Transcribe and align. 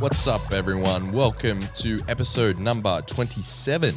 What's 0.00 0.26
up, 0.26 0.52
everyone? 0.52 1.12
Welcome 1.12 1.60
to 1.60 2.00
episode 2.08 2.58
number 2.58 3.00
27 3.06 3.94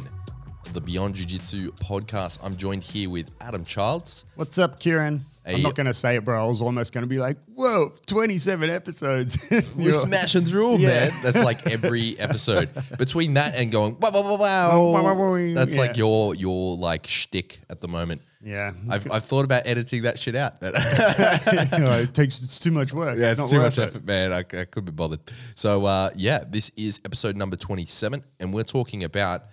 of 0.66 0.72
the 0.72 0.80
Beyond 0.80 1.16
Jiu 1.16 1.26
Jitsu 1.26 1.72
podcast. 1.72 2.38
I'm 2.44 2.54
joined 2.56 2.84
here 2.84 3.10
with 3.10 3.30
Adam 3.40 3.64
Childs. 3.64 4.26
What's 4.36 4.58
up, 4.58 4.78
Kieran? 4.78 5.24
Hey. 5.44 5.54
I'm 5.56 5.62
not 5.62 5.74
going 5.74 5.86
to 5.86 5.94
say 5.94 6.14
it, 6.16 6.24
bro. 6.24 6.40
I 6.40 6.46
was 6.46 6.62
almost 6.62 6.92
going 6.94 7.02
to 7.02 7.08
be 7.08 7.18
like, 7.18 7.36
whoa, 7.56 7.90
27 8.06 8.70
episodes. 8.70 9.48
We're 9.76 9.82
You're- 9.86 9.94
smashing 9.94 10.42
through 10.42 10.74
'em, 10.74 10.80
Yeah. 10.82 10.88
man. 10.88 11.10
That's 11.24 11.42
like 11.42 11.66
every 11.66 12.16
episode. 12.20 12.68
Between 12.96 13.34
that 13.34 13.56
and 13.56 13.72
going, 13.72 13.96
wow, 13.98 14.10
wow, 14.12 14.36
wow, 14.36 15.14
Wow, 15.14 15.54
That's 15.54 15.76
like 15.76 15.96
your 15.96 16.36
your 16.36 16.76
like 16.76 17.08
shtick 17.08 17.60
at 17.68 17.80
the 17.80 17.88
moment. 17.88 18.22
Yeah. 18.42 18.72
I've, 18.88 19.10
I've 19.10 19.24
thought 19.24 19.44
about 19.44 19.66
editing 19.66 20.02
that 20.02 20.18
shit 20.18 20.34
out, 20.34 20.60
but 20.60 20.74
You 21.72 21.78
know, 21.78 21.98
it 22.00 22.14
takes 22.14 22.42
it's 22.42 22.58
too 22.58 22.70
much 22.70 22.92
work. 22.92 23.18
Yeah, 23.18 23.32
it's, 23.32 23.40
not 23.40 23.50
too 23.50 23.58
much 23.60 23.78
it. 23.78 23.82
effort, 23.82 24.04
man. 24.04 24.32
I, 24.32 24.38
I 24.38 24.42
couldn't 24.42 24.86
be 24.86 24.92
bothered. 24.92 25.20
So, 25.54 25.84
uh, 25.84 26.10
yeah, 26.14 26.44
this 26.48 26.70
is 26.76 27.00
episode 27.04 27.36
number 27.36 27.56
27, 27.56 28.24
and 28.38 28.52
we're 28.54 28.62
talking 28.64 29.04
about 29.04 29.44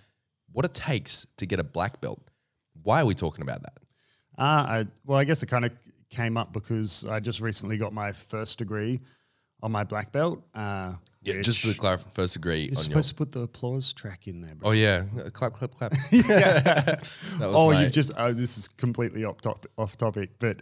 what 0.53 0.65
it 0.65 0.73
takes 0.73 1.27
to 1.37 1.45
get 1.45 1.59
a 1.59 1.63
black 1.63 1.99
belt. 1.99 2.21
Why 2.83 3.01
are 3.01 3.05
we 3.05 3.13
talking 3.13 3.41
about 3.41 3.63
that? 3.63 3.73
Ah, 4.37 4.71
I, 4.71 4.85
well, 5.05 5.17
I 5.17 5.25
guess 5.25 5.43
it 5.43 5.47
kind 5.47 5.65
of 5.65 5.71
came 6.09 6.37
up 6.37 6.53
because 6.53 7.05
I 7.05 7.19
just 7.19 7.41
recently 7.41 7.77
got 7.77 7.93
my 7.93 8.11
first 8.13 8.57
degree 8.57 9.01
on 9.61 9.71
my 9.71 9.83
black 9.83 10.11
belt. 10.11 10.43
Uh, 10.53 10.93
Yeah, 11.35 11.41
just 11.41 11.61
to 11.63 11.73
clarify, 11.73 12.09
first 12.11 12.33
degree 12.33 12.61
You're 12.61 12.63
on 12.63 12.67
your. 12.75 12.75
supposed 12.83 13.09
to 13.09 13.15
put 13.15 13.31
the 13.31 13.41
applause 13.41 13.93
track 13.93 14.27
in 14.27 14.41
there, 14.41 14.55
bro. 14.55 14.69
Oh 14.69 14.71
yeah, 14.73 15.03
Uh, 15.17 15.29
clap, 15.29 15.53
clap, 15.53 15.71
clap. 15.75 15.91
that 16.11 16.99
was 17.39 17.41
Oh, 17.55 17.71
my- 17.71 17.83
you've 17.83 17.91
just, 17.91 18.11
oh, 18.17 18.31
this 18.33 18.57
is 18.57 18.67
completely 18.67 19.25
off, 19.25 19.41
top, 19.41 19.65
off 19.77 19.97
topic, 19.97 20.31
but 20.39 20.61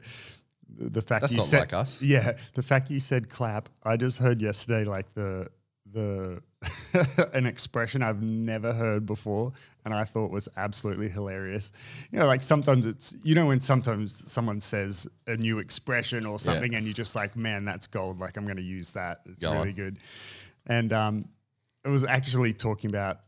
the 0.77 1.01
fact 1.01 1.21
That's 1.21 1.33
you 1.33 1.37
not 1.37 1.45
said, 1.45 1.59
like 1.61 1.73
us. 1.73 2.01
Yeah, 2.01 2.37
the 2.53 2.63
fact 2.63 2.89
you 2.89 2.99
said 2.99 3.29
clap, 3.29 3.69
I 3.83 3.95
just 3.97 4.17
heard 4.19 4.41
yesterday 4.41 4.83
like 4.83 5.13
the, 5.13 5.47
the, 5.91 6.41
an 7.33 7.45
expression 7.45 8.01
I've 8.01 8.21
never 8.23 8.73
heard 8.73 9.05
before 9.05 9.53
and 9.85 9.93
I 9.93 10.03
thought 10.03 10.31
was 10.31 10.49
absolutely 10.57 11.07
hilarious. 11.09 11.71
You 12.11 12.19
know, 12.19 12.25
like 12.25 12.41
sometimes 12.41 12.87
it's, 12.87 13.15
you 13.23 13.35
know, 13.35 13.45
when 13.45 13.59
sometimes 13.61 14.29
someone 14.31 14.59
says 14.59 15.07
a 15.27 15.37
new 15.37 15.59
expression 15.59 16.25
or 16.25 16.39
something 16.39 16.73
and 16.73 16.83
you're 16.85 16.93
just 16.93 17.15
like, 17.15 17.35
man, 17.37 17.63
that's 17.65 17.85
gold. 17.87 18.19
Like, 18.19 18.35
I'm 18.35 18.45
going 18.45 18.57
to 18.57 18.63
use 18.63 18.91
that. 18.93 19.21
It's 19.25 19.39
Go 19.39 19.53
really 19.53 19.69
on. 19.69 19.75
good. 19.75 19.99
And 20.67 20.91
um, 20.93 21.29
it 21.83 21.89
was 21.89 22.03
actually 22.03 22.53
talking 22.53 22.89
about, 22.89 23.19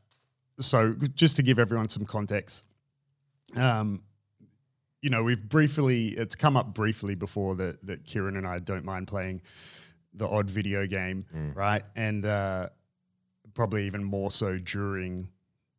so 0.60 0.96
just 1.14 1.36
to 1.36 1.44
give 1.44 1.60
everyone 1.60 1.90
some 1.90 2.06
context, 2.06 2.66
um, 3.56 4.02
you 5.02 5.10
know, 5.10 5.24
we've 5.24 5.48
briefly, 5.48 6.10
it's 6.10 6.36
come 6.36 6.58
up 6.58 6.74
briefly 6.74 7.16
before 7.16 7.56
that, 7.56 7.86
that 7.86 8.04
Kieran 8.06 8.36
and 8.36 8.48
I 8.48 8.60
don't 8.60 8.84
mind 8.84 9.08
playing 9.08 9.42
the 10.14 10.28
odd 10.28 10.50
video 10.50 10.88
game, 10.88 11.26
right? 11.54 11.84
And 11.96 12.26
uh, 12.26 12.70
probably 13.54 13.86
even 13.86 14.04
more 14.04 14.32
so 14.32 14.58
during 14.58 15.30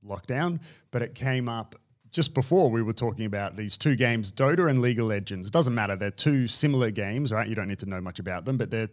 lockdown. 0.06 0.60
But 0.92 1.02
it 1.02 1.14
came 1.14 1.48
up 1.48 1.74
just 2.10 2.32
before 2.34 2.70
we 2.70 2.80
were 2.82 2.92
talking 2.92 3.26
about 3.26 3.56
these 3.56 3.76
two 3.76 3.96
games, 3.96 4.32
Dota 4.32 4.70
and 4.70 4.80
League 4.80 5.00
of 5.00 5.06
Legends. 5.06 5.48
It 5.48 5.52
doesn't 5.52 5.74
matter. 5.74 5.96
They're 5.96 6.10
two 6.10 6.46
similar 6.46 6.90
games, 6.92 7.32
right? 7.32 7.46
You 7.46 7.54
don't 7.56 7.68
need 7.68 7.80
to 7.80 7.88
know 7.88 8.00
much 8.00 8.20
about 8.20 8.44
them, 8.44 8.56
but 8.56 8.70
they're 8.70 8.88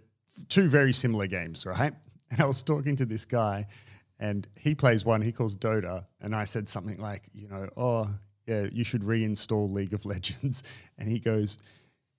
two 0.50 0.68
very 0.68 0.92
similar 0.92 1.28
games, 1.28 1.66
right? 1.66 1.94
And 2.32 2.42
I 2.42 2.46
was 2.46 2.64
talking 2.64 2.96
to 2.98 3.06
this 3.06 3.26
guy 3.26 3.68
and 4.20 4.48
he 4.58 4.76
plays 4.76 5.06
one, 5.06 5.22
he 5.22 5.32
calls 5.32 5.58
Dota. 5.58 6.06
And 6.22 6.36
I 6.36 6.46
said 6.46 6.68
something 6.68 7.00
like, 7.00 7.30
you 7.34 7.48
know, 7.48 7.70
oh, 7.76 8.10
yeah, 8.48 8.68
you 8.72 8.84
should 8.84 9.02
reinstall 9.02 9.72
League 9.72 9.94
of 9.94 10.06
Legends. 10.06 10.64
And 10.98 11.10
he 11.10 11.20
goes, 11.20 11.58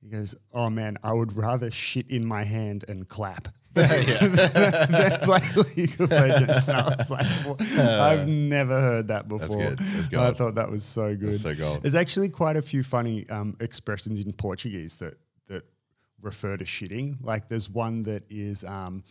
he 0.03 0.09
goes, 0.09 0.37
oh 0.53 0.71
man, 0.71 0.99
I 1.03 1.13
would 1.13 1.37
rather 1.37 1.71
shit 1.71 2.11
in 2.11 2.27
my 2.27 2.45
hand 2.45 2.85
and 2.89 3.09
clap. 3.09 3.49
play 3.77 5.41
League 5.77 6.01
of 6.01 6.11
Legends. 6.11 6.67
And 6.67 6.77
I 6.77 6.95
was 6.97 7.11
like, 7.11 7.27
"What? 7.45 7.61
I've 7.79 8.27
never 8.27 8.81
heard 8.81 9.09
that 9.09 9.29
before. 9.29 9.49
good. 9.49 9.79
That's 9.79 10.15
I 10.15 10.33
thought 10.33 10.55
that 10.55 10.71
was 10.71 10.83
so 10.83 11.15
good. 11.15 11.29
That's 11.29 11.43
so 11.43 11.55
gold. 11.55 11.83
There's 11.83 11.95
actually 11.95 12.31
quite 12.31 12.57
a 12.57 12.63
few 12.63 12.83
funny 12.83 13.29
um, 13.29 13.55
expressions 13.61 14.25
in 14.25 14.33
Portuguese 14.33 14.97
that 14.97 15.19
that 15.49 15.65
refer 16.23 16.57
to 16.57 16.65
shitting. 16.65 17.23
Like 17.23 17.51
there's 17.51 17.69
one 17.69 18.05
that 18.05 18.23
is 18.31 18.65
um, 18.65 19.05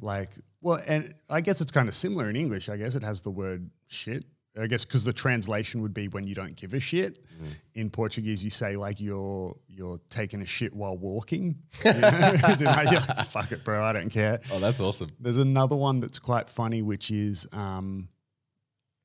like, 0.00 0.30
well, 0.60 0.80
and 0.86 1.14
I 1.30 1.40
guess 1.40 1.60
it's 1.60 1.72
kind 1.72 1.88
of 1.88 1.94
similar 1.94 2.28
in 2.28 2.36
English. 2.36 2.68
I 2.68 2.76
guess 2.76 2.94
it 2.94 3.02
has 3.02 3.22
the 3.22 3.30
word 3.30 3.70
shit. 3.86 4.24
I 4.58 4.66
guess 4.66 4.84
because 4.84 5.04
the 5.04 5.12
translation 5.12 5.82
would 5.82 5.94
be 5.94 6.08
when 6.08 6.26
you 6.26 6.34
don't 6.34 6.56
give 6.56 6.74
a 6.74 6.80
shit. 6.80 7.24
Mm. 7.40 7.60
In 7.74 7.90
Portuguese, 7.90 8.42
you 8.42 8.50
say 8.50 8.76
like 8.76 9.00
you're 9.00 9.54
you're 9.68 10.00
taking 10.10 10.42
a 10.42 10.46
shit 10.46 10.74
while 10.74 10.96
walking. 10.96 11.56
You 11.84 11.92
know? 11.92 12.08
Like, 12.42 12.90
you're 12.90 13.00
like, 13.00 13.26
Fuck 13.26 13.52
it, 13.52 13.64
bro. 13.64 13.84
I 13.84 13.92
don't 13.92 14.10
care. 14.10 14.40
oh, 14.52 14.58
that's 14.58 14.80
awesome. 14.80 15.10
There's 15.20 15.38
another 15.38 15.76
one 15.76 16.00
that's 16.00 16.18
quite 16.18 16.48
funny, 16.48 16.82
which 16.82 17.10
is 17.12 17.46
um, 17.52 18.08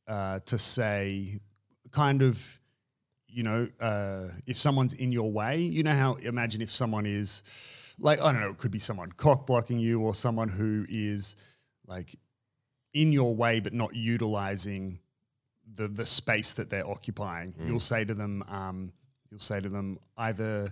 uh, 0.08 0.40
to 0.46 0.58
say, 0.58 1.40
kind 1.92 2.22
of, 2.24 2.60
you 3.28 3.44
know, 3.44 3.68
uh, 3.80 4.30
if 4.48 4.58
someone's 4.58 4.94
in 4.94 5.12
your 5.12 5.32
way, 5.32 5.58
you 5.58 5.84
know 5.84 5.92
how, 5.92 6.16
imagine 6.16 6.62
if 6.62 6.72
someone 6.72 7.06
is, 7.06 7.44
like, 8.00 8.20
I 8.22 8.32
don't 8.32 8.42
know, 8.42 8.50
it 8.50 8.58
could 8.58 8.72
be 8.72 8.80
someone 8.80 9.12
cock 9.12 9.46
blocking 9.48 9.80
you 9.80 10.02
or 10.02 10.14
someone 10.16 10.50
who 10.50 10.86
is 10.90 11.36
like 11.88 12.16
in 12.94 13.12
your 13.12 13.36
way 13.36 13.60
but 13.60 13.74
not 13.74 13.96
utilizing 13.96 15.00
the, 15.76 15.88
the 15.88 16.06
space 16.06 16.54
that 16.54 16.70
they're 16.70 16.88
occupying. 16.88 17.54
You'll 17.66 17.80
say 17.80 18.04
to 18.06 18.14
them, 18.14 18.44
um, 18.48 18.94
you'll 19.32 19.40
say 19.40 19.60
to 19.60 19.70
them 19.70 19.98
either 20.18 20.72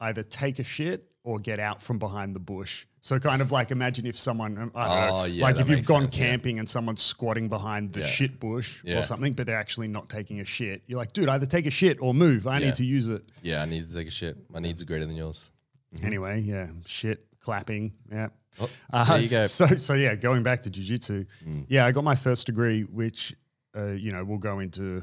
either 0.00 0.22
take 0.22 0.58
a 0.58 0.62
shit 0.64 1.04
or 1.24 1.38
get 1.38 1.58
out 1.58 1.80
from 1.82 1.98
behind 1.98 2.34
the 2.34 2.40
bush. 2.40 2.86
So 3.00 3.18
kind 3.18 3.40
of 3.40 3.50
like 3.52 3.70
imagine 3.70 4.04
if 4.06 4.18
someone 4.18 4.58
um, 4.58 4.72
I 4.74 4.84
don't 4.88 5.10
Oh, 5.14 5.18
know, 5.20 5.24
yeah, 5.26 5.42
like 5.44 5.58
if 5.60 5.68
you've 5.68 5.86
gone 5.86 6.02
sense, 6.02 6.18
yeah. 6.18 6.26
camping 6.26 6.58
and 6.58 6.68
someone's 6.68 7.02
squatting 7.02 7.48
behind 7.48 7.92
the 7.92 8.00
Yeah. 8.00 8.06
shit 8.06 8.40
bush 8.40 8.82
Yeah. 8.84 8.98
or 8.98 9.02
something, 9.02 9.32
but 9.32 9.46
they're 9.46 9.58
actually 9.58 9.88
not 9.88 10.08
taking 10.08 10.40
a 10.40 10.44
shit. 10.44 10.82
You're 10.86 10.98
like, 10.98 11.12
dude, 11.12 11.28
either 11.28 11.46
take 11.46 11.66
a 11.66 11.70
shit 11.70 11.98
or 12.02 12.12
move. 12.14 12.46
I 12.46 12.58
Yeah. 12.58 12.66
need 12.66 12.74
to 12.76 12.84
use 12.84 13.08
it. 13.08 13.24
Yeah, 13.42 13.62
I 13.62 13.66
need 13.66 13.86
to 13.88 13.94
take 13.94 14.08
a 14.08 14.10
shit. 14.10 14.36
My 14.50 14.58
needs 14.58 14.82
are 14.82 14.84
greater 14.86 15.06
than 15.06 15.16
yours. 15.16 15.50
Anyway, 16.02 16.40
yeah, 16.40 16.68
shit, 16.86 17.26
clapping, 17.40 17.92
yeah. 18.10 18.28
Oh, 18.60 18.68
Uh, 18.92 19.04
there 19.04 19.20
you 19.20 19.28
go. 19.28 19.46
So, 19.48 19.66
so 19.66 19.94
yeah, 19.94 20.14
going 20.14 20.42
back 20.42 20.62
to 20.62 20.70
jujitsu, 20.70 21.26
yeah, 21.68 21.84
I 21.86 21.92
got 21.92 22.04
my 22.04 22.14
first 22.16 22.46
degree, 22.46 22.82
which 22.82 23.34
uh, 23.76 23.88
you 23.92 24.12
know 24.12 24.24
we'll 24.24 24.38
go 24.38 24.60
into 24.60 25.02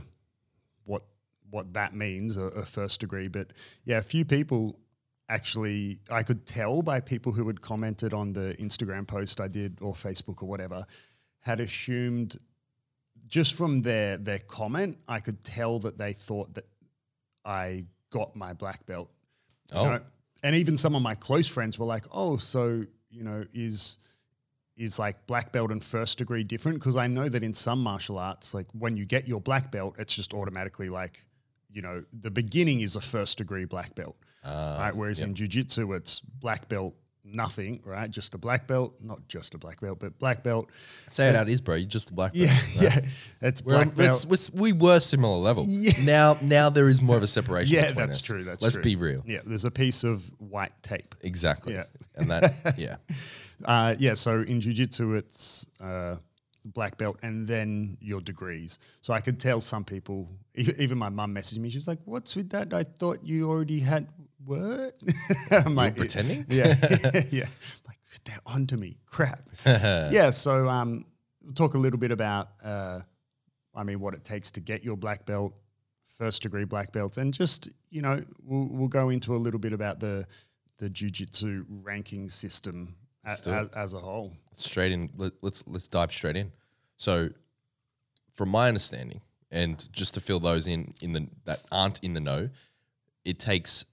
what 0.86 1.04
what 1.50 1.74
that 1.74 1.94
means, 1.94 2.38
a, 2.38 2.44
a 2.46 2.64
first 2.66 3.00
degree. 3.00 3.28
But 3.28 3.54
yeah, 3.86 3.98
a 4.00 4.02
few 4.02 4.26
people 4.26 4.80
actually, 5.30 6.00
I 6.12 6.24
could 6.24 6.46
tell 6.46 6.82
by 6.82 7.00
people 7.00 7.32
who 7.32 7.48
had 7.48 7.62
commented 7.62 8.14
on 8.14 8.34
the 8.34 8.56
Instagram 8.60 9.08
post 9.08 9.40
I 9.40 9.48
did 9.48 9.78
or 9.82 9.94
Facebook 9.94 10.42
or 10.44 10.48
whatever, 10.50 10.86
had 11.42 11.60
assumed 11.60 12.38
just 13.28 13.54
from 13.56 13.82
their 13.84 14.18
their 14.18 14.40
comment, 14.40 14.98
I 15.08 15.20
could 15.20 15.44
tell 15.44 15.80
that 15.80 15.98
they 15.98 16.14
thought 16.14 16.54
that 16.56 16.66
I 17.46 17.86
got 18.10 18.36
my 18.36 18.54
black 18.54 18.86
belt. 18.86 19.10
you 19.74 19.80
Oh. 19.80 19.86
know? 19.86 20.02
And 20.44 20.56
even 20.56 20.78
some 20.78 20.96
of 20.96 21.02
my 21.02 21.16
close 21.16 21.48
friends 21.48 21.80
were 21.80 21.86
like, 21.86 22.06
"Oh, 22.12 22.38
so 22.38 22.86
you 23.10 23.24
know, 23.24 23.46
is 23.54 23.98
is 24.76 24.98
like 24.98 25.26
black 25.28 25.52
belt 25.52 25.72
and 25.72 25.84
first 25.84 26.18
degree 26.18 26.44
different?" 26.44 26.80
Because 26.80 26.96
I 26.96 27.08
know 27.08 27.30
that 27.30 27.44
in 27.44 27.54
some 27.54 27.80
martial 27.82 28.18
arts, 28.18 28.54
like 28.54 28.68
when 28.74 28.98
you 28.98 29.06
get 29.06 29.28
your 29.28 29.42
black 29.42 29.72
belt, 29.72 29.96
it's 29.98 30.16
just 30.16 30.34
automatically 30.34 30.90
like, 30.90 31.26
you 31.72 31.82
know, 31.82 32.04
the 32.12 32.32
beginning 32.32 32.82
is 32.82 32.96
a 32.96 33.02
first 33.02 33.38
degree 33.38 33.66
black 33.66 33.96
belt, 33.96 34.18
Uh, 34.44 34.78
right? 34.80 34.96
Whereas 34.96 35.22
in 35.22 35.34
jujitsu, 35.34 35.96
it's 35.96 36.20
black 36.20 36.68
belt 36.70 36.94
nothing, 37.26 37.82
right? 37.86 38.10
Just 38.10 38.34
a 38.34 38.38
black 38.38 38.68
belt, 38.68 38.96
not 39.02 39.28
just 39.28 39.54
a 39.54 39.58
black 39.58 39.80
belt, 39.82 40.00
but 40.00 40.18
black 40.20 40.44
belt. 40.44 40.70
Say 41.10 41.30
it 41.30 41.36
out 41.36 41.48
is, 41.50 41.62
bro. 41.62 41.76
You're 41.76 41.88
just 41.88 42.10
a 42.10 42.14
black 42.14 42.34
belt. 42.34 42.48
Yeah, 42.48 42.60
yeah, 42.82 43.00
it's 43.42 43.64
We're 43.64 43.74
black 43.76 43.96
belt. 43.96 44.26
it's- 44.26 44.52
we're- 44.54 44.74
were 44.74 45.00
similar 45.00 45.38
level. 45.38 45.66
Yeah. 45.70 45.92
Now, 46.04 46.36
now 46.44 46.70
there 46.70 46.88
is 46.90 47.02
more 47.02 47.18
of 47.18 47.24
a 47.24 47.28
separation. 47.28 47.76
Yeah, 47.76 47.92
that's 47.92 48.20
us. 48.20 48.22
true. 48.22 48.44
That's 48.44 48.60
true. 48.62 48.66
Let's 48.66 48.76
true. 48.76 48.84
be 48.84 48.96
real. 48.96 49.24
Yeah, 49.26 49.40
there's 49.46 49.66
a 49.66 49.72
piece 49.72 50.04
of 50.04 50.24
white 50.40 50.74
tape. 50.82 51.16
Exactly. 51.22 51.74
Yeah. 51.74 51.86
And 52.16 52.30
that, 52.30 52.76
yeah. 52.78 52.98
Uh, 53.66 53.96
yeah, 54.00 54.14
so 54.14 54.42
in 54.42 54.60
jujitsu, 54.62 55.18
it's 55.18 55.68
uh, 55.82 56.18
black 56.66 56.98
belt 56.98 57.18
and 57.24 57.48
then 57.48 57.98
your 58.02 58.22
degrees. 58.22 58.80
So 59.02 59.14
I 59.14 59.22
could 59.22 59.40
tell 59.40 59.62
some 59.62 59.84
people, 59.84 60.30
even 60.56 60.98
my 60.98 61.10
mum 61.10 61.34
messaged 61.34 61.60
me, 61.60 61.70
she 61.70 61.78
was 61.78 61.88
like, 61.88 62.00
What's 62.06 62.36
with 62.36 62.50
that? 62.52 62.74
I 62.74 62.84
thought 62.84 63.20
you 63.24 63.50
already 63.50 63.80
had 63.80 64.08
what? 64.46 64.94
I'm 65.52 65.76
like, 65.76 65.96
pretending? 65.96 66.46
Yeah. 66.50 66.76
yeah. 67.32 67.46
Like, 67.88 67.98
they're 68.26 68.38
onto 68.46 68.78
me. 68.78 68.98
Crap. 69.06 69.42
yeah, 69.66 70.30
so 70.30 70.68
um, 70.68 71.06
we'll 71.44 71.54
talk 71.54 71.74
a 71.74 71.78
little 71.78 72.00
bit 72.00 72.12
about, 72.12 72.50
uh, 72.64 73.02
I 73.76 73.84
mean, 73.84 74.00
what 74.00 74.14
it 74.14 74.24
takes 74.24 74.52
to 74.52 74.62
get 74.62 74.84
your 74.84 74.96
black 74.96 75.26
belt, 75.26 75.54
first 76.18 76.44
degree 76.44 76.66
black 76.66 76.92
belts, 76.92 77.18
and 77.18 77.34
just, 77.34 77.70
you 77.90 78.02
know, 78.02 78.22
we'll, 78.44 78.68
we'll 78.70 78.88
go 78.88 79.10
into 79.10 79.36
a 79.36 79.38
little 79.38 79.60
bit 79.60 79.74
about 79.74 80.00
the, 80.00 80.26
the 80.78 80.90
jujitsu 80.90 81.66
ranking 81.68 82.30
system 82.30 82.96
a, 83.26 83.36
do 83.44 83.52
it. 83.52 83.54
as, 83.54 83.70
as 83.70 83.94
a 83.94 84.00
whole. 84.00 84.34
straight 84.52 84.92
in. 84.92 85.10
Let, 85.16 85.34
let's 85.42 85.64
let's 85.68 85.88
dive 85.88 86.12
straight 86.12 86.36
in. 86.36 86.52
So, 86.98 87.30
from 88.34 88.50
my 88.50 88.68
understanding, 88.68 89.22
and 89.52 89.88
just 89.94 90.14
to 90.16 90.20
fill 90.20 90.40
those 90.40 90.68
in 90.68 90.94
in 91.02 91.14
the 91.14 91.28
that 91.46 91.62
aren't 91.72 92.00
in 92.04 92.14
the 92.14 92.20
know, 92.20 92.50
it 93.24 93.40
takes 93.40 93.86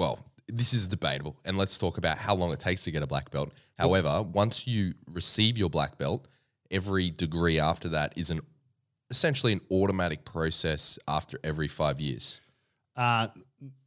well, 0.00 0.18
this 0.48 0.72
is 0.72 0.86
debatable, 0.86 1.36
and 1.44 1.58
let's 1.58 1.78
talk 1.78 1.98
about 1.98 2.16
how 2.16 2.34
long 2.34 2.52
it 2.52 2.58
takes 2.58 2.84
to 2.84 2.90
get 2.90 3.02
a 3.02 3.06
black 3.06 3.30
belt. 3.30 3.52
However, 3.78 4.22
once 4.22 4.66
you 4.66 4.94
receive 5.12 5.58
your 5.58 5.68
black 5.68 5.98
belt, 5.98 6.26
every 6.70 7.10
degree 7.10 7.60
after 7.60 7.90
that 7.90 8.14
is 8.16 8.30
an 8.30 8.40
essentially 9.10 9.52
an 9.52 9.60
automatic 9.70 10.24
process 10.24 10.98
after 11.06 11.38
every 11.44 11.68
five 11.68 12.00
years. 12.00 12.40
Uh, 12.96 13.28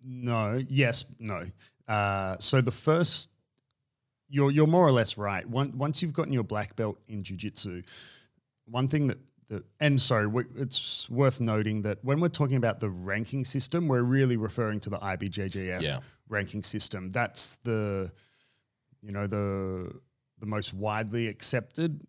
no, 0.06 0.64
yes, 0.70 1.06
no. 1.18 1.46
Uh, 1.88 2.36
so 2.38 2.62
the 2.62 2.72
first, 2.72 3.30
you're 4.30 4.52
you're 4.52 4.68
more 4.68 4.86
or 4.86 4.92
less 4.92 5.18
right. 5.18 5.50
Once 5.50 5.74
once 5.74 6.04
you've 6.04 6.14
gotten 6.14 6.32
your 6.32 6.44
black 6.44 6.76
belt 6.76 7.00
in 7.08 7.24
jujitsu, 7.24 7.84
one 8.66 8.88
thing 8.88 9.08
that 9.08 9.18
that 9.54 9.64
and 9.80 10.02
sorry, 10.02 10.28
we- 10.28 10.46
it's 10.56 11.10
worth 11.10 11.40
noting 11.40 11.82
that 11.84 12.04
when 12.04 12.20
we're 12.20 12.30
talking 12.30 12.58
about 12.58 12.80
the 12.80 12.90
ranking 12.90 13.44
system, 13.46 13.88
we're 13.88 14.02
really 14.04 14.38
referring 14.38 14.80
to 14.82 14.90
the 14.90 14.98
IBJJF 14.98 15.82
Yeah. 15.82 16.00
ranking 16.30 16.64
system. 16.64 17.10
That's 17.10 17.58
the, 17.58 18.12
you 19.02 19.12
know, 19.12 19.28
the 19.28 19.94
the 20.40 20.46
most 20.46 20.74
widely 20.74 21.28
accepted 21.28 22.04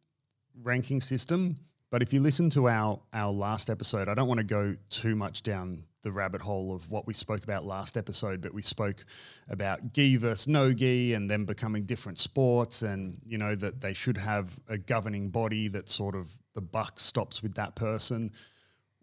ranking 0.62 1.00
system. 1.00 1.56
But 1.90 2.02
if 2.02 2.12
you 2.12 2.20
listen 2.20 2.50
to 2.50 2.68
our 2.68 3.00
our 3.12 3.32
last 3.32 3.70
episode, 3.70 4.08
I 4.08 4.14
don't 4.14 4.28
want 4.28 4.38
to 4.38 4.44
go 4.44 4.76
too 4.90 5.14
much 5.14 5.42
down 5.42 5.84
the 6.02 6.12
rabbit 6.12 6.42
hole 6.42 6.74
of 6.74 6.90
what 6.90 7.06
we 7.06 7.14
spoke 7.14 7.42
about 7.44 7.64
last 7.64 7.96
episode, 7.96 8.42
but 8.42 8.52
we 8.52 8.60
spoke 8.60 9.06
about 9.48 9.92
gi 9.94 10.16
versus 10.16 10.46
no 10.48 10.72
gi 10.72 11.14
and 11.14 11.30
them 11.30 11.44
becoming 11.46 11.84
different 11.84 12.18
sports 12.18 12.82
and 12.82 13.20
you 13.24 13.38
know 13.38 13.54
that 13.54 13.80
they 13.80 13.94
should 13.94 14.18
have 14.18 14.58
a 14.68 14.76
governing 14.76 15.30
body 15.30 15.66
that 15.68 15.88
sort 15.88 16.14
of 16.14 16.36
the 16.54 16.60
buck 16.60 16.98
stops 17.00 17.42
with 17.42 17.54
that 17.54 17.74
person. 17.74 18.32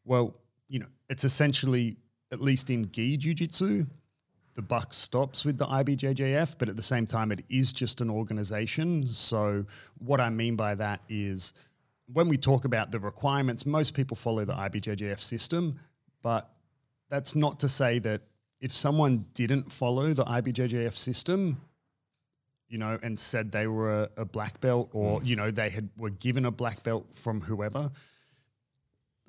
Well, 0.06 0.36
you 0.68 0.80
know, 0.80 0.88
it's 1.10 1.24
essentially 1.24 1.98
at 2.32 2.42
least 2.42 2.70
in 2.70 2.90
gi 2.92 3.18
jiu-jitsu, 3.18 3.86
the 4.54 4.62
buck 4.62 4.94
stops 4.94 5.46
with 5.46 5.58
the 5.58 5.66
IBJJF, 5.66 6.56
but 6.58 6.70
at 6.70 6.76
the 6.76 6.82
same 6.82 7.06
time, 7.06 7.32
it 7.32 7.42
is 7.50 7.72
just 7.72 8.02
an 8.02 8.10
organization. 8.10 9.08
So, 9.08 9.66
what 10.00 10.20
I 10.20 10.30
mean 10.30 10.56
by 10.56 10.76
that 10.76 11.02
is 11.08 11.54
when 12.12 12.28
we 12.28 12.38
talk 12.38 12.66
about 12.66 12.92
the 12.92 13.00
requirements, 13.00 13.66
most 13.66 13.94
people 13.94 14.16
follow 14.16 14.44
the 14.44 14.54
IBJJF 14.54 15.20
system, 15.22 15.80
but 16.22 16.50
that's 17.10 17.36
not 17.36 17.60
to 17.62 17.70
say 17.70 18.00
that 18.00 18.22
if 18.60 18.74
someone 18.74 19.26
didn't 19.34 19.72
follow 19.72 20.14
the 20.14 20.26
IBJJF 20.26 20.96
system, 20.96 21.62
you 22.72 22.78
know, 22.78 22.98
and 23.04 23.20
said 23.20 23.52
they 23.52 23.68
were 23.68 24.04
a, 24.04 24.10
a 24.22 24.26
black 24.26 24.62
belt 24.62 24.90
or, 24.94 25.20
mm. 25.20 25.28
you 25.28 25.36
know, 25.36 25.52
they 25.52 25.70
had 25.70 25.90
were 25.98 26.10
given 26.10 26.46
a 26.46 26.52
black 26.52 26.82
belt 26.84 27.06
from 27.14 27.42
whoever, 27.42 27.92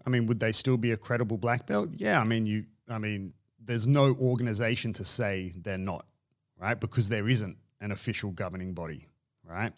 I 0.07 0.11
mean, 0.11 0.27
would 0.27 0.39
they 0.39 0.53
still 0.53 0.77
be 0.77 0.93
a 0.93 0.97
credible 0.97 1.37
black 1.39 1.67
belt? 1.67 1.91
Yeah, 1.97 2.21
I 2.21 2.25
mean, 2.25 2.47
you, 2.47 2.65
I 2.89 2.99
mean, 2.99 3.35
there's 3.61 3.87
no 3.87 4.15
organization 4.15 4.93
to 4.95 5.05
say 5.05 5.53
they're 5.57 5.77
not, 5.77 6.07
right? 6.57 6.79
Because 6.79 7.09
there 7.09 7.29
isn't 7.29 7.57
an 7.81 7.91
official 7.91 8.31
governing 8.31 8.75
body, 8.75 9.09
right? 9.45 9.73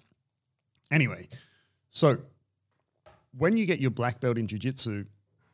Anyway, 0.91 1.29
so 1.91 2.19
when 3.37 3.57
you 3.57 3.65
get 3.65 3.81
your 3.81 3.91
black 3.91 4.21
belt 4.21 4.37
in 4.37 4.47
jiu-jitsu, 4.47 5.07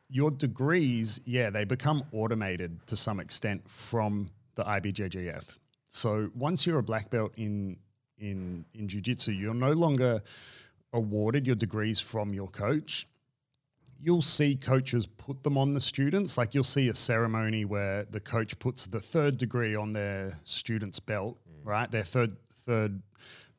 your 0.09 0.31
degrees, 0.31 1.21
yeah, 1.23 1.49
they 1.49 1.63
become 1.63 2.03
automated 2.11 2.85
to 2.87 2.97
some 2.97 3.21
extent 3.21 3.67
from 3.69 4.29
the 4.55 4.63
IBJJF. 4.63 5.59
So 5.89 6.29
once 6.35 6.67
you're 6.67 6.79
a 6.79 6.83
black 6.83 7.09
belt 7.09 7.31
in 7.37 7.77
in 8.21 8.63
in 8.73 8.87
jiu-jitsu, 8.87 9.33
you're 9.33 9.53
no 9.53 9.73
longer 9.73 10.21
awarded 10.93 11.45
your 11.45 11.55
degrees 11.55 11.99
from 11.99 12.33
your 12.33 12.47
coach 12.47 13.07
you'll 14.01 14.21
see 14.21 14.55
coaches 14.55 15.05
put 15.05 15.43
them 15.43 15.57
on 15.57 15.73
the 15.73 15.79
students. 15.79 16.37
Like 16.37 16.53
you'll 16.53 16.63
see 16.63 16.89
a 16.89 16.93
ceremony 16.93 17.65
where 17.65 18.05
the 18.05 18.19
coach 18.19 18.57
puts 18.59 18.87
the 18.87 18.99
third 18.99 19.37
degree 19.37 19.75
on 19.75 19.91
their 19.91 20.37
student's 20.43 20.99
belt, 20.99 21.37
mm. 21.47 21.65
right? 21.65 21.89
Their 21.89 22.03
third 22.03 22.33
third 22.65 23.01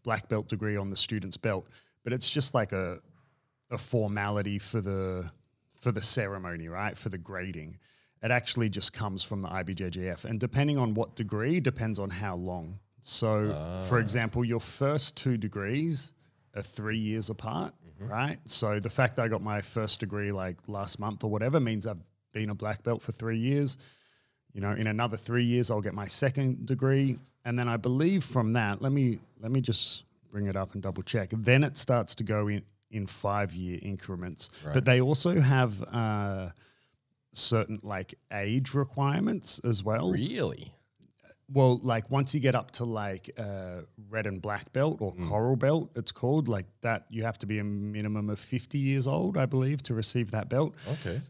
black 0.03 0.29
belt 0.29 0.49
degree 0.49 0.77
on 0.77 0.91
the 0.91 0.97
student's 0.97 1.37
belt. 1.37 1.69
But 2.05 2.13
it's 2.13 2.29
just 2.29 2.55
like 2.55 2.73
a 2.73 2.99
a 3.71 3.79
formality 3.79 4.59
for 4.59 4.81
the 4.81 5.31
for 5.81 5.93
the 5.93 6.03
ceremony, 6.03 6.69
right? 6.69 6.99
For 6.99 7.09
the 7.09 7.19
grading. 7.19 7.79
It 8.23 8.31
actually 8.31 8.69
just 8.69 8.93
comes 8.93 9.25
from 9.25 9.43
the 9.43 9.49
IBJJF. 9.49 10.25
And 10.25 10.39
depending 10.39 10.79
on 10.79 10.95
what 10.95 11.17
degree, 11.17 11.59
depends 11.59 11.99
on 11.99 12.09
how 12.09 12.37
long. 12.37 12.79
So, 13.03 13.45
for 13.89 13.99
example, 13.99 14.45
your 14.45 14.61
first 14.61 15.17
two 15.17 15.37
degrees 15.37 16.13
are 16.55 16.63
three 16.63 16.99
years 16.99 17.31
apart, 17.31 17.75
right? 17.99 18.39
So 18.45 18.79
the 18.81 18.91
fact 18.91 19.19
I 19.19 19.29
got 19.29 19.43
my 19.43 19.61
first 19.61 20.01
degree 20.01 20.33
like 20.33 20.57
last 20.69 20.99
month 21.01 21.25
or 21.25 21.31
whatever 21.31 21.59
means 21.61 21.87
I've 21.87 22.03
been 22.33 22.51
a 22.51 22.55
black 22.55 22.83
belt 22.83 23.03
for 23.03 23.13
three 23.13 23.39
years. 23.39 23.77
You 24.53 24.61
know, 24.61 24.71
in 24.73 24.87
another 24.87 25.17
three 25.17 25.45
years, 25.45 25.71
I'll 25.71 25.81
get 25.81 25.95
my 25.95 26.07
second 26.07 26.67
degree, 26.67 27.19
and 27.45 27.59
then 27.59 27.69
I 27.69 27.77
believe 27.77 28.23
from 28.23 28.53
that, 28.53 28.81
let 28.83 28.93
me 28.93 29.19
let 29.41 29.51
me 29.51 29.61
just 29.61 30.05
bring 30.31 30.47
it 30.47 30.57
up 30.57 30.75
and 30.75 30.83
double 30.83 31.03
check. 31.03 31.31
Then 31.33 31.65
it 31.65 31.77
starts 31.77 32.15
to 32.17 32.25
go 32.25 32.49
in 32.49 32.63
in 32.91 33.07
five 33.07 33.53
year 33.55 33.79
increments, 33.83 34.51
but 34.75 34.85
they 34.85 35.01
also 35.01 35.41
have 35.41 35.83
uh, 35.93 36.51
certain 37.33 37.81
like 37.83 38.15
age 38.33 38.75
requirements 38.75 39.61
as 39.65 39.83
well 39.83 40.13
Really? 40.13 40.73
Well, 41.53 41.79
like 41.83 42.11
once 42.11 42.35
you 42.35 42.41
get 42.41 42.55
up 42.55 42.71
to 42.73 42.85
like 42.85 43.31
uh, 43.39 43.83
red 44.09 44.27
and 44.27 44.41
black 44.41 44.73
belt 44.73 45.01
or 45.01 45.13
coral 45.29 45.57
belt, 45.57 45.91
it's 45.95 46.13
called 46.13 46.49
like 46.49 46.67
that. 46.81 47.07
You 47.11 47.25
have 47.25 47.39
to 47.39 47.47
be 47.47 47.59
a 47.59 47.65
minimum 47.65 48.31
of 48.31 48.39
fifty 48.39 48.79
years 48.79 49.07
old, 49.07 49.37
I 49.37 49.47
believe, 49.47 49.83
to 49.85 49.95
receive 49.95 50.31
that 50.31 50.49
belt. 50.49 50.75
Okay. 50.91 51.21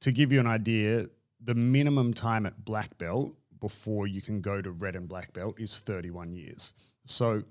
To 0.00 0.10
give 0.10 0.32
you 0.32 0.40
an 0.40 0.46
idea, 0.46 1.06
the 1.40 1.54
minimum 1.54 2.14
time 2.14 2.46
at 2.46 2.64
black 2.64 2.98
belt 2.98 3.36
before 3.60 4.06
you 4.06 4.20
can 4.20 4.40
go 4.40 4.60
to 4.60 4.70
red 4.70 4.96
and 4.96 5.08
black 5.08 5.32
belt 5.32 5.60
is 5.60 5.80
thirty-one 5.80 6.32
years. 6.32 6.72
So 7.04 7.42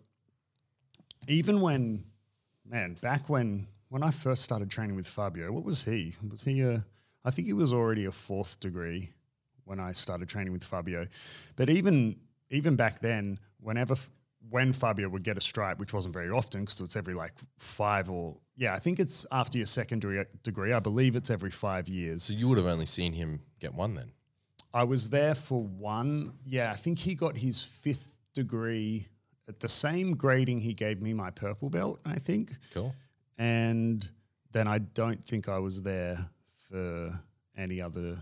even 1.28 1.62
when, 1.62 2.06
man, 2.66 2.98
back 3.02 3.30
when 3.30 3.68
when 3.90 4.04
I 4.04 4.12
first 4.12 4.42
started 4.42 4.70
training 4.70 4.96
with 4.96 5.08
Fabio, 5.08 5.52
what 5.52 5.64
was 5.64 5.84
he? 5.84 6.14
Was 6.30 6.44
he 6.44 6.62
a? 6.62 6.86
I 7.24 7.32
think 7.32 7.48
he 7.48 7.54
was 7.54 7.72
already 7.72 8.06
a 8.06 8.12
fourth 8.12 8.60
degree 8.60 9.12
when 9.66 9.80
I 9.80 9.92
started 9.92 10.28
training 10.30 10.54
with 10.54 10.64
Fabio. 10.64 11.08
But 11.56 11.70
even 11.70 12.18
even 12.50 12.76
back 12.76 13.00
then, 13.00 13.40
whenever 13.60 13.96
when 14.50 14.74
Fabio 14.74 15.08
would 15.08 15.24
get 15.24 15.38
a 15.38 15.42
stripe, 15.42 15.80
which 15.80 15.94
wasn't 15.94 16.14
very 16.14 16.30
often 16.30 16.62
because 16.62 16.82
it's 16.82 16.96
every 16.96 17.14
like 17.14 17.34
five 17.60 18.10
or 18.10 18.36
yeah, 18.58 18.74
I 18.74 18.80
think 18.80 19.00
it's 19.00 19.26
after 19.32 19.58
your 19.58 19.68
secondary 19.68 20.26
degree. 20.44 20.74
I 20.74 20.80
believe 20.80 21.16
it's 21.16 21.30
every 21.30 21.52
five 21.52 21.88
years. 21.88 22.24
So 22.24 22.34
you 22.34 22.48
would 22.50 22.58
have 22.58 22.68
only 22.68 22.86
seen 22.86 23.14
him 23.14 23.42
get 23.60 23.74
one 23.74 23.96
then. 23.96 24.12
I 24.74 24.84
was 24.84 25.10
there 25.10 25.36
for 25.36 25.62
one. 25.64 26.34
Yeah, 26.46 26.72
I 26.72 26.76
think 26.76 27.00
he 27.00 27.14
got 27.16 27.38
his 27.38 27.62
fifth 27.64 28.20
degree 28.34 29.08
at 29.48 29.60
the 29.60 29.68
same 29.68 30.16
grading 30.16 30.60
he 30.62 30.74
gave 30.74 31.02
me 31.02 31.14
my 31.14 31.30
purple 31.30 31.70
belt. 31.70 32.00
I 32.06 32.16
think, 32.16 32.54
Cool. 32.74 32.96
and 33.38 34.08
then 34.52 34.68
I 34.68 34.78
don't 34.80 35.22
think 35.24 35.48
I 35.50 35.60
was 35.60 35.84
there 35.84 36.18
for 36.70 37.12
any 37.58 37.82
other 37.82 38.18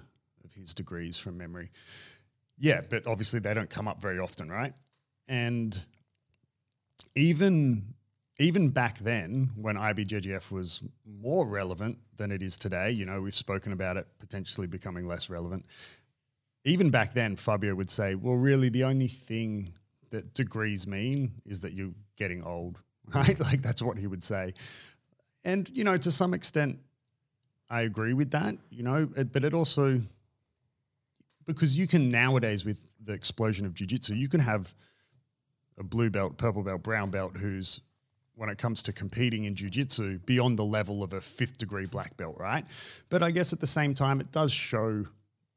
his 0.60 0.74
degrees 0.74 1.18
from 1.18 1.38
memory. 1.38 1.72
Yeah, 2.58 2.82
but 2.90 3.08
obviously 3.08 3.40
they 3.40 3.54
don't 3.54 3.70
come 3.70 3.88
up 3.88 4.02
very 4.02 4.20
often, 4.20 4.50
right? 4.50 4.74
And 5.28 5.78
even 7.16 7.94
even 8.40 8.70
back 8.70 9.00
then, 9.00 9.50
when 9.58 9.76
IBJJF 9.76 10.50
was 10.52 10.82
more 11.06 11.46
relevant 11.46 11.98
than 12.16 12.32
it 12.32 12.42
is 12.42 12.58
today, 12.58 12.90
you 12.90 13.06
know, 13.06 13.22
we've 13.22 13.36
spoken 13.36 13.74
about 13.74 13.98
it 13.98 14.08
potentially 14.18 14.66
becoming 14.66 15.06
less 15.08 15.30
relevant. 15.30 15.66
Even 16.64 16.90
back 16.90 17.14
then, 17.14 17.36
Fabio 17.36 17.76
would 17.76 17.90
say, 17.90 18.16
"Well, 18.16 18.36
really, 18.36 18.70
the 18.70 18.86
only 18.86 19.08
thing 19.08 19.74
that 20.10 20.34
degrees 20.34 20.88
mean 20.88 21.34
is 21.46 21.62
that 21.62 21.74
you're 21.74 21.94
getting 22.18 22.44
old, 22.44 22.80
right?" 23.14 23.40
like 23.40 23.62
that's 23.62 23.82
what 23.82 23.98
he 23.98 24.08
would 24.08 24.24
say. 24.24 24.54
And 25.44 25.70
you 25.70 25.84
know, 25.84 25.98
to 25.98 26.12
some 26.12 26.34
extent, 26.34 26.80
I 27.70 27.82
agree 27.82 28.14
with 28.14 28.32
that. 28.32 28.56
You 28.70 28.84
know, 28.84 29.06
but 29.06 29.44
it 29.44 29.54
also 29.54 30.02
because 31.46 31.78
you 31.78 31.88
can 31.88 32.12
nowadays 32.12 32.66
with 32.66 32.90
the 33.04 33.14
explosion 33.14 33.66
of 33.66 33.74
jiu-jitsu, 33.74 34.16
you 34.16 34.28
can 34.28 34.40
have 34.40 34.74
a 35.78 35.84
blue 35.84 36.10
belt, 36.10 36.38
purple 36.38 36.64
belt, 36.64 36.84
brown 36.84 37.10
belt 37.10 37.38
who's 37.38 37.82
when 38.36 38.50
it 38.50 38.58
comes 38.58 38.82
to 38.84 38.94
competing 38.94 39.44
in 39.44 39.56
jiu-jitsu 39.56 40.20
beyond 40.20 40.58
the 40.58 40.64
level 40.64 41.04
of 41.04 41.12
a 41.14 41.20
fifth 41.20 41.58
degree 41.58 41.86
black 41.86 42.16
belt, 42.16 42.38
right? 42.40 42.66
But 43.10 43.22
I 43.22 43.32
guess 43.32 43.52
at 43.52 43.60
the 43.60 43.68
same 43.68 43.94
time 43.94 44.22
it 44.22 44.32
does 44.32 44.52
show 44.52 45.06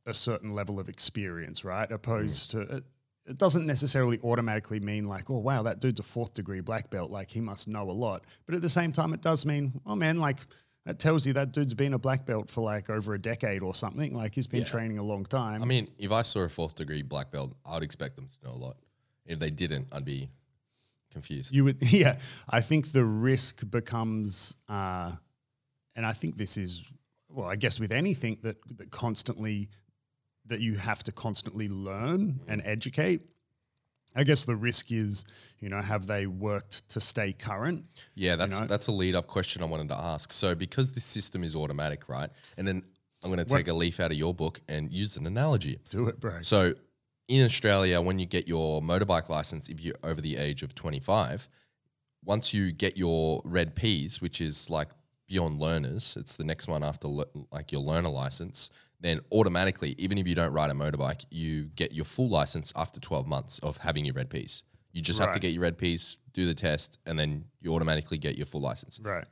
a 0.05 0.13
certain 0.13 0.53
level 0.53 0.81
of 0.81 0.89
experience, 0.89 1.65
right? 1.65 1.91
Opposed 1.91 2.51
to 2.53 2.61
it, 2.63 2.85
it 3.27 3.39
doesn't 3.39 3.67
necessarily 3.67 4.19
automatically 4.25 4.81
mean 4.81 5.05
like, 5.05 5.31
oh 5.31 5.39
wow, 5.39 5.63
that 5.63 5.81
dude's 5.81 6.01
a 6.01 6.03
fourth 6.03 6.35
degree 6.35 6.61
black 6.61 6.91
belt, 6.91 7.11
like 7.11 7.31
he 7.31 7.41
must 7.41 7.69
know 7.69 7.89
a 7.89 7.93
lot. 7.93 8.25
But 8.47 8.57
at 8.57 8.63
the 8.63 8.69
same 8.69 8.91
time, 8.91 9.13
it 9.13 9.23
does 9.23 9.47
mean, 9.47 9.81
oh 9.87 9.95
man, 9.95 10.19
like 10.19 10.39
that 10.85 10.99
tells 10.99 11.27
you 11.27 11.33
that 11.35 11.53
dude's 11.53 11.75
been 11.75 11.95
a 11.95 11.99
black 11.99 12.27
belt 12.27 12.51
for 12.51 12.61
like 12.61 12.91
over 12.91 13.15
a 13.15 13.19
decade 13.21 13.63
or 13.63 13.75
something. 13.75 14.15
Like 14.15 14.35
he's 14.35 14.47
been 14.47 14.61
Yeah. 14.61 14.67
training 14.67 14.99
a 14.99 15.03
long 15.03 15.25
time. 15.25 15.63
I 15.63 15.67
mean, 15.67 15.89
if 15.99 16.11
I 16.11 16.23
saw 16.23 16.41
a 16.41 16.49
fourth 16.49 16.75
degree 16.75 17.03
black 17.03 17.31
belt, 17.31 17.57
I 17.65 17.75
would 17.75 17.85
expect 17.85 18.17
them 18.17 18.27
to 18.27 18.49
know 18.49 18.55
a 18.55 18.59
lot. 18.59 18.77
If 19.25 19.39
they 19.39 19.51
didn't, 19.51 19.87
I'd 19.93 20.05
be 20.05 20.29
confused. 21.13 21.53
You 21.53 21.65
would, 21.65 21.77
yeah. 21.93 22.19
I 22.49 22.61
think 22.61 22.91
the 22.93 23.05
risk 23.05 23.69
becomes, 23.71 24.57
uh, 24.69 25.13
and 25.95 26.05
I 26.05 26.13
think 26.13 26.37
this 26.37 26.57
is, 26.57 26.85
well, 27.29 27.47
I 27.47 27.57
guess 27.57 27.79
with 27.79 27.93
anything 27.93 28.39
that 28.43 28.57
that 28.79 28.91
constantly 28.91 29.69
that 30.47 30.61
you 30.61 30.75
have 30.75 31.05
to 31.05 31.13
constantly 31.13 31.69
learn 31.69 32.41
and 32.49 32.61
educate. 32.65 33.21
I 34.15 34.25
guess 34.25 34.45
the 34.45 34.57
risk 34.57 34.93
is, 34.93 35.25
you 35.61 35.69
know, 35.69 35.81
have 35.81 36.07
they 36.07 36.27
worked 36.27 36.89
to 36.91 37.01
stay 37.01 37.33
current? 37.33 37.85
Yeah, 38.15 38.37
that's 38.37 38.61
know? 38.61 38.67
that's 38.67 38.89
a 38.89 38.93
lead 38.93 39.15
up 39.15 39.27
question 39.27 39.63
I 39.63 39.67
wanted 39.67 39.89
to 39.89 39.97
ask. 39.97 40.33
So 40.33 40.55
because 40.55 40.93
this 40.93 41.05
system 41.05 41.45
is 41.45 41.57
automatic, 41.57 42.09
right? 42.09 42.31
And 42.57 42.67
then 42.67 42.83
I'm 43.23 43.33
going 43.33 43.45
to 43.45 43.55
take 43.55 43.69
a 43.69 43.75
leaf 43.75 44.01
out 44.01 44.11
of 44.11 44.17
your 44.17 44.35
book 44.35 44.61
and 44.69 44.93
use 44.93 45.17
an 45.17 45.27
analogy. 45.27 45.79
Do 45.91 46.07
it, 46.09 46.21
bro. 46.21 46.43
So 46.43 46.75
in 47.29 47.45
Australia, 47.45 48.01
when 48.01 48.19
you 48.19 48.27
get 48.27 48.49
your 48.49 48.83
motorbike 48.83 49.29
license, 49.29 49.69
if 49.69 49.81
you're 49.81 49.95
over 50.03 50.21
the 50.21 50.37
age 50.37 50.63
of 50.63 50.75
25, 50.75 51.49
once 52.25 52.53
you 52.53 52.73
get 52.73 52.97
your 52.97 53.41
red 53.45 53.75
Ps, 53.75 54.21
which 54.21 54.41
is 54.41 54.69
like 54.69 54.89
beyond 55.29 55.61
learners, 55.61 56.17
it's 56.19 56.37
the 56.37 56.45
next 56.45 56.69
one 56.69 56.83
after 56.83 57.09
le- 57.09 57.27
like 57.51 57.73
your 57.73 57.81
learner 57.81 58.09
license, 58.09 58.71
then 59.03 59.21
automatically, 59.33 59.95
even 59.99 60.17
if 60.17 60.27
you 60.27 60.35
don't 60.35 60.53
ride 60.53 60.71
a 60.71 60.75
motorbike, 60.75 61.25
you 61.31 61.65
get 61.65 61.93
your 61.93 62.05
full 62.05 62.29
license 62.29 62.73
after 62.77 63.01
12 63.01 63.27
months 63.27 63.59
of 63.59 63.79
having 63.79 64.05
your 64.05 64.15
red 64.15 64.31
piece. 64.31 64.63
You 64.93 65.03
just 65.03 65.21
have 65.21 65.33
to 65.33 65.41
get 65.41 65.53
your 65.53 65.63
red 65.63 65.77
piece, 65.77 66.17
do 66.33 66.47
the 66.47 66.55
test, 66.55 66.99
and 67.07 67.19
then 67.19 67.47
you 67.61 67.75
automatically 67.75 68.19
get 68.19 68.37
your 68.37 68.47
full 68.47 68.61
license. 68.61 69.01
right. 69.03 69.27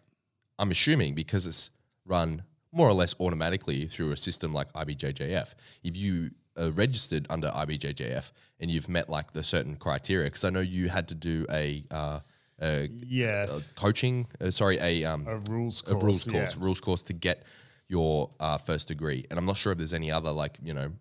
I'm 0.59 0.71
assuming 0.71 1.15
because 1.15 1.47
it's 1.47 1.71
run 2.05 2.43
more 2.73 2.87
or 2.89 2.93
less 2.93 3.15
automatically 3.19 3.87
through 3.87 4.13
a 4.13 4.17
system 4.17 4.53
like 4.53 4.71
IBJJF. 4.75 5.55
If 5.83 5.97
you 5.97 6.33
are 6.59 6.71
registered 6.71 7.27
under 7.31 7.49
IBJJF 7.49 8.31
and 8.61 8.71
you've 8.71 8.89
met 8.89 9.09
like 9.09 9.33
the 9.33 9.43
certain 9.43 9.77
criteria, 9.77 10.27
because 10.27 10.45
I 10.45 10.51
know 10.51 10.61
you 10.61 10.89
had 10.91 11.09
to 11.09 11.15
do 11.15 11.47
a, 11.51 11.83
uh, 11.91 12.21
a, 12.61 12.89
Yeah. 12.93 13.47
a 13.49 13.61
coaching, 13.75 14.27
uh, 14.41 14.51
sorry, 14.51 14.79
a, 14.79 15.05
um, 15.05 15.27
a 15.27 15.37
rules 15.51 15.81
a 15.83 15.93
course. 15.93 16.03
rules 16.05 16.27
yeah. 16.27 16.33
course, 16.33 16.57
rules 16.57 16.81
course 16.81 17.03
to 17.05 17.13
get 17.15 17.45
your 17.91 18.31
uh, 18.39 18.57
first 18.57 18.87
degree. 18.89 19.27
And 19.31 19.39
I'm 19.39 19.45
not 19.45 19.57
sure 19.57 19.73
if 19.73 19.79
there's 19.79 19.93
any 19.93 20.11
other 20.11 20.31
like 20.31 20.57
you 20.63 20.73
know 20.73 20.93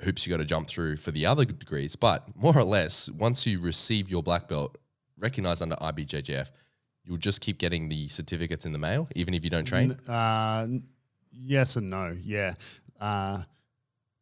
hoops 0.00 0.26
you 0.26 0.30
got 0.32 0.38
to 0.40 0.44
jump 0.46 0.66
through 0.68 0.96
for 0.96 1.12
the 1.12 1.26
other 1.26 1.44
degrees, 1.44 1.94
but 1.94 2.24
more 2.34 2.56
or 2.56 2.64
less, 2.64 3.08
once 3.10 3.46
you 3.46 3.60
receive 3.60 4.10
your 4.10 4.22
black 4.22 4.48
belt, 4.48 4.76
recognized 5.18 5.62
under 5.62 5.76
IBJJF, 5.76 6.50
you'll 7.04 7.18
just 7.18 7.40
keep 7.40 7.58
getting 7.58 7.88
the 7.88 8.08
certificates 8.08 8.64
in 8.66 8.72
the 8.72 8.78
mail, 8.78 9.06
even 9.14 9.34
if 9.34 9.44
you 9.44 9.50
don't 9.50 9.64
train. 9.66 9.92
Uh, 10.08 10.66
yes 11.32 11.76
and 11.76 11.88
no. 11.90 12.16
Yeah. 12.20 12.54
Uh, 13.00 13.42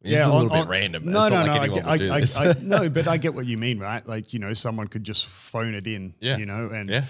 This 0.01 0.19
is 0.19 0.25
a 0.25 0.27
on- 0.29 0.33
little 0.33 0.49
bit 0.49 0.59
on- 0.61 0.67
random. 0.67 1.03
No, 1.05 1.21
it's 1.21 1.31
no, 1.31 1.37
not 1.37 1.47
no. 1.47 1.51
like 1.53 1.61
I 1.61 1.97
get, 1.97 2.11
I. 2.11 2.45
I, 2.45 2.49
I, 2.49 2.53
no, 2.61 2.89
but 2.89 3.07
I 3.07 3.17
get 3.17 3.33
what 3.33 3.45
you 3.47 3.57
mean, 3.57 3.79
right? 3.79 4.05
Like 4.05 4.33
you 4.33 4.39
know, 4.39 4.53
someone 4.53 4.87
could 4.87 5.03
just 5.03 5.27
phone 5.27 5.73
it 5.73 5.87
in. 5.87 6.13
Yeah. 6.19 6.37
You 6.37 6.45
know, 6.45 6.69
and 6.71 6.89
yeah, 6.89 7.05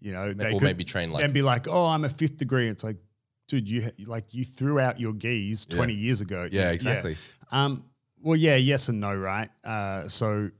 you 0.00 0.12
know 0.12 0.32
they 0.32 0.48
or 0.52 0.58
could 0.58 0.62
maybe 0.62 0.84
train 0.84 1.10
like 1.12 1.22
and 1.24 1.32
be 1.34 1.42
like, 1.42 1.68
"Oh, 1.68 1.86
I'm 1.86 2.04
a 2.04 2.08
fifth 2.08 2.38
degree." 2.38 2.68
It's 2.68 2.82
like, 2.84 2.96
dude, 3.48 3.68
you 3.68 3.90
like 4.06 4.34
you 4.34 4.44
threw 4.44 4.78
out 4.80 4.98
your 5.00 5.12
gis 5.12 5.66
20 5.66 5.92
years 5.92 6.20
ago. 6.20 6.48
yeah, 6.50 6.70
exactly. 6.70 7.16
Um, 7.52 7.84
well, 8.22 8.36
yeah, 8.36 8.56
yes 8.56 8.88
and 8.88 9.00
no, 9.00 9.14
right? 9.14 9.48
Uh, 9.64 10.08
so 10.08 10.50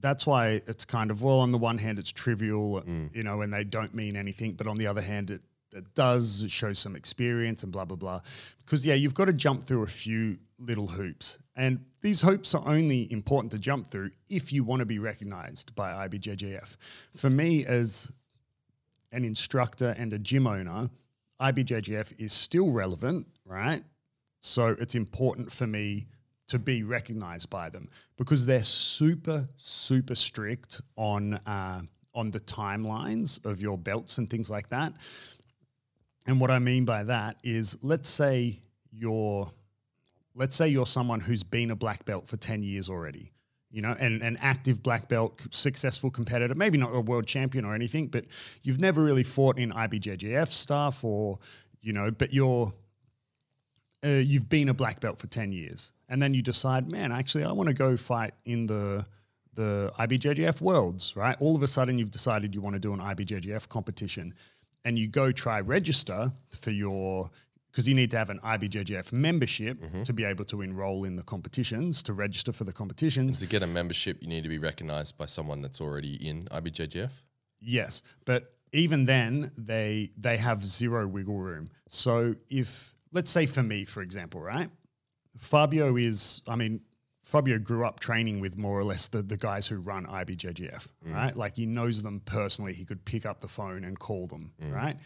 that's 0.00 0.26
why 0.26 0.60
it's 0.66 0.84
kind 0.84 1.10
of 1.10 1.22
well, 1.22 1.38
on 1.40 1.52
the 1.52 1.58
one 1.58 1.78
hand, 1.78 1.98
it's 1.98 2.10
trivial, 2.10 2.82
Mm. 2.82 3.14
you 3.14 3.22
know, 3.22 3.40
and 3.42 3.52
they 3.52 3.62
don't 3.64 3.94
mean 3.94 4.16
anything, 4.16 4.52
but 4.54 4.66
on 4.66 4.76
the 4.76 4.86
other 4.86 5.00
hand, 5.02 5.30
it 5.30 5.42
it 5.74 5.94
does 5.94 6.44
show 6.50 6.72
some 6.74 6.94
experience 6.96 7.62
and 7.62 7.72
blah 7.72 7.84
blah 7.84 7.96
blah. 7.96 8.20
Because 8.58 8.84
yeah, 8.84 8.94
you've 8.94 9.14
got 9.14 9.26
to 9.26 9.32
jump 9.32 9.64
through 9.64 9.82
a 9.82 9.86
few 9.86 10.38
little 10.58 10.86
hoops, 10.88 11.38
and 11.56 11.84
these 12.02 12.20
hoops 12.20 12.54
are 12.54 12.62
only 12.66 13.10
important 13.12 13.52
to 13.52 13.58
jump 13.58 13.86
through 13.88 14.10
if 14.28 14.52
you 14.52 14.64
want 14.64 14.80
to 14.80 14.86
be 14.86 14.98
recognised 14.98 15.74
by 15.74 16.08
IBJJF. 16.08 16.76
For 17.16 17.30
me, 17.30 17.64
as 17.64 18.10
an 19.12 19.24
instructor 19.24 19.94
and 19.98 20.12
a 20.12 20.18
gym 20.18 20.46
owner, 20.46 20.90
IBJJF 21.42 22.20
is 22.20 22.32
still 22.32 22.70
relevant, 22.70 23.26
right? 23.44 23.82
So 24.40 24.76
it's 24.78 24.94
important 24.94 25.50
for 25.52 25.66
me 25.66 26.06
to 26.48 26.58
be 26.58 26.82
recognized 26.82 27.50
by 27.50 27.68
them 27.68 27.88
because 28.16 28.46
they're 28.46 28.62
super, 28.62 29.48
super 29.56 30.14
strict 30.14 30.80
on 30.96 31.34
uh, 31.34 31.82
on 32.14 32.30
the 32.30 32.40
timelines 32.40 33.44
of 33.44 33.60
your 33.62 33.78
belts 33.78 34.18
and 34.18 34.28
things 34.28 34.50
like 34.50 34.68
that. 34.68 34.92
And 36.26 36.40
what 36.40 36.50
I 36.50 36.58
mean 36.58 36.84
by 36.84 37.04
that 37.04 37.38
is, 37.42 37.78
let's 37.82 38.08
say 38.08 38.60
you're, 38.92 39.50
let's 40.34 40.54
say 40.54 40.68
you're 40.68 40.86
someone 40.86 41.20
who's 41.20 41.42
been 41.42 41.70
a 41.70 41.76
black 41.76 42.04
belt 42.04 42.28
for 42.28 42.36
ten 42.36 42.62
years 42.62 42.88
already, 42.88 43.31
you 43.72 43.80
know, 43.80 43.96
and 43.98 44.22
an 44.22 44.36
active 44.40 44.82
black 44.82 45.08
belt, 45.08 45.40
successful 45.50 46.10
competitor, 46.10 46.54
maybe 46.54 46.76
not 46.76 46.94
a 46.94 47.00
world 47.00 47.26
champion 47.26 47.64
or 47.64 47.74
anything, 47.74 48.06
but 48.06 48.26
you've 48.62 48.80
never 48.80 49.02
really 49.02 49.22
fought 49.22 49.58
in 49.58 49.72
IBJJF 49.72 50.48
stuff 50.48 51.02
or, 51.02 51.38
you 51.80 51.94
know, 51.94 52.10
but 52.10 52.34
you're 52.34 52.72
uh, 54.04 54.08
you've 54.08 54.48
been 54.48 54.68
a 54.68 54.74
black 54.74 55.00
belt 55.00 55.18
for 55.18 55.26
10 55.28 55.52
years. 55.52 55.92
And 56.08 56.20
then 56.20 56.34
you 56.34 56.42
decide 56.42 56.90
man 56.90 57.10
actually 57.10 57.44
i 57.44 57.52
want 57.52 57.68
to 57.68 57.74
go 57.74 57.96
fight 57.96 58.34
in 58.44 58.66
the 58.66 59.06
the 59.54 59.90
ibjjf 59.98 60.60
worlds 60.60 61.16
right? 61.16 61.36
All 61.40 61.56
of 61.56 61.62
a 61.62 61.66
sudden 61.66 61.98
you've 61.98 62.10
decided 62.10 62.54
you 62.54 62.60
want 62.60 62.74
to 62.74 62.80
do 62.80 62.92
an 62.92 63.00
ibjjf 63.00 63.68
competition 63.68 64.34
and 64.84 64.98
you 64.98 65.08
go 65.08 65.32
try 65.32 65.60
register 65.60 66.30
for 66.50 66.70
your 66.70 67.30
because 67.72 67.88
you 67.88 67.94
need 67.94 68.10
to 68.10 68.18
have 68.18 68.30
an 68.30 68.38
ibjjf 68.40 69.12
membership 69.12 69.78
mm-hmm. 69.78 70.02
to 70.02 70.12
be 70.12 70.24
able 70.24 70.44
to 70.44 70.60
enroll 70.60 71.04
in 71.04 71.16
the 71.16 71.22
competitions 71.22 72.02
to 72.02 72.12
register 72.12 72.52
for 72.52 72.64
the 72.64 72.72
competitions 72.72 73.40
To 73.40 73.46
get 73.46 73.62
a 73.62 73.66
membership, 73.66 74.18
you 74.20 74.28
need 74.28 74.42
to 74.42 74.48
be 74.48 74.58
recognized 74.58 75.16
by 75.16 75.24
someone 75.26 75.62
that's 75.62 75.80
already 75.80 76.14
in 76.16 76.42
IBJJF. 76.44 77.10
Yes, 77.60 78.02
but 78.24 78.54
even 78.72 79.04
then, 79.04 79.50
they 79.56 80.10
they 80.16 80.36
have 80.38 80.64
zero 80.64 81.06
wiggle 81.06 81.38
room. 81.38 81.70
So 81.88 82.34
if 82.48 82.94
let's 83.12 83.30
say 83.30 83.46
for 83.46 83.62
me, 83.62 83.84
for 83.84 84.02
example, 84.02 84.40
right, 84.40 84.68
Fabio 85.36 85.96
is, 85.96 86.42
I 86.48 86.56
mean, 86.56 86.80
Fabio 87.22 87.58
grew 87.58 87.86
up 87.86 88.00
training 88.00 88.40
with 88.40 88.58
more 88.58 88.78
or 88.78 88.84
less 88.84 89.08
the, 89.08 89.22
the 89.22 89.36
guys 89.36 89.66
who 89.66 89.76
run 89.76 90.06
IBJJF, 90.06 90.90
mm. 91.06 91.14
right? 91.14 91.36
Like 91.36 91.56
he 91.56 91.66
knows 91.66 92.02
them 92.02 92.20
personally. 92.24 92.72
He 92.72 92.84
could 92.84 93.04
pick 93.04 93.24
up 93.26 93.40
the 93.40 93.48
phone 93.48 93.84
and 93.84 93.98
call 93.98 94.26
them, 94.26 94.52
mm. 94.60 94.74
right? 94.74 94.96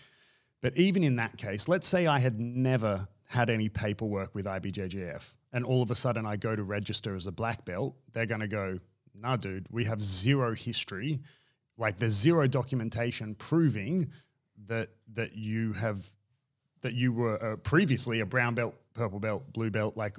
But 0.62 0.76
even 0.76 1.04
in 1.04 1.16
that 1.16 1.36
case, 1.36 1.68
let's 1.68 1.86
say 1.86 2.06
I 2.06 2.18
had 2.18 2.40
never 2.40 3.08
had 3.28 3.50
any 3.50 3.68
paperwork 3.68 4.34
with 4.34 4.46
IBJJF 4.46 5.32
and 5.52 5.64
all 5.64 5.82
of 5.82 5.90
a 5.90 5.94
sudden 5.94 6.26
I 6.26 6.36
go 6.36 6.54
to 6.56 6.62
register 6.62 7.14
as 7.16 7.26
a 7.26 7.32
black 7.32 7.64
belt, 7.64 7.94
they're 8.12 8.26
going 8.26 8.40
to 8.40 8.48
go, 8.48 8.78
nah, 9.14 9.36
dude, 9.36 9.66
we 9.70 9.84
have 9.84 10.00
zero 10.02 10.54
history. 10.54 11.20
Like 11.76 11.98
there's 11.98 12.12
zero 12.14 12.46
documentation 12.46 13.34
proving 13.34 14.10
that 14.66 14.88
that 15.14 15.34
you 15.36 15.72
have 15.74 15.98
that 16.82 16.94
you 16.94 17.12
were 17.12 17.42
uh, 17.42 17.56
previously 17.56 18.20
a 18.20 18.26
brown 18.26 18.54
belt, 18.54 18.74
purple 18.94 19.18
belt, 19.20 19.52
blue 19.52 19.70
belt. 19.70 19.96
Like, 19.96 20.16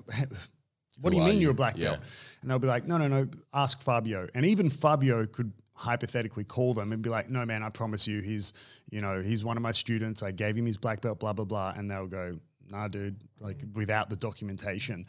what 1.01 1.12
do 1.12 1.17
you 1.17 1.24
mean 1.24 1.36
you? 1.36 1.41
you're 1.44 1.51
a 1.51 1.56
black 1.56 1.77
Yeah. 1.77 1.89
belt? 1.91 2.00
And 2.41 2.51
they'll 2.51 2.60
be 2.60 2.67
like, 2.67 2.86
no, 2.86 2.98
no, 2.98 3.08
no, 3.08 3.27
ask 3.53 3.82
Fabio. 3.82 4.27
And 4.36 4.46
even 4.46 4.70
Fabio 4.70 5.25
could 5.25 5.51
hypothetically 5.77 6.43
call 6.43 6.74
them 6.74 6.91
and 6.91 7.03
be 7.03 7.10
like, 7.10 7.29
no, 7.29 7.46
man, 7.46 7.62
I 7.62 7.69
promise 7.69 8.07
you, 8.07 8.19
he's, 8.19 8.53
you 8.89 9.00
know, 9.00 9.22
he's 9.22 9.46
one 9.46 9.57
of 9.57 9.63
my 9.63 9.72
students. 9.72 10.24
I 10.24 10.31
gave 10.31 10.57
him 10.57 10.65
his 10.65 10.77
black 10.77 11.01
belt, 11.01 11.19
blah, 11.19 11.34
blah, 11.34 11.46
blah. 11.46 11.74
And 11.77 11.89
they'll 11.89 12.07
go, 12.07 12.39
nah, 12.72 12.88
dude, 12.88 13.15
like 13.39 13.60
mm. 13.60 13.75
without 13.75 14.10
the 14.10 14.15
documentation. 14.15 15.05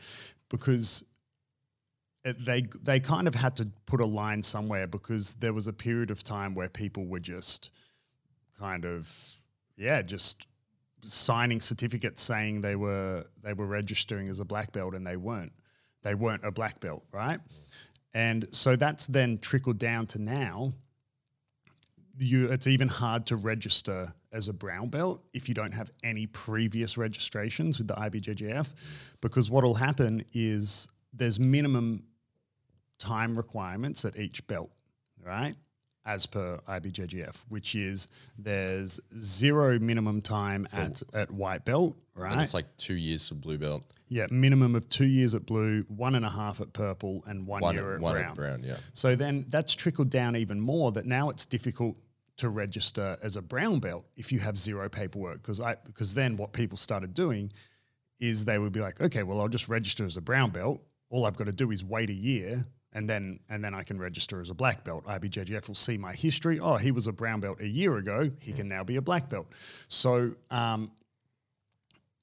Because 0.51 1.05
it, 2.23 2.45
they 2.45 2.65
they 2.83 3.01
kind 3.01 3.27
of 3.27 3.35
had 3.35 3.57
to 3.57 3.69
put 3.87 4.01
a 4.01 4.07
line 4.07 4.43
somewhere 4.43 4.87
because 4.87 5.35
there 5.35 5.55
was 5.55 5.69
a 5.69 5.73
period 5.73 6.11
of 6.11 6.23
time 6.23 6.55
where 6.55 6.69
people 6.69 7.07
were 7.07 7.21
just 7.21 7.71
kind 8.59 8.85
of 8.85 9.11
yeah 9.77 10.03
just 10.03 10.47
signing 11.01 11.61
certificates 11.61 12.21
saying 12.21 12.61
they 12.61 12.77
were 12.77 13.25
they 13.43 13.53
were 13.53 13.67
registering 13.67 14.29
as 14.29 14.41
a 14.41 14.45
black 14.45 14.73
belt 14.73 14.95
and 14.95 15.07
they 15.07 15.17
weren't 15.17 15.53
they 16.03 16.15
weren't 16.15 16.45
a 16.45 16.51
black 16.51 16.81
belt 16.81 17.05
right 17.13 17.39
mm. 17.39 17.88
And 18.15 18.47
so 18.51 18.77
that's 18.77 19.07
then 19.07 19.39
trickled 19.39 19.79
down 19.79 20.07
to 20.07 20.21
now 20.21 20.73
you 22.19 22.47
it's 22.47 22.67
even 22.67 22.89
hard 22.89 23.27
to 23.27 23.37
register 23.37 24.13
as 24.33 24.49
a 24.49 24.53
brown 24.53 24.89
belt 24.89 25.23
if 25.33 25.49
you 25.49 25.55
don't 25.55 25.73
have 25.73 25.91
any 26.03 26.27
previous 26.27 26.99
registrations 26.99 27.79
with 27.79 27.87
the 27.89 27.95
IBJJF 27.95 29.15
because 29.21 29.51
what 29.51 29.63
will 29.65 29.75
happen 29.75 30.25
is 30.35 30.89
there's 31.13 31.39
minimum 31.39 32.03
time 32.99 33.35
requirements 33.35 34.05
at 34.05 34.17
each 34.19 34.45
belt 34.49 34.71
right 35.25 35.55
as 36.05 36.27
per 36.27 36.59
IBJJF 36.69 37.45
which 37.49 37.75
is 37.75 38.09
there's 38.37 38.99
zero 39.17 39.79
minimum 39.79 40.21
time 40.21 40.67
at 40.73 41.01
at 41.15 41.31
white 41.31 41.65
belt 41.65 41.97
right 42.15 42.33
And 42.33 42.41
it's 42.41 42.55
like 42.55 42.77
two 42.77 42.95
years 42.97 43.29
for 43.29 43.37
blue 43.37 43.59
belt, 43.59 43.85
yeah 44.09 44.27
minimum 44.31 44.75
of 44.75 44.89
2 44.89 45.07
years 45.07 45.35
at 45.35 45.47
blue 45.47 45.83
one 45.89 46.15
and 46.15 46.25
a 46.25 46.31
half 46.31 46.61
at 46.61 46.73
purple 46.73 47.23
and 47.27 47.47
one, 47.47 47.63
one, 47.63 47.75
year 47.75 47.95
at 47.95 48.01
one 48.01 48.15
brown 48.15 48.31
at 48.31 48.35
brown. 48.35 48.63
Yeah. 48.63 48.77
so 48.93 49.17
then 49.17 49.47
that's 49.49 49.75
trickled 49.75 50.11
down 50.11 50.37
even 50.37 50.61
more 50.61 50.93
that 50.93 51.07
now 51.07 51.31
it's 51.31 51.47
difficult 51.47 51.97
to 52.39 52.49
register 52.49 53.19
as 53.23 53.37
a 53.37 53.43
brown 53.43 53.81
belt 53.81 54.07
if 54.17 54.33
you 54.33 54.39
have 54.39 54.57
zero 54.57 54.89
paperwork 54.89 55.43
because 55.43 55.61
I 55.61 55.77
because 55.85 56.15
then 56.15 56.37
what 56.37 56.53
people 56.53 56.79
started 56.79 57.13
doing 57.13 57.53
is 58.21 58.45
they 58.45 58.59
would 58.59 58.73
be 58.73 58.81
like, 58.81 59.01
okay, 59.01 59.23
well 59.23 59.41
I'll 59.41 59.49
just 59.49 59.69
register 59.69 60.05
as 60.05 60.17
a 60.17 60.21
brown 60.21 60.51
belt. 60.51 60.83
All 61.11 61.27
I've 61.27 61.37
got 61.37 61.47
to 61.47 61.53
do 61.53 61.71
is 61.71 61.85
wait 61.85 62.11
a 62.11 62.15
year 62.15 62.65
and 62.93 63.11
then 63.11 63.41
and 63.51 63.63
then 63.63 63.75
I 63.75 63.83
can 63.83 63.99
register 63.99 64.41
as 64.41 64.51
a 64.51 64.55
black 64.55 64.85
belt. 64.85 65.05
IBJJF 65.05 65.67
will 65.69 65.75
see 65.75 65.99
my 65.99 66.13
history. 66.13 66.61
Oh, 66.61 66.77
he 66.77 66.93
was 66.93 67.09
a 67.09 67.13
brown 67.13 67.41
belt 67.41 67.61
a 67.61 67.69
year 67.69 67.97
ago. 67.97 68.31
He 68.41 68.53
can 68.53 68.69
now 68.69 68.85
be 68.85 68.97
a 68.97 69.03
black 69.03 69.29
belt. 69.29 69.53
So 69.89 70.33
um, 70.51 70.93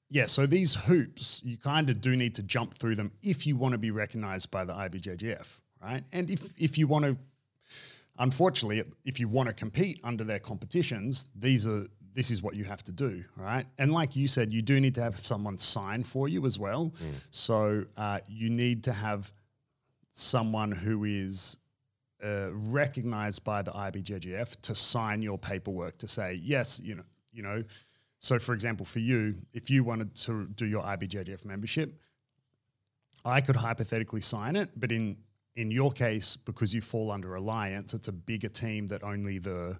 yeah, 0.08 0.26
so 0.26 0.46
these 0.46 0.74
hoops, 0.74 1.42
you 1.44 1.56
kind 1.56 1.90
of 1.90 2.00
do 2.00 2.14
need 2.14 2.34
to 2.36 2.42
jump 2.42 2.74
through 2.74 2.94
them 2.94 3.12
if 3.22 3.46
you 3.46 3.56
want 3.56 3.72
to 3.72 3.78
be 3.78 3.90
recognized 3.90 4.50
by 4.50 4.64
the 4.64 4.72
IBJJF, 4.72 5.60
right? 5.82 6.04
And 6.12 6.30
if 6.30 6.52
if 6.56 6.78
you 6.78 6.86
want 6.86 7.04
to, 7.04 7.18
unfortunately, 8.18 8.84
if 9.04 9.18
you 9.18 9.28
want 9.28 9.48
to 9.48 9.54
compete 9.54 10.00
under 10.04 10.22
their 10.22 10.38
competitions, 10.38 11.28
these 11.34 11.66
are 11.66 11.86
this 12.14 12.30
is 12.30 12.42
what 12.42 12.54
you 12.54 12.64
have 12.64 12.82
to 12.84 12.92
do, 12.92 13.24
right? 13.36 13.66
And 13.78 13.92
like 13.92 14.16
you 14.16 14.26
said, 14.26 14.52
you 14.52 14.62
do 14.62 14.80
need 14.80 14.94
to 14.94 15.02
have 15.02 15.18
someone 15.18 15.58
sign 15.58 16.02
for 16.02 16.28
you 16.28 16.46
as 16.46 16.58
well. 16.58 16.94
So 17.30 17.84
uh, 17.96 18.20
you 18.26 18.48
need 18.48 18.84
to 18.84 18.92
have 18.92 19.30
someone 20.12 20.72
who 20.72 21.04
is 21.04 21.58
uh, 22.24 22.48
recognized 22.52 23.44
by 23.44 23.60
the 23.60 23.70
IBJJF 23.70 24.58
to 24.62 24.74
sign 24.74 25.20
your 25.20 25.36
paperwork 25.36 25.98
to 25.98 26.08
say 26.08 26.40
yes, 26.42 26.80
you 26.82 26.94
know, 26.94 27.04
you 27.32 27.42
know. 27.42 27.62
So, 28.18 28.38
for 28.38 28.54
example, 28.54 28.86
for 28.86 28.98
you, 28.98 29.34
if 29.52 29.70
you 29.70 29.84
wanted 29.84 30.14
to 30.16 30.46
do 30.46 30.66
your 30.66 30.82
IBJJF 30.82 31.44
membership, 31.44 31.92
I 33.24 33.40
could 33.40 33.56
hypothetically 33.56 34.20
sign 34.20 34.56
it, 34.56 34.70
but 34.76 34.92
in 34.92 35.18
in 35.54 35.70
your 35.70 35.90
case, 35.90 36.36
because 36.36 36.74
you 36.74 36.82
fall 36.82 37.10
under 37.10 37.34
Alliance, 37.34 37.94
it's 37.94 38.08
a 38.08 38.12
bigger 38.12 38.48
team 38.48 38.86
that 38.88 39.02
only 39.02 39.38
the 39.38 39.78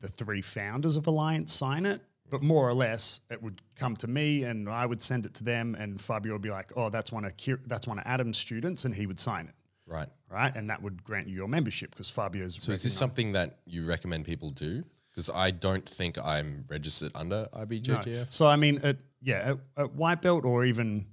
the 0.00 0.08
three 0.08 0.42
founders 0.42 0.96
of 0.96 1.06
Alliance 1.06 1.52
sign 1.52 1.86
it. 1.86 2.00
But 2.30 2.42
more 2.42 2.68
or 2.68 2.74
less, 2.74 3.22
it 3.30 3.42
would 3.42 3.62
come 3.74 3.96
to 3.96 4.06
me, 4.06 4.44
and 4.44 4.68
I 4.68 4.84
would 4.86 5.02
send 5.02 5.24
it 5.24 5.34
to 5.34 5.44
them, 5.44 5.74
and 5.74 6.00
Fabio 6.00 6.34
would 6.34 6.42
be 6.42 6.50
like, 6.50 6.72
"Oh, 6.76 6.90
that's 6.90 7.10
one 7.10 7.24
of 7.24 7.32
that's 7.66 7.86
one 7.86 7.98
of 7.98 8.04
Adam's 8.06 8.38
students," 8.38 8.84
and 8.84 8.94
he 8.94 9.06
would 9.06 9.18
sign 9.18 9.46
it 9.46 9.54
Right. 9.86 10.08
right? 10.30 10.54
And 10.54 10.68
that 10.68 10.82
would 10.82 11.02
grant 11.02 11.28
you 11.28 11.34
your 11.34 11.48
membership 11.48 11.90
because 11.90 12.10
Fabio's. 12.10 12.62
So 12.62 12.72
is 12.72 12.82
this 12.82 12.96
something 12.96 13.32
that 13.32 13.58
you 13.66 13.84
recommend 13.86 14.24
people 14.26 14.50
do? 14.50 14.84
Because 15.18 15.34
I 15.34 15.50
don't 15.50 15.84
think 15.84 16.16
I'm 16.24 16.64
registered 16.68 17.10
under 17.16 17.48
IBJJF. 17.52 18.32
So 18.32 18.46
I 18.46 18.54
mean, 18.54 18.78
at, 18.84 18.98
yeah, 19.20 19.54
at, 19.76 19.82
at 19.82 19.92
white 19.92 20.22
belt 20.22 20.44
or 20.44 20.64
even 20.64 21.06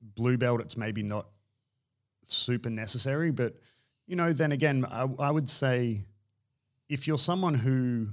blue 0.00 0.38
belt, 0.38 0.62
it's 0.62 0.78
maybe 0.78 1.02
not 1.02 1.26
super 2.22 2.70
necessary. 2.70 3.30
But 3.30 3.56
you 4.06 4.16
know, 4.16 4.32
then 4.32 4.50
again, 4.50 4.86
I, 4.90 5.06
I 5.18 5.30
would 5.30 5.50
say 5.50 6.06
if 6.88 7.06
you're 7.06 7.18
someone 7.18 7.52
who 7.52 8.08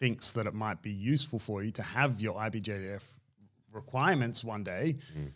thinks 0.00 0.32
that 0.32 0.48
it 0.48 0.54
might 0.54 0.82
be 0.82 0.90
useful 0.90 1.38
for 1.38 1.62
you 1.62 1.70
to 1.70 1.82
have 1.84 2.20
your 2.20 2.34
IBJJF 2.34 3.04
requirements 3.70 4.42
one 4.42 4.64
day. 4.64 4.96
Hmm. 5.12 5.26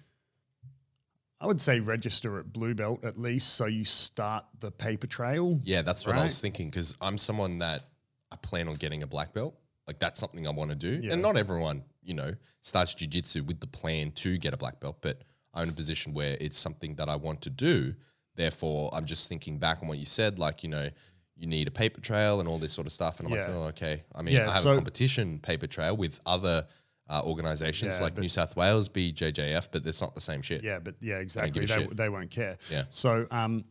I 1.40 1.46
would 1.46 1.60
say 1.60 1.78
register 1.78 2.40
at 2.40 2.52
blue 2.52 2.74
belt 2.74 3.04
at 3.04 3.16
least, 3.16 3.54
so 3.54 3.66
you 3.66 3.84
start 3.84 4.44
the 4.58 4.72
paper 4.72 5.06
trail. 5.06 5.60
Yeah, 5.62 5.82
that's 5.82 6.04
what 6.04 6.16
I 6.16 6.24
was 6.24 6.40
thinking. 6.40 6.68
Because 6.68 6.96
I'm 7.00 7.16
someone 7.16 7.60
that 7.60 7.84
I 8.32 8.36
plan 8.36 8.68
on 8.68 8.74
getting 8.74 9.02
a 9.02 9.06
black 9.06 9.32
belt. 9.32 9.54
Like 9.86 9.98
that's 9.98 10.18
something 10.18 10.46
I 10.46 10.50
want 10.50 10.70
to 10.70 10.76
do. 10.76 11.00
Yeah. 11.02 11.12
And 11.12 11.22
not 11.22 11.36
everyone, 11.36 11.84
you 12.02 12.14
know, 12.14 12.34
starts 12.62 12.94
jujitsu 12.94 13.46
with 13.46 13.60
the 13.60 13.66
plan 13.68 14.10
to 14.12 14.36
get 14.38 14.52
a 14.52 14.56
black 14.56 14.80
belt, 14.80 14.98
but 15.00 15.22
I'm 15.54 15.64
in 15.64 15.68
a 15.70 15.72
position 15.72 16.12
where 16.12 16.36
it's 16.40 16.58
something 16.58 16.96
that 16.96 17.08
I 17.08 17.16
want 17.16 17.40
to 17.42 17.50
do. 17.50 17.94
Therefore, 18.34 18.90
I'm 18.92 19.04
just 19.04 19.28
thinking 19.28 19.58
back 19.58 19.78
on 19.82 19.88
what 19.88 19.98
you 19.98 20.04
said, 20.04 20.38
like, 20.38 20.62
you 20.62 20.68
know, 20.68 20.88
you 21.36 21.46
need 21.46 21.68
a 21.68 21.70
paper 21.70 22.00
trail 22.00 22.40
and 22.40 22.48
all 22.48 22.58
this 22.58 22.72
sort 22.72 22.86
of 22.86 22.92
stuff. 22.92 23.20
And 23.20 23.28
I'm 23.28 23.34
like, 23.38 23.48
oh, 23.48 23.62
okay. 23.68 24.02
I 24.14 24.22
mean, 24.22 24.34
Yeah, 24.34 24.42
I 24.42 24.44
have 24.46 24.54
so- 24.54 24.72
a 24.72 24.74
competition 24.74 25.38
paper 25.38 25.66
trail 25.66 25.96
with 25.96 26.20
other 26.26 26.66
uh, 27.08 27.22
organizations 27.24 27.96
Yeah, 27.98 28.02
like 28.02 28.18
New 28.18 28.28
South 28.28 28.56
Wales 28.56 28.88
BJJF, 28.88 29.68
but 29.70 29.86
it's 29.86 30.00
not 30.00 30.16
the 30.16 30.20
same 30.20 30.42
shit. 30.42 30.64
Yeah, 30.64 30.80
but 30.80 30.96
yeah, 31.00 31.18
exactly. 31.18 31.64
They, 31.64 31.86
they 31.86 32.08
won't 32.08 32.30
care. 32.30 32.56
Yeah. 32.70 32.82
So, 32.90 33.26
um, 33.30 33.64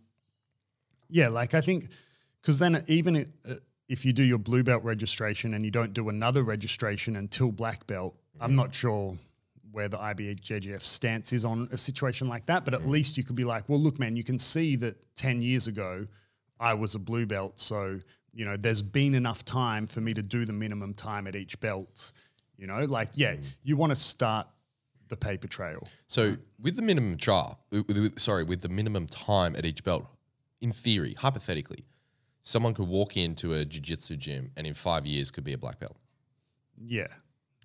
yeah, 1.09 1.27
like 1.27 1.53
I 1.53 1.61
think, 1.61 1.89
because 2.41 2.59
then 2.59 2.83
even 2.87 3.17
i- 3.17 3.25
uh, 3.51 3.55
if 3.87 4.05
you 4.05 4.13
do 4.13 4.23
your 4.23 4.37
blue 4.37 4.63
belt 4.63 4.83
registration 4.83 5.53
and 5.53 5.63
you 5.63 5.71
don't 5.71 5.93
do 5.93 6.09
another 6.09 6.43
registration 6.43 7.15
until 7.15 7.51
black 7.51 7.85
belt, 7.87 8.15
I'm 8.39 8.55
not 8.55 8.73
sure 8.73 9.15
where 9.71 9.87
the 9.89 9.97
IBJJF 9.97 10.81
stance 10.81 11.33
is 11.33 11.45
on 11.45 11.67
a 11.71 11.77
situation 11.77 12.27
like 12.27 12.45
that. 12.47 12.65
But 12.65 12.73
at 12.73 12.87
least 12.87 13.17
you 13.17 13.23
could 13.23 13.35
be 13.35 13.43
like, 13.43 13.67
well, 13.67 13.79
look, 13.79 13.99
man, 13.99 14.15
you 14.15 14.23
can 14.23 14.39
see 14.39 14.75
that 14.77 14.95
10 15.15 15.41
years 15.41 15.67
ago 15.67 16.07
I 16.59 16.73
was 16.73 16.95
a 16.95 16.99
blue 16.99 17.25
belt. 17.25 17.59
So, 17.59 17.99
you 18.33 18.45
know, 18.45 18.57
there's 18.57 18.81
been 18.81 19.13
enough 19.13 19.43
time 19.45 19.85
for 19.85 20.01
me 20.01 20.13
to 20.13 20.21
do 20.21 20.45
the 20.45 20.53
minimum 20.53 20.93
time 20.93 21.27
at 21.27 21.35
each 21.35 21.59
belt. 21.59 22.13
You 22.57 22.67
know, 22.67 22.85
like, 22.85 23.09
yeah, 23.13 23.33
mm. 23.33 23.55
you 23.63 23.75
want 23.75 23.91
to 23.91 23.95
start 23.95 24.47
the 25.09 25.17
paper 25.17 25.47
trail. 25.47 25.87
So 26.07 26.37
with 26.59 26.77
the 26.77 26.81
minimum 26.81 27.17
trial, 27.17 27.59
sorry, 28.17 28.43
with 28.43 28.61
the 28.61 28.69
minimum 28.69 29.07
time 29.07 29.55
at 29.55 29.65
each 29.65 29.83
belt, 29.83 30.07
in 30.61 30.71
theory, 30.71 31.15
hypothetically, 31.17 31.85
someone 32.45 32.73
could 32.75 32.87
walk 32.87 33.17
into 33.17 33.53
a 33.55 33.65
jiu-jitsu 33.65 34.15
gym 34.15 34.51
and 34.55 34.65
in 34.67 34.73
five 34.75 35.05
years 35.05 35.31
could 35.31 35.43
be 35.43 35.53
a 35.53 35.57
black 35.57 35.79
belt. 35.79 35.97
Yeah. 36.77 37.07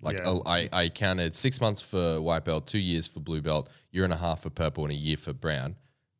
Like 0.01 0.17
Yeah. 0.17 0.23
Oh, 0.25 0.41
I, 0.45 0.67
I 0.73 0.89
counted 0.89 1.35
six 1.35 1.61
months 1.61 1.81
for 1.83 2.19
white 2.19 2.43
belt, 2.43 2.65
two 2.65 2.79
years 2.79 3.07
for 3.07 3.19
blue 3.19 3.41
belt, 3.41 3.69
year 3.91 4.03
and 4.03 4.11
a 4.11 4.17
half 4.17 4.41
for 4.41 4.49
purple, 4.49 4.83
and 4.83 4.91
a 4.91 4.95
year 4.95 5.15
for 5.17 5.31
brown. 5.33 5.75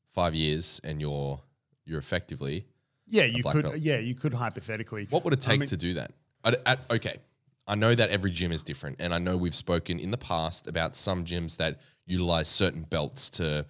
Five 0.08 0.36
years, 0.36 0.80
and 0.84 1.02
you're 1.02 1.41
you're 1.86 1.97
effectively. 1.97 2.65
Yeah, 3.08 3.24
you 3.24 3.43
could. 3.43 3.63
belt. 3.63 3.78
Yeah, 3.80 3.97
you 3.97 4.13
could 4.13 4.34
hypothetically. 4.36 5.08
What 5.10 5.24
would 5.24 5.34
it 5.34 5.45
I 5.47 5.52
take 5.52 5.60
mean- 5.62 5.69
to 5.69 5.78
do 5.78 5.95
that? 5.95 6.12
I, 6.43 6.56
I- 6.65 6.95
okay, 6.95 7.15
I 7.65 7.76
know 7.76 7.95
that 7.95 8.10
every 8.12 8.30
gym 8.30 8.52
is 8.52 8.62
different, 8.62 8.97
and 9.02 9.13
I 9.13 9.17
know 9.17 9.36
we've 9.38 9.56
spoken 9.56 9.97
in 10.00 10.12
the 10.12 10.17
past 10.17 10.67
about 10.67 10.95
some 10.95 11.26
gyms 11.26 11.58
that 11.58 11.82
utilize 12.06 12.47
certain 12.50 12.84
belts 12.84 13.30
to 13.32 13.65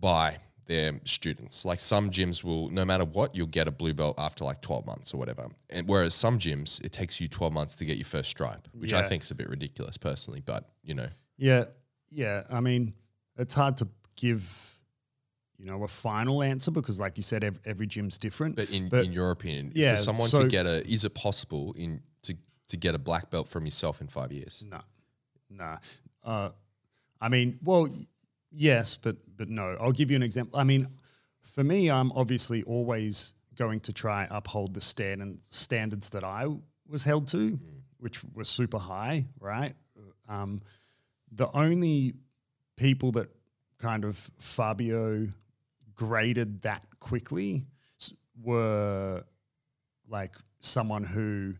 buy 0.00 0.38
their 0.66 1.00
students. 1.04 1.64
Like 1.64 1.80
some 1.80 2.10
gyms 2.10 2.42
will, 2.44 2.68
no 2.70 2.84
matter 2.84 3.04
what, 3.04 3.34
you'll 3.34 3.46
get 3.46 3.68
a 3.68 3.70
blue 3.70 3.94
belt 3.94 4.14
after 4.18 4.44
like 4.44 4.60
12 4.60 4.86
months 4.86 5.12
or 5.14 5.18
whatever. 5.18 5.48
And 5.70 5.88
whereas 5.88 6.14
some 6.14 6.38
gyms, 6.38 6.82
it 6.84 6.92
takes 6.92 7.20
you 7.20 7.28
12 7.28 7.52
months 7.52 7.76
to 7.76 7.84
get 7.84 7.96
your 7.96 8.04
first 8.06 8.30
stripe, 8.30 8.68
which 8.74 8.92
I 8.92 9.02
think 9.02 9.22
is 9.22 9.30
a 9.30 9.34
bit 9.34 9.48
ridiculous 9.48 9.96
personally, 9.96 10.42
but 10.44 10.68
you 10.82 10.94
know. 10.94 11.08
Yeah, 11.36 11.64
yeah. 12.10 12.42
I 12.50 12.60
mean, 12.60 12.92
it's 13.36 13.54
hard 13.54 13.76
to 13.78 13.88
give, 14.16 14.78
you 15.58 15.66
know, 15.66 15.82
a 15.82 15.88
final 15.88 16.42
answer 16.42 16.70
because, 16.70 17.00
like 17.00 17.16
you 17.16 17.22
said, 17.22 17.42
every, 17.44 17.60
every 17.64 17.86
gym's 17.86 18.18
different. 18.18 18.56
But 18.56 18.70
in, 18.70 18.88
But- 18.88 19.04
in 19.04 19.12
your 19.12 19.30
opinion, 19.30 19.72
yeah, 19.74 19.92
for 19.92 19.98
someone 19.98 20.28
so- 20.28 20.42
to 20.42 20.48
get 20.48 20.66
a, 20.66 20.86
is 20.86 21.04
it 21.04 21.14
possible 21.14 21.74
in 21.76 22.00
to, 22.22 22.36
to 22.68 22.76
get 22.76 22.94
a 22.94 22.98
black 22.98 23.30
belt 23.30 23.48
from 23.48 23.64
yourself 23.64 24.00
in 24.00 24.08
five 24.08 24.30
years? 24.32 24.62
no, 24.68 24.80
no. 25.50 25.76
Uh, 26.24 26.50
I 27.20 27.28
mean, 27.28 27.58
well, 27.64 27.88
yes, 28.52 28.96
but 28.96 29.16
but 29.36 29.48
no. 29.48 29.76
I'll 29.80 29.92
give 29.92 30.10
you 30.10 30.16
an 30.16 30.22
example. 30.22 30.58
I 30.58 30.64
mean, 30.64 30.88
for 31.42 31.64
me, 31.64 31.90
I'm 31.90 32.12
obviously 32.12 32.62
always 32.62 33.34
going 33.54 33.80
to 33.80 33.92
try 33.92 34.26
uphold 34.30 34.74
the 34.74 34.80
stand 34.80 35.38
standards 35.50 36.10
that 36.10 36.24
I 36.24 36.46
was 36.88 37.04
held 37.04 37.28
to, 37.28 37.58
which 37.98 38.22
were 38.34 38.44
super 38.44 38.78
high, 38.78 39.26
right? 39.40 39.74
Um, 40.28 40.58
the 41.30 41.48
only 41.54 42.14
people 42.76 43.12
that 43.12 43.28
kind 43.78 44.04
of 44.04 44.16
Fabio 44.38 45.26
graded 45.94 46.62
that 46.62 46.84
quickly 47.00 47.64
were 48.40 49.24
like 50.08 50.34
someone 50.60 51.04
who, 51.04 51.54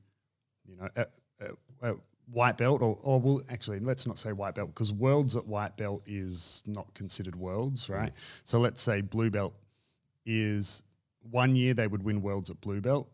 you 0.65 0.77
know, 0.77 0.89
a, 0.97 1.07
a, 1.41 1.91
a 1.91 1.95
white 2.33 2.57
belt 2.57 2.83
or, 2.83 2.99
or 3.03 3.21
well, 3.21 3.43
actually, 3.51 3.81
let's 3.81 4.07
not 4.07 4.19
say 4.19 4.33
white 4.33 4.55
belt 4.55 4.69
because 4.69 4.93
worlds 4.93 5.37
at 5.37 5.47
white 5.47 5.77
belt 5.77 6.03
is 6.07 6.63
not 6.67 6.93
considered 6.95 7.37
worlds, 7.37 7.91
right? 7.91 8.15
Mm. 8.15 8.41
So 8.45 8.59
let's 8.59 8.81
say 8.81 9.03
blue 9.03 9.31
belt 9.31 9.55
is 10.25 10.83
one 11.31 11.55
year 11.55 11.75
they 11.75 11.87
would 11.87 12.03
win 12.03 12.23
worlds 12.23 12.51
at 12.51 12.61
blue 12.61 12.81
belt. 12.81 13.09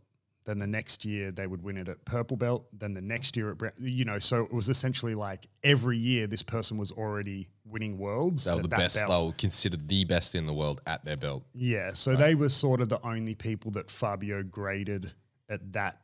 Then 0.45 0.59
the 0.59 0.67
next 0.67 1.05
year 1.05 1.31
they 1.31 1.47
would 1.47 1.63
win 1.63 1.77
it 1.77 1.89
at 1.89 2.03
purple 2.07 2.37
belt. 2.37 2.67
Then 2.73 2.95
the 2.95 3.03
next 3.03 3.37
year 3.37 3.51
at 3.51 3.59
brown, 3.59 3.73
you 3.79 4.07
know. 4.07 4.19
So 4.19 4.45
it 4.45 4.53
was 4.53 4.71
essentially 4.71 5.15
like 5.15 5.47
every 5.63 5.99
year 5.99 6.27
this 6.27 6.43
person 6.43 6.79
was 6.79 6.91
already 6.91 7.49
winning 7.67 7.99
worlds. 7.99 8.47
They 8.47 8.55
were 8.55 8.63
the 8.63 8.69
best, 8.69 8.97
belt. 8.97 9.09
they 9.11 9.27
were 9.27 9.33
considered 9.33 9.87
the 9.89 10.05
best 10.05 10.35
in 10.35 10.47
the 10.47 10.55
world 10.55 10.81
at 10.87 11.05
their 11.05 11.19
belt. 11.19 11.45
Yeah, 11.53 11.91
so 11.93 12.17
they 12.17 12.35
were 12.35 12.49
sort 12.49 12.81
of 12.81 12.89
the 12.89 13.05
only 13.07 13.35
people 13.35 13.73
that 13.73 13.91
Fabio 13.91 14.43
graded 14.43 15.13
at 15.51 15.73
that, 15.75 16.01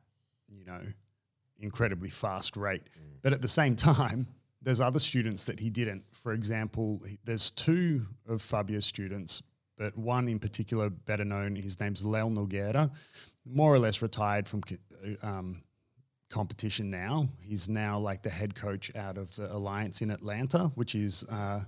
you 0.50 0.66
know, 0.66 0.82
incredibly 1.58 2.10
fast 2.10 2.56
rate. 2.56 2.82
But 3.22 3.32
at 3.32 3.40
the 3.40 3.48
same 3.48 3.76
time, 3.92 4.26
there's 4.62 4.80
other 4.80 4.98
students 4.98 5.44
that 5.44 5.60
he 5.60 5.70
didn't. 5.70 6.04
For 6.10 6.32
example, 6.32 7.00
there's 7.24 7.50
two 7.50 8.06
of 8.28 8.40
Fabio's 8.40 8.86
students, 8.86 9.42
but 9.76 9.96
one 9.96 10.28
in 10.28 10.38
particular, 10.38 10.88
better 10.88 11.24
known, 11.24 11.56
his 11.56 11.78
name's 11.80 12.04
Leo 12.04 12.30
Nogueira, 12.30 12.90
more 13.44 13.74
or 13.74 13.78
less 13.78 14.00
retired 14.00 14.48
from 14.48 14.62
um, 15.22 15.62
competition 16.30 16.90
now. 16.90 17.28
He's 17.40 17.68
now 17.68 17.98
like 17.98 18.22
the 18.22 18.30
head 18.30 18.54
coach 18.54 18.94
out 18.96 19.18
of 19.18 19.34
the 19.36 19.52
Alliance 19.52 20.00
in 20.00 20.10
Atlanta, 20.10 20.70
which 20.74 20.94
is 20.94 21.24
uh, 21.30 21.60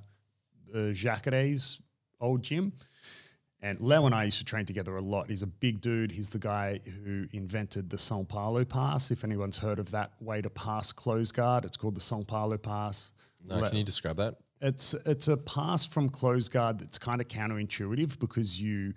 uh, 0.75 0.92
Jacare's 0.92 1.81
old 2.20 2.42
gym. 2.42 2.72
And 3.62 3.81
Leo 3.81 4.05
and 4.07 4.14
I 4.14 4.25
used 4.25 4.38
to 4.38 4.45
train 4.45 4.66
together 4.66 4.97
a 4.97 5.01
lot. 5.01 5.29
He's 5.29 5.42
a 5.42 5.47
big 5.47 5.81
dude. 5.81 6.12
He's 6.12 6.31
the 6.31 6.38
guy 6.38 6.81
who 7.05 7.27
invented 7.33 7.90
the 7.90 7.97
São 7.97 8.29
Paulo 8.29 8.64
pass. 8.64 9.11
If 9.11 9.25
anyone's 9.25 9.59
heard 9.59 9.79
of 9.79 9.90
that 9.92 10.12
way 10.21 10.42
to 10.42 10.51
pass 10.51 10.92
close 10.92 11.33
guard, 11.33 11.64
it's 11.64 11.77
called 11.77 11.95
the 11.95 12.01
São 12.01 12.27
Paulo 12.27 12.59
pass. 12.59 13.12
No, 13.45 13.57
Le- 13.57 13.69
can 13.69 13.79
you 13.79 13.85
describe 13.85 14.16
that? 14.16 14.37
it's 14.61 14.95
it's 15.05 15.29
a 15.29 15.37
pass 15.37 15.87
from 15.87 16.09
close 16.09 16.49
guard 16.49 16.79
that's 16.79 16.99
kind 16.99 17.21
of 17.21 17.29
counterintuitive 17.29 18.19
because 18.19 18.61
you 18.61 18.95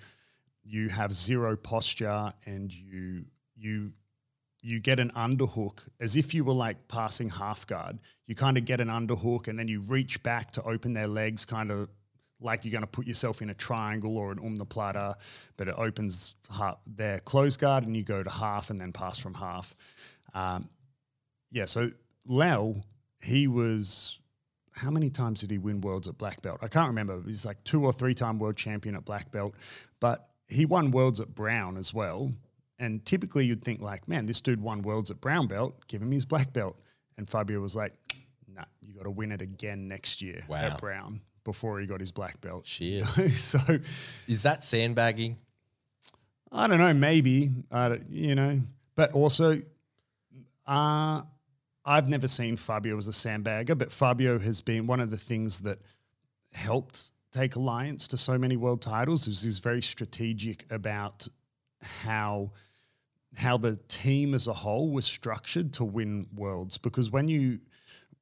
you 0.63 0.89
have 0.89 1.12
zero 1.13 1.56
posture 1.58 2.32
and 2.45 2.74
you 2.74 3.26
you 3.58 3.91
you 4.62 4.80
get 4.80 5.00
an 5.00 5.12
underhook 5.12 5.88
as 6.00 6.17
if 6.17 6.34
you 6.34 6.43
were 6.43 6.54
like 6.54 6.88
passing 6.88 7.30
half 7.30 7.65
guard. 7.65 8.00
You 8.28 8.36
kind 8.36 8.58
of 8.58 8.65
get 8.65 8.82
an 8.82 8.89
underhook 8.89 9.48
and 9.48 9.58
then 9.58 9.67
you 9.67 9.82
reach 9.82 10.22
back 10.22 10.52
to 10.52 10.63
open 10.63 10.93
their 10.93 11.08
legs, 11.08 11.45
kind 11.45 11.72
of 11.72 11.89
like 12.41 12.63
you're 12.63 12.71
going 12.71 12.84
to 12.84 12.89
put 12.89 13.06
yourself 13.06 13.41
in 13.41 13.49
a 13.49 13.54
triangle 13.54 14.17
or 14.17 14.32
an 14.32 14.39
omoplata, 14.39 15.15
but 15.58 15.67
it 15.67 15.75
opens 15.78 16.36
half, 16.56 16.78
their 16.88 17.19
close 17.19 17.58
guard 17.58 17.86
and 17.86 17.95
you 17.95 18.04
go 18.04 18.23
to 18.23 18.30
half 18.30 18.69
and 18.69 18.80
then 18.80 18.91
pass 18.93 19.19
from 19.19 19.34
half. 19.34 19.75
Um, 20.34 20.63
yeah, 21.52 21.65
so 21.65 21.89
Lau, 22.25 22.75
he 23.21 23.47
was 23.47 24.19
how 24.75 24.89
many 24.91 25.10
times 25.10 25.41
did 25.41 25.52
he 25.52 25.58
win 25.58 25.82
worlds 25.82 26.08
at 26.08 26.17
black 26.17 26.41
belt? 26.41 26.60
I 26.62 26.69
can't 26.69 26.88
remember. 26.88 27.21
He's 27.25 27.45
like 27.45 27.62
two 27.65 27.84
or 27.84 27.91
three 27.91 28.13
time 28.13 28.39
world 28.39 28.56
champion 28.56 28.95
at 28.95 29.04
black 29.04 29.32
belt, 29.32 29.56
but 29.99 30.30
he 30.47 30.65
won 30.65 30.91
worlds 30.91 31.19
at 31.19 31.36
brown 31.36 31.75
as 31.75 31.93
well. 31.93 32.32
And 32.78 33.06
typically 33.06 33.45
you'd 33.45 33.63
think 33.63 33.82
like, 33.82 34.08
man, 34.08 34.25
this 34.25 34.39
dude 34.39 34.62
won 34.62 34.82
worlds 34.84 35.12
at 35.12 35.19
brown 35.19 35.47
belt, 35.47 35.86
give 35.88 36.02
him 36.02 36.12
his 36.12 36.23
black 36.25 36.54
belt. 36.54 36.80
And 37.17 37.28
Fabio 37.30 37.60
was 37.60 37.75
like, 37.75 37.93
nah, 38.47 38.63
you 38.80 38.93
got 38.93 39.04
to 39.04 39.12
win 39.12 39.34
it 39.34 39.41
again 39.41 39.89
next 39.89 40.21
year 40.21 40.43
Wow. 40.47 40.58
at 40.60 40.80
brown 40.80 41.19
before 41.43 41.80
he 41.80 41.86
got 41.86 41.99
his 41.99 42.12
black 42.12 42.39
belt. 42.41 42.65
Shit. 42.65 43.06
so 43.32 43.60
Is 44.28 44.43
that 44.43 44.63
sandbagging? 44.63 45.38
I 46.52 46.67
don't 46.67 46.80
know, 46.80 46.93
maybe, 46.93 47.52
uh, 47.71 47.97
you 48.10 48.34
know, 48.34 48.60
but 48.95 49.13
also, 49.13 49.62
uh, 50.65 51.21
I've 51.86 52.10
never 52.10 52.28
seen 52.28 52.56
Fabio 52.56 52.97
as 52.97 53.08
a 53.08 53.12
sandbagger, 53.12 53.78
but 53.78 53.91
Fabio 53.91 54.39
has 54.39 54.62
been 54.62 54.88
one 54.88 54.99
of 54.99 55.10
the 55.10 55.17
things 55.17 55.62
that 55.62 55.80
helped 56.54 57.12
take 57.32 57.56
Alliance 57.56 58.08
to 58.08 58.17
so 58.17 58.38
many 58.38 58.58
world 58.58 58.82
titles. 58.82 59.28
Is 59.28 59.43
he's 59.43 59.60
very 59.60 59.82
strategic 59.82 60.71
about 60.71 61.28
how 61.82 62.52
how 63.38 63.58
the 63.58 63.78
team 63.88 64.34
as 64.34 64.47
a 64.47 64.54
whole 64.54 64.91
was 64.91 65.06
structured 65.06 65.73
to 65.73 65.84
win 65.84 66.28
worlds. 66.36 66.78
Because 66.78 67.12
when 67.12 67.28
you 67.28 67.60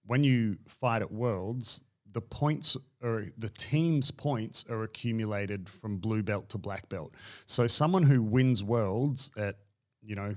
when 0.06 0.24
you 0.24 0.58
fight 0.68 1.02
at 1.02 1.12
worlds, 1.12 1.82
the 2.14 2.22
points 2.22 2.78
or 3.02 3.26
the 3.38 3.50
team's 3.50 4.12
points 4.12 4.66
are 4.70 4.84
accumulated 4.84 5.70
from 5.70 5.98
blue 5.98 6.24
belt 6.24 6.50
to 6.50 6.58
black 6.58 6.90
belt. 6.90 7.14
So 7.46 7.68
someone 7.68 8.04
who 8.04 8.22
wins 8.22 8.64
worlds 8.64 9.32
at 9.38 9.58
you 10.02 10.16
know 10.16 10.36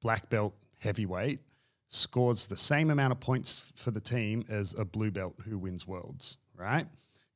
black 0.00 0.30
belt 0.30 0.54
heavyweight 0.78 1.40
scores 1.88 2.46
the 2.46 2.56
same 2.56 2.90
amount 2.90 3.12
of 3.12 3.20
points 3.20 3.72
for 3.76 3.90
the 3.90 4.00
team 4.00 4.44
as 4.48 4.74
a 4.74 4.84
blue 4.84 5.10
belt 5.10 5.34
who 5.44 5.58
wins 5.58 5.86
worlds, 5.86 6.38
right? 6.56 6.86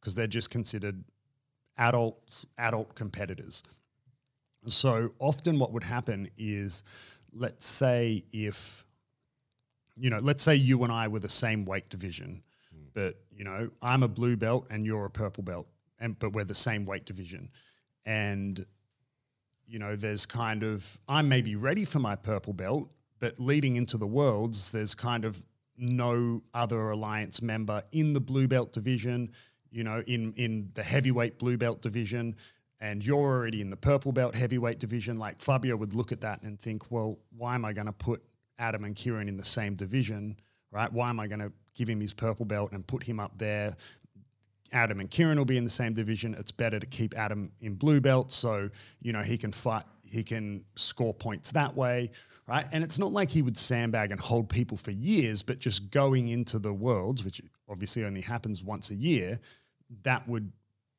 Because 0.01 0.15
they're 0.15 0.27
just 0.27 0.51
considered 0.51 1.03
adults, 1.77 2.47
adult 2.57 2.95
competitors. 2.95 3.63
So 4.67 5.13
often 5.19 5.59
what 5.59 5.73
would 5.73 5.83
happen 5.83 6.31
is, 6.39 6.85
let's 7.33 7.67
say 7.67 8.25
if, 8.33 8.87
you 9.97 10.09
know, 10.09 10.21
let's 10.21 10.43
say 10.43 10.55
you 10.55 10.85
and 10.85 10.93
I 10.93 11.09
were 11.09 11.19
the 11.19 11.29
same 11.29 11.65
weight 11.65 11.89
division, 11.91 12.43
hmm. 12.73 12.85
but 12.95 13.17
you 13.37 13.45
know, 13.45 13.71
I'm 13.83 14.03
a 14.03 14.09
blue 14.09 14.37
belt 14.37 14.67
and 14.71 14.87
you're 14.87 15.05
a 15.05 15.11
purple 15.11 15.43
belt, 15.43 15.67
and 16.01 16.19
but 16.19 16.33
we're 16.33 16.45
the 16.45 16.55
same 16.55 16.87
weight 16.87 17.05
division, 17.05 17.51
and 18.05 18.65
you 19.67 19.79
know, 19.79 19.97
there's 19.97 20.27
kind 20.27 20.63
of 20.63 20.99
I 21.09 21.23
may 21.23 21.43
be 21.43 21.57
ready 21.57 21.85
for 21.85 21.99
my 21.99 22.17
purple 22.17 22.53
belt, 22.53 22.91
but 23.19 23.41
leading 23.41 23.77
into 23.77 23.97
the 23.97 24.07
worlds, 24.07 24.71
there's 24.71 24.95
kind 24.95 25.25
of 25.25 25.43
no 25.77 26.43
other 26.53 26.91
alliance 26.91 27.43
member 27.43 27.83
in 27.91 28.13
the 28.13 28.21
blue 28.21 28.47
belt 28.47 28.73
division, 28.73 29.33
you 29.71 29.85
know, 29.85 30.03
in 30.07 30.33
in 30.35 30.71
the 30.75 30.83
heavyweight 30.83 31.39
blue 31.39 31.57
belt 31.57 31.83
division, 31.83 32.37
and 32.81 33.05
you're 33.05 33.17
already 33.17 33.61
in 33.61 33.71
the 33.71 33.77
purple 33.77 34.13
belt 34.13 34.35
heavyweight 34.35 34.79
division. 34.79 35.17
Like 35.17 35.41
Fabio 35.41 35.77
would 35.77 35.95
look 35.95 36.13
at 36.13 36.21
that 36.21 36.43
and 36.43 36.61
think, 36.61 36.91
well, 36.91 37.19
why 37.37 37.55
am 37.55 37.65
I 37.65 37.73
going 37.73 37.87
to 37.87 37.93
put 37.93 38.23
Adam 38.59 38.85
and 38.85 38.95
Kieran 38.95 39.29
in 39.29 39.37
the 39.37 39.45
same 39.45 39.75
division, 39.75 40.37
right? 40.75 40.93
Why 40.93 41.09
am 41.09 41.21
I 41.21 41.29
going 41.29 41.39
to 41.39 41.53
give 41.75 41.89
him 41.89 42.01
his 42.01 42.13
purple 42.13 42.45
belt 42.45 42.73
and 42.73 42.87
put 42.87 43.03
him 43.03 43.21
up 43.21 43.39
there? 43.39 43.77
Adam 44.73 44.99
and 44.99 45.11
Kieran 45.11 45.39
will 45.39 45.45
be 45.45 45.57
in 45.57 45.65
the 45.65 45.71
same 45.71 45.95
division. 45.95 46.35
It's 46.35 46.51
better 46.51 46.81
to 46.81 46.87
keep 46.87 47.17
Adam 47.17 47.53
in 47.61 47.75
blue 47.75 48.01
belt 48.01 48.33
so 48.33 48.69
you 49.01 49.13
know 49.13 49.21
he 49.23 49.39
can 49.39 49.53
fight, 49.53 49.85
he 50.05 50.25
can 50.25 50.65
score 50.75 51.15
points 51.15 51.53
that 51.53 51.77
way, 51.77 52.11
right? 52.49 52.67
And 52.73 52.83
it's 52.83 52.99
not 52.99 53.13
like 53.13 53.31
he 53.31 53.41
would 53.41 53.57
sandbag 53.57 54.11
and 54.11 54.21
hold 54.21 54.49
people 54.49 54.77
for 54.77 54.91
years, 54.91 55.43
but 55.43 55.61
just 55.61 55.91
going 55.91 56.29
into 56.29 56.59
the 56.59 56.73
worlds, 56.73 57.25
which 57.25 57.41
obviously 57.69 58.05
only 58.05 58.21
happens 58.21 58.65
once 58.65 58.91
a 58.91 58.95
year, 58.95 59.39
that 60.03 60.27
would 60.29 60.51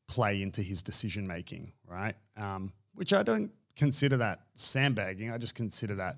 play 0.07 0.41
into 0.41 0.61
his 0.61 0.81
decision 0.81 1.27
making, 1.27 1.73
right? 1.85 2.15
Um, 2.37 2.71
which 2.93 3.11
I 3.11 3.23
don't 3.23 3.51
consider 3.75 4.17
that 4.17 4.41
sandbagging. 4.55 5.31
I 5.31 5.37
just 5.37 5.55
consider 5.55 5.95
that, 5.95 6.17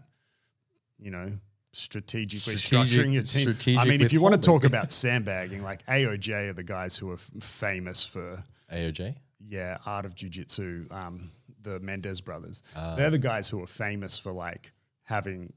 you 1.00 1.10
know, 1.10 1.32
strategically 1.78 2.56
Strategic- 2.58 3.06
structuring 3.06 3.13
your 3.13 3.54
team. 3.54 3.78
I 3.80 3.86
mean, 3.86 4.02
if 4.02 4.12
you 4.12 4.22
want 4.22 4.36
to 4.36 4.42
talk 4.42 4.66
about 4.66 4.92
sandbagging, 4.92 5.62
like 5.63 5.86
AOJ 5.86 6.50
are 6.50 6.54
the 6.54 6.63
guys 6.63 6.98
who 6.98 7.12
are 7.12 7.16
f- 7.16 7.32
famous 7.42 8.06
for 8.06 8.44
AOJ? 8.74 9.16
yeah, 9.48 9.78
art 9.86 10.06
of 10.06 10.16
jujitsu, 10.16 10.92
um, 10.92 11.30
the 11.62 11.80
Mendes 11.80 12.22
brothers. 12.22 12.63
Ah. 12.76 12.96
They're 12.96 13.10
the 13.12 13.20
guys 13.20 13.48
who 13.50 13.62
are 13.63 13.68
famous 13.68 14.18
for 14.18 14.32
like 14.32 14.72
having, 15.04 15.54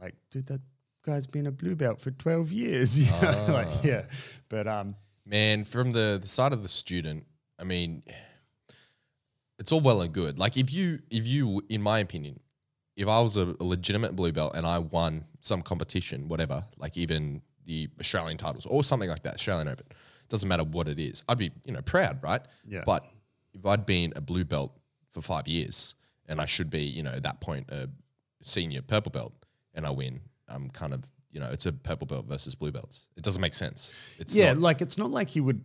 like, 0.00 0.14
dude, 0.30 0.46
that 0.46 0.60
guy's 1.04 1.26
been 1.26 1.46
a 1.46 1.52
blue 1.52 1.76
belt 1.76 2.00
for 2.00 2.10
twelve 2.12 2.50
years. 2.50 2.98
You 3.04 3.10
know? 3.10 3.46
like, 3.50 3.68
Ah. 3.70 3.80
yeah, 3.84 4.02
but 4.48 4.66
um, 4.66 4.96
Man, 5.26 5.64
from 5.64 5.92
the, 5.92 6.18
the 6.20 6.26
side 6.28 6.52
of 6.54 6.62
the 6.62 6.68
student, 6.70 7.26
I 7.60 7.64
mean, 7.64 8.02
it's 9.58 9.72
all 9.72 9.80
well 9.80 10.00
and 10.00 10.12
good. 10.12 10.38
Like 10.38 10.56
if 10.56 10.72
you, 10.72 11.00
if 11.10 11.26
you, 11.26 11.62
in 11.68 11.82
my 11.82 11.98
opinion, 11.98 12.40
if 12.98 13.06
I 13.08 13.20
was 13.20 13.36
a, 13.36 13.54
a 13.60 13.64
legitimate 13.64 14.14
blue 14.16 14.32
belt 14.32 14.52
and 14.56 14.66
I 14.66 14.78
won 14.80 15.24
some 15.40 15.62
competition, 15.62 16.28
whatever, 16.28 16.64
like 16.78 16.96
even 16.98 17.40
the 17.64 17.88
Australian 18.00 18.36
titles 18.38 18.66
or 18.66 18.82
something 18.82 19.08
like 19.08 19.22
that, 19.22 19.34
Australian 19.34 19.68
Open, 19.68 19.86
doesn't 20.28 20.48
matter 20.48 20.64
what 20.64 20.88
it 20.88 20.98
is, 20.98 21.22
I'd 21.28 21.38
be, 21.38 21.52
you 21.64 21.72
know, 21.72 21.80
proud, 21.80 22.22
right? 22.24 22.42
Yeah. 22.66 22.82
But 22.84 23.04
if 23.54 23.64
I'd 23.64 23.86
been 23.86 24.12
a 24.16 24.20
blue 24.20 24.44
belt 24.44 24.72
for 25.10 25.22
five 25.22 25.46
years 25.46 25.94
and 26.26 26.40
I 26.40 26.46
should 26.46 26.70
be, 26.70 26.82
you 26.82 27.02
know, 27.04 27.12
at 27.12 27.22
that 27.22 27.40
point 27.40 27.70
a 27.70 27.88
senior 28.42 28.82
purple 28.82 29.10
belt 29.12 29.32
and 29.74 29.86
I 29.86 29.90
win, 29.90 30.20
I'm 30.48 30.68
kind 30.70 30.92
of, 30.92 31.04
you 31.30 31.38
know, 31.40 31.48
it's 31.52 31.66
a 31.66 31.72
purple 31.72 32.06
belt 32.06 32.26
versus 32.26 32.54
blue 32.56 32.72
belts. 32.72 33.06
It 33.16 33.22
doesn't 33.22 33.40
make 33.40 33.54
sense. 33.54 34.16
It's 34.18 34.34
yeah, 34.36 34.52
not- 34.54 34.62
like 34.62 34.80
it's 34.82 34.98
not 34.98 35.10
like 35.10 35.36
you 35.36 35.44
would 35.44 35.62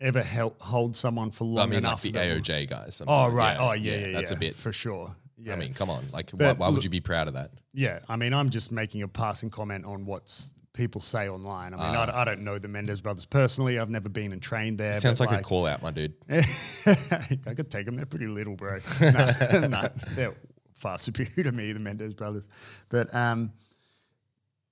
ever 0.00 0.22
help 0.22 0.60
hold 0.60 0.96
someone 0.96 1.30
for 1.30 1.44
long 1.44 1.58
I 1.58 1.66
mean, 1.66 1.82
like 1.84 1.90
enough. 1.90 2.02
the 2.02 2.12
AOJ 2.12 2.68
guys. 2.68 3.00
I'm 3.00 3.08
Oh 3.08 3.12
talking- 3.12 3.36
right. 3.36 3.56
oh 3.60 3.72
yeah, 3.72 3.96
yeah, 4.06 4.12
That's 4.12 4.32
yeah, 4.32 4.36
a 4.36 4.40
bit. 4.40 4.54
for 4.56 4.72
sure. 4.72 5.14
Yeah. 5.38 5.54
I 5.54 5.56
mean, 5.56 5.74
come 5.74 5.90
on. 5.90 6.02
Like, 6.12 6.30
why, 6.30 6.52
why 6.52 6.68
would 6.68 6.76
look- 6.76 6.84
you 6.84 6.90
be 6.90 7.00
proud 7.00 7.28
of 7.28 7.34
that? 7.34 7.50
Yeah, 7.72 8.00
I 8.08 8.16
mean, 8.16 8.34
I'm 8.34 8.50
just 8.50 8.70
making 8.70 9.02
a 9.02 9.08
passing 9.08 9.50
comment 9.50 9.84
on 9.86 10.04
what's 10.04 10.54
people 10.74 11.00
say 11.00 11.28
online. 11.28 11.74
I 11.74 11.76
mean, 11.76 11.96
I, 11.96 12.22
I 12.22 12.24
don't 12.24 12.42
know 12.42 12.58
the 12.58 12.68
Mendes 12.68 13.00
brothers 13.00 13.26
personally. 13.26 13.78
I've 13.78 13.90
never 13.90 14.08
been 14.08 14.32
and 14.32 14.42
trained 14.42 14.78
there. 14.78 14.94
Sounds 14.94 15.18
but 15.18 15.30
like, 15.30 15.40
a 15.40 15.42
call 15.42 15.66
out, 15.66 15.82
my 15.82 15.90
dude. 15.90 16.14
I 16.30 17.54
could 17.54 17.70
take 17.70 17.86
them. 17.86 17.96
They're 17.96 18.06
pretty 18.06 18.26
little, 18.26 18.56
bro. 18.56 18.78
no, 19.00 19.66
no, 19.66 19.82
they're 20.14 20.34
far 20.74 20.98
superior 20.98 21.50
to 21.50 21.52
me, 21.52 21.72
the 21.72 21.80
Mendes 21.80 22.14
brothers. 22.14 22.84
But 22.88 23.14
um, 23.14 23.52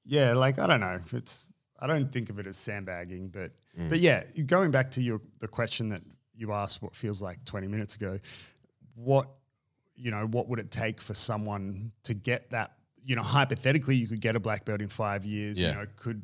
yeah, 0.05 0.35
like 0.35 0.59
I 0.59 0.67
don't 0.67 0.81
know. 0.81 0.99
It's 1.13 1.49
I 1.79 1.87
don't 1.87 2.11
think 2.13 2.31
of 2.31 2.39
it 2.39 2.47
as 2.47 2.57
sandbagging, 2.57 3.29
but 3.29 3.53
but 3.89 4.01
yeah, 4.01 4.25
going 4.47 4.71
back 4.71 4.91
to 4.93 5.03
your 5.03 5.21
the 5.39 5.49
question 5.49 5.91
that 5.91 6.03
you 6.35 6.53
asked, 6.53 6.83
what 6.83 6.95
feels 6.95 7.23
like 7.23 7.45
twenty 7.45 7.67
minutes 7.67 7.95
ago, 7.95 8.19
what 8.95 9.29
you 10.01 10.11
know, 10.11 10.27
what 10.27 10.49
would 10.49 10.59
it 10.59 10.71
take 10.71 11.01
for 11.01 11.15
someone 11.15 11.93
to 12.05 12.15
get 12.15 12.51
that? 12.51 12.73
You 13.05 13.17
know, 13.17 13.23
hypothetically, 13.23 13.97
you 13.97 14.07
could 14.07 14.21
get 14.21 14.37
a 14.37 14.41
black 14.41 14.65
belt 14.65 14.81
in 14.81 14.89
five 14.89 15.25
years. 15.25 15.63
Yeah. 15.63 15.71
You 15.71 15.75
know, 15.77 15.87
could 15.97 16.23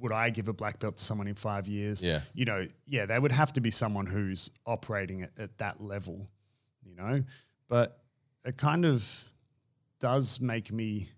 would 0.00 0.12
I 0.12 0.30
give 0.30 0.48
a 0.48 0.52
black 0.52 0.80
belt 0.80 0.96
to 0.96 1.04
someone 1.04 1.28
in 1.28 1.36
five 1.36 1.68
years? 1.68 2.02
Yeah. 2.02 2.20
You 2.34 2.44
know, 2.44 2.66
yeah, 2.86 3.06
they 3.06 3.18
would 3.18 3.32
have 3.32 3.52
to 3.54 3.60
be 3.60 3.70
someone 3.70 4.06
who's 4.06 4.50
operating 4.66 5.22
at, 5.22 5.30
at 5.38 5.58
that 5.58 5.80
level. 5.80 6.26
You 6.84 6.96
know, 6.96 7.22
but 7.68 8.02
it 8.44 8.56
kind 8.56 8.84
of 8.84 9.08
does 10.00 10.40
make 10.40 10.72
me. 10.72 11.08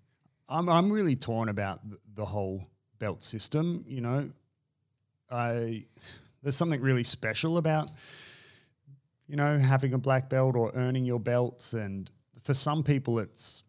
I'm 0.49 0.69
I'm 0.69 0.93
really 0.93 1.17
torn 1.17 1.49
about 1.49 1.81
the 2.15 2.25
whole 2.25 2.69
belt 2.99 3.23
system. 3.23 3.85
You 3.89 4.03
know, 4.03 4.29
I 5.31 5.85
there's 6.43 6.57
something 6.57 6.83
really 6.83 7.05
special 7.05 7.57
about 7.57 7.89
you 9.27 9.37
know, 9.37 9.59
having 9.59 9.95
a 9.95 9.99
black 9.99 10.29
belt 10.29 10.57
or 10.57 10.71
earning 10.75 11.05
your 11.05 11.21
belts. 11.21 11.73
And 11.73 12.11
for 12.43 12.55
some 12.55 12.83
people, 12.83 13.19
it's 13.19 13.65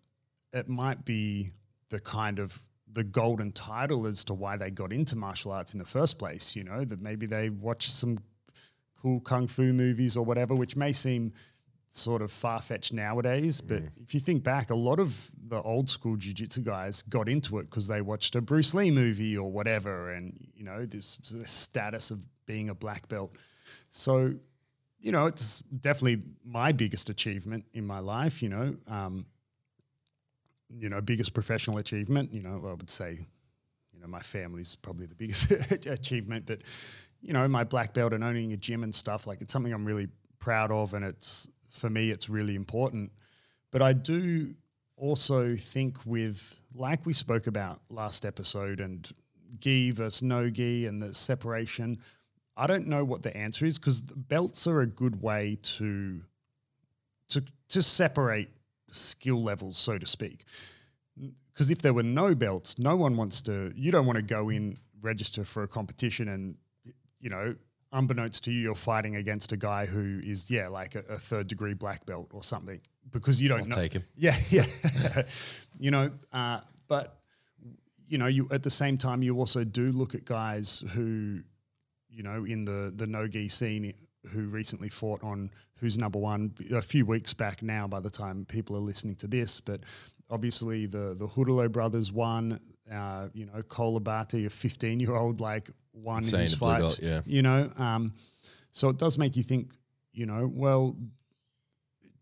it 0.54 0.68
might 0.70 1.06
be 1.06 1.52
the 1.90 2.00
kind 2.00 2.40
of 2.40 2.62
the 2.92 3.04
golden 3.04 3.52
title 3.52 4.08
as 4.08 4.24
to 4.26 4.34
why 4.34 4.58
they 4.58 4.72
got 4.72 4.94
into 4.94 5.16
martial 5.16 5.52
arts 5.52 5.74
in 5.74 5.80
the 5.80 5.86
first 5.86 6.18
place. 6.18 6.56
You 6.56 6.64
know, 6.64 6.84
that 6.84 7.02
maybe 7.02 7.26
they 7.26 7.50
watched 7.50 7.92
some 7.92 8.18
cool 8.98 9.20
kung 9.20 9.48
fu 9.48 9.74
movies 9.74 10.18
or 10.18 10.26
whatever, 10.26 10.56
which 10.56 10.76
may 10.76 10.92
seem 10.92 11.34
sort 11.90 12.22
of 12.22 12.32
far 12.32 12.62
fetched 12.62 12.94
nowadays. 12.94 13.62
But 13.62 13.84
mm. 13.84 13.90
if 14.04 14.14
you 14.14 14.20
think 14.20 14.44
back, 14.44 14.70
a 14.70 14.76
lot 14.76 15.00
of 15.00 15.32
the 15.48 15.62
old 15.62 15.90
school 15.90 16.18
jiu-jitsu 16.18 16.62
guys 16.62 17.02
got 17.04 17.30
into 17.30 17.60
it 17.60 17.70
because 17.70 17.88
they 17.88 18.02
watched 18.02 18.36
a 18.36 18.42
Bruce 18.42 18.74
Lee 18.74 18.92
movie 18.92 19.38
or 19.38 19.50
whatever, 19.50 20.12
and 20.12 20.34
you 20.54 20.64
know, 20.64 20.86
this, 20.86 21.16
this 21.18 21.52
status 21.52 22.12
of 22.12 22.26
being 22.46 22.70
a 22.70 22.76
black 22.76 23.08
belt. 23.08 23.38
So 23.92 24.34
you 25.06 25.12
know, 25.12 25.28
it's 25.28 25.60
definitely 25.60 26.24
my 26.44 26.72
biggest 26.72 27.12
achievement 27.12 27.64
in 27.76 27.86
my 27.86 28.00
life. 28.00 28.42
You 28.42 28.50
know, 28.50 28.76
um, 28.88 29.28
you 30.76 30.90
know, 30.90 31.00
biggest 31.00 31.36
professional 31.36 31.78
achievement. 31.78 32.34
You 32.34 32.42
know, 32.42 32.60
I 32.68 32.74
would 32.74 32.90
say, 32.90 33.20
you 33.94 34.00
know, 34.00 34.08
my 34.08 34.22
family's 34.22 34.76
probably 34.76 35.06
the 35.06 35.14
biggest 35.14 35.52
achievement, 35.86 36.48
but 36.48 36.64
you 37.22 37.34
know, 37.34 37.48
my 37.48 37.64
black 37.64 37.94
belt 37.94 38.14
and 38.14 38.24
owning 38.24 38.52
a 38.54 38.58
gym 38.58 38.82
and 38.82 38.94
stuff 38.94 39.28
like 39.28 39.42
it's 39.42 39.54
something 39.54 39.72
I'm 39.72 39.86
really 39.86 40.08
proud 40.40 40.72
of, 40.72 40.96
and 40.96 41.06
it's 41.06 41.50
for 41.70 41.88
me, 41.88 42.10
it's 42.10 42.28
really 42.28 42.56
important. 42.56 43.12
But 43.72 43.84
I 43.84 43.94
do 43.94 44.56
also 44.98 45.56
think 45.56 46.04
with 46.08 46.62
like 46.74 47.06
we 47.06 47.14
spoke 47.14 47.46
about 47.46 47.80
last 47.92 48.26
episode 48.26 48.80
and 48.80 49.08
gi 49.60 49.92
versus 49.92 50.24
no 50.24 50.50
gi 50.50 50.88
and 50.88 51.00
the 51.00 51.14
separation. 51.14 52.00
I 52.58 52.68
don't 52.68 52.88
know 52.88 53.04
what 53.04 53.24
the 53.24 53.36
answer 53.36 53.66
is 53.66 53.78
because 53.80 54.02
belts 54.02 54.66
are 54.68 54.82
a 54.82 54.88
good 54.88 55.22
way 55.22 55.58
to 55.62 56.22
to 57.30 57.44
to 57.70 57.82
separate 57.82 58.50
skill 58.92 59.44
levels, 59.44 59.78
so 59.78 59.98
to 59.98 60.06
speak. 60.06 60.44
Because 61.54 61.72
if 61.72 61.82
there 61.82 61.94
were 61.94 62.04
no 62.04 62.36
belts, 62.36 62.78
no 62.80 62.96
one 62.96 63.16
wants 63.18 63.42
to. 63.44 63.72
You 63.76 63.92
don't 63.92 64.06
want 64.06 64.18
to 64.18 64.24
go 64.24 64.50
in 64.50 64.76
register 65.02 65.44
for 65.46 65.64
a 65.64 65.68
competition 65.68 66.28
and 66.30 66.56
you 67.20 67.30
know, 67.30 67.56
unbeknownst 67.92 68.44
to 68.44 68.52
you, 68.52 68.62
you're 68.62 68.76
fighting 68.76 69.16
against 69.16 69.52
a 69.52 69.58
guy 69.58 69.86
who 69.86 70.20
is 70.24 70.52
yeah 70.52 70.68
like 70.68 70.96
a, 70.96 71.00
a 71.10 71.18
third 71.18 71.48
degree 71.48 71.74
black 71.74 72.06
belt 72.06 72.30
or 72.34 72.44
something 72.44 72.80
because 73.12 73.42
you 73.42 73.50
don't 73.50 73.62
I'll 73.62 73.68
know. 73.68 73.76
take 73.76 73.94
him. 73.94 74.04
Yeah, 74.16 74.36
yeah. 74.50 74.66
you 75.80 75.92
know, 75.92 76.12
uh, 76.32 76.60
but 76.88 77.18
you 78.08 78.18
know, 78.18 78.28
you 78.28 78.48
at 78.52 78.64
the 78.64 78.70
same 78.70 78.98
time 78.98 79.24
you 79.24 79.38
also 79.38 79.64
do 79.64 79.92
look 79.92 80.14
at 80.14 80.26
guys 80.26 80.84
who, 80.94 81.42
you 82.16 82.24
know, 82.24 82.46
in 82.46 82.66
the 82.66 82.94
the 82.96 83.06
no 83.08 83.28
gi 83.28 83.50
scene 83.50 83.94
who 84.32 84.48
recently 84.48 84.90
fought 84.90 85.22
on 85.24 85.52
who's 85.80 85.98
number 85.98 86.18
one 86.18 86.54
a 86.72 86.82
few 86.82 87.06
weeks 87.06 87.34
back 87.34 87.62
now. 87.62 87.88
By 87.88 88.00
the 88.00 88.10
time 88.10 88.46
people 88.46 88.76
are 88.76 88.80
listening 88.80 89.16
to 89.18 89.28
this, 89.28 89.62
but 89.62 89.82
obviously 90.30 90.86
the 90.86 91.14
the 91.18 91.28
Ruotolo 91.28 91.72
brothers 91.72 92.12
won. 92.12 92.60
Uh, 92.92 93.30
you 93.34 93.48
know, 93.48 93.64
Cole 93.64 93.98
Abate, 93.98 94.46
a 94.46 94.50
15 94.50 95.00
year 95.00 95.16
old, 95.16 95.42
like 95.42 95.72
won 95.92 96.18
Insane 96.18 96.42
his 96.42 96.56
belt, 96.56 96.82
fights. 96.82 97.00
yeah. 97.02 97.22
You 97.26 97.42
know, 97.42 97.68
um, 97.80 98.14
so 98.72 98.90
it 98.90 98.98
does 98.98 99.18
make 99.18 99.36
you 99.36 99.44
think. 99.44 99.72
You 100.14 100.28
know, 100.28 100.50
well, 100.54 100.96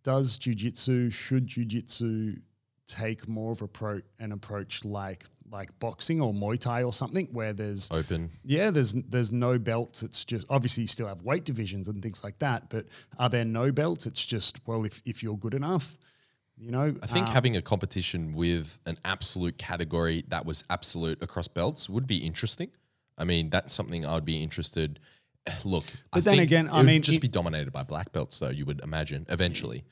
does 0.03 0.39
jujitsu 0.39 1.11
should 1.11 1.47
jujitsu 1.47 2.41
take 2.87 3.27
more 3.27 3.51
of 3.51 3.61
a 3.61 3.67
pro, 3.67 4.01
an 4.19 4.31
approach 4.31 4.83
like 4.85 5.25
like 5.51 5.77
boxing 5.79 6.19
or 6.21 6.33
Muay 6.33 6.57
Thai 6.59 6.83
or 6.83 6.91
something 6.93 7.27
where 7.31 7.53
there's 7.53 7.89
Open. 7.91 8.29
yeah 8.43 8.71
there's 8.71 8.93
there's 8.93 9.31
no 9.31 9.59
belts 9.59 10.01
it's 10.03 10.25
just 10.25 10.45
obviously 10.49 10.81
you 10.83 10.87
still 10.87 11.07
have 11.07 11.21
weight 11.21 11.43
divisions 11.45 11.87
and 11.87 12.01
things 12.01 12.23
like 12.23 12.39
that 12.39 12.69
but 12.69 12.85
are 13.19 13.29
there 13.29 13.45
no 13.45 13.71
belts 13.71 14.05
it's 14.07 14.25
just 14.25 14.59
well 14.67 14.83
if 14.85 15.01
if 15.05 15.21
you're 15.21 15.37
good 15.37 15.53
enough 15.53 15.97
you 16.57 16.71
know 16.71 16.95
I 17.03 17.05
think 17.07 17.27
um, 17.27 17.33
having 17.33 17.55
a 17.57 17.61
competition 17.61 18.33
with 18.33 18.79
an 18.85 18.97
absolute 19.05 19.57
category 19.57 20.23
that 20.29 20.45
was 20.45 20.63
absolute 20.69 21.21
across 21.21 21.47
belts 21.47 21.89
would 21.89 22.05
be 22.07 22.17
interesting. 22.17 22.69
I 23.17 23.25
mean, 23.25 23.49
that's 23.49 23.73
something 23.73 24.05
I 24.05 24.13
would 24.15 24.25
be 24.25 24.41
interested. 24.41 24.99
Look, 25.65 25.83
I 26.13 26.17
But 26.17 26.23
then 26.25 26.37
think 26.37 26.43
again, 26.47 26.67
it 26.67 26.71
I 26.73 26.77
would 26.77 26.85
mean, 26.85 27.01
just 27.01 27.17
it- 27.17 27.21
be 27.21 27.27
dominated 27.27 27.71
by 27.73 27.83
black 27.83 28.11
belts, 28.11 28.37
though. 28.39 28.49
You 28.51 28.65
would 28.65 28.81
imagine 28.81 29.25
eventually, 29.29 29.83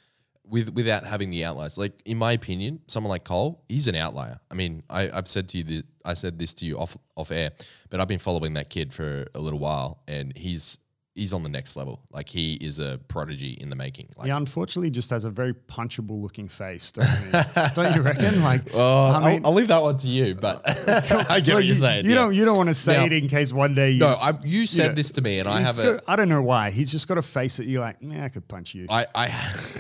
with 0.52 0.74
without 0.74 1.06
having 1.06 1.32
the 1.32 1.44
outliers. 1.46 1.78
Like 1.78 2.00
in 2.06 2.18
my 2.18 2.34
opinion, 2.34 2.82
someone 2.86 3.10
like 3.10 3.24
Cole, 3.24 3.64
he's 3.68 3.88
an 3.88 3.96
outlier. 3.96 4.40
I 4.52 4.54
mean, 4.54 4.84
I, 4.90 5.10
I've 5.10 5.28
said 5.28 5.48
to 5.50 5.58
you, 5.58 5.64
that, 5.64 5.86
I 6.06 6.14
said 6.14 6.38
this 6.38 6.54
to 6.56 6.66
you 6.66 6.78
off 6.78 6.96
off 7.16 7.32
air, 7.32 7.52
but 7.90 8.00
I've 8.00 8.08
been 8.08 8.20
following 8.20 8.54
that 8.56 8.70
kid 8.70 8.94
for 8.94 9.26
a 9.34 9.40
little 9.40 9.60
while, 9.60 10.04
and 10.08 10.38
he's 10.38 10.78
he's 11.14 11.34
on 11.34 11.44
the 11.44 11.50
next 11.50 11.76
level. 11.76 12.02
Like 12.12 12.30
he 12.30 12.54
is 12.56 12.80
a 12.80 13.00
prodigy 13.10 13.52
in 13.52 13.70
the 13.70 13.76
making. 13.76 14.10
Like, 14.18 14.28
he 14.28 14.32
unfortunately 14.32 14.90
just 14.92 15.10
has 15.10 15.26
a 15.26 15.30
very 15.30 15.54
punchable 15.54 16.22
looking 16.22 16.48
face 16.48 16.92
doesn't 16.92 17.26
he 17.26 17.72
don't 17.76 17.96
you 17.96 18.02
reckon 18.02 18.42
like 18.44 18.62
Oh, 18.74 19.12
I 19.12 19.20
mean 19.32 19.42
I'll, 19.46 19.48
I'll 19.52 19.54
leave 19.54 19.68
that 19.68 19.82
one 19.82 19.98
to 19.98 20.08
you, 20.08 20.36
but 20.36 20.62
I 20.68 21.40
get 21.42 21.48
well, 21.48 21.56
what 21.58 21.64
you, 21.64 21.68
you're 21.68 21.76
saying. 21.76 22.06
you 22.06 22.12
yeah. 22.12 22.16
don't 22.16 22.34
you 22.36 22.46
don't 22.46 22.56
want 22.58 22.70
to 22.70 22.74
say 22.76 22.98
Now- 22.98 23.06
it 23.06 23.14
in 23.14 23.28
case 23.28 23.52
one 23.52 23.76
day 23.76 23.92
you 23.92 24.00
No, 24.00 24.08
I, 24.22 24.32
you 24.44 24.66
said 24.66 24.90
know, 24.90 24.94
this 24.96 25.12
to 25.12 25.22
me, 25.22 25.40
and 25.40 25.50
I 25.50 25.62
have 25.62 25.78
a. 25.78 25.84
got- 25.96 26.04
I 26.08 26.16
don't 26.16 26.30
know 26.30 26.42
why 26.42 26.72
he's 26.72 26.92
just 26.92 27.08
got 27.08 27.18
a 27.18 27.22
face 27.22 27.58
that 27.58 27.66
you're 27.68 27.82
like 27.82 28.02
man 28.02 28.24
I 28.24 28.30
could 28.30 28.48
punch 28.48 28.74
you 28.74 28.88
I, 28.90 29.06
I, 29.14 29.26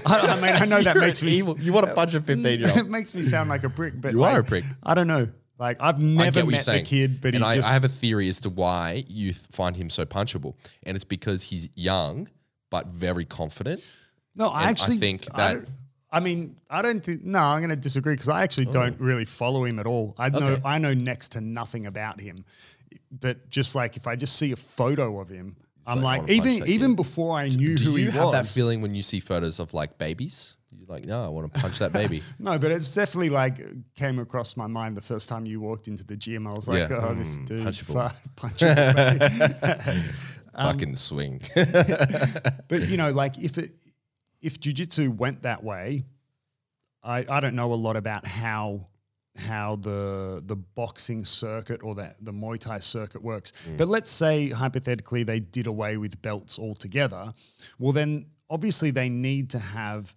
I, 0.05 0.19
I 0.19 0.35
mean 0.41 0.51
I 0.55 0.65
know 0.65 0.81
that 0.81 0.97
makes 0.97 1.23
me 1.23 1.31
evil. 1.31 1.57
You 1.59 1.71
want 1.73 1.87
to 1.87 1.93
punch 1.93 2.13
a 2.13 2.21
fifteen 2.21 2.59
year 2.59 2.69
old. 2.69 2.77
it 2.79 2.89
makes 2.89 3.15
me 3.15 3.21
sound 3.21 3.49
like 3.49 3.63
a 3.63 3.69
prick, 3.69 3.93
but 3.99 4.11
You 4.11 4.19
like, 4.19 4.35
are 4.35 4.41
a 4.41 4.43
prick. 4.43 4.63
I 4.83 4.93
don't 4.95 5.07
know. 5.07 5.27
Like 5.61 5.77
I've 5.79 5.99
never 5.99 6.43
met 6.43 6.65
the 6.65 6.81
kid, 6.81 7.21
but 7.21 7.35
and 7.35 7.43
I, 7.43 7.57
just 7.57 7.69
I 7.69 7.73
have 7.73 7.83
a 7.83 7.87
theory 7.87 8.27
as 8.27 8.41
to 8.41 8.49
why 8.49 9.05
you 9.07 9.31
th- 9.31 9.45
find 9.51 9.75
him 9.75 9.91
so 9.91 10.05
punchable, 10.05 10.55
and 10.81 10.95
it's 10.95 11.05
because 11.05 11.43
he's 11.43 11.69
young 11.75 12.27
but 12.71 12.87
very 12.87 13.25
confident. 13.25 13.83
no. 14.35 14.47
I 14.47 14.61
and 14.61 14.67
I 14.67 14.69
actually 14.71 14.97
think 14.97 15.25
that- 15.25 15.53
don't- 15.53 15.67
I, 16.13 16.19
mean, 16.19 16.57
I 16.69 16.81
don't 16.81 16.99
think. 16.99 17.23
No, 17.23 17.39
I'm 17.39 17.59
going 17.61 17.69
to 17.69 17.75
disagree 17.75 18.13
because 18.15 18.27
I 18.27 18.41
actually 18.41 18.67
oh. 18.67 18.71
don't 18.71 18.99
really 18.99 19.23
follow 19.23 19.63
him 19.63 19.79
at 19.79 19.85
all. 19.85 20.13
I 20.17 20.27
know 20.29 20.57
Oh. 20.57 20.67
I 20.67 20.77
know 20.77 20.93
next 20.93 21.33
to 21.33 21.41
nothing 21.41 21.85
about 21.85 22.19
him, 22.19 22.43
but 23.11 23.47
just 23.49 23.75
like 23.75 23.95
if 23.97 24.07
I 24.07 24.15
just 24.17 24.35
see 24.37 24.51
a 24.51 24.57
photo 24.57 25.21
of 25.21 25.29
him, 25.29 25.55
I'm 25.87 26.01
like, 26.01 26.23
like, 26.23 26.31
even 26.31 26.67
even 26.67 26.89
kid. 26.91 26.97
before 26.97 27.37
I 27.37 27.49
knew 27.49 27.77
Do 27.77 27.83
who 27.83 27.91
you 27.91 28.05
he 28.11 28.11
have 28.17 28.25
was. 28.25 28.33
that 28.33 28.47
feeling 28.47 28.81
when 28.81 28.93
you 28.95 29.03
see 29.03 29.19
photos 29.19 29.59
of 29.59 29.73
like 29.75 29.97
babies? 29.99 30.57
You're 30.77 30.87
like, 30.87 31.05
no, 31.05 31.23
I 31.23 31.27
want 31.27 31.53
to 31.53 31.59
punch 31.59 31.79
that 31.79 31.91
baby. 31.93 32.21
No, 32.39 32.57
but 32.57 32.71
it's 32.71 32.93
definitely 32.95 33.29
like 33.29 33.59
came 33.95 34.19
across 34.19 34.55
my 34.57 34.67
mind 34.67 34.95
the 34.97 35.01
first 35.01 35.27
time 35.29 35.45
you 35.45 35.59
walked 35.59 35.87
into 35.87 36.03
the 36.05 36.15
gym. 36.15 36.47
I 36.47 36.51
was 36.51 36.67
like, 36.67 36.89
Yeah. 36.89 36.99
oh, 37.01 37.13
this 37.13 37.37
Mm, 37.39 37.45
dude, 37.45 37.67
punchable. 37.67 38.27
punchable. 38.35 40.03
Um, 40.53 40.73
Fucking 40.73 40.95
swing. 40.95 41.39
But 41.55 42.89
you 42.89 42.97
know, 42.97 43.11
like 43.11 43.39
if 43.39 43.57
it 43.57 43.71
if 44.41 44.59
jujitsu 44.59 45.15
went 45.15 45.43
that 45.43 45.63
way, 45.63 46.01
I 47.03 47.25
I 47.29 47.39
don't 47.39 47.55
know 47.55 47.71
a 47.71 47.75
lot 47.75 47.95
about 47.95 48.27
how 48.27 48.87
how 49.37 49.77
the 49.77 50.43
the 50.45 50.57
boxing 50.57 51.23
circuit 51.23 51.81
or 51.83 51.95
that 51.95 52.17
the 52.21 52.33
Muay 52.33 52.59
Thai 52.59 52.79
circuit 52.79 53.23
works. 53.23 53.71
But 53.77 53.87
let's 53.87 54.11
say 54.11 54.49
hypothetically 54.49 55.23
they 55.23 55.39
did 55.39 55.67
away 55.67 55.95
with 55.95 56.21
belts 56.21 56.59
altogether. 56.59 57.31
Well, 57.79 57.93
then 57.93 58.25
obviously 58.49 58.91
they 58.91 59.07
need 59.07 59.49
to 59.51 59.59
have 59.59 60.13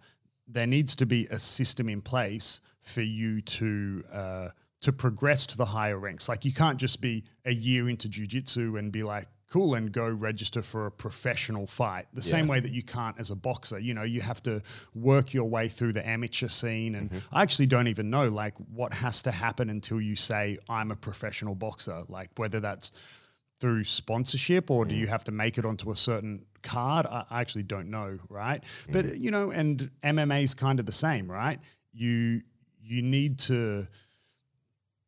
there 0.46 0.66
needs 0.66 0.96
to 0.96 1.06
be 1.06 1.26
a 1.26 1.38
system 1.38 1.88
in 1.88 2.00
place 2.00 2.60
for 2.80 3.02
you 3.02 3.40
to 3.40 4.04
uh, 4.12 4.48
to 4.82 4.92
progress 4.92 5.46
to 5.46 5.56
the 5.56 5.64
higher 5.64 5.98
ranks. 5.98 6.28
Like 6.28 6.44
you 6.44 6.52
can't 6.52 6.78
just 6.78 7.00
be 7.00 7.24
a 7.46 7.52
year 7.52 7.88
into 7.88 8.08
jujitsu 8.08 8.78
and 8.78 8.92
be 8.92 9.02
like, 9.02 9.26
cool, 9.50 9.74
and 9.74 9.90
go 9.92 10.10
register 10.10 10.60
for 10.60 10.86
a 10.86 10.90
professional 10.90 11.66
fight. 11.66 12.06
The 12.12 12.20
same 12.20 12.48
way 12.48 12.60
that 12.60 12.72
you 12.72 12.82
can't 12.82 13.18
as 13.18 13.30
a 13.30 13.36
boxer. 13.36 13.78
You 13.78 13.94
know, 13.94 14.02
you 14.02 14.20
have 14.20 14.42
to 14.42 14.60
work 14.94 15.32
your 15.32 15.44
way 15.44 15.68
through 15.68 15.92
the 15.92 16.06
amateur 16.06 16.48
scene. 16.48 16.96
And 16.96 17.10
I 17.32 17.42
actually 17.42 17.66
don't 17.66 17.86
even 17.88 18.10
know 18.10 18.28
like 18.28 18.56
what 18.58 18.92
has 18.92 19.22
to 19.22 19.30
happen 19.30 19.70
until 19.70 20.00
you 20.00 20.16
say 20.16 20.58
I'm 20.68 20.90
a 20.90 20.96
professional 20.96 21.54
boxer. 21.54 22.02
Like 22.08 22.30
whether 22.36 22.60
that's 22.60 22.92
through 23.60 23.84
sponsorship 23.84 24.70
or 24.70 24.84
do 24.84 24.96
you 24.96 25.06
have 25.06 25.24
to 25.24 25.32
make 25.32 25.56
it 25.56 25.64
onto 25.64 25.90
a 25.90 25.96
certain 25.96 26.44
card? 26.64 27.06
I, 27.06 27.24
actually 27.30 27.62
don't 27.62 27.88
know, 27.88 28.18
right? 28.28 28.64
But 28.90 29.18
you 29.18 29.30
know, 29.30 29.50
and 29.50 29.88
MMA 30.02 30.42
is 30.42 30.54
kind 30.54 30.80
of 30.80 30.86
the 30.86 30.92
same, 30.92 31.30
right? 31.30 31.60
You 31.92 32.42
you 32.82 33.02
need 33.02 33.38
to 33.40 33.86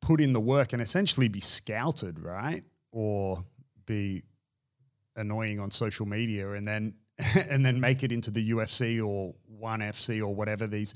put 0.01 0.21
in 0.21 0.33
the 0.33 0.41
work 0.41 0.73
and 0.73 0.81
essentially 0.81 1.27
be 1.27 1.41
scouted, 1.41 2.21
right? 2.21 2.63
Or 2.93 3.43
be 3.87 4.23
annoying 5.17 5.59
on 5.59 5.71
social 5.71 6.07
media 6.07 6.53
and 6.53 6.69
then 6.69 6.95
and 7.51 7.67
then 7.67 7.81
make 7.81 8.05
it 8.05 8.13
into 8.13 8.31
the 8.31 8.51
UFC 8.51 9.05
or 9.05 9.35
one 9.49 9.81
FC 9.81 10.21
or 10.21 10.35
whatever 10.35 10.69
these 10.69 10.95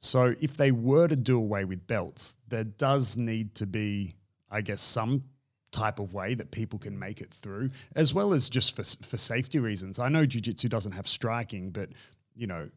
so 0.00 0.34
if 0.40 0.56
they 0.56 0.70
were 0.70 1.08
to 1.08 1.16
do 1.16 1.38
away 1.38 1.64
with 1.64 1.86
belts, 1.86 2.36
there 2.48 2.64
does 2.64 3.16
need 3.16 3.54
to 3.56 3.66
be, 3.66 4.12
I 4.50 4.60
guess, 4.60 4.80
some 4.80 5.24
type 5.70 5.98
of 5.98 6.14
way 6.14 6.34
that 6.34 6.50
people 6.50 6.78
can 6.78 6.98
make 6.98 7.20
it 7.20 7.32
through, 7.32 7.70
as 7.94 8.14
well 8.14 8.32
as 8.32 8.48
just 8.48 8.74
for 8.76 8.84
for 9.06 9.16
safety 9.16 9.58
reasons. 9.58 9.98
I 9.98 10.08
know 10.08 10.24
jiu-jitsu 10.26 10.68
doesn't 10.68 10.92
have 10.92 11.06
striking, 11.06 11.70
but 11.70 11.90
you 12.34 12.46
know, 12.46 12.68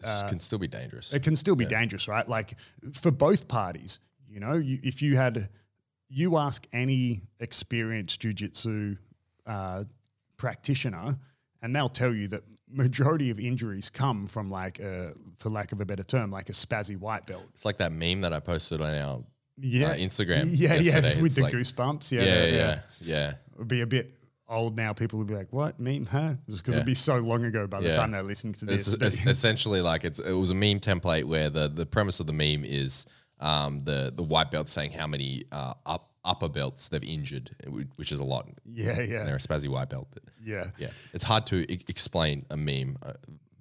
This 0.00 0.22
can 0.28 0.38
still 0.38 0.58
be 0.58 0.68
dangerous. 0.68 1.12
it 1.12 1.22
can 1.22 1.36
still 1.36 1.56
be 1.56 1.64
dangerous, 1.66 2.06
right? 2.08 2.28
Like 2.28 2.54
for 2.94 3.10
both 3.10 3.48
parties, 3.48 4.00
you 4.28 4.40
know, 4.40 4.54
you, 4.54 4.78
if 4.82 5.00
you 5.02 5.16
had, 5.16 5.48
you 6.08 6.36
ask 6.36 6.66
any 6.72 7.22
experienced 7.40 8.20
jujitsu 8.20 8.98
uh, 9.46 9.84
practitioner, 10.36 11.16
and 11.62 11.74
they'll 11.74 11.88
tell 11.88 12.14
you 12.14 12.28
that 12.28 12.42
majority 12.68 13.30
of 13.30 13.38
injuries 13.38 13.90
come 13.90 14.26
from 14.26 14.50
like, 14.50 14.78
a, 14.80 15.14
for 15.38 15.48
lack 15.50 15.72
of 15.72 15.80
a 15.80 15.84
better 15.84 16.04
term, 16.04 16.30
like 16.30 16.48
a 16.48 16.52
spazzy 16.52 16.96
white 16.98 17.24
belt. 17.26 17.44
It's 17.54 17.64
like 17.64 17.78
that 17.78 17.92
meme 17.92 18.20
that 18.20 18.32
I 18.32 18.40
posted 18.40 18.80
on 18.80 18.94
our 18.94 19.24
Yeah, 19.58 19.88
uh, 19.88 19.94
Instagram. 19.96 20.46
Yeah, 20.50 20.74
yesterday. 20.74 21.14
yeah, 21.16 21.22
with 21.22 21.26
It's 21.26 21.36
the 21.36 21.42
like- 21.42 21.52
goosebumps. 21.54 22.12
Yeah, 22.12 22.22
Yeah, 22.24 22.44
yeah, 22.46 22.78
yeah. 23.00 23.30
It 23.30 23.58
would 23.58 23.68
be 23.68 23.80
a 23.80 23.86
bit 23.86 24.12
old 24.48 24.76
now. 24.76 24.92
People 24.92 25.18
would 25.18 25.28
be 25.28 25.34
like, 25.34 25.52
"What 25.52 25.80
meme? 25.80 26.04
Huh?" 26.04 26.34
Just 26.48 26.62
because 26.62 26.74
Yeah. 26.74 26.78
it'd 26.80 26.86
be 26.86 26.94
so 26.94 27.18
long 27.18 27.44
ago 27.44 27.66
by 27.66 27.80
the 27.80 27.88
Yeah. 27.88 27.94
time 27.96 28.10
they're 28.10 28.22
listening 28.22 28.54
to 28.54 28.66
this. 28.66 28.94
But- 28.94 29.06
it's 29.06 29.26
essentially 29.26 29.80
like 29.80 30.04
it's 30.04 30.18
it 30.20 30.32
was 30.32 30.50
a 30.50 30.54
meme 30.54 30.80
template 30.80 31.24
where 31.24 31.48
the 31.50 31.68
the 31.68 31.86
premise 31.86 32.20
of 32.20 32.26
the 32.26 32.32
meme 32.32 32.64
is 32.64 33.06
um, 33.40 33.82
the 33.84 34.12
the 34.14 34.22
white 34.22 34.50
belt 34.50 34.68
saying 34.68 34.92
how 34.92 35.06
many 35.06 35.44
uh, 35.52 35.74
up, 35.84 36.10
upper 36.24 36.48
belts 36.48 36.88
they've 36.88 37.02
injured, 37.04 37.50
which 37.96 38.10
is 38.12 38.20
a 38.20 38.24
lot. 38.24 38.48
yeah, 38.64 39.00
yeah, 39.00 39.24
They're 39.24 39.36
a 39.36 39.38
spazzy 39.38 39.68
white 39.68 39.88
belt. 39.90 40.08
Yeah. 40.44 40.70
yeah, 40.78 40.88
it's 41.12 41.24
hard 41.24 41.46
to 41.48 41.70
e- 41.70 41.80
explain 41.88 42.46
a 42.50 42.56
meme 42.56 42.96
uh, 43.02 43.12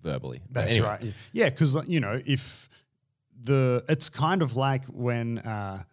verbally. 0.04 0.42
That's 0.52 0.72
anyway, 0.72 0.88
right. 0.88 1.14
Yeah, 1.34 1.50
because 1.50 1.76
you 1.88 2.00
know, 2.00 2.22
if 2.26 2.70
the 3.42 3.84
it's 3.90 4.10
kind 4.10 4.42
of 4.42 4.56
like 4.56 4.86
when 4.86 5.40
uh, 5.40 5.84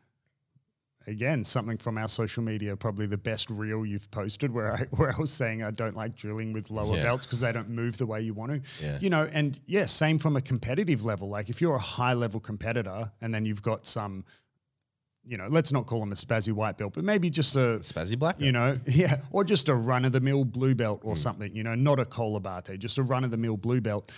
again 1.08 1.42
something 1.42 1.76
from 1.76 1.98
our 1.98 2.06
social 2.06 2.42
media 2.42 2.76
probably 2.76 3.06
the 3.06 3.18
best 3.18 3.50
reel 3.50 3.84
you've 3.84 4.08
posted 4.12 4.52
where 4.54 4.72
I 4.74 4.78
where 4.96 5.10
I 5.10 5.18
was 5.18 5.32
saying 5.32 5.62
I 5.62 5.72
don't 5.72 5.96
like 5.96 6.14
drilling 6.14 6.52
with 6.52 6.70
lower 6.70 6.96
Yeah. 6.96 7.02
belts 7.02 7.26
because 7.26 7.40
they 7.40 7.50
don't 7.52 7.68
move 7.70 7.98
the 7.98 8.06
way 8.06 8.20
you 8.22 8.34
want 8.34 8.64
to 8.64 8.84
Yeah. 8.84 8.98
you 9.00 9.10
know 9.10 9.28
and 9.32 9.58
yeah 9.66 9.84
same 9.86 10.18
from 10.20 10.36
a 10.36 10.40
competitive 10.40 11.04
level 11.04 11.28
like 11.28 11.50
if 11.50 11.60
you're 11.60 11.74
a 11.74 11.78
high 11.80 12.14
level 12.14 12.38
competitor 12.38 13.10
and 13.20 13.34
then 13.34 13.44
you've 13.44 13.62
got 13.62 13.84
some 13.86 14.24
you 15.24 15.36
know 15.36 15.48
let's 15.48 15.72
not 15.72 15.86
call 15.86 15.98
them 16.00 16.12
a 16.12 16.16
spazzy 16.16 16.52
white 16.52 16.78
belt 16.78 16.92
but 16.94 17.02
maybe 17.02 17.30
just 17.30 17.56
a 17.56 17.78
Spazzy 17.80 18.16
black. 18.18 18.40
you 18.40 18.52
know, 18.52 18.76
yeah, 18.86 19.20
or 19.32 19.42
just 19.44 19.68
a 19.68 19.74
run 19.74 20.04
of 20.04 20.12
the 20.12 20.20
mill 20.20 20.44
blue 20.44 20.74
belt 20.74 21.00
or 21.04 21.14
something, 21.16 21.54
you 21.54 21.62
know, 21.62 21.74
not 21.76 22.00
a 22.00 22.04
Cole 22.04 22.34
Abate, 22.36 22.76
just 22.78 22.98
a 22.98 23.02
run 23.04 23.22
of 23.22 23.30
the 23.30 23.36
mill 23.36 23.56
blue 23.56 23.80
belt. 23.80 24.10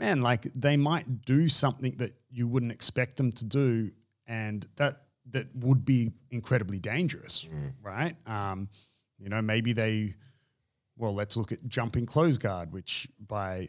Man, 0.00 0.22
like 0.22 0.42
they 0.54 0.76
might 0.76 1.24
do 1.26 1.48
something 1.48 1.94
that 1.98 2.12
you 2.30 2.48
wouldn't 2.48 2.72
expect 2.72 3.16
them 3.18 3.30
to 3.32 3.44
do, 3.44 3.90
and 4.26 4.66
that 4.76 5.02
that 5.30 5.46
would 5.54 5.84
be 5.84 6.10
incredibly 6.30 6.78
dangerous, 6.80 7.44
Hmm. 7.44 7.68
right? 7.82 8.16
Um, 8.26 8.68
you 9.18 9.28
know, 9.28 9.40
maybe 9.42 9.72
they, 9.72 10.14
well, 10.96 11.14
let's 11.14 11.36
look 11.36 11.52
at 11.52 11.64
jumping 11.68 12.06
close 12.06 12.38
guard, 12.38 12.72
which 12.72 13.06
by 13.28 13.68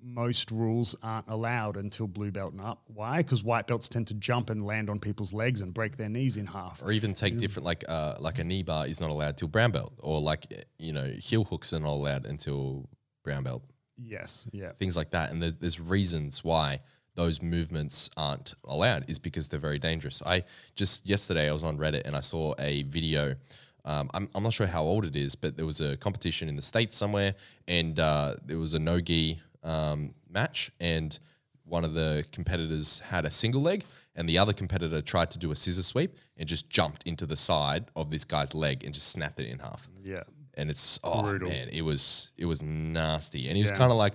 most 0.00 0.50
rules 0.52 0.94
aren't 1.02 1.26
allowed 1.28 1.76
until 1.76 2.06
blue 2.06 2.30
belt 2.30 2.52
and 2.52 2.60
up. 2.62 2.82
Why? 2.86 3.18
Because 3.18 3.42
white 3.42 3.66
belts 3.66 3.88
tend 3.88 4.06
to 4.06 4.14
jump 4.14 4.48
and 4.48 4.64
land 4.64 4.88
on 4.88 5.00
people's 5.00 5.32
legs 5.32 5.60
and 5.60 5.74
break 5.74 5.96
their 5.96 6.08
knees 6.08 6.36
in 6.36 6.46
half. 6.46 6.80
or 6.82 6.92
even 6.92 7.12
take 7.14 7.36
different 7.38 7.66
like 7.66 7.84
uh 7.88 8.14
like 8.20 8.38
a 8.38 8.44
knee 8.44 8.62
bar 8.62 8.86
is 8.86 9.00
not 9.00 9.10
allowed 9.10 9.36
till 9.36 9.48
brown 9.48 9.72
belt 9.72 9.92
or 9.98 10.20
like 10.20 10.46
eh, 10.52 10.62
you 10.78 10.92
know 10.92 11.04
heel 11.18 11.42
hooks 11.44 11.72
are 11.72 11.80
not 11.80 11.90
allowed 11.90 12.26
until 12.26 12.88
brown 13.24 13.42
belt 13.42 13.64
Yes, 14.00 14.48
yeah. 14.52 14.72
things 14.72 14.96
like 14.96 15.10
that 15.10 15.30
and 15.30 15.42
there, 15.42 15.50
there's 15.50 15.80
reasons 15.80 16.44
why 16.44 16.80
those 17.14 17.42
movements 17.42 18.10
aren't 18.16 18.54
allowed 18.64 19.04
is 19.10 19.18
because 19.18 19.48
they're 19.48 19.58
very 19.58 19.78
dangerous 19.78 20.22
i 20.24 20.42
just 20.76 21.06
yesterday 21.06 21.48
i 21.48 21.52
was 21.52 21.64
on 21.64 21.76
reddit 21.76 22.02
and 22.06 22.14
i 22.14 22.20
saw 22.20 22.54
a 22.58 22.84
video 22.84 23.34
um, 23.84 24.10
I'm, 24.12 24.28
I'm 24.34 24.42
not 24.42 24.52
sure 24.52 24.66
how 24.66 24.82
old 24.82 25.04
it 25.04 25.16
is 25.16 25.34
but 25.34 25.56
there 25.56 25.66
was 25.66 25.80
a 25.80 25.96
competition 25.96 26.48
in 26.48 26.56
the 26.56 26.62
states 26.62 26.96
somewhere 26.96 27.34
and 27.66 27.98
uh, 27.98 28.36
there 28.44 28.58
was 28.58 28.74
a 28.74 28.78
no-gi 28.78 29.40
um, 29.64 30.14
match 30.30 30.70
and 30.80 31.18
one 31.64 31.84
of 31.84 31.94
the 31.94 32.24
competitors 32.30 33.00
had 33.00 33.24
a 33.24 33.30
single 33.30 33.62
leg 33.62 33.84
and 34.14 34.28
the 34.28 34.38
other 34.38 34.52
competitor 34.52 35.00
tried 35.00 35.30
to 35.30 35.38
do 35.38 35.50
a 35.50 35.56
scissor 35.56 35.82
sweep 35.82 36.16
and 36.36 36.48
just 36.48 36.68
jumped 36.70 37.02
into 37.06 37.24
the 37.26 37.36
side 37.36 37.86
of 37.96 38.10
this 38.10 38.24
guy's 38.24 38.54
leg 38.54 38.84
and 38.84 38.92
just 38.94 39.08
snapped 39.08 39.40
it 39.40 39.48
in 39.48 39.58
half 39.58 39.88
Yeah. 40.02 40.22
And 40.58 40.68
it's 40.70 40.98
oh 41.04 41.22
Brutal. 41.22 41.48
man, 41.48 41.68
it 41.72 41.82
was 41.82 42.30
it 42.36 42.44
was 42.46 42.60
nasty, 42.62 43.48
and 43.48 43.56
he 43.56 43.62
was 43.62 43.70
Yeah. 43.70 43.76
kind 43.78 43.90
of 43.90 43.96
like 43.96 44.14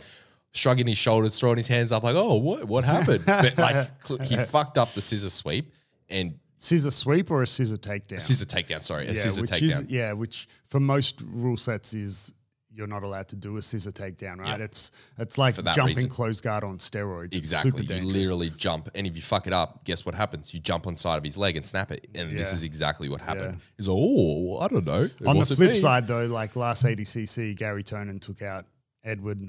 shrugging 0.51 0.85
his 0.87 0.97
shoulders, 0.97 1.39
throwing 1.39 1.57
his 1.57 1.67
hands 1.67 1.91
up, 1.91 2.03
like, 2.03 2.15
"Oh, 2.15 2.35
what 2.35 2.65
what 2.65 2.83
happened?" 2.83 3.23
but 3.25 3.57
like 3.57 3.87
cl- 4.05 4.19
he 4.19 4.37
fucked 4.37 4.77
up 4.77 4.93
the 4.93 5.01
scissor 5.01 5.29
sweep 5.29 5.73
and 6.09 6.35
Scissor 6.57 6.91
sweep 6.91 7.29
or 7.29 7.41
a 7.41 7.47
scissor 7.47 7.75
takedown? 7.75 8.21
scissor 8.21 8.45
takedown. 8.45 8.81
Sorry, 8.81 9.07
a 9.07 9.15
scissor 9.15 9.41
which 9.41 9.51
takedown. 9.51 9.63
is 9.83 9.91
yeah, 9.91 10.13
which 10.13 10.47
for 10.65 10.79
most 10.79 11.21
rule 11.25 11.57
sets 11.57 11.93
is 11.93 12.33
you're 12.75 12.87
not 12.87 13.03
allowed 13.03 13.27
to 13.29 13.35
do 13.35 13.57
a 13.57 13.61
scissor 13.61 13.91
takedown, 13.91 14.39
right? 14.39 14.57
Yeah. 14.59 14.65
It's 14.65 14.91
it's 15.17 15.37
like 15.37 15.55
jumping 15.55 15.85
reason. 15.85 16.09
close 16.09 16.41
guard 16.41 16.63
on 16.63 16.77
steroids. 16.77 17.35
Exactly. 17.35 17.85
You 17.85 18.05
literally 18.05 18.49
jump, 18.49 18.89
and 18.95 19.05
if 19.05 19.15
you 19.15 19.21
fuck 19.21 19.45
it 19.47 19.53
up, 19.53 19.83
guess 19.85 20.05
what 20.05 20.15
happens? 20.15 20.53
You 20.53 20.59
jump 20.59 20.87
on 20.87 20.95
side 20.95 21.17
of 21.17 21.23
his 21.23 21.37
leg 21.37 21.55
and 21.55 21.65
snap 21.65 21.91
it, 21.91 22.07
and 22.15 22.31
this 22.31 22.53
is 22.53 22.63
exactly 22.63 23.09
what 23.09 23.21
happened. 23.21 23.53
Yeah. 23.53 23.59
He's 23.77 23.87
like, 23.87 23.97
"Oh, 23.99 24.59
I 24.59 24.67
don't 24.67 24.85
know." 24.85 25.03
It 25.03 25.27
On 25.27 25.37
the 25.37 25.45
flip 25.45 25.69
me." 25.69 25.75
side, 25.75 26.07
though, 26.07 26.25
like 26.25 26.55
last 26.55 26.83
ADCC, 26.85 27.55
Gary 27.55 27.83
Tonon 27.83 28.19
took 28.19 28.41
out 28.41 28.65
Edward 29.03 29.39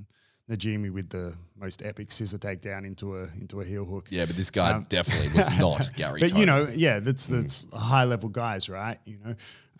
Najimi 0.51 0.91
with 0.93 1.09
the 1.09 1.33
most 1.57 1.83
epic 1.83 2.13
scissor 2.13 2.37
takedown 2.37 2.85
into 2.85 3.17
a 3.17 3.23
into 3.41 3.63
a 3.63 3.65
heel 3.65 3.87
hook. 3.87 4.09
yeah, 4.11 4.27
but 4.27 4.37
this 4.37 4.51
guy 4.51 4.79
definitely 4.91 5.29
was 5.35 5.59
not 5.59 5.89
Gary. 5.97 6.21
Um, 6.23 6.29
But 6.29 6.39
you 6.39 6.45
know, 6.45 6.69
yeah, 6.75 6.99
that's 7.01 7.27
that's 7.29 7.67
high 7.73 8.05
level 8.05 8.29
guys, 8.29 8.69
right? 8.69 8.99
You 9.07 9.19
know, 9.25 9.35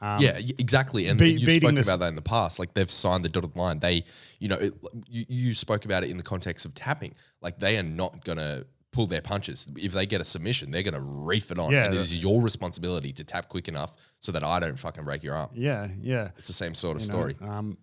um, 0.05 0.21
yeah, 0.23 0.39
exactly. 0.59 1.07
And 1.09 1.19
be- 1.19 1.33
you've 1.33 1.53
spoken 1.53 1.75
this- 1.77 1.89
about 1.89 2.01
that 2.01 2.09
in 2.09 2.17
the 2.17 2.23
past. 2.23 2.59
Like 2.59 2.75
they've 2.75 2.91
signed 2.91 3.25
the 3.25 3.29
dotted 3.29 3.57
line. 3.57 3.79
They, 3.79 4.05
you 4.39 4.49
know, 4.49 4.57
it, 4.57 4.75
you, 5.09 5.25
you 5.29 5.55
spoke 5.55 5.85
about 5.85 6.05
it 6.05 6.11
in 6.11 6.17
the 6.17 6.23
context 6.23 6.65
of 6.67 6.75
tapping. 6.75 7.15
Like 7.41 7.59
they 7.59 7.79
are 7.79 7.83
not 7.83 8.25
going 8.25 8.39
to 8.39 8.67
pull 8.93 9.07
their 9.07 9.23
punches. 9.23 9.67
If 9.77 9.93
they 9.93 10.07
get 10.07 10.21
a 10.21 10.25
submission, 10.25 10.71
they're 10.71 10.83
going 10.85 10.95
to 10.95 11.01
reef 11.01 11.51
it 11.51 11.59
on. 11.59 11.73
Yeah, 11.73 11.87
and 11.87 11.95
it 11.95 12.01
is 12.01 12.15
your 12.23 12.41
responsibility 12.43 13.13
to 13.15 13.25
tap 13.25 13.49
quick 13.49 13.67
enough 13.69 13.93
so 14.21 14.31
that 14.33 14.45
I 14.45 14.61
don't 14.61 14.79
fucking 14.79 15.05
break 15.05 15.23
your 15.25 15.35
arm. 15.35 15.51
yeah, 15.55 15.89
yeah. 16.01 16.31
It's 16.39 16.47
the 16.47 16.53
same 16.53 16.75
sort 16.75 16.97
of 16.97 17.03
You 17.03 17.09
know, 17.09 17.15
story. 17.15 17.37
um, 17.41 17.79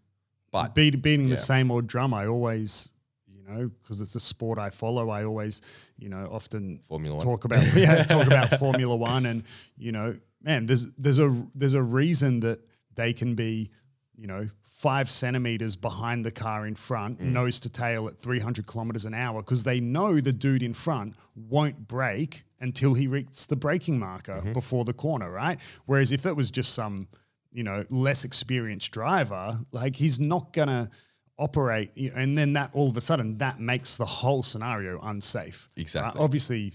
But 0.52 0.74
beat, 0.76 1.02
beating 1.02 1.28
yeah. 1.28 1.36
the 1.36 1.38
same 1.42 1.70
old 1.72 1.88
drum. 1.88 2.14
I 2.14 2.28
always, 2.28 2.94
you 3.28 3.44
know, 3.44 3.70
because 3.82 4.00
it's 4.02 4.16
a 4.16 4.20
sport 4.20 4.58
I 4.60 4.70
follow. 4.70 5.10
I 5.10 5.24
always, 5.26 5.62
you 5.98 6.10
know, 6.10 6.30
often 6.32 6.78
Formula 6.80 7.16
One. 7.18 7.26
talk 7.26 7.46
about 7.46 7.64
yeah, 7.76 8.04
talk 8.04 8.28
about 8.28 8.50
Formula 8.60 8.96
One, 8.96 9.26
and 9.26 9.44
you 9.78 9.92
know, 9.92 10.16
man, 10.44 10.66
there's 10.66 10.92
there's 10.94 11.20
a 11.20 11.46
there's 11.56 11.74
a 11.74 11.82
reason 11.84 12.40
that 12.42 12.60
they 12.96 13.14
can 13.14 13.36
be, 13.36 13.70
you 14.16 14.28
know. 14.28 14.48
Five 14.82 15.12
centimeters 15.12 15.76
behind 15.76 16.26
the 16.26 16.32
car 16.32 16.66
in 16.66 16.74
front, 16.74 17.20
Mm. 17.20 17.34
nose 17.34 17.60
to 17.60 17.70
tail 17.70 18.08
at 18.08 18.18
300 18.18 18.66
kilometers 18.66 19.06
an 19.06 19.14
hour, 19.14 19.44
because 19.44 19.64
they 19.64 19.80
know 19.80 20.20
the 20.20 20.32
dude 20.32 20.64
in 20.64 20.74
front 20.74 21.14
won't 21.36 21.88
brake 21.88 22.46
until 22.60 22.96
he 22.96 23.06
reaches 23.06 23.46
the 23.46 23.56
braking 23.56 24.00
marker 24.00 24.40
Mm-hmm. 24.42 24.54
before 24.54 24.84
the 24.84 24.94
corner, 24.94 25.30
right? 25.30 25.60
Whereas 25.86 26.12
if 26.12 26.26
it 26.26 26.36
was 26.36 26.50
just 26.50 26.74
some 26.74 27.08
you 27.52 27.62
know, 27.64 27.86
less 27.92 28.26
experienced 28.26 28.92
driver, 28.92 29.60
like 29.72 29.96
he's 29.98 30.20
not 30.20 30.52
gonna 30.52 30.90
operate, 31.38 31.92
you- 31.96 32.14
and 32.16 32.36
then 32.38 32.54
that 32.54 32.72
all 32.74 32.90
of 32.90 32.98
a 32.98 33.02
sudden 33.02 33.36
that 33.38 33.60
makes 33.60 33.98
the 33.98 34.06
whole 34.06 34.42
scenario 34.42 35.00
unsafe. 35.02 35.68
right? 35.78 35.82
Exactly. 35.82 36.20
Obviously, 36.22 36.74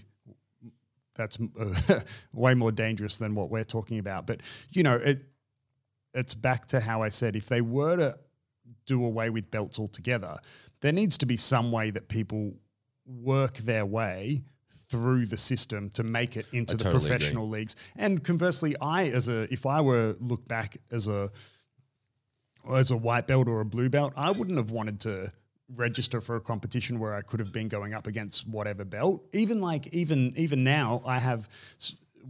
that's 1.17 1.37
uh, 1.59 1.99
way 2.33 2.53
more 2.53 2.71
dangerous 2.71 3.17
than 3.17 3.35
what 3.35 3.49
we're 3.49 3.63
talking 3.63 3.99
about. 3.99 4.27
But 4.27 4.41
you 4.71 4.83
know, 4.83 4.95
it 4.95 5.19
it's 6.13 6.33
back 6.33 6.65
to 6.67 6.79
how 6.79 7.01
I 7.01 7.09
said 7.09 7.35
if 7.35 7.47
they 7.47 7.61
were 7.61 7.97
to 7.97 8.17
do 8.85 9.03
away 9.03 9.29
with 9.29 9.51
belts 9.51 9.77
altogether, 9.79 10.39
there 10.81 10.93
needs 10.93 11.17
to 11.19 11.25
be 11.25 11.37
some 11.37 11.71
way 11.71 11.91
that 11.91 12.07
people 12.07 12.53
work 13.05 13.55
their 13.57 13.85
way 13.85 14.43
through 14.89 15.25
the 15.25 15.37
system 15.37 15.89
to 15.89 16.03
make 16.03 16.37
it 16.37 16.45
into 16.53 16.75
I 16.75 16.77
the 16.77 16.83
totally 16.85 17.05
agree. 17.05 17.09
professional 17.09 17.49
leagues. 17.49 17.75
And 17.97 18.23
conversely, 18.23 18.75
I 18.81 19.09
as 19.09 19.27
a 19.27 19.51
if 19.51 19.65
I 19.65 19.81
were 19.81 20.15
look 20.19 20.47
back 20.47 20.77
as 20.91 21.07
a 21.07 21.29
as 22.71 22.91
a 22.91 22.97
white 22.97 23.27
belt 23.27 23.47
or 23.47 23.61
a 23.61 23.65
blue 23.65 23.89
belt, 23.89 24.13
I 24.15 24.31
wouldn't 24.31 24.57
have 24.57 24.71
wanted 24.71 24.99
to 25.01 25.31
register 25.75 26.21
for 26.21 26.35
a 26.35 26.41
competition 26.41 26.99
where 26.99 27.13
I 27.13 27.21
could 27.21 27.39
have 27.39 27.51
been 27.51 27.67
going 27.67 27.93
up 27.93 28.07
against 28.07 28.47
whatever 28.47 28.85
belt. 28.85 29.23
Even 29.33 29.59
like 29.59 29.87
even 29.87 30.33
even 30.37 30.63
now, 30.63 31.01
I 31.05 31.19
have 31.19 31.49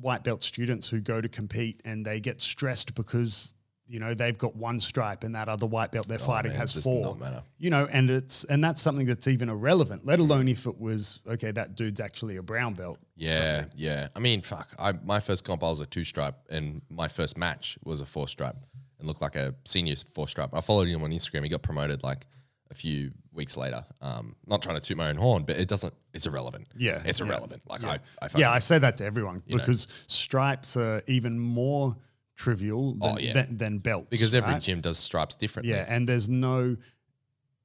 white 0.02 0.23
belt 0.23 0.43
students 0.43 0.88
who 0.89 1.00
go 1.00 1.21
to 1.21 1.30
compete 1.30 1.82
and 1.86 2.06
they 2.06 2.19
get 2.19 2.41
stressed 2.41 2.95
because 2.95 3.56
you 3.88 4.00
know 4.00 4.13
they've 4.13 4.38
got 4.38 4.56
one 4.56 4.80
stripe 4.80 5.23
and 5.23 5.34
that 5.36 5.47
other 5.47 5.65
white 5.65 5.91
belt 5.91 6.08
they're 6.08 6.17
oh, 6.21 6.26
fighting 6.26 6.52
Oh, 6.52 6.54
man, 6.54 6.60
has 6.60 6.84
four. 6.84 7.17
You 7.58 7.69
know, 7.69 7.88
and 7.91 8.10
it's 8.10 8.43
and 8.45 8.63
that's 8.63 8.82
something 8.82 9.06
that's 9.06 9.28
even 9.28 9.50
irrelevant. 9.50 10.06
Let 10.06 10.19
mm. 10.19 10.23
alone 10.23 10.47
if 10.47 10.65
it 10.65 10.80
was 10.80 11.21
okay, 11.28 11.52
that 11.52 11.76
dude's 11.76 12.00
actually 12.00 12.38
a 12.38 12.43
brown 12.43 12.73
belt. 12.73 13.00
Yeah, 13.15 13.65
yeah. 13.76 14.08
I 14.15 14.19
mean, 14.19 14.41
fuck. 14.41 14.73
I 14.80 14.93
my 15.04 15.19
first 15.19 15.45
comp 15.45 15.63
I 15.63 15.69
was 15.69 15.80
a 15.80 15.86
two 15.86 16.04
stripe, 16.04 16.36
and 16.50 16.82
my 16.89 17.08
first 17.08 17.38
match 17.38 17.78
was 17.84 18.02
a 18.02 18.06
four 18.06 18.28
stripe, 18.28 18.58
and 19.00 19.08
looked 19.08 19.21
like 19.21 19.36
a 19.36 19.56
senior 19.63 19.95
four 19.95 20.28
stripe. 20.28 20.50
I 20.54 20.62
followed 20.62 20.88
him 20.88 21.04
on 21.04 21.12
Instagram. 21.12 21.43
He 21.43 21.50
got 21.50 21.62
promoted 21.62 22.04
like 22.04 22.26
a 22.71 22.75
few 22.75 23.12
weeks 23.32 23.56
later. 23.58 23.84
Um, 24.01 24.36
not 24.45 24.62
trying 24.62 24.75
to 24.75 24.82
toot 24.82 24.97
my 24.97 25.10
own 25.10 25.15
horn, 25.17 25.43
but 25.43 25.58
it 25.58 25.67
doesn't. 25.67 25.93
It's 26.13 26.25
irrelevant. 26.27 26.67
Yeah, 26.75 27.01
it's 27.06 27.19
yeah, 27.19 27.27
irrelevant. 27.27 27.63
Like 27.69 27.82
yeah. 27.82 27.97
I, 28.21 28.25
I 28.25 28.30
Yeah, 28.36 28.51
I 28.51 28.60
say 28.60 28.80
that 28.80 28.97
to 28.97 29.06
everyone 29.06 29.43
know. 29.47 29.58
because 29.58 29.88
stripes 30.08 30.75
are 30.77 31.01
even 31.08 31.39
more 31.39 31.95
trivial 32.36 32.93
than, 32.93 33.15
Oh, 33.15 33.17
yeah. 33.19 33.34
than, 33.34 33.58
than 33.58 33.77
belts. 33.80 34.10
because 34.10 34.36
every 34.36 34.53
right? 34.53 34.62
gym 34.62 34.82
does 34.82 34.97
stripes 34.97 35.36
differently. 35.36 35.73
Yeah, 35.73 35.86
and 35.88 36.08
there's 36.08 36.30
no 36.30 36.77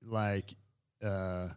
like 0.05 0.55
uh 1.05 1.49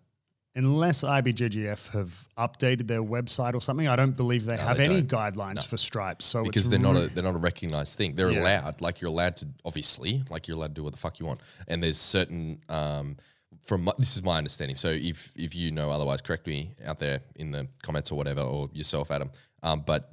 unless 0.57 1.03
IBJJF 1.03 1.89
have 1.91 2.27
updated 2.37 2.87
their 2.87 3.01
website 3.03 3.53
or 3.55 3.59
something, 3.61 3.87
I 3.89 3.95
don't 3.97 4.15
believe 4.15 4.45
they 4.45 4.55
have 4.57 4.77
they 4.77 4.85
any 4.85 5.01
guidelines 5.01 5.65
for 5.65 5.75
stripes. 5.77 6.23
So 6.25 6.43
because 6.45 6.69
they're 6.69 6.79
not 6.79 6.95
a 6.97 7.07
they're 7.07 7.23
not 7.23 7.35
a 7.35 7.39
recognized 7.39 7.97
thing. 7.97 8.15
They're 8.15 8.31
Yeah. 8.31 8.41
allowed, 8.41 8.79
like 8.81 9.01
you're 9.01 9.09
allowed 9.09 9.37
to, 9.37 9.47
obviously, 9.65 10.23
like 10.29 10.47
you're 10.47 10.55
allowed 10.57 10.67
to 10.67 10.73
do 10.75 10.83
what 10.83 10.93
the 10.93 10.97
fuck 10.99 11.19
you 11.19 11.25
want. 11.25 11.41
And 11.67 11.83
there's 11.83 11.97
certain, 11.99 12.61
um, 12.69 13.17
from 13.63 13.83
my, 13.85 13.91
this 13.97 14.15
is 14.15 14.23
my 14.23 14.37
understanding. 14.37 14.75
So 14.75 14.89
if 14.89 15.31
if 15.35 15.55
you 15.55 15.71
know 15.71 15.89
otherwise, 15.91 16.21
correct 16.21 16.47
me 16.47 16.75
out 16.85 16.99
there 16.99 17.21
in 17.35 17.51
the 17.51 17.67
comments 17.83 18.11
or 18.11 18.15
whatever, 18.15 18.41
or 18.41 18.69
yourself, 18.73 19.11
Adam. 19.11 19.29
Um, 19.63 19.83
but 19.85 20.11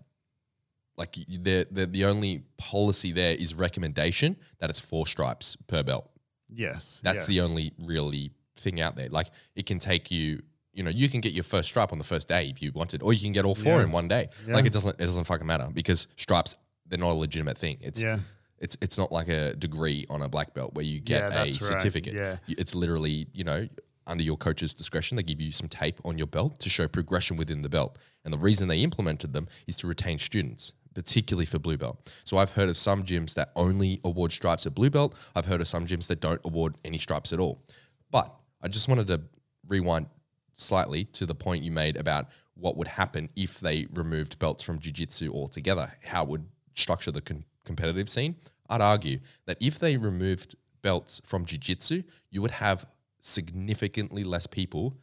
like 0.97 1.12
the 1.28 1.66
the 1.70 1.86
the 1.86 2.05
only 2.05 2.43
policy 2.59 3.12
there 3.12 3.34
is 3.34 3.55
recommendation 3.55 4.36
that 4.61 4.70
it's 4.70 4.80
four 4.80 5.07
stripes 5.07 5.57
per 5.66 5.82
belt. 5.82 6.11
yes. 6.49 7.01
That's 7.03 7.28
yeah. 7.28 7.43
the 7.43 7.47
only 7.49 7.72
really 7.78 8.32
thing 8.57 8.80
out 8.80 8.97
there. 8.97 9.09
Like 9.09 9.28
it 9.57 9.64
can 9.66 9.78
take 9.78 10.11
you, 10.11 10.43
you 10.72 10.82
know, 10.82 10.90
you 10.90 11.09
can 11.09 11.20
get 11.20 11.32
your 11.32 11.45
first 11.45 11.68
stripe 11.68 11.93
on 11.93 11.99
the 11.99 12.05
first 12.05 12.28
day 12.28 12.49
if 12.51 12.61
you 12.62 12.70
wanted, 12.72 13.03
or 13.03 13.12
you 13.12 13.20
can 13.20 13.32
get 13.32 13.45
all 13.45 13.55
four 13.55 13.78
Yeah. 13.78 13.84
in 13.84 13.90
one 13.93 14.09
day. 14.09 14.28
Yeah. 14.47 14.55
Like 14.55 14.66
it 14.66 14.72
doesn't 14.72 15.01
it 15.01 15.07
doesn't 15.07 15.24
fucking 15.24 15.47
matter 15.47 15.68
because 15.72 16.09
stripes 16.16 16.57
they're 16.86 16.99
not 16.99 17.12
a 17.12 17.14
legitimate 17.14 17.57
thing. 17.59 17.78
It's 17.80 18.03
Yeah. 18.03 18.18
It's 18.62 18.76
it's 18.80 18.96
not 18.96 19.12
like 19.12 19.28
a 19.28 19.54
degree 19.56 20.06
on 20.08 20.22
a 20.22 20.28
black 20.28 20.54
belt 20.54 20.72
where 20.74 20.84
you 20.84 21.00
get 21.00 21.20
Yeah, 21.20 21.26
a 21.26 21.30
that's 21.44 21.60
right. 21.60 21.68
certificate. 21.80 22.14
Yeah. 22.14 22.36
It's 22.48 22.74
literally, 22.74 23.26
you 23.34 23.44
know, 23.44 23.68
under 24.06 24.24
your 24.24 24.36
coach's 24.36 24.72
discretion. 24.72 25.16
They 25.16 25.22
give 25.22 25.40
you 25.40 25.52
some 25.52 25.68
tape 25.68 26.00
on 26.04 26.16
your 26.18 26.26
belt 26.26 26.58
to 26.60 26.70
show 26.70 26.88
progression 26.88 27.36
within 27.36 27.62
the 27.62 27.68
belt. 27.68 27.98
And 28.24 28.32
the 28.32 28.38
reason 28.38 28.68
they 28.68 28.80
implemented 28.82 29.32
them 29.32 29.48
is 29.66 29.76
to 29.78 29.86
retain 29.86 30.18
students, 30.18 30.72
particularly 30.94 31.46
for 31.46 31.58
blue 31.58 31.76
belt. 31.76 32.10
So 32.24 32.36
I've 32.38 32.52
heard 32.52 32.68
of 32.68 32.76
some 32.76 33.02
gyms 33.04 33.34
that 33.34 33.50
only 33.56 34.00
award 34.04 34.32
stripes 34.32 34.64
at 34.66 34.74
blue 34.74 34.90
belt. 34.90 35.16
I've 35.36 35.46
heard 35.46 35.60
of 35.60 35.68
some 35.68 35.86
gyms 35.86 36.06
that 36.08 36.20
don't 36.20 36.40
award 36.44 36.78
any 36.84 36.98
stripes 36.98 37.32
at 37.32 37.38
all. 37.40 37.62
But 38.10 38.32
I 38.62 38.68
just 38.68 38.88
wanted 38.88 39.06
to 39.08 39.22
rewind 39.68 40.06
slightly 40.54 41.04
to 41.04 41.26
the 41.26 41.34
point 41.34 41.64
you 41.64 41.72
made 41.72 41.96
about 41.96 42.26
what 42.54 42.76
would 42.76 42.88
happen 42.88 43.28
if 43.34 43.58
they 43.60 43.86
removed 43.94 44.38
belts 44.38 44.62
from 44.62 44.78
jiu-jitsu 44.78 45.32
altogether, 45.32 45.92
how 46.04 46.22
it 46.24 46.28
would 46.28 46.46
structure 46.74 47.10
the 47.10 47.20
con- 47.22 47.44
competitive 47.64 48.08
scene. 48.08 48.36
I'd 48.72 48.80
argue 48.80 49.18
that 49.46 49.56
if 49.60 49.78
they 49.78 49.96
removed 49.96 50.56
belts 50.80 51.20
from 51.24 51.44
jiu-jitsu, 51.44 52.02
you 52.30 52.40
would 52.42 52.52
have 52.52 52.86
significantly 53.20 54.24
less 54.24 54.46
people 54.46 54.96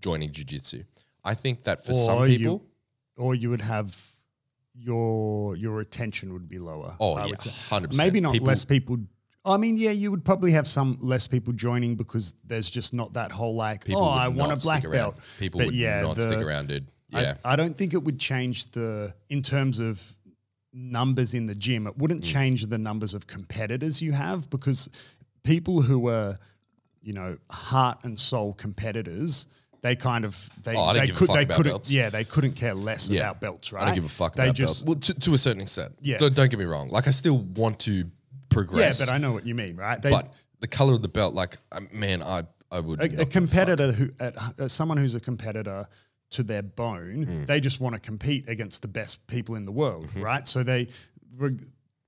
joining 0.00 0.30
jiu-jitsu. 0.30 0.84
I 1.24 1.34
think 1.34 1.62
that 1.64 1.84
for 1.84 1.94
some 1.94 2.26
people, 2.26 2.52
you, 3.16 3.22
or 3.24 3.34
you 3.34 3.50
would 3.50 3.60
have 3.62 3.96
your 4.74 5.54
your 5.56 5.72
retention 5.72 6.32
would 6.32 6.48
be 6.48 6.58
lower. 6.58 6.96
oh 6.98 7.14
I 7.14 7.24
yeah, 7.24 7.26
would 7.30 7.42
say. 7.42 7.50
hundred 7.74 7.88
percent. 7.88 8.06
maybe 8.06 8.20
not 8.20 8.32
people, 8.32 8.48
less 8.48 8.64
people. 8.64 8.98
I 9.44 9.56
mean, 9.56 9.76
yeah, 9.76 9.90
you 9.90 10.10
would 10.12 10.24
probably 10.24 10.52
have 10.52 10.66
some 10.68 10.98
less 11.00 11.26
people 11.26 11.52
joining 11.52 11.96
because 11.96 12.34
there's 12.44 12.70
just 12.70 12.94
not 12.94 13.14
that 13.14 13.32
whole 13.32 13.56
like, 13.56 13.84
People 13.84 14.02
oh, 14.02 14.08
I 14.08 14.28
want 14.28 14.52
a 14.52 14.56
black 14.56 14.88
belt. 14.88 15.16
People 15.40 15.58
But 15.58 15.66
would 15.66 15.74
yeah, 15.74 16.02
not 16.02 16.14
the- 16.16 16.22
stick 16.30 16.38
around, 16.38 16.68
dude. 16.68 16.86
I- 17.12 17.22
Yeah, 17.22 17.34
I, 17.44 17.56
don't 17.56 17.76
think 17.76 17.92
it 17.92 18.02
would 18.04 18.18
change 18.20 18.70
the 18.70 19.12
in 19.28 19.42
terms 19.42 19.80
of 19.80 20.00
numbers 20.72 21.34
in 21.34 21.46
the 21.46 21.54
gym. 21.54 21.86
It 21.86 21.94
Mm. 21.94 21.98
wouldn't 21.98 22.24
change 22.24 22.66
the 22.66 22.78
numbers 22.78 23.14
of 23.14 23.26
competitors 23.26 24.00
you 24.00 24.12
have 24.12 24.48
because 24.50 24.88
people 25.42 25.82
who 25.82 26.08
are, 26.08 26.38
you 27.02 27.12
know, 27.12 27.36
heart 27.50 27.98
and 28.04 28.18
soul 28.18 28.54
competitors. 28.54 29.46
They 29.82 29.96
kind 29.96 30.24
of 30.24 30.48
they 30.62 30.76
Oh, 30.76 30.92
they 30.94 31.08
could 31.08 31.28
they 31.30 31.44
couldn't 31.44 31.72
belts. 31.72 31.92
yeah 31.92 32.08
they 32.08 32.22
couldn't 32.24 32.52
care 32.52 32.72
less 32.72 33.08
Yeah. 33.08 33.22
about 33.22 33.40
belts 33.40 33.72
right 33.72 33.82
I 33.82 33.86
don't 33.86 33.94
give 33.96 34.04
a 34.04 34.08
fuck 34.08 34.36
they 34.36 34.44
about 34.44 34.54
just 34.54 34.86
belts. 34.86 35.06
Well, 35.08 35.14
to, 35.14 35.20
to 35.20 35.34
a 35.34 35.38
certain 35.38 35.60
extent. 35.60 35.96
Yeah. 36.00 36.18
Don't, 36.18 36.34
don't 36.36 36.48
get 36.48 36.58
me 36.60 36.64
wrong. 36.66 36.88
Like 36.88 37.08
I 37.08 37.10
still 37.10 37.38
want 37.38 37.80
to 37.80 38.08
progress. 38.48 39.00
yeah 39.00 39.06
but 39.06 39.12
I 39.12 39.18
know 39.18 39.32
what 39.32 39.44
you 39.44 39.56
mean 39.56 39.74
right 39.76 40.00
they, 40.00 40.10
but 40.10 40.32
the 40.60 40.68
color 40.68 40.94
of 40.94 41.02
the 41.02 41.08
belt, 41.08 41.34
like 41.34 41.58
um, 41.72 41.88
man, 41.92 42.22
I 42.22 42.44
I 42.70 42.78
would 42.78 43.00
a, 43.00 43.22
a 43.22 43.26
competitor 43.26 43.90
who 43.90 44.10
at, 44.20 44.36
uh, 44.60 44.68
someone 44.68 44.96
who's 44.98 45.16
a 45.16 45.20
competitor 45.20 45.88
to 46.32 46.42
their 46.42 46.62
bone 46.62 47.24
Hmm. 47.24 47.44
they 47.44 47.60
just 47.60 47.80
want 47.80 47.94
to 47.94 48.00
compete 48.00 48.48
against 48.48 48.82
the 48.82 48.88
best 48.88 49.26
people 49.26 49.54
in 49.54 49.64
the 49.64 49.72
world 49.72 50.06
Mm-hmm. 50.08 50.22
right 50.22 50.46
so 50.48 50.62
they 50.62 50.88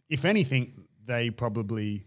if 0.08 0.24
anything 0.24 0.84
they 1.04 1.30
probably 1.30 2.06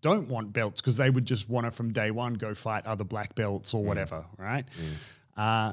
don't 0.00 0.28
want 0.28 0.52
belts 0.52 0.80
because 0.80 0.96
they 0.96 1.10
would 1.10 1.24
just 1.24 1.48
want 1.48 1.66
to 1.66 1.70
from 1.70 1.92
day 1.92 2.10
one 2.10 2.34
go 2.34 2.54
fight 2.54 2.86
other 2.86 3.04
black 3.04 3.34
belts 3.34 3.74
or 3.74 3.82
whatever 3.82 4.24
right 4.38 4.64
uh, 5.36 5.72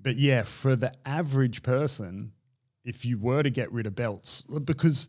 but 0.00 0.16
yeah 0.16 0.42
for 0.42 0.74
the 0.76 0.92
average 1.04 1.62
person 1.62 2.32
if 2.84 3.04
you 3.04 3.18
were 3.18 3.42
to 3.42 3.50
get 3.50 3.70
rid 3.72 3.86
of 3.86 3.94
belts 3.94 4.42
because 4.64 5.08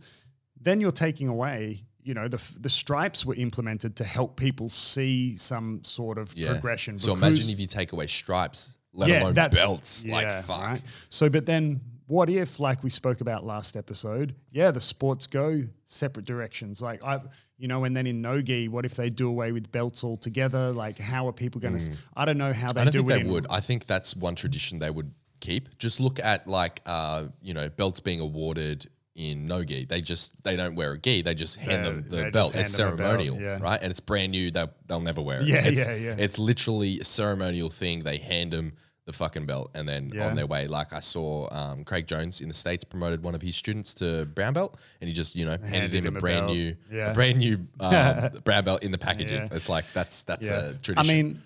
then 0.59 0.79
you're 0.81 0.91
taking 0.91 1.27
away 1.27 1.81
you 2.03 2.13
know 2.13 2.27
the 2.27 2.41
the 2.59 2.69
stripes 2.69 3.25
were 3.25 3.35
implemented 3.35 3.95
to 3.95 4.03
help 4.03 4.37
people 4.37 4.69
see 4.69 5.35
some 5.35 5.83
sort 5.83 6.17
of 6.17 6.33
Yeah. 6.37 6.51
progression 6.51 6.99
So 6.99 7.13
imagine 7.13 7.49
if 7.49 7.59
you 7.59 7.67
take 7.67 7.93
away 7.93 8.07
stripes, 8.07 8.73
let 8.95 9.09
alone 9.21 9.33
that's- 9.33 9.59
belts. 9.59 10.05
like 10.05 10.23
yeah, 10.23 10.41
fuck. 10.41 10.61
right? 10.61 10.81
So, 11.09 11.29
but 11.29 11.45
then 11.45 11.81
what 12.07 12.29
if, 12.29 12.59
like 12.59 12.83
we 12.83 12.89
spoke 12.89 13.21
about 13.21 13.45
last 13.45 13.75
episode, 13.75 14.35
yeah, 14.51 14.71
the 14.71 14.81
sports 14.81 15.25
go 15.27 15.63
separate 15.85 16.25
directions. 16.25 16.81
Like 16.81 17.03
I, 17.03 17.19
you 17.57 17.67
know, 17.67 17.83
and 17.83 17.95
then 17.95 18.05
in 18.05 18.21
no-gi, 18.21 18.67
what 18.67 18.85
if 18.85 18.95
they 18.95 19.09
do 19.09 19.27
away 19.27 19.51
with 19.51 19.71
belts 19.71 20.03
altogether? 20.03 20.71
Like, 20.71 20.99
how 20.99 21.27
are 21.27 21.33
people 21.33 21.59
going 21.61 21.77
to? 21.77 21.91
I 22.15 22.25
don't 22.25 22.37
know 22.37 22.53
how 22.53 22.71
they. 22.73 22.81
I 22.81 22.83
don't 22.83 22.93
do 22.93 22.99
think 22.99 23.09
it. 23.11 23.13
they 23.15 23.21
in- 23.21 23.31
would. 23.31 23.47
I 23.49 23.59
think 23.59 23.85
that's 23.85 24.15
one 24.15 24.35
tradition 24.35 24.79
they 24.79 24.91
would 24.91 25.11
keep. 25.39 25.77
Just 25.77 25.99
look 25.99 26.19
at 26.19 26.47
like 26.47 26.81
uh, 26.85 27.25
you 27.41 27.53
know, 27.53 27.69
belts 27.69 27.99
being 28.01 28.19
awarded 28.19 28.87
in 29.15 29.47
no 29.47 29.63
gi. 29.63 29.85
They 29.85 30.01
just 30.01 30.41
they 30.43 30.55
don't 30.55 30.75
wear 30.75 30.93
a 30.93 30.97
gi. 30.99 31.21
They 31.21 31.33
just 31.35 31.55
hand 31.57 31.85
them 31.85 32.05
the 32.07 32.29
belt. 32.31 32.53
It's 32.55 32.77
a 32.77 32.83
belt, 32.83 32.97
ceremonial, 32.97 33.39
yeah. 33.39 33.59
right? 33.61 33.81
And 33.81 33.89
it's 33.91 33.99
brand 34.01 34.31
new. 34.31 34.51
They'll 34.51 34.71
they'll 34.87 34.99
never 34.99 35.21
wear 35.21 35.41
it. 35.41 35.47
Yeah, 35.47 35.61
it's, 35.65 35.87
yeah, 35.87 35.95
yeah. 35.95 36.15
It's 36.17 36.37
literally 36.37 36.99
a 36.99 37.05
ceremonial 37.05 37.69
thing. 37.69 38.01
They 38.03 38.17
hand 38.17 38.51
them 38.53 38.73
the 39.05 39.13
fucking 39.13 39.45
belt 39.45 39.69
and 39.75 39.87
then 39.87 40.09
Yeah. 40.13 40.27
on 40.27 40.33
their 40.35 40.47
way. 40.47 40.67
Like 40.67 40.91
I 40.91 40.99
saw 40.99 41.47
um, 41.51 41.83
Craig 41.83 42.07
Jones 42.07 42.41
in 42.41 42.47
the 42.47 42.53
states 42.55 42.83
promoted 42.83 43.21
one 43.23 43.35
of 43.35 43.41
his 43.41 43.55
students 43.55 43.93
to 43.95 44.25
brown 44.25 44.53
belt, 44.53 44.77
and 44.99 45.07
he 45.07 45.13
just 45.13 45.35
you 45.35 45.45
know 45.45 45.51
handed, 45.51 45.69
Handed 45.73 45.93
him, 45.99 46.05
him 46.07 46.15
a 46.15 46.17
a 46.17 46.21
brand 46.21 46.45
belt. 46.47 46.57
new 46.57 46.75
Yeah. 46.91 47.11
a 47.11 47.13
brand 47.13 47.37
new 47.39 47.59
um, 47.79 48.29
brown 48.43 48.63
belt 48.65 48.83
in 48.83 48.91
the 48.91 48.97
packaging. 48.97 49.41
Yeah. 49.43 49.47
It's 49.51 49.69
like 49.69 49.85
that's 49.93 50.23
that's 50.23 50.47
a 50.47 50.73
tradition. 50.81 50.97
I 50.97 51.03
mean, 51.03 51.41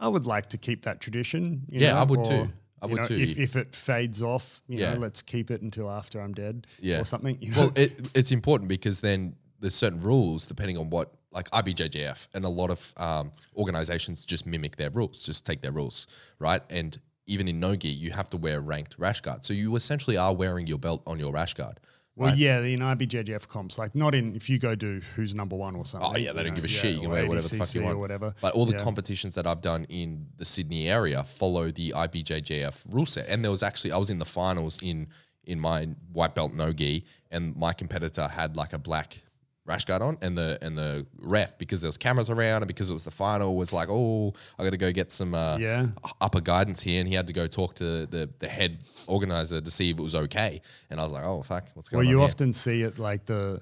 I 0.00 0.08
would 0.08 0.26
like 0.26 0.48
to 0.48 0.58
keep 0.58 0.82
that 0.82 1.00
tradition. 1.00 1.62
you 1.68 1.80
Yeah, 1.82 1.92
know, 1.92 1.98
I 1.98 2.02
would 2.04 2.24
too. 2.24 2.48
I 2.82 2.86
would 2.86 3.00
know, 3.02 3.06
too. 3.06 3.16
If, 3.16 3.38
if 3.38 3.56
it 3.56 3.74
fades 3.74 4.22
off, 4.22 4.60
you 4.68 4.78
Yeah. 4.80 4.94
know, 4.94 5.00
let's 5.00 5.22
keep 5.22 5.50
it 5.50 5.62
until 5.62 5.88
after 5.90 6.20
I'm 6.20 6.32
dead, 6.32 6.66
yeah. 6.80 7.00
or 7.00 7.04
something. 7.04 7.38
You 7.40 7.52
know? 7.52 7.58
Well, 7.60 7.72
it, 7.76 8.08
it's 8.14 8.32
important 8.32 8.68
because 8.68 9.00
then 9.00 9.36
there's 9.60 9.74
certain 9.74 10.00
rules 10.00 10.46
depending 10.46 10.76
on 10.76 10.90
what, 10.90 11.12
like 11.30 11.48
IBJJF, 11.50 12.28
and 12.34 12.44
a 12.44 12.48
lot 12.48 12.70
of 12.70 12.92
um, 12.96 13.32
organizations 13.56 14.26
just 14.26 14.46
mimic 14.46 14.76
their 14.76 14.90
rules, 14.90 15.22
just 15.22 15.46
take 15.46 15.62
their 15.62 15.72
rules, 15.72 16.06
right? 16.38 16.60
And 16.68 16.98
even 17.26 17.46
in 17.48 17.60
Nogi, 17.60 17.88
you 17.88 18.10
have 18.10 18.28
to 18.30 18.36
wear 18.36 18.60
ranked 18.60 18.96
rash 18.98 19.20
guard. 19.20 19.44
So 19.44 19.54
you 19.54 19.74
essentially 19.76 20.16
are 20.16 20.34
wearing 20.34 20.66
your 20.66 20.78
belt 20.78 21.02
on 21.06 21.18
your 21.20 21.32
rash 21.32 21.54
guard. 21.54 21.78
Well, 22.14 22.36
yeah, 22.36 22.60
in 22.60 22.80
IBJJF 22.80 23.48
comps, 23.48 23.78
like 23.78 23.94
not 23.94 24.14
in 24.14 24.34
if 24.36 24.50
you 24.50 24.58
go 24.58 24.74
do 24.74 25.00
who's 25.16 25.34
number 25.34 25.56
one 25.56 25.74
or 25.74 25.86
something. 25.86 26.10
Oh 26.12 26.16
yeah, 26.18 26.32
they 26.32 26.42
don't 26.42 26.50
know, 26.50 26.56
give 26.56 26.64
a 26.66 26.68
yeah, 26.68 26.78
shit. 26.80 26.94
You 26.96 27.00
can 27.02 27.10
wear 27.10 27.26
whatever 27.26 27.48
the 27.48 27.56
fuck 27.56 27.74
you 27.74 27.82
want, 27.82 27.96
or 27.96 27.98
whatever. 27.98 28.34
But 28.42 28.54
all 28.54 28.66
the 28.66 28.72
Yeah. 28.76 28.82
competitions 28.84 29.34
that 29.36 29.46
I've 29.46 29.62
done 29.62 29.84
in 29.88 30.26
the 30.36 30.44
Sydney 30.44 30.88
area 30.90 31.24
follow 31.24 31.70
the 31.70 31.92
IBJJF 31.96 32.84
rule 32.90 33.06
set. 33.06 33.28
And 33.28 33.42
there 33.42 33.50
was 33.50 33.62
actually 33.62 33.92
I 33.92 33.96
was 33.96 34.10
in 34.10 34.18
the 34.18 34.26
finals 34.26 34.78
in 34.82 35.08
in 35.44 35.58
my 35.58 35.86
white 36.12 36.34
belt 36.34 36.52
no 36.52 36.72
gi, 36.72 37.04
and 37.30 37.56
my 37.56 37.72
competitor 37.72 38.28
had 38.28 38.56
like 38.56 38.72
a 38.74 38.78
black 38.78 39.22
rash 39.64 39.84
guard 39.84 40.02
on, 40.02 40.18
and 40.20 40.36
the 40.36 40.58
and 40.60 40.76
the 40.76 41.06
ref 41.18 41.56
because 41.58 41.80
there 41.80 41.88
was 41.88 41.96
cameras 41.96 42.28
around 42.30 42.62
and 42.62 42.66
because 42.68 42.90
it 42.90 42.92
was 42.92 43.04
the 43.04 43.10
final 43.10 43.56
was 43.56 43.72
like, 43.72 43.88
oh, 43.90 44.32
I 44.58 44.64
got 44.64 44.70
to 44.70 44.76
go 44.76 44.90
get 44.92 45.12
some 45.12 45.34
uh, 45.34 45.56
Yeah. 45.58 45.86
upper 46.20 46.40
guidance 46.40 46.82
here, 46.82 46.98
and 47.00 47.08
he 47.08 47.14
had 47.14 47.26
to 47.28 47.32
go 47.32 47.46
talk 47.46 47.74
to 47.76 48.06
the 48.06 48.28
the 48.38 48.48
head 48.48 48.78
organizer 49.06 49.60
to 49.60 49.70
see 49.70 49.90
if 49.90 49.98
it 49.98 50.02
was 50.02 50.14
okay. 50.14 50.60
And 50.90 51.00
I 51.00 51.04
was 51.04 51.12
like, 51.12 51.24
oh 51.24 51.42
fuck, 51.42 51.68
what's 51.74 51.88
going 51.88 51.98
Well, 51.98 52.06
on? 52.06 52.06
Well 52.06 52.12
you 52.12 52.18
here? 52.18 52.24
often 52.28 52.52
see 52.52 52.82
it 52.82 52.98
like 52.98 53.24
the 53.26 53.60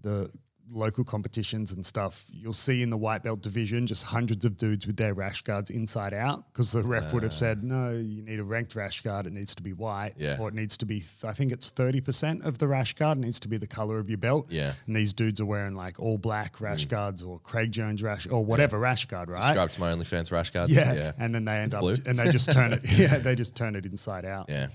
the 0.00 0.30
local 0.74 1.04
competitions 1.04 1.70
and 1.72 1.86
stuff. 1.86 2.24
You'll 2.32 2.52
see 2.52 2.82
in 2.82 2.90
the 2.90 2.96
white 2.96 3.22
belt 3.22 3.40
division 3.42 3.86
just 3.86 4.04
hundreds 4.04 4.44
of 4.44 4.56
dudes 4.56 4.86
with 4.86 4.96
their 4.96 5.14
rash 5.14 5.42
guards 5.42 5.70
inside 5.70 6.12
out 6.12 6.52
because 6.52 6.72
the 6.72 6.82
ref 6.82 7.12
would 7.14 7.22
have 7.22 7.32
said, 7.32 7.62
no, 7.62 7.92
you 7.92 8.22
need 8.22 8.40
a 8.40 8.44
ranked 8.44 8.74
rash 8.74 9.00
guard. 9.02 9.26
It 9.26 9.32
needs 9.32 9.54
to 9.54 9.62
be 9.62 9.72
white, 9.72 10.14
Yeah. 10.16 10.36
or 10.40 10.48
it 10.48 10.54
needs 10.54 10.76
to 10.78 10.86
be. 10.86 11.02
I 11.22 11.32
think 11.32 11.52
it's 11.52 11.70
thirty 11.70 12.00
percent 12.00 12.42
of 12.44 12.58
the 12.58 12.66
rash 12.68 12.94
guard 12.94 13.18
needs 13.18 13.38
to 13.40 13.48
be 13.48 13.56
the 13.56 13.66
color 13.68 13.98
of 13.98 14.08
your 14.08 14.18
belt. 14.18 14.46
Yeah. 14.50 14.72
and 14.86 14.96
these 14.96 15.12
dudes 15.12 15.40
are 15.40 15.46
wearing 15.46 15.74
like 15.74 16.00
all 16.00 16.18
black 16.18 16.60
rash 16.60 16.86
guards 16.86 17.22
or 17.22 17.38
Craig 17.38 17.70
Jones 17.72 18.02
rash 18.02 18.26
or 18.28 18.44
whatever 18.44 18.78
rash 18.78 19.06
guard, 19.06 19.28
right? 19.30 19.42
subscribe 19.42 19.70
to 19.70 19.80
my 19.80 19.92
OnlyFans 19.92 20.32
rash 20.32 20.50
guards. 20.50 20.74
Yeah. 20.76 20.92
yeah, 20.92 21.12
and 21.18 21.34
then 21.34 21.44
they 21.44 21.56
end 21.58 21.74
up 21.74 21.80
blue. 21.80 21.94
and 22.06 22.18
they 22.18 22.30
just 22.30 22.52
turn 22.52 22.72
it. 22.72 22.80
Yeah, 22.98 23.18
they 23.18 23.34
just 23.34 23.54
turn 23.56 23.76
it 23.76 23.86
inside 23.86 24.24
out. 24.24 24.46
yeah. 24.48 24.68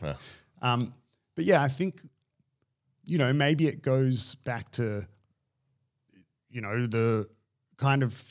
Um, 0.62 0.94
but 1.36 1.46
yeah, 1.46 1.62
I 1.64 1.68
think, 1.68 2.02
you 3.06 3.18
know, 3.18 3.32
maybe 3.34 3.68
it 3.68 3.82
goes 3.82 4.36
back 4.36 4.70
to, 4.72 5.08
you 6.50 6.62
know, 6.62 6.88
the 6.88 7.28
kind 7.78 8.04
of 8.04 8.24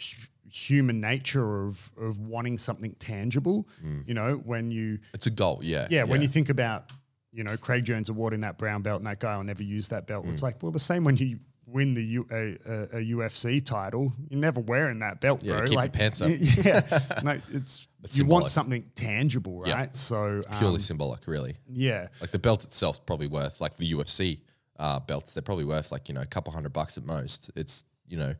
human 0.50 1.00
nature 1.00 1.64
of 1.66 1.90
of 2.00 2.18
wanting 2.18 2.56
something 2.58 2.92
tangible. 2.98 3.68
You 4.06 4.14
know, 4.14 4.34
when 4.44 4.70
you 4.70 4.98
It's 5.14 5.26
a 5.26 5.30
goal, 5.30 5.60
yeah. 5.62 5.86
yeah, 5.90 6.04
when 6.04 6.22
you 6.22 6.28
think 6.28 6.48
about, 6.48 6.90
you 7.32 7.44
know, 7.44 7.56
Craig 7.56 7.84
Jones 7.84 8.08
awarding 8.08 8.40
that 8.40 8.58
brown 8.58 8.82
belt 8.82 9.00
and 9.00 9.06
that 9.06 9.20
guy 9.20 9.36
will 9.36 9.44
never 9.44 9.62
use 9.62 9.88
that 9.88 10.06
belt. 10.06 10.26
Mm. 10.26 10.32
It's 10.32 10.42
like, 10.42 10.62
well, 10.62 10.72
the 10.72 10.78
same 10.78 11.04
when 11.04 11.16
you 11.16 11.38
win 11.66 11.92
the 11.92 12.02
U, 12.02 12.26
a, 12.32 12.52
a, 12.96 13.04
UFC 13.12 13.62
title, 13.62 14.10
you're 14.30 14.40
never 14.40 14.58
wearing 14.60 15.00
that 15.00 15.20
belt, 15.20 15.42
Yeah, 15.42 15.52
bro. 15.56 15.60
keep 15.64 15.72
your 15.72 15.76
like, 15.76 15.92
pants 15.92 16.22
up. 16.22 16.30
Yeah, 16.64 16.80
no, 17.22 17.32
it's, 17.52 17.88
It's 18.02 18.18
you 18.18 18.24
want 18.24 18.50
something 18.50 18.90
tangible, 18.94 19.64
Yeah. 19.66 19.74
right? 19.74 19.96
So 19.96 20.40
purely 20.58 20.76
um, 20.76 20.80
symbolic, 20.80 21.26
really. 21.26 21.56
yeah, 21.70 22.08
Like 22.22 22.30
the 22.30 22.38
belt 22.38 22.64
itself 22.64 23.04
probably 23.04 23.26
worth 23.26 23.60
like 23.60 23.76
the 23.76 23.92
UFC 23.92 24.38
uh, 24.78 25.00
belts. 25.00 25.34
They're 25.34 25.42
probably 25.42 25.64
worth 25.66 25.92
like 25.92 26.08
you 26.08 26.14
know 26.14 26.22
a 26.22 26.26
couple 26.26 26.52
hundred 26.54 26.72
bucks 26.72 26.96
at 26.96 27.04
most. 27.04 27.50
It's 27.54 27.84
you 28.08 28.16
know, 28.18 28.34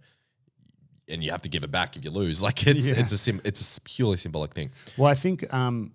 and 1.08 1.22
you 1.24 1.30
have 1.30 1.42
to 1.42 1.48
give 1.48 1.64
it 1.64 1.70
back 1.70 1.96
if 1.96 2.04
you 2.04 2.10
lose. 2.10 2.42
Like 2.48 2.66
it's 2.66 2.90
Yeah. 2.90 3.00
it's 3.00 3.12
a 3.12 3.18
sim, 3.18 3.40
it's 3.44 3.78
a 3.78 3.80
purely 3.82 4.16
symbolic 4.16 4.54
thing. 4.54 4.70
Well, 4.96 5.10
I 5.10 5.14
think 5.14 5.52
um, 5.54 5.92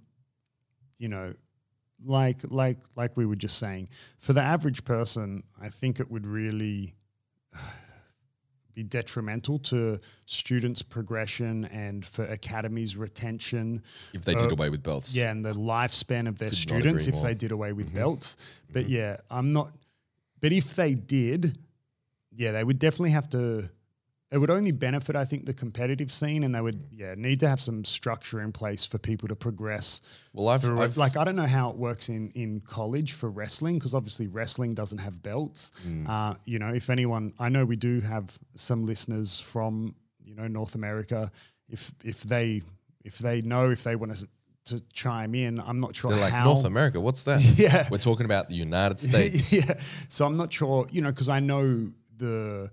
you 0.97 1.09
know, 1.09 1.33
like 2.05 2.39
like 2.49 2.77
like 2.95 3.15
we 3.17 3.25
were 3.25 3.35
just 3.35 3.57
saying, 3.57 3.89
for 4.17 4.33
the 4.33 4.41
average 4.41 4.83
person, 4.83 5.43
I 5.61 5.69
think 5.69 5.99
it 5.99 6.09
would 6.11 6.25
really 6.27 6.93
be 8.73 8.81
detrimental 8.83 9.59
to 9.59 9.99
students' 10.25 10.81
progression 10.81 11.65
and 11.65 12.03
for 12.03 12.25
academies' 12.25 12.97
retention. 12.97 13.83
If 14.13 14.23
they 14.23 14.33
did 14.33 14.51
Uh, 14.51 14.55
away 14.55 14.69
with 14.71 14.81
belts, 14.81 15.13
Yeah, 15.15 15.29
and 15.29 15.45
the 15.45 15.53
lifespan 15.53 16.27
of 16.27 16.39
their 16.39 16.49
Could 16.49 16.57
students 16.57 17.07
if 17.07 17.13
more. 17.15 17.23
they 17.25 17.35
did 17.35 17.51
away 17.51 17.71
with 17.73 17.93
belts. 17.93 18.35
But 18.71 18.89
yeah, 18.89 19.17
I'm 19.29 19.53
not. 19.53 19.71
But 20.41 20.51
if 20.53 20.75
they 20.75 20.95
did, 20.95 21.55
yeah, 22.35 22.51
they 22.51 22.63
would 22.63 22.79
definitely 22.79 23.11
have 23.11 23.29
to 23.29 23.69
it 24.33 24.39
would 24.39 24.49
only 24.49 24.71
benefit, 24.71 25.15
I 25.15 25.25
think, 25.25 25.45
the 25.45 25.53
competitive 25.53 26.11
scene, 26.11 26.43
and 26.43 26.55
they 26.55 26.59
would, 26.59 26.87
yeah, 26.91 27.13
need 27.15 27.39
to 27.41 27.47
have 27.47 27.61
some 27.61 27.85
structure 27.85 28.41
in 28.41 28.51
place 28.51 28.83
for 28.83 28.97
people 28.97 29.27
to 29.27 29.35
progress. 29.35 30.01
Well, 30.33 30.47
I've- 30.47 30.65
through. 30.65 30.81
I've- 30.81 30.99
like 30.99 31.15
I 31.15 31.23
don't 31.23 31.35
know 31.35 31.45
how 31.45 31.69
it 31.69 31.77
works 31.77 32.09
in 32.09 32.31
in 32.31 32.59
college 32.61 33.11
for 33.11 33.29
wrestling 33.29 33.75
because 33.75 33.93
obviously 33.93 34.25
wrestling 34.25 34.73
doesn't 34.73 34.97
have 34.97 35.21
belts. 35.21 35.71
Mm. 35.87 36.09
Uh, 36.09 36.33
you 36.45 36.57
know, 36.57 36.69
if 36.73 36.89
anyone, 36.89 37.33
I 37.37 37.49
know 37.49 37.63
we 37.63 37.75
do 37.75 38.01
have 38.01 38.35
some 38.55 38.87
listeners 38.87 39.39
from 39.39 39.93
you 40.23 40.33
know 40.33 40.47
North 40.47 40.73
America. 40.73 41.31
If 41.69 41.91
if 42.03 42.23
they 42.23 42.63
if 43.05 43.19
they 43.19 43.41
know 43.41 43.69
if 43.69 43.83
they 43.83 43.95
want 43.95 44.15
to 44.15 44.27
to 44.65 44.79
chime 44.93 45.35
in, 45.35 45.59
I'm 45.59 45.79
not 45.79 45.95
sure 45.95 46.09
They're 46.09 46.21
like 46.21 46.33
how. 46.33 46.45
North 46.45 46.65
America. 46.65 46.99
What's 46.99 47.21
that? 47.23 47.39
Yeah. 47.57 47.87
we're 47.91 47.97
talking 47.99 48.25
about 48.25 48.49
the 48.49 48.55
United 48.55 48.99
States. 48.99 49.53
yeah. 49.59 49.75
So 50.09 50.25
I'm 50.25 50.37
not 50.37 50.51
sure, 50.51 50.87
you 50.89 51.01
know, 51.01 51.11
because 51.11 51.29
I 51.29 51.39
know 51.39 51.91
the 52.17 52.69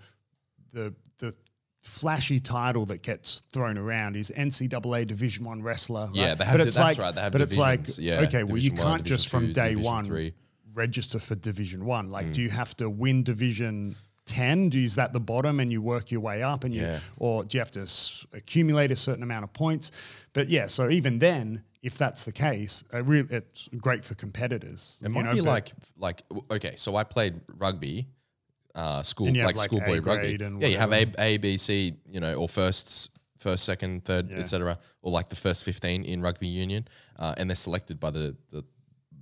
the 0.73 0.95
the 1.19 1.35
flashy 1.83 2.39
title 2.41 2.85
that 2.87 3.03
gets 3.03 3.43
thrown 3.53 3.79
around 3.79 4.15
is 4.17 4.31
NCAA 4.37 5.07
Division 5.07 5.45
One 5.45 5.63
wrestler. 5.63 6.07
Right? 6.07 6.15
Yeah, 6.17 6.35
they 6.35 6.45
have 6.45 6.59
di- 6.59 6.65
that's 6.65 6.99
right, 6.99 7.15
they 7.15 7.21
have 7.21 7.33
but 7.33 7.41
it's 7.41 7.57
like. 7.59 7.81
Yeah, 7.99 8.21
okay, 8.23 8.45
well, 8.45 8.59
you 8.59 8.73
one, 8.73 8.83
can't 8.83 9.05
just 9.05 9.31
Division 9.31 9.53
from 9.53 9.53
day 9.53 9.77
one 9.77 10.05
three. 10.05 10.31
Mm. 10.31 10.35
register 10.75 11.19
for 11.19 11.35
Division 11.35 11.85
One. 11.85 12.11
Like, 12.11 12.33
do 12.33 12.43
you 12.43 12.51
have 12.51 12.75
to 12.75 12.89
win 12.91 13.23
Division? 13.23 13.97
10 14.27 14.69
do 14.69 14.79
is 14.79 14.95
that 14.95 15.13
the 15.13 15.19
bottom 15.19 15.59
and 15.59 15.73
you 15.73 15.83
work 15.83 16.13
your 16.13 16.21
way 16.21 16.41
up 16.41 16.63
and 16.63 16.73
you 16.73 16.83
Yeah. 16.83 17.01
or 17.17 17.43
do 17.43 17.57
you 17.57 17.61
have 17.61 17.73
to 17.73 17.81
s- 17.81 18.25
accumulate 18.33 18.93
a 18.93 18.95
certain 18.97 19.25
amount 19.25 19.43
of 19.43 19.53
points 19.53 19.91
but 20.35 20.49
yeah 20.49 20.67
so 20.67 20.89
even 20.89 21.19
then 21.19 21.65
if 21.83 21.99
that's 21.99 22.25
the 22.27 22.31
case 22.31 22.85
re- 22.93 23.25
it's 23.29 23.69
great 23.79 24.05
for 24.05 24.15
competitors 24.15 24.99
It 25.03 25.09
you 25.09 25.15
might 25.15 25.25
know, 25.25 25.33
be 25.35 25.41
like 25.41 25.73
like 25.97 26.23
okay, 26.49 26.75
so 26.77 26.95
I 26.95 27.03
played 27.03 27.41
rugby, 27.59 28.07
uh, 28.81 29.03
school 29.03 29.27
And 29.29 29.37
you 29.37 29.43
have, 29.43 29.49
like, 29.49 29.57
like, 29.57 29.67
schoolboy 29.67 30.01
rugby. 30.01 30.37
Yeah, 30.61 30.69
you 30.69 30.79
have 30.79 30.93
A. 30.93 31.07
A, 31.19 31.37
B, 31.39 31.57
C, 31.57 31.95
you 32.07 32.21
know, 32.21 32.35
or 32.35 32.49
firsts, 32.49 33.09
first, 33.39 33.65
second, 33.65 34.05
third, 34.05 34.31
Yeah. 34.31 34.39
etc., 34.39 34.79
or 35.03 35.11
like 35.13 35.29
the 35.29 35.37
first 35.37 35.65
fifteen 35.65 36.05
in 36.05 36.21
rugby 36.23 36.49
union, 36.49 36.83
uh, 37.19 37.35
and 37.39 37.49
they're 37.51 37.57
selected 37.57 37.99
by 38.01 38.11
the, 38.11 38.37
the 38.51 38.63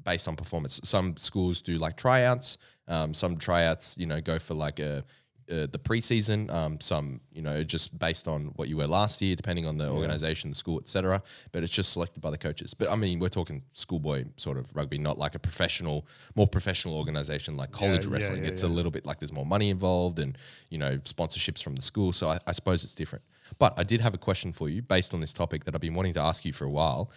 based 0.04 0.28
on 0.28 0.36
performance. 0.36 0.80
Some 0.84 1.16
schools 1.16 1.60
do 1.60 1.78
like 1.78 1.96
tryouts. 1.96 2.58
Um, 2.86 3.12
some 3.14 3.36
tryouts, 3.36 3.96
you 3.98 4.06
know, 4.06 4.20
go 4.20 4.38
for 4.38 4.54
like 4.54 4.78
a. 4.80 5.04
Uh, 5.50 5.66
the 5.66 5.78
preseason, 5.78 6.52
um, 6.52 6.78
some 6.80 7.20
you 7.32 7.40
know, 7.40 7.64
just 7.64 7.98
based 7.98 8.28
on 8.28 8.46
what 8.56 8.68
you 8.68 8.76
were 8.76 8.86
last 8.86 9.22
year, 9.22 9.34
depending 9.34 9.66
on 9.66 9.78
the 9.78 9.88
organization, 9.88 10.50
the 10.50 10.56
school, 10.56 10.78
etc. 10.78 11.22
But 11.52 11.62
it's 11.62 11.72
just 11.72 11.92
selected 11.92 12.20
by 12.20 12.30
the 12.30 12.36
coaches. 12.36 12.74
But 12.74 12.90
I 12.90 12.96
mean, 12.96 13.18
we're 13.18 13.28
talking 13.28 13.62
schoolboy 13.72 14.26
sort 14.36 14.58
of 14.58 14.74
rugby, 14.76 14.98
not 14.98 15.18
like 15.18 15.34
a 15.34 15.38
professional, 15.38 16.06
more 16.34 16.46
professional 16.46 16.96
organization 16.96 17.56
like 17.56 17.72
college 17.72 18.04
yeah, 18.04 18.12
wrestling. 18.12 18.42
yeah, 18.42 18.50
it's 18.50 18.62
yeah. 18.62 18.68
a 18.68 18.70
little 18.70 18.90
bit 18.90 19.06
like 19.06 19.20
there's 19.20 19.32
more 19.32 19.46
money 19.46 19.70
involved, 19.70 20.18
and 20.18 20.36
you 20.68 20.78
know, 20.78 20.98
sponsorships 20.98 21.62
from 21.62 21.74
the 21.74 21.82
school. 21.82 22.12
So 22.12 22.28
I, 22.28 22.38
I 22.46 22.52
suppose 22.52 22.84
it's 22.84 22.94
different. 22.94 23.24
But 23.58 23.72
I 23.78 23.84
did 23.84 24.00
have 24.00 24.14
a 24.14 24.18
question 24.18 24.52
for 24.52 24.68
you 24.68 24.82
based 24.82 25.14
on 25.14 25.20
this 25.20 25.32
topic 25.32 25.64
that 25.64 25.74
I've 25.74 25.80
been 25.80 25.94
wanting 25.94 26.14
to 26.14 26.20
ask 26.20 26.44
you 26.44 26.52
for 26.52 26.64
a 26.64 26.70
while, 26.70 27.10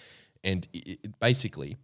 and 0.43 0.67
i 0.73 0.97
i 1.03 1.07
basically, 1.19 1.77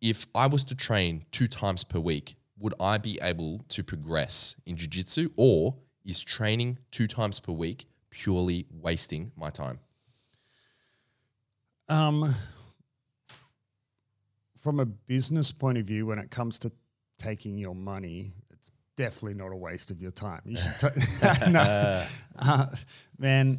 if 0.00 0.26
I 0.34 0.46
was 0.46 0.64
to 0.64 0.74
train 0.74 1.24
two 1.32 1.48
times 1.48 1.82
per 1.84 1.98
week, 1.98 2.36
would 2.60 2.74
I 2.80 2.98
be 2.98 3.18
able 3.22 3.60
to 3.68 3.82
progress 3.82 4.56
in 4.66 4.76
jiu-jitsu 4.76 5.30
or 5.36 5.76
is 6.04 6.22
training 6.22 6.78
two 6.90 7.06
times 7.06 7.38
per 7.40 7.52
week 7.52 7.86
purely 8.10 8.66
wasting 8.70 9.30
my 9.36 9.50
time? 9.50 9.78
Um, 11.88 12.34
from 14.58 14.80
a 14.80 14.86
business 14.86 15.52
point 15.52 15.78
of 15.78 15.86
view, 15.86 16.06
when 16.06 16.18
it 16.18 16.30
comes 16.30 16.58
to 16.60 16.72
taking 17.18 17.58
your 17.58 17.74
money, 17.74 18.32
it's 18.50 18.70
definitely 18.96 19.34
not 19.34 19.52
a 19.52 19.56
waste 19.56 19.90
of 19.90 20.00
your 20.00 20.10
time. 20.10 20.42
You 20.44 20.56
should, 20.56 20.78
ta- 20.78 21.48
no, 21.50 22.04
uh, 22.38 22.66
man. 23.18 23.58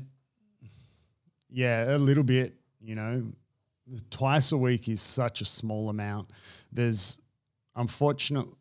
Yeah, 1.50 1.96
a 1.96 1.98
little 1.98 2.24
bit. 2.24 2.54
You 2.82 2.96
know, 2.96 3.24
twice 4.10 4.52
a 4.52 4.58
week 4.58 4.88
is 4.88 5.02
such 5.02 5.42
a 5.42 5.46
small 5.46 5.90
amount. 5.90 6.30
There's, 6.72 7.20
unfortunate, 7.76 8.46
you 8.46 8.52
know, 8.52 8.58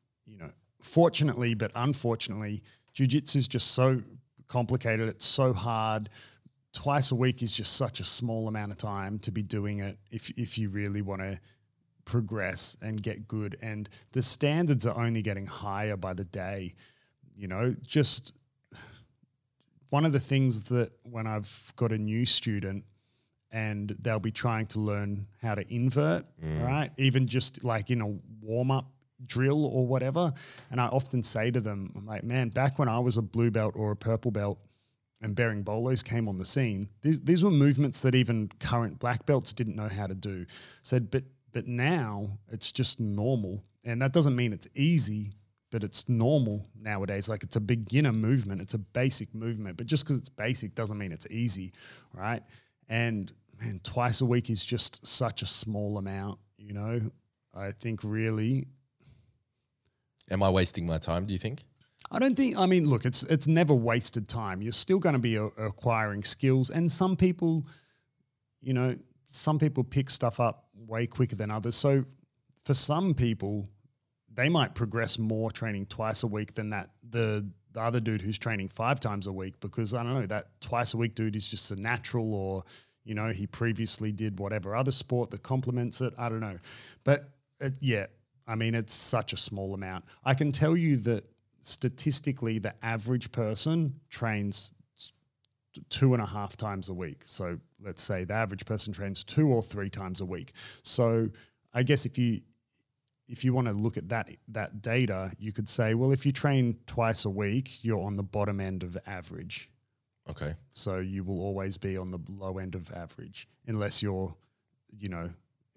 fortunately, 0.80 1.54
but 1.54 1.70
unfortunately, 1.74 2.62
jujitsu 2.94 3.36
is 3.36 3.48
just 3.48 3.72
so 3.72 4.02
complicated. 4.46 5.08
It's 5.08 5.26
so 5.26 5.52
hard 5.52 6.08
twice 6.72 7.10
a 7.10 7.14
week 7.14 7.42
is 7.42 7.50
just 7.50 7.76
such 7.76 7.98
a 8.00 8.04
small 8.04 8.46
amount 8.46 8.70
of 8.70 8.78
time 8.78 9.18
to 9.18 9.30
be 9.30 9.42
doing 9.42 9.80
it 9.80 9.98
if 10.10 10.30
if 10.36 10.58
you 10.58 10.68
really 10.68 11.00
want 11.00 11.20
to 11.20 11.38
progress 12.04 12.76
and 12.82 13.02
get 13.02 13.26
good 13.26 13.56
and 13.62 13.88
the 14.12 14.22
standards 14.22 14.86
are 14.86 14.96
only 14.98 15.22
getting 15.22 15.46
higher 15.46 15.96
by 15.96 16.12
the 16.12 16.24
day 16.24 16.72
you 17.34 17.48
know 17.48 17.74
just 17.84 18.32
one 19.90 20.04
of 20.04 20.12
the 20.12 20.20
things 20.20 20.64
that 20.64 20.90
when 21.04 21.26
I've 21.26 21.72
got 21.76 21.92
a 21.92 21.98
new 21.98 22.24
student 22.24 22.84
and 23.50 23.96
they'll 24.00 24.18
be 24.18 24.30
trying 24.30 24.66
to 24.66 24.80
learn 24.80 25.26
how 25.40 25.54
to 25.54 25.74
invert, 25.74 26.24
mm. 26.42 26.66
right? 26.66 26.90
Even 26.98 27.26
just 27.26 27.64
like 27.64 27.90
in 27.90 28.02
a 28.02 28.18
warm 28.42 28.70
up 28.70 28.90
drill 29.26 29.64
or 29.64 29.86
whatever. 29.86 30.32
And 30.70 30.80
I 30.80 30.86
often 30.86 31.22
say 31.22 31.50
to 31.50 31.60
them, 31.60 31.92
I'm 31.96 32.06
like, 32.06 32.24
man, 32.24 32.48
back 32.48 32.78
when 32.78 32.88
I 32.88 32.98
was 32.98 33.16
a 33.16 33.22
blue 33.22 33.50
belt 33.50 33.74
or 33.76 33.92
a 33.92 33.96
purple 33.96 34.30
belt 34.30 34.58
and 35.22 35.34
berimbolos 35.34 36.04
came 36.04 36.28
on 36.28 36.38
the 36.38 36.44
scene, 36.44 36.88
these, 37.02 37.20
these 37.20 37.42
were 37.42 37.50
movements 37.50 38.02
that 38.02 38.14
even 38.14 38.48
current 38.60 38.98
black 38.98 39.26
belts 39.26 39.52
didn't 39.52 39.76
know 39.76 39.88
how 39.88 40.06
to 40.06 40.14
do. 40.14 40.46
Said, 40.82 41.10
but 41.10 41.24
but 41.52 41.66
now 41.66 42.28
it's 42.52 42.72
just 42.72 43.00
normal. 43.00 43.64
And 43.84 44.02
that 44.02 44.12
doesn't 44.12 44.36
mean 44.36 44.52
it's 44.52 44.68
easy, 44.74 45.32
but 45.70 45.82
it's 45.82 46.08
normal 46.08 46.66
nowadays. 46.78 47.28
Like 47.28 47.42
it's 47.42 47.56
a 47.56 47.60
beginner 47.60 48.12
movement, 48.12 48.60
it's 48.60 48.74
a 48.74 48.78
basic 48.78 49.34
movement. 49.34 49.76
But 49.76 49.86
just 49.86 50.04
because 50.04 50.18
it's 50.18 50.28
basic 50.28 50.74
doesn't 50.74 50.98
mean 50.98 51.12
it's 51.12 51.26
easy, 51.30 51.72
right? 52.12 52.42
And 52.88 53.32
man, 53.60 53.80
twice 53.82 54.20
a 54.20 54.26
week 54.26 54.50
is 54.50 54.64
just 54.64 55.06
such 55.06 55.42
a 55.42 55.46
small 55.46 55.98
amount, 55.98 56.38
you 56.58 56.72
know? 56.72 57.00
I 57.54 57.72
think 57.72 58.04
really 58.04 58.68
Am 60.30 60.42
I 60.42 60.50
wasting 60.50 60.86
my 60.86 60.98
time, 60.98 61.26
do 61.26 61.32
you 61.32 61.38
think? 61.38 61.64
I 62.10 62.18
don't 62.18 62.36
think. 62.36 62.58
I 62.58 62.66
mean, 62.66 62.88
look, 62.88 63.04
it's 63.04 63.24
it's 63.24 63.48
never 63.48 63.74
wasted 63.74 64.28
time. 64.28 64.62
You're 64.62 64.72
still 64.72 64.98
going 64.98 65.14
to 65.14 65.18
be 65.18 65.36
a, 65.36 65.44
acquiring 65.44 66.24
skills, 66.24 66.70
and 66.70 66.90
some 66.90 67.16
people, 67.16 67.66
you 68.60 68.72
know, 68.72 68.96
some 69.26 69.58
people 69.58 69.84
pick 69.84 70.08
stuff 70.08 70.40
up 70.40 70.68
way 70.74 71.06
quicker 71.06 71.36
than 71.36 71.50
others. 71.50 71.76
So, 71.76 72.04
for 72.64 72.72
some 72.74 73.14
people, 73.14 73.68
they 74.32 74.48
might 74.48 74.74
progress 74.74 75.18
more 75.18 75.50
training 75.50 75.86
twice 75.86 76.22
a 76.22 76.26
week 76.26 76.54
than 76.54 76.70
that 76.70 76.90
the 77.10 77.46
the 77.72 77.80
other 77.80 78.00
dude 78.00 78.22
who's 78.22 78.38
training 78.38 78.68
five 78.68 79.00
times 79.00 79.26
a 79.26 79.32
week 79.32 79.60
because 79.60 79.92
I 79.94 80.02
don't 80.02 80.14
know 80.14 80.26
that 80.26 80.60
twice 80.60 80.94
a 80.94 80.96
week 80.96 81.14
dude 81.14 81.36
is 81.36 81.50
just 81.50 81.70
a 81.70 81.76
natural 81.76 82.34
or 82.34 82.64
you 83.04 83.14
know 83.14 83.28
he 83.28 83.46
previously 83.46 84.12
did 84.12 84.38
whatever 84.38 84.74
other 84.74 84.92
sport 84.92 85.30
that 85.32 85.42
complements 85.42 86.00
it. 86.00 86.14
I 86.16 86.28
don't 86.28 86.40
know, 86.40 86.58
but 87.04 87.28
it, 87.60 87.74
yeah, 87.80 88.06
I 88.48 88.56
mean 88.56 88.74
it's 88.74 88.94
such 88.94 89.32
a 89.32 89.36
small 89.36 89.74
amount. 89.74 90.06
I 90.24 90.34
can 90.34 90.50
tell 90.50 90.76
you 90.76 90.96
that 90.98 91.24
statistically, 91.60 92.58
the 92.58 92.74
average 92.82 93.30
person 93.30 94.00
trains 94.08 94.72
two 95.90 96.14
and 96.14 96.22
a 96.22 96.26
half 96.26 96.56
times 96.56 96.88
a 96.88 96.94
week. 96.94 97.22
So 97.24 97.58
let's 97.80 98.02
say 98.02 98.24
the 98.24 98.34
average 98.34 98.64
person 98.64 98.92
trains 98.92 99.22
two 99.22 99.48
or 99.48 99.62
three 99.62 99.90
times 99.90 100.20
a 100.20 100.24
week. 100.24 100.52
So 100.82 101.28
I 101.72 101.82
guess 101.82 102.06
if 102.06 102.18
you 102.18 102.40
if 103.28 103.44
you 103.44 103.52
want 103.52 103.68
to 103.68 103.74
look 103.74 103.96
at 103.96 104.08
that 104.08 104.30
that 104.48 104.80
data, 104.80 105.30
you 105.38 105.52
could 105.52 105.68
say, 105.68 105.94
well, 105.94 106.12
if 106.12 106.24
you 106.24 106.32
train 106.32 106.78
twice 106.86 107.24
a 107.26 107.30
week, 107.30 107.84
you're 107.84 108.02
on 108.02 108.16
the 108.16 108.22
bottom 108.22 108.60
end 108.60 108.82
of 108.82 108.96
average. 109.06 109.70
Okay. 110.28 110.54
So 110.70 110.98
you 110.98 111.24
will 111.24 111.40
always 111.40 111.76
be 111.76 111.96
on 111.96 112.10
the 112.10 112.18
low 112.30 112.58
end 112.58 112.74
of 112.74 112.90
average 112.92 113.48
unless 113.66 114.02
you're, 114.02 114.34
you 114.90 115.08
know, 115.08 115.30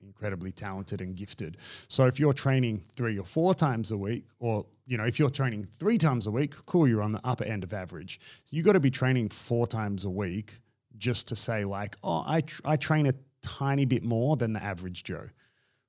incredibly 0.04 0.52
talented 0.52 1.02
and 1.02 1.16
gifted. 1.16 1.58
So 1.88 2.06
if 2.06 2.20
you're 2.20 2.34
training 2.34 2.84
three 2.96 3.18
or 3.18 3.26
four 3.26 3.54
times 3.54 3.92
a 3.92 3.98
week, 3.98 4.26
or 4.40 4.66
you 4.86 4.98
know, 4.98 5.06
if 5.06 5.20
you're 5.20 5.30
training 5.30 5.66
three 5.66 5.98
times 5.98 6.28
a 6.28 6.32
week, 6.32 6.54
cool, 6.66 6.88
you're 6.88 7.02
on 7.02 7.12
the 7.12 7.22
upper 7.24 7.44
end 7.44 7.64
of 7.64 7.74
average. 7.74 8.20
So 8.46 8.56
you 8.56 8.64
got 8.64 8.74
to 8.74 8.80
be 8.80 8.92
training 8.92 9.30
four 9.30 9.68
times 9.68 10.06
a 10.06 10.10
week 10.10 10.60
just 10.98 11.28
to 11.30 11.36
say 11.36 11.66
like, 11.66 11.96
oh, 12.04 12.24
I 12.26 12.42
tr- 12.42 12.62
I 12.66 12.76
train 12.78 13.08
a 13.08 13.14
tiny 13.42 13.86
bit 13.86 14.04
more 14.04 14.38
than 14.38 14.54
the 14.54 14.64
average 14.64 15.04
Joe. 15.04 15.30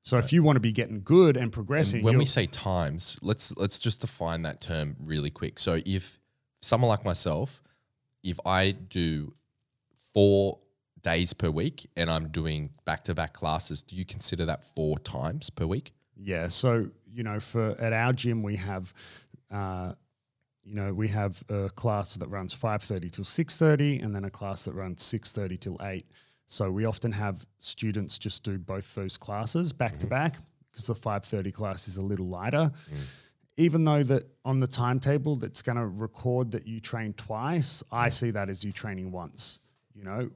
So 0.05 0.19
if 0.19 0.33
you 0.33 0.43
want 0.43 0.57
to 0.57 0.61
be 0.61 0.73
getting 0.73 1.03
good 1.03 1.37
and 1.37 1.53
progressing, 1.53 2.03
when 2.03 2.19
we 2.19 2.25
say 2.25 2.47
times, 2.47 3.19
let's 3.23 3.57
let's 3.57 3.79
just 3.79 4.01
define 4.01 4.43
that 4.43 4.61
term 4.61 4.97
really 5.01 5.31
quick. 5.31 5.61
So 5.61 5.81
if 5.87 6.19
someone 6.61 6.89
like 6.89 7.05
myself, 7.05 7.63
if 8.25 8.39
I 8.45 8.73
do 8.73 9.35
four 10.13 10.59
days 11.03 11.33
per 11.33 11.51
week 11.51 11.89
and 11.97 12.11
I'm 12.11 12.29
doing 12.29 12.71
back 12.85 13.05
to 13.05 13.15
back 13.15 13.33
classes, 13.33 13.83
do 13.83 13.97
you 13.97 14.05
consider 14.05 14.45
that 14.47 14.65
four 14.65 14.99
times 14.99 15.51
per 15.51 15.67
week? 15.67 15.93
Yeah. 16.17 16.49
So, 16.49 16.89
you 17.13 17.23
know, 17.23 17.41
for 17.41 17.77
at 17.79 17.93
our 17.93 18.13
gym, 18.13 18.43
we 18.43 18.57
have, 18.57 18.93
uh, 19.51 19.93
you 20.65 20.75
know, 20.75 20.93
we 20.93 21.09
have 21.09 21.43
a 21.49 21.69
class 21.71 22.15
that 22.15 22.29
runs 22.29 22.55
5.30 22.55 23.11
till 23.11 23.25
6.30 23.25 24.05
and 24.05 24.15
then 24.15 24.25
a 24.25 24.31
class 24.31 24.65
that 24.65 24.75
runs 24.75 25.03
6.30 25.03 25.61
till 25.61 25.77
8. 25.83 26.07
So 26.47 26.71
we 26.71 26.85
often 26.85 27.13
have 27.13 27.45
students 27.59 28.19
just 28.19 28.45
do 28.45 28.59
both 28.59 28.95
those 28.95 29.17
classes 29.17 29.73
back 29.73 29.97
to 29.99 30.07
back 30.07 30.37
because 30.71 30.87
the 30.87 30.95
5.30 30.95 31.53
class 31.53 31.89
is 31.89 31.97
a 31.97 32.03
little 32.03 32.27
lighter. 32.27 32.71
Mm. 32.93 33.09
even 33.59 33.85
though 33.85 34.03
that 34.03 34.25
on 34.45 34.61
the 34.61 34.67
timetable 34.67 35.37
that's 35.37 35.61
going 35.61 35.77
to 35.77 35.87
record 35.87 36.51
that 36.53 36.67
you 36.67 36.81
train 36.81 37.13
twice, 37.15 37.83
I 37.93 38.09
mm. 38.09 38.13
see 38.13 38.31
that 38.31 38.49
as 38.49 38.65
you 38.65 38.73
training 38.73 39.13
once. 39.13 39.61
You 39.95 40.05
know, 40.05 40.29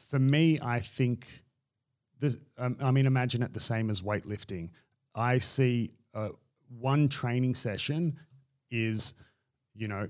for 0.00 0.18
me, 0.18 0.58
I 0.62 0.78
think 0.78 1.42
this. 2.20 2.38
Um, 2.58 2.76
I 2.82 2.90
mean, 2.90 3.06
imagine 3.06 3.42
it 3.42 3.52
the 3.52 3.60
same 3.60 3.90
as 3.90 4.00
weightlifting. 4.00 4.70
I 5.14 5.38
see 5.38 5.92
uh, 6.14 6.30
one 6.78 7.08
training 7.08 7.54
session 7.54 8.18
is, 8.70 9.14
you 9.74 9.88
know, 9.88 10.08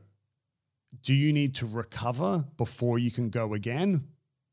do 1.02 1.14
you 1.14 1.32
need 1.32 1.54
to 1.56 1.66
recover 1.66 2.44
before 2.56 2.98
you 2.98 3.10
can 3.10 3.30
go 3.30 3.54
again? 3.54 4.04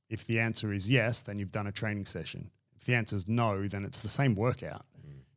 If 0.10 0.26
the 0.26 0.40
answer 0.40 0.72
is 0.72 0.90
yes, 0.90 1.22
then 1.22 1.38
you've 1.38 1.52
done 1.52 1.68
a 1.68 1.72
training 1.72 2.06
session. 2.06 2.52
If 2.76 2.86
the 2.86 2.96
answer 2.96 3.16
is 3.16 3.28
no, 3.28 3.68
then 3.68 3.86
it's 3.86 4.02
the 4.02 4.08
same 4.10 4.36
workout. 4.36 4.86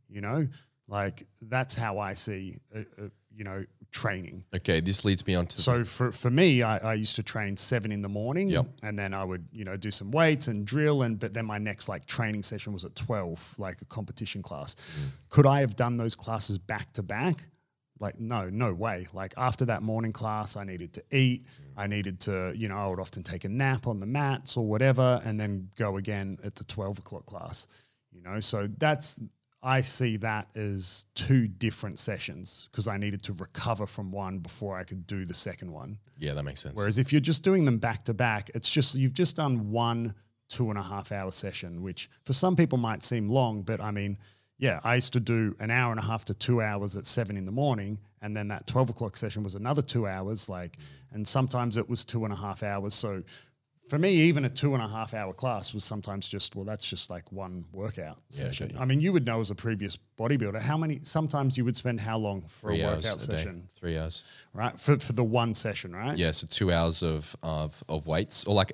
You 0.09 0.20
know, 0.20 0.46
like 0.88 1.26
that's 1.42 1.74
how 1.74 1.99
I 1.99 2.14
see, 2.14 2.57
uh, 2.74 2.80
uh, 3.01 3.09
you 3.30 3.44
know, 3.44 3.64
training. 3.91 4.45
Okay, 4.55 4.80
this 4.80 5.05
leads 5.05 5.26
me 5.26 5.34
on 5.34 5.47
to 5.47 5.61
So 5.61 5.84
for, 5.84 6.12
for 6.12 6.30
me, 6.30 6.62
I, 6.62 6.78
I 6.78 6.95
used 6.95 7.16
to 7.16 7.22
train 7.22 7.57
seven 7.57 7.91
in 7.93 8.03
the 8.03 8.09
morning, 8.09 8.49
Yep. 8.51 8.66
and 8.82 8.99
then 8.99 9.14
I 9.14 9.24
would 9.24 9.47
you 9.53 9.64
know 9.64 9.76
do 9.76 9.91
some 9.91 10.11
weights 10.11 10.49
and 10.49 10.66
drill, 10.66 11.03
and 11.03 11.18
but 11.18 11.32
then 11.32 11.47
my 11.47 11.59
next 11.59 11.89
like 11.89 12.05
training 12.07 12.43
session 12.43 12.72
was 12.72 12.84
at 12.84 12.95
twelve, 12.95 13.55
like 13.59 13.80
a 13.82 13.86
competition 13.86 14.43
class. 14.43 14.74
Mm. 14.74 15.11
Could 15.30 15.47
I 15.47 15.61
have 15.61 15.76
done 15.76 15.97
those 15.97 16.14
classes 16.14 16.59
back 16.59 16.93
to 16.95 17.03
back? 17.03 17.49
Like 18.01 18.20
no, 18.20 18.49
no 18.49 18.72
way. 18.74 19.07
Like 19.12 19.34
after 19.36 19.64
that 19.64 19.82
morning 19.82 20.12
class, 20.12 20.57
I 20.57 20.64
needed 20.64 20.93
to 20.95 21.03
eat. 21.11 21.47
Mm. 21.47 21.51
I 21.76 21.86
needed 21.86 22.20
to 22.20 22.53
you 22.55 22.68
know 22.68 22.76
I 22.76 22.86
would 22.89 23.01
often 23.01 23.22
take 23.22 23.45
a 23.45 23.49
nap 23.49 23.86
on 23.86 24.01
the 24.01 24.07
mats 24.07 24.57
or 24.57 24.66
whatever, 24.66 25.20
and 25.24 25.41
then 25.41 25.70
go 25.76 25.97
again 25.97 26.39
at 26.45 26.55
the 26.55 26.64
twelve 26.64 26.99
o'clock 26.99 27.26
class. 27.26 27.66
You 28.12 28.22
know, 28.22 28.41
so 28.41 28.68
that's 28.78 29.20
I 29.63 29.81
see 29.81 30.17
that 30.19 30.49
as 30.55 31.07
two 31.15 31.49
different 31.49 31.99
sessions 31.99 32.69
because 32.71 32.87
I 32.87 32.97
needed 32.97 33.23
to 33.25 33.33
recover 33.33 33.87
from 33.87 34.13
one 34.13 34.39
before 34.39 34.79
I 34.79 34.85
could 34.85 35.07
do 35.07 35.25
the 35.25 35.35
second 35.35 35.73
one. 35.73 35.99
yeah, 36.19 36.35
that 36.35 36.45
makes 36.45 36.63
sense. 36.63 36.77
Whereas 36.77 36.99
if 36.99 37.13
you're 37.13 37.21
just 37.21 37.43
doing 37.43 37.65
them 37.65 37.79
back 37.79 38.05
to 38.05 38.15
back, 38.15 38.51
it's 38.55 38.71
just 38.71 38.95
you've 38.95 39.15
just 39.15 39.37
done 39.37 39.71
one 39.71 40.15
two 40.49 40.71
and 40.71 40.79
a 40.79 40.83
half 40.83 41.13
hour 41.13 41.31
session, 41.31 41.83
which 41.83 42.09
for 42.25 42.33
some 42.33 42.57
people 42.57 42.79
might 42.79 43.03
seem 43.03 43.29
long, 43.29 43.63
but 43.63 43.81
I 43.83 43.91
mean, 43.91 44.17
yeah, 44.59 44.81
I 44.83 44.95
used 44.97 45.13
to 45.13 45.21
do 45.21 45.55
an 45.61 45.71
hour 45.71 45.91
and 45.93 46.01
a 46.01 46.05
half 46.05 46.25
to 46.27 46.35
two 46.35 46.61
hours 46.61 46.97
at 46.97 47.07
seven 47.07 47.37
in 47.37 47.45
the 47.45 47.53
morning, 47.53 47.99
and 48.23 48.37
then 48.37 48.49
that 48.49 48.67
twelve 48.67 48.91
o'clock 48.91 49.17
session 49.17 49.43
was 49.45 49.55
another 49.55 49.83
two 49.83 50.07
hours, 50.07 50.49
like, 50.49 50.79
and 51.13 51.27
sometimes 51.27 51.77
it 51.77 51.89
was 51.89 52.05
two 52.05 52.25
and 52.25 52.33
a 52.33 52.37
half 52.37 52.63
hours. 52.63 52.95
So 52.95 53.23
for 53.89 53.99
me, 53.99 54.11
even 54.11 54.45
a 54.45 54.51
two 54.51 54.74
and 54.74 54.82
a 54.82 54.89
half 54.89 55.14
hour 55.14 55.32
class 55.32 55.72
was 55.74 55.84
sometimes 55.84 56.28
just 56.28 56.55
well, 56.55 56.64
that's 56.64 56.89
just 56.89 57.11
like 57.11 57.30
one 57.32 57.64
workout 57.72 58.18
session. 58.28 58.70
I 58.78 58.84
mean, 58.84 59.01
you 59.01 59.12
would 59.12 59.24
know 59.26 59.41
as 59.41 59.51
a 59.51 59.55
previous 59.55 59.99
bodybuilder 60.18 60.61
how 60.61 60.76
many. 60.76 61.01
Sometimes 61.03 61.57
you 61.57 61.64
would 61.64 61.76
spend 61.76 62.01
how 62.01 62.18
long 62.18 62.43
for 62.43 62.70
Three 62.70 62.82
a 62.82 62.86
workout 62.86 63.05
a 63.05 63.26
day. 63.26 63.36
session, 63.36 63.68
Three 63.74 63.99
hours. 63.99 64.24
right? 64.53 64.78
For 64.78 64.99
for 64.99 65.12
the 65.12 65.24
one 65.24 65.55
session, 65.55 65.95
right? 65.95 66.16
Yeah, 66.16 66.30
so 66.32 66.47
two 66.51 66.72
hours 66.72 67.03
of 67.03 67.34
of, 67.43 67.82
of 67.89 68.07
weights, 68.07 68.45
or 68.47 68.55
like 68.55 68.72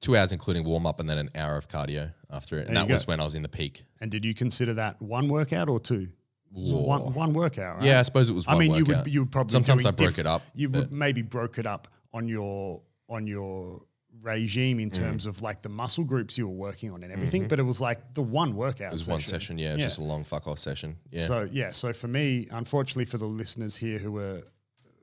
two 0.00 0.16
hours 0.16 0.32
including 0.32 0.64
warm 0.64 0.86
up, 0.86 1.00
and 1.00 1.08
then 1.10 1.18
an 1.18 1.30
hour 1.34 1.56
of 1.56 1.68
cardio 1.68 2.12
after 2.30 2.58
it. 2.58 2.68
And 2.68 2.76
There 2.76 2.86
that 2.86 2.92
was 2.92 3.06
when 3.06 3.20
I 3.20 3.24
was 3.24 3.34
in 3.34 3.42
the 3.42 3.48
peak. 3.48 3.82
And 4.00 4.10
did 4.10 4.24
you 4.24 4.34
consider 4.34 4.74
that 4.74 5.00
one 5.02 5.28
workout 5.28 5.68
or 5.68 5.80
two? 5.80 6.08
One, 6.52 7.14
one 7.14 7.32
workout, 7.32 7.76
right? 7.76 7.84
Yeah, 7.84 8.00
I 8.00 8.02
suppose 8.02 8.28
it 8.28 8.32
was. 8.32 8.44
I 8.48 8.58
mean, 8.58 8.74
you 8.74 8.84
would 8.84 9.06
you 9.06 9.20
would 9.22 9.30
probably 9.30 9.52
sometimes 9.52 9.86
I 9.86 9.92
broke 9.92 10.10
diff- 10.10 10.18
it 10.20 10.26
up. 10.26 10.42
You 10.54 10.68
would 10.70 10.92
maybe 10.92 11.22
broke 11.22 11.58
it 11.58 11.66
up 11.66 11.86
on 12.12 12.26
your 12.28 12.80
on 13.08 13.26
your 13.28 13.82
regime 14.22 14.78
Mm. 14.78 14.82
in 14.82 14.90
terms 14.90 15.26
of 15.26 15.42
like 15.42 15.62
the 15.62 15.68
muscle 15.68 16.04
groups 16.04 16.36
you 16.38 16.46
were 16.48 16.54
working 16.54 16.90
on 16.92 17.02
and 17.02 17.12
everything, 17.12 17.48
but 17.48 17.58
it 17.58 17.62
was 17.62 17.80
like 17.80 18.14
the 18.14 18.22
one 18.22 18.54
workout. 18.54 18.76
Mm-hmm. 18.78 18.92
It 18.92 18.92
was 18.92 19.08
one 19.08 19.20
session, 19.20 19.58
yeah, 19.58 19.70
It 19.72 19.74
was 19.76 19.84
just 19.84 19.98
a 19.98 20.02
long 20.02 20.24
fuck 20.24 20.46
off 20.46 20.58
session. 20.58 20.96
Yeah, 21.10 21.20
So 21.20 21.48
yeah, 21.50 21.70
so 21.70 21.92
for 21.92 22.08
me, 22.08 22.46
unfortunately 22.50 23.06
for 23.06 23.18
the 23.18 23.26
listeners 23.26 23.76
here 23.76 23.98
who 23.98 24.18
are 24.18 24.42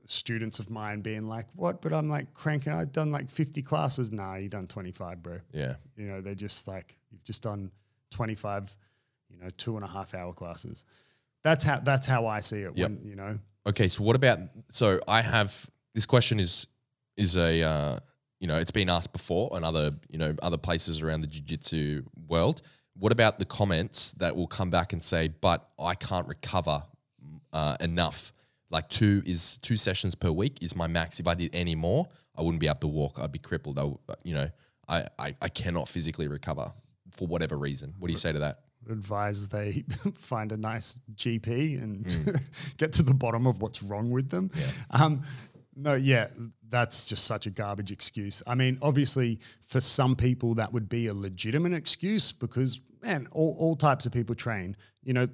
students 0.06 0.60
of 0.60 0.70
mine 0.70 1.02
being 1.02 1.28
like, 1.28 1.48
what? 1.56 1.82
But 1.82 1.92
I'm 1.94 2.10
like 2.10 2.34
cranking. 2.34 2.72
I've 2.74 2.92
done 2.94 3.12
like 3.12 3.30
50 3.30 3.62
classes. 3.62 4.12
Nah, 4.12 4.36
you 4.36 4.48
done 4.50 4.68
25, 4.68 5.22
bro. 5.24 5.40
yeah. 5.52 5.76
You 5.96 6.08
know, 6.08 6.22
they're 6.22 6.34
just 6.36 6.68
like 6.68 6.98
you've 7.12 7.24
just 7.24 7.44
done 7.44 7.72
25, 8.12 8.76
you 9.30 9.38
know, 9.38 9.50
two 9.58 9.76
and 9.76 9.84
a 9.84 9.88
half 9.88 10.14
hour 10.14 10.32
classes. 10.34 10.86
That's 11.44 11.64
how 11.64 11.80
that's 11.80 12.08
how 12.08 12.26
I 12.26 12.40
see 12.40 12.60
it. 12.62 12.78
Yep. 12.78 12.90
When 12.90 13.02
you 13.06 13.16
know, 13.16 13.38
Okay, 13.66 13.88
so 13.90 14.04
what 14.04 14.16
about? 14.16 14.40
So 14.70 15.00
I 15.08 15.22
have 15.22 15.70
this 15.94 16.06
question 16.06 16.40
is 16.40 16.68
is 17.18 17.36
a 17.36 17.64
uh, 17.64 18.00
you 18.40 18.48
know 18.48 18.58
it's 18.58 18.72
been 18.72 18.90
asked 18.90 19.12
before 19.14 19.54
on 19.54 19.64
other 19.64 19.92
you 20.10 20.18
know 20.18 20.36
other 20.42 20.58
places 20.58 21.02
around 21.02 21.22
the 21.22 21.28
jiu-jitsu 21.28 22.04
world. 22.28 22.62
What 23.00 23.12
about 23.12 23.38
the 23.40 23.46
comments 23.46 24.12
that 24.14 24.36
will 24.36 24.48
come 24.48 24.70
back 24.70 24.94
and 24.94 25.04
say, 25.04 25.28
"But 25.28 25.68
I 25.80 25.94
can't 25.96 26.28
recover 26.28 26.84
uh, 27.54 27.78
enough. 27.80 28.34
Like 28.70 28.90
two 28.90 29.22
is 29.26 29.58
two 29.60 29.78
sessions 29.78 30.16
per 30.16 30.32
week 30.32 30.62
is 30.62 30.76
my 30.76 30.88
max. 30.88 31.20
If 31.20 31.28
I 31.28 31.34
did 31.36 31.54
any 31.56 31.76
more, 31.76 32.08
I 32.36 32.42
wouldn't 32.42 32.60
be 32.60 32.68
able 32.68 32.80
to 32.80 32.88
walk. 32.88 33.20
I'd 33.20 33.32
be 33.32 33.40
crippled. 33.40 33.78
I, 33.80 33.84
w- 33.84 33.98
you 34.24 34.34
know, 34.34 34.50
I, 34.90 35.08
I 35.18 35.36
I 35.42 35.50
cannot 35.50 35.88
physically 35.88 36.28
recover 36.28 36.72
for 37.12 37.28
whatever 37.28 37.58
reason. 37.58 37.94
What 38.00 38.08
do 38.08 38.12
you 38.14 38.18
say 38.18 38.32
to 38.34 38.40
that? 38.40 38.60
advise 38.90 39.50
they 39.50 39.84
find 40.16 40.54
a 40.54 40.58
nice 40.58 40.98
GP 41.16 41.82
and 41.84 42.06
Mm. 42.06 42.78
get 42.78 42.94
to 42.94 43.04
the 43.04 43.14
bottom 43.14 43.46
of 43.46 43.62
what's 43.62 43.84
wrong 43.84 44.12
with 44.12 44.30
them. 44.30 44.50
Um, 44.92 45.24
no, 45.78 45.94
yeah, 45.94 46.28
that's 46.68 47.06
just 47.06 47.26
such 47.26 47.46
a 47.46 47.52
garbage 47.52 47.92
excuse. 47.92 48.42
I 48.48 48.56
mean, 48.56 48.80
obviously, 48.82 49.40
for 49.62 49.80
some 49.80 50.16
people, 50.16 50.56
that 50.56 50.74
would 50.74 50.90
be 50.90 51.08
a 51.08 51.14
legitimate 51.14 51.74
excuse 51.74 52.32
because, 52.32 52.82
man, 53.04 53.28
all, 53.32 53.56
all 53.60 53.76
types 53.76 54.06
of 54.06 54.12
people 54.12 54.34
train. 54.34 54.76
You 55.04 55.14
know, 55.14 55.28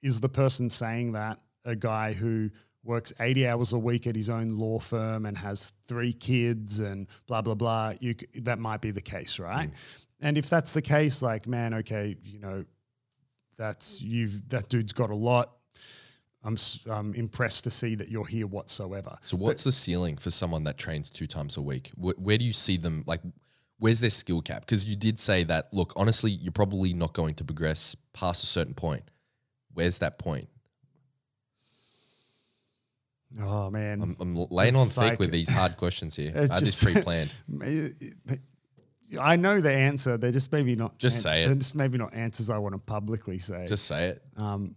is 0.00 0.20
the 0.20 0.28
person 0.28 0.70
saying 0.70 1.12
that 1.12 1.38
a 1.64 1.74
guy 1.74 2.12
who 2.12 2.50
works 2.84 3.12
80 3.20 3.48
hours 3.48 3.72
a 3.72 3.78
week 3.78 4.06
at 4.06 4.14
his 4.14 4.30
own 4.30 4.50
law 4.50 4.78
firm 4.78 5.26
and 5.26 5.36
has 5.36 5.72
three 5.86 6.12
kids 6.12 6.78
and 6.78 7.08
blah, 7.26 7.42
blah, 7.42 7.56
blah? 7.56 7.94
You, 8.00 8.14
that 8.42 8.60
might 8.60 8.80
be 8.80 8.92
the 8.92 9.02
case, 9.02 9.38
right? 9.40 9.70
Mm. 9.70 10.04
And 10.20 10.38
if 10.38 10.48
that's 10.48 10.72
the 10.72 10.82
case, 10.82 11.20
like, 11.20 11.48
man, 11.48 11.74
okay, 11.74 12.16
you 12.22 12.38
know, 12.38 12.64
that's 13.58 14.00
you've 14.00 14.48
that 14.48 14.68
dude's 14.68 14.92
got 14.92 15.10
a 15.10 15.14
lot. 15.14 15.52
I'm 16.42 16.56
I'm 16.90 17.14
impressed 17.14 17.64
to 17.64 17.70
see 17.70 17.94
that 17.96 18.08
you're 18.08 18.26
here 18.26 18.46
whatsoever. 18.46 19.16
So 19.22 19.36
what's 19.36 19.64
the 19.64 19.72
ceiling 19.72 20.16
for 20.16 20.30
someone 20.30 20.64
that 20.64 20.78
trains 20.78 21.10
two 21.10 21.26
times 21.26 21.56
a 21.56 21.62
week? 21.62 21.90
Where, 21.96 22.14
where 22.16 22.38
do 22.38 22.44
you 22.44 22.52
see 22.54 22.78
them? 22.78 23.04
Like, 23.06 23.20
where's 23.78 24.00
their 24.00 24.08
skill 24.10 24.40
cap? 24.40 24.60
Because 24.62 24.86
you 24.86 24.96
did 24.96 25.20
say 25.20 25.44
that. 25.44 25.66
Look, 25.72 25.92
honestly, 25.96 26.30
you're 26.30 26.52
probably 26.52 26.94
not 26.94 27.12
going 27.12 27.34
to 27.34 27.44
progress 27.44 27.94
past 28.14 28.42
a 28.42 28.46
certain 28.46 28.72
point. 28.74 29.02
Where's 29.74 29.98
that 29.98 30.18
point? 30.18 30.48
Oh 33.40 33.70
man, 33.70 34.02
I'm, 34.02 34.16
I'm 34.18 34.34
laying 34.50 34.74
on 34.74 34.86
thick 34.88 34.96
like- 35.04 35.18
with 35.18 35.30
these 35.30 35.48
hard 35.48 35.76
questions 35.76 36.16
here. 36.16 36.32
I 36.36 36.40
It's 36.40 36.60
this 36.60 36.80
just- 36.80 36.84
pre-planned. 36.94 37.32
I 39.20 39.34
know 39.36 39.60
the 39.60 39.72
answer. 39.74 40.16
They're 40.16 40.30
just 40.30 40.52
maybe 40.52 40.76
not. 40.76 40.96
Just 40.98 41.16
ans- 41.16 41.22
say 41.34 41.42
it. 41.44 41.46
They're 41.48 41.56
just 41.56 41.74
maybe 41.74 41.98
not 41.98 42.14
answers 42.14 42.48
I 42.48 42.58
want 42.58 42.74
to 42.74 42.78
publicly 42.78 43.38
say. 43.40 43.66
Just 43.68 43.86
say 43.86 44.08
it. 44.10 44.22
um, 44.36 44.76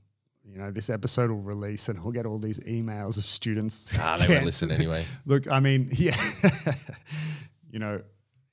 you 0.54 0.60
know, 0.60 0.70
this 0.70 0.92
episode 0.92 1.32
will 1.32 1.42
release, 1.42 1.90
and 1.90 2.02
we'll 2.04 2.12
get 2.12 2.28
all 2.28 2.38
these 2.38 2.60
emails 2.60 3.18
of 3.18 3.24
students. 3.24 3.98
Ah, 4.04 4.18
they 4.18 4.32
won't 4.32 4.46
listen 4.46 4.70
anyway. 4.70 5.04
Look, 5.26 5.50
I 5.52 5.60
mean, 5.60 5.90
yeah, 5.94 6.16
you 7.72 7.80
know, 7.80 8.02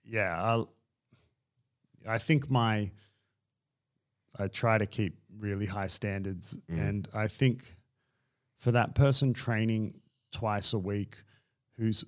yeah, 0.05 0.41
I'll, 0.43 0.73
I 2.09 2.17
think 2.17 2.51
my, 2.51 2.91
I 4.39 4.49
try 4.49 4.79
to 4.79 4.87
keep 4.87 5.19
really 5.39 5.67
high 5.67 5.89
standards, 5.89 6.59
and 6.69 7.07
I 7.13 7.27
think 7.27 7.77
for 8.59 8.73
that 8.73 8.95
person 8.95 9.35
training 9.35 10.01
twice 10.33 10.73
a 10.73 10.79
week, 10.79 11.19
who's, 11.77 12.05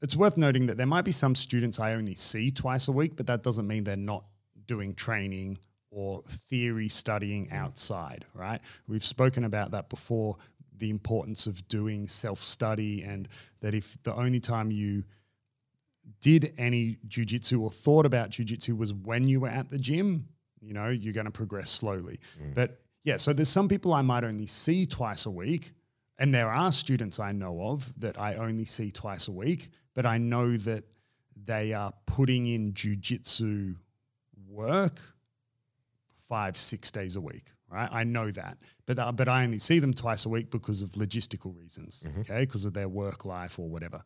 it's 0.00 0.16
worth 0.16 0.38
noting 0.38 0.66
that 0.66 0.78
there 0.78 0.86
might 0.86 1.04
be 1.04 1.12
some 1.12 1.34
students 1.34 1.78
I 1.78 1.94
only 1.94 2.14
see 2.14 2.50
twice 2.50 2.88
a 2.88 2.92
week, 2.92 3.16
but 3.16 3.26
that 3.26 3.42
doesn't 3.42 3.66
mean 3.66 3.84
they're 3.84 3.96
not 3.96 4.24
doing 4.66 4.94
training 4.94 5.58
or 5.92 6.22
theory 6.22 6.88
studying 6.88 7.52
outside, 7.52 8.24
right? 8.34 8.60
We've 8.88 9.04
spoken 9.04 9.44
about 9.44 9.70
that 9.72 9.90
before 9.90 10.36
the 10.78 10.90
importance 10.90 11.46
of 11.46 11.68
doing 11.68 12.08
self 12.08 12.38
study, 12.38 13.02
and 13.02 13.28
that 13.60 13.74
if 13.74 14.02
the 14.02 14.14
only 14.14 14.40
time 14.40 14.72
you 14.72 15.04
did 16.20 16.54
any 16.58 16.98
jujitsu 17.06 17.60
or 17.60 17.70
thought 17.70 18.06
about 18.06 18.30
jujitsu 18.30 18.76
was 18.76 18.92
when 18.92 19.28
you 19.28 19.38
were 19.38 19.48
at 19.48 19.68
the 19.70 19.78
gym, 19.78 20.26
you 20.60 20.72
know, 20.72 20.88
you're 20.88 21.12
going 21.12 21.26
to 21.26 21.32
progress 21.32 21.70
slowly. 21.70 22.18
Mm. 22.42 22.54
But 22.54 22.78
yeah, 23.04 23.16
so 23.16 23.32
there's 23.32 23.48
some 23.48 23.68
people 23.68 23.92
I 23.92 24.02
might 24.02 24.24
only 24.24 24.46
see 24.46 24.86
twice 24.86 25.26
a 25.26 25.30
week. 25.30 25.72
And 26.18 26.32
there 26.32 26.48
are 26.48 26.70
students 26.70 27.18
I 27.18 27.32
know 27.32 27.60
of 27.62 27.92
that 28.00 28.18
I 28.18 28.36
only 28.36 28.64
see 28.64 28.90
twice 28.90 29.28
a 29.28 29.32
week, 29.32 29.70
but 29.94 30.06
I 30.06 30.18
know 30.18 30.56
that 30.56 30.84
they 31.44 31.72
are 31.72 31.92
putting 32.06 32.46
in 32.46 32.72
jujitsu 32.72 33.76
work 34.48 35.00
five, 36.32 36.56
six 36.56 36.90
days 36.90 37.16
a 37.16 37.20
week, 37.20 37.52
right? 37.70 37.90
I 37.92 38.04
know 38.04 38.30
that, 38.30 38.56
but 38.86 38.98
uh, 38.98 39.12
but 39.12 39.28
I 39.28 39.44
only 39.44 39.58
see 39.58 39.80
them 39.80 39.92
twice 39.92 40.24
a 40.24 40.30
week 40.30 40.50
because 40.50 40.80
of 40.80 40.88
logistical 40.92 41.54
reasons, 41.54 42.06
okay, 42.20 42.40
because 42.46 42.64
of 42.64 42.72
their 42.72 42.88
work 42.88 43.26
life 43.26 43.58
or 43.58 43.68
whatever. 43.68 44.02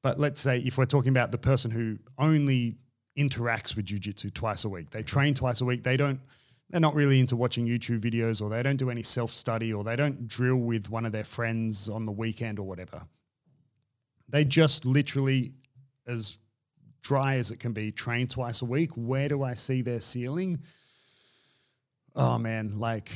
But 0.00 0.20
let's 0.20 0.40
say 0.40 0.58
if 0.58 0.78
we're 0.78 0.86
talking 0.86 1.10
about 1.10 1.32
the 1.32 1.38
person 1.38 1.72
who 1.72 1.98
only 2.18 2.76
interacts 3.18 3.74
with 3.74 3.86
jujitsu 3.86 4.32
twice 4.32 4.62
a 4.64 4.68
week, 4.68 4.90
they 4.90 5.02
train 5.02 5.34
twice 5.34 5.60
a 5.60 5.64
week, 5.64 5.82
they 5.82 5.96
don't 5.96 6.20
they're 6.68 6.80
not 6.80 6.94
really 6.94 7.18
into 7.18 7.34
watching 7.34 7.66
YouTube 7.66 8.00
videos 8.00 8.40
or 8.40 8.48
they 8.48 8.62
don't 8.62 8.76
do 8.76 8.90
any 8.90 9.02
self 9.02 9.30
study 9.30 9.72
or 9.72 9.82
they 9.82 9.96
don't 9.96 10.28
drill 10.28 10.54
with 10.56 10.88
one 10.88 11.04
of 11.04 11.10
their 11.10 11.24
friends 11.24 11.88
on 11.88 12.06
the 12.06 12.12
weekend 12.12 12.60
or 12.60 12.62
whatever. 12.62 13.02
They 14.28 14.44
just 14.44 14.84
literally, 14.84 15.54
as 16.06 16.38
dry 17.02 17.34
as 17.38 17.50
it 17.50 17.58
can 17.58 17.72
be, 17.72 17.90
train 17.90 18.28
twice 18.28 18.62
a 18.62 18.66
week. 18.66 18.92
Where 18.94 19.28
do 19.28 19.42
I 19.42 19.54
see 19.54 19.82
their 19.82 19.98
ceiling? 19.98 20.60
Oh 22.16 22.38
man, 22.38 22.78
like 22.78 23.10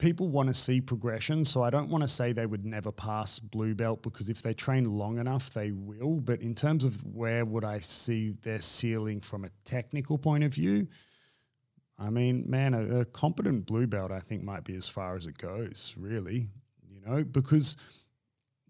people 0.00 0.28
want 0.28 0.48
to 0.48 0.54
see 0.54 0.80
progression. 0.80 1.44
So 1.44 1.62
I 1.62 1.70
don't 1.70 1.90
want 1.90 2.02
to 2.02 2.08
say 2.08 2.32
they 2.32 2.46
would 2.46 2.64
never 2.64 2.90
pass 2.90 3.38
blue 3.38 3.74
belt 3.74 4.02
because 4.02 4.28
if 4.28 4.42
they 4.42 4.54
train 4.54 4.84
long 4.84 5.18
enough, 5.18 5.50
they 5.50 5.70
will. 5.70 6.20
But 6.20 6.40
in 6.40 6.54
terms 6.54 6.84
of 6.84 7.04
where 7.04 7.44
would 7.44 7.64
I 7.64 7.78
see 7.78 8.34
their 8.42 8.60
ceiling 8.60 9.20
from 9.20 9.44
a 9.44 9.50
technical 9.64 10.18
point 10.18 10.42
of 10.44 10.54
view, 10.54 10.88
I 11.98 12.08
mean, 12.08 12.44
man, 12.48 12.72
a, 12.72 13.00
a 13.00 13.04
competent 13.04 13.66
blue 13.66 13.86
belt 13.86 14.10
I 14.10 14.20
think 14.20 14.42
might 14.42 14.64
be 14.64 14.74
as 14.74 14.88
far 14.88 15.16
as 15.16 15.26
it 15.26 15.36
goes, 15.36 15.94
really. 15.98 16.48
You 16.88 17.00
know, 17.06 17.22
because 17.24 17.76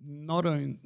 not 0.04 0.46
only 0.46 0.78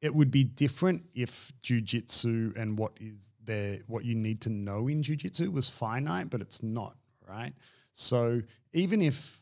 it 0.00 0.14
would 0.14 0.30
be 0.30 0.44
different 0.44 1.02
if 1.14 1.52
jujitsu 1.62 2.54
and 2.56 2.78
what 2.78 2.92
is 3.00 3.32
there, 3.44 3.80
what 3.88 4.04
you 4.04 4.14
need 4.14 4.40
to 4.42 4.50
know 4.50 4.86
in 4.86 5.02
jujitsu 5.02 5.52
was 5.52 5.68
finite, 5.68 6.30
but 6.30 6.40
it's 6.40 6.62
not, 6.62 6.96
right? 7.26 7.52
So 7.96 8.42
even 8.74 9.00
if 9.00 9.38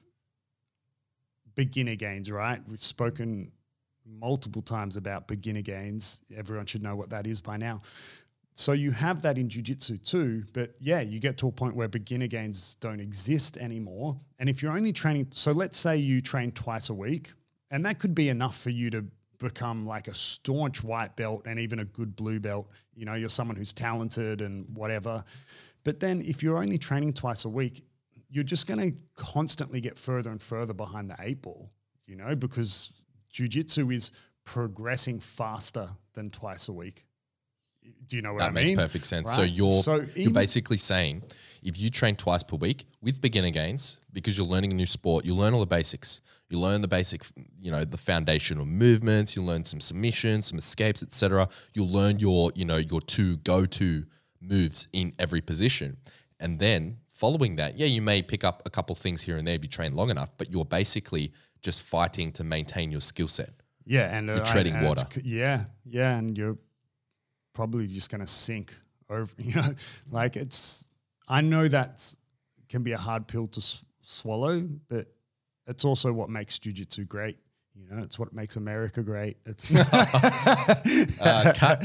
beginner 1.56 1.96
gains, 1.96 2.30
right? 2.30 2.60
We've 2.68 2.80
spoken 2.80 3.50
multiple 4.06 4.62
times 4.62 4.96
about 4.96 5.26
beginner 5.26 5.62
gains. 5.62 6.20
Everyone 6.34 6.64
should 6.64 6.82
know 6.82 6.94
what 6.94 7.10
that 7.10 7.26
is 7.26 7.40
by 7.40 7.56
now. 7.56 7.82
So 8.54 8.70
you 8.70 8.92
have 8.92 9.22
that 9.22 9.38
in 9.38 9.48
jujitsu 9.48 10.08
too, 10.08 10.44
but 10.52 10.76
yeah, 10.80 11.00
you 11.00 11.18
get 11.18 11.36
to 11.38 11.48
a 11.48 11.52
point 11.52 11.74
where 11.74 11.88
beginner 11.88 12.28
gains 12.28 12.76
don't 12.76 13.00
exist 13.00 13.56
anymore. 13.56 14.20
And 14.38 14.48
if 14.48 14.62
you're 14.62 14.72
only 14.72 14.92
training, 14.92 15.26
so 15.30 15.50
let's 15.50 15.76
say 15.76 15.96
you 15.96 16.20
train 16.20 16.52
twice 16.52 16.90
a 16.90 16.94
week, 16.94 17.32
and 17.72 17.84
that 17.84 17.98
could 17.98 18.14
be 18.14 18.28
enough 18.28 18.56
for 18.56 18.70
you 18.70 18.88
to 18.90 19.04
become 19.38 19.84
like 19.84 20.06
a 20.06 20.14
staunch 20.14 20.84
white 20.84 21.16
belt 21.16 21.42
and 21.46 21.58
even 21.58 21.80
a 21.80 21.84
good 21.84 22.14
blue 22.14 22.38
belt. 22.38 22.70
You 22.94 23.04
know, 23.04 23.14
you're 23.14 23.28
someone 23.28 23.56
who's 23.56 23.72
talented 23.72 24.40
and 24.40 24.64
whatever. 24.76 25.24
But 25.82 25.98
then 25.98 26.22
if 26.24 26.40
you're 26.40 26.58
only 26.58 26.78
training 26.78 27.14
twice 27.14 27.44
a 27.44 27.48
week, 27.48 27.82
you're 28.28 28.44
just 28.44 28.66
going 28.66 28.80
to 28.80 28.96
constantly 29.16 29.80
get 29.80 29.96
further 29.98 30.30
and 30.30 30.42
further 30.42 30.74
behind 30.74 31.10
the 31.10 31.16
eight 31.20 31.42
ball, 31.42 31.70
you 32.06 32.16
know, 32.16 32.34
because 32.34 32.92
jujitsu 33.32 33.92
is 33.94 34.12
progressing 34.44 35.20
faster 35.20 35.88
than 36.14 36.30
twice 36.30 36.68
a 36.68 36.72
week. 36.72 37.04
Do 38.06 38.16
you 38.16 38.22
know 38.22 38.32
what 38.32 38.40
that 38.40 38.48
I 38.50 38.52
makes 38.52 38.72
perfect 38.72 39.06
sense. 39.06 39.28
Right? 39.28 39.34
So 39.36 39.42
you're 39.42 39.68
So 39.68 39.96
you're 39.96 40.08
even- 40.16 40.32
basically 40.32 40.76
saying 40.78 41.22
if 41.62 41.78
you 41.78 41.90
train 41.90 42.16
twice 42.16 42.42
per 42.42 42.56
week 42.56 42.86
with 43.02 43.20
beginner 43.20 43.50
gains 43.50 43.98
because 44.12 44.36
you're 44.38 44.46
learning 44.46 44.72
a 44.72 44.74
new 44.74 44.86
sport, 44.86 45.24
you 45.24 45.34
learn 45.34 45.52
all 45.54 45.60
the 45.60 45.66
basics. 45.66 46.20
You 46.48 46.58
learn 46.60 46.82
the 46.82 46.88
basic, 46.88 47.24
you 47.60 47.70
know, 47.70 47.84
the 47.84 47.96
foundational 47.96 48.64
movements. 48.66 49.34
You 49.36 49.42
learn 49.42 49.64
some 49.64 49.80
submissions, 49.80 50.46
some 50.46 50.58
escapes, 50.58 51.02
etc. 51.02 51.48
You'll 51.74 51.90
learn 51.90 52.18
your, 52.18 52.52
you 52.54 52.64
know, 52.64 52.76
your 52.76 53.00
two 53.00 53.38
go-to 53.38 54.06
moves 54.40 54.88
in 54.92 55.14
every 55.18 55.40
position, 55.40 55.96
and 56.38 56.58
then 56.58 56.98
following 57.14 57.56
that, 57.56 57.78
yeah, 57.78 57.86
you 57.86 58.02
may 58.02 58.22
pick 58.22 58.44
up 58.44 58.62
a 58.66 58.70
couple 58.70 58.94
things 58.96 59.22
here 59.22 59.36
and 59.36 59.46
there 59.46 59.54
if 59.54 59.62
you 59.64 59.70
train 59.70 59.94
long 59.94 60.10
enough, 60.10 60.30
but 60.36 60.50
you're 60.52 60.64
basically 60.64 61.32
just 61.62 61.82
fighting 61.82 62.32
to 62.32 62.44
maintain 62.44 62.90
your 62.90 63.00
skill 63.00 63.28
set. 63.28 63.50
Yeah, 63.86 64.16
and 64.16 64.28
uh, 64.30 64.34
You're 64.36 64.46
treading 64.46 64.74
and 64.74 64.86
it's 64.86 65.02
water. 65.04 65.20
Yeah, 65.24 65.64
yeah, 65.84 66.16
and 66.18 66.36
you're 66.36 66.58
probably 67.54 67.86
just 67.86 68.10
going 68.10 68.20
to 68.20 68.26
sink 68.26 68.74
over. 69.10 69.32
You 69.38 69.54
know, 69.56 69.68
like 70.10 70.36
it's. 70.36 70.90
I 71.28 71.40
know 71.40 71.66
that 71.68 72.04
can 72.68 72.82
be 72.82 72.92
a 72.92 72.98
hard 72.98 73.26
pill 73.26 73.46
to 73.46 73.58
s- 73.60 73.82
swallow, 74.02 74.60
but 74.88 75.06
it's 75.66 75.84
also 75.84 76.12
what 76.12 76.28
makes 76.28 76.58
jujitsu 76.58 77.06
great. 77.08 77.38
You 77.74 77.86
know, 77.90 78.02
it's 78.02 78.18
what 78.18 78.32
makes 78.32 78.56
America 78.56 79.02
great. 79.02 79.36
It's 79.46 79.64
Uh, 81.20 81.76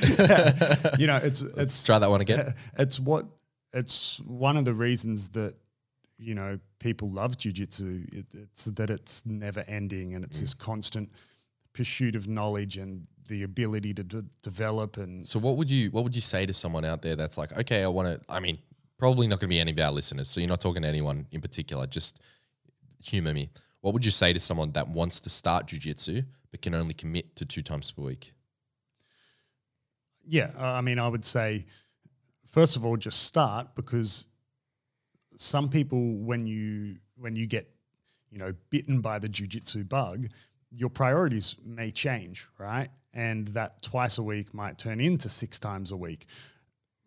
you 0.98 1.08
know, 1.08 1.18
it's 1.18 1.42
it's 1.42 1.58
Let's 1.58 1.86
try 1.86 2.00
that 2.00 2.10
one 2.10 2.22
again. 2.22 2.54
it's 2.78 3.00
what 3.00 3.26
it's 3.74 4.20
one 4.22 4.58
of 4.58 4.66
the 4.66 4.74
reasons 4.74 5.30
that 5.30 5.56
you 6.18 6.36
know 6.36 6.60
people 6.80 7.10
love 7.10 7.38
jujitsu. 7.38 8.12
It, 8.14 8.26
it's 8.34 8.66
that 8.66 8.90
it's 8.90 9.26
never 9.26 9.64
ending 9.68 10.16
and 10.16 10.24
it's 10.24 10.38
mm. 10.38 10.42
this 10.42 10.54
constant 10.54 11.10
pursuit 11.74 12.16
of 12.16 12.28
knowledge 12.28 12.78
and 12.78 13.06
the 13.28 13.44
ability 13.44 13.94
to 13.94 14.04
d- 14.04 14.22
develop 14.42 14.98
and 14.98 15.26
So 15.26 15.40
what 15.40 15.58
would 15.58 15.70
you 15.70 15.92
what 15.92 16.04
would 16.04 16.16
you 16.16 16.22
say 16.22 16.46
to 16.46 16.54
someone 16.54 16.84
out 16.84 17.02
there 17.02 17.16
that's 17.16 17.38
like, 17.38 17.58
okay, 17.58 17.84
I 17.84 17.88
want 17.88 18.08
to. 18.08 18.34
I 18.34 18.40
mean, 18.40 18.58
probably 18.98 19.28
not 19.28 19.40
going 19.40 19.50
to 19.50 19.56
be 19.56 19.60
any 19.60 19.72
of 19.72 19.80
our 19.80 19.92
listeners. 19.92 20.30
So 20.30 20.42
you're 20.42 20.50
not 20.50 20.62
talking 20.62 20.82
to 20.82 20.88
anyone 20.88 21.28
in 21.32 21.42
particular. 21.42 21.88
Just 21.88 22.22
humor 23.04 23.34
me. 23.34 23.50
What 23.82 23.94
would 23.94 24.04
you 24.04 24.12
say 24.12 24.34
to 24.34 24.40
someone 24.40 24.72
that 24.72 24.90
wants 24.90 25.22
to 25.22 25.30
start 25.30 25.68
jujitsu 25.68 26.26
but 26.52 26.62
can 26.62 26.74
only 26.74 26.94
commit 26.94 27.36
to 27.38 27.46
two 27.46 27.62
times 27.62 27.92
per 27.92 28.02
week? 28.02 28.34
yeah. 30.30 30.52
I 30.58 30.82
mean, 30.82 31.00
I 31.00 31.08
would 31.08 31.26
say 31.26 31.66
first 32.52 32.76
of 32.76 32.86
all, 32.86 32.98
just 32.98 33.24
start 33.24 33.76
because 33.76 34.28
some 35.38 35.70
people 35.70 36.16
when 36.18 36.46
you 36.46 36.98
when 37.18 37.36
you 37.36 37.48
get 37.48 37.70
you 38.32 38.40
know 38.40 38.54
bitten 38.70 39.02
by 39.02 39.20
the 39.20 39.30
jujitsu 39.30 39.88
bug, 39.88 40.28
your 40.72 40.90
priorities 40.90 41.56
may 41.66 41.92
change, 41.92 42.48
right? 42.58 42.90
And 43.14 43.48
that 43.50 43.82
twice 43.82 44.18
a 44.18 44.24
week 44.24 44.54
might 44.54 44.78
turn 44.78 45.00
into 45.00 45.30
six 45.30 45.60
times 45.60 45.92
a 45.92 45.98
week. 45.98 46.26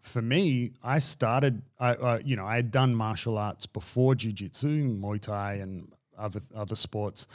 For 0.00 0.20
me, 0.20 0.72
I 0.82 0.98
started, 0.98 1.62
I, 1.78 1.90
uh, 1.90 2.18
you 2.24 2.34
know, 2.34 2.44
I 2.44 2.56
had 2.56 2.72
done 2.72 2.92
martial 2.92 3.38
arts 3.38 3.66
before 3.66 4.14
jujitsu, 4.14 5.00
Muay 5.00 5.20
Thai, 5.20 5.54
and 5.54 5.92
other 6.18 6.40
other 6.54 6.74
sports. 6.74 7.28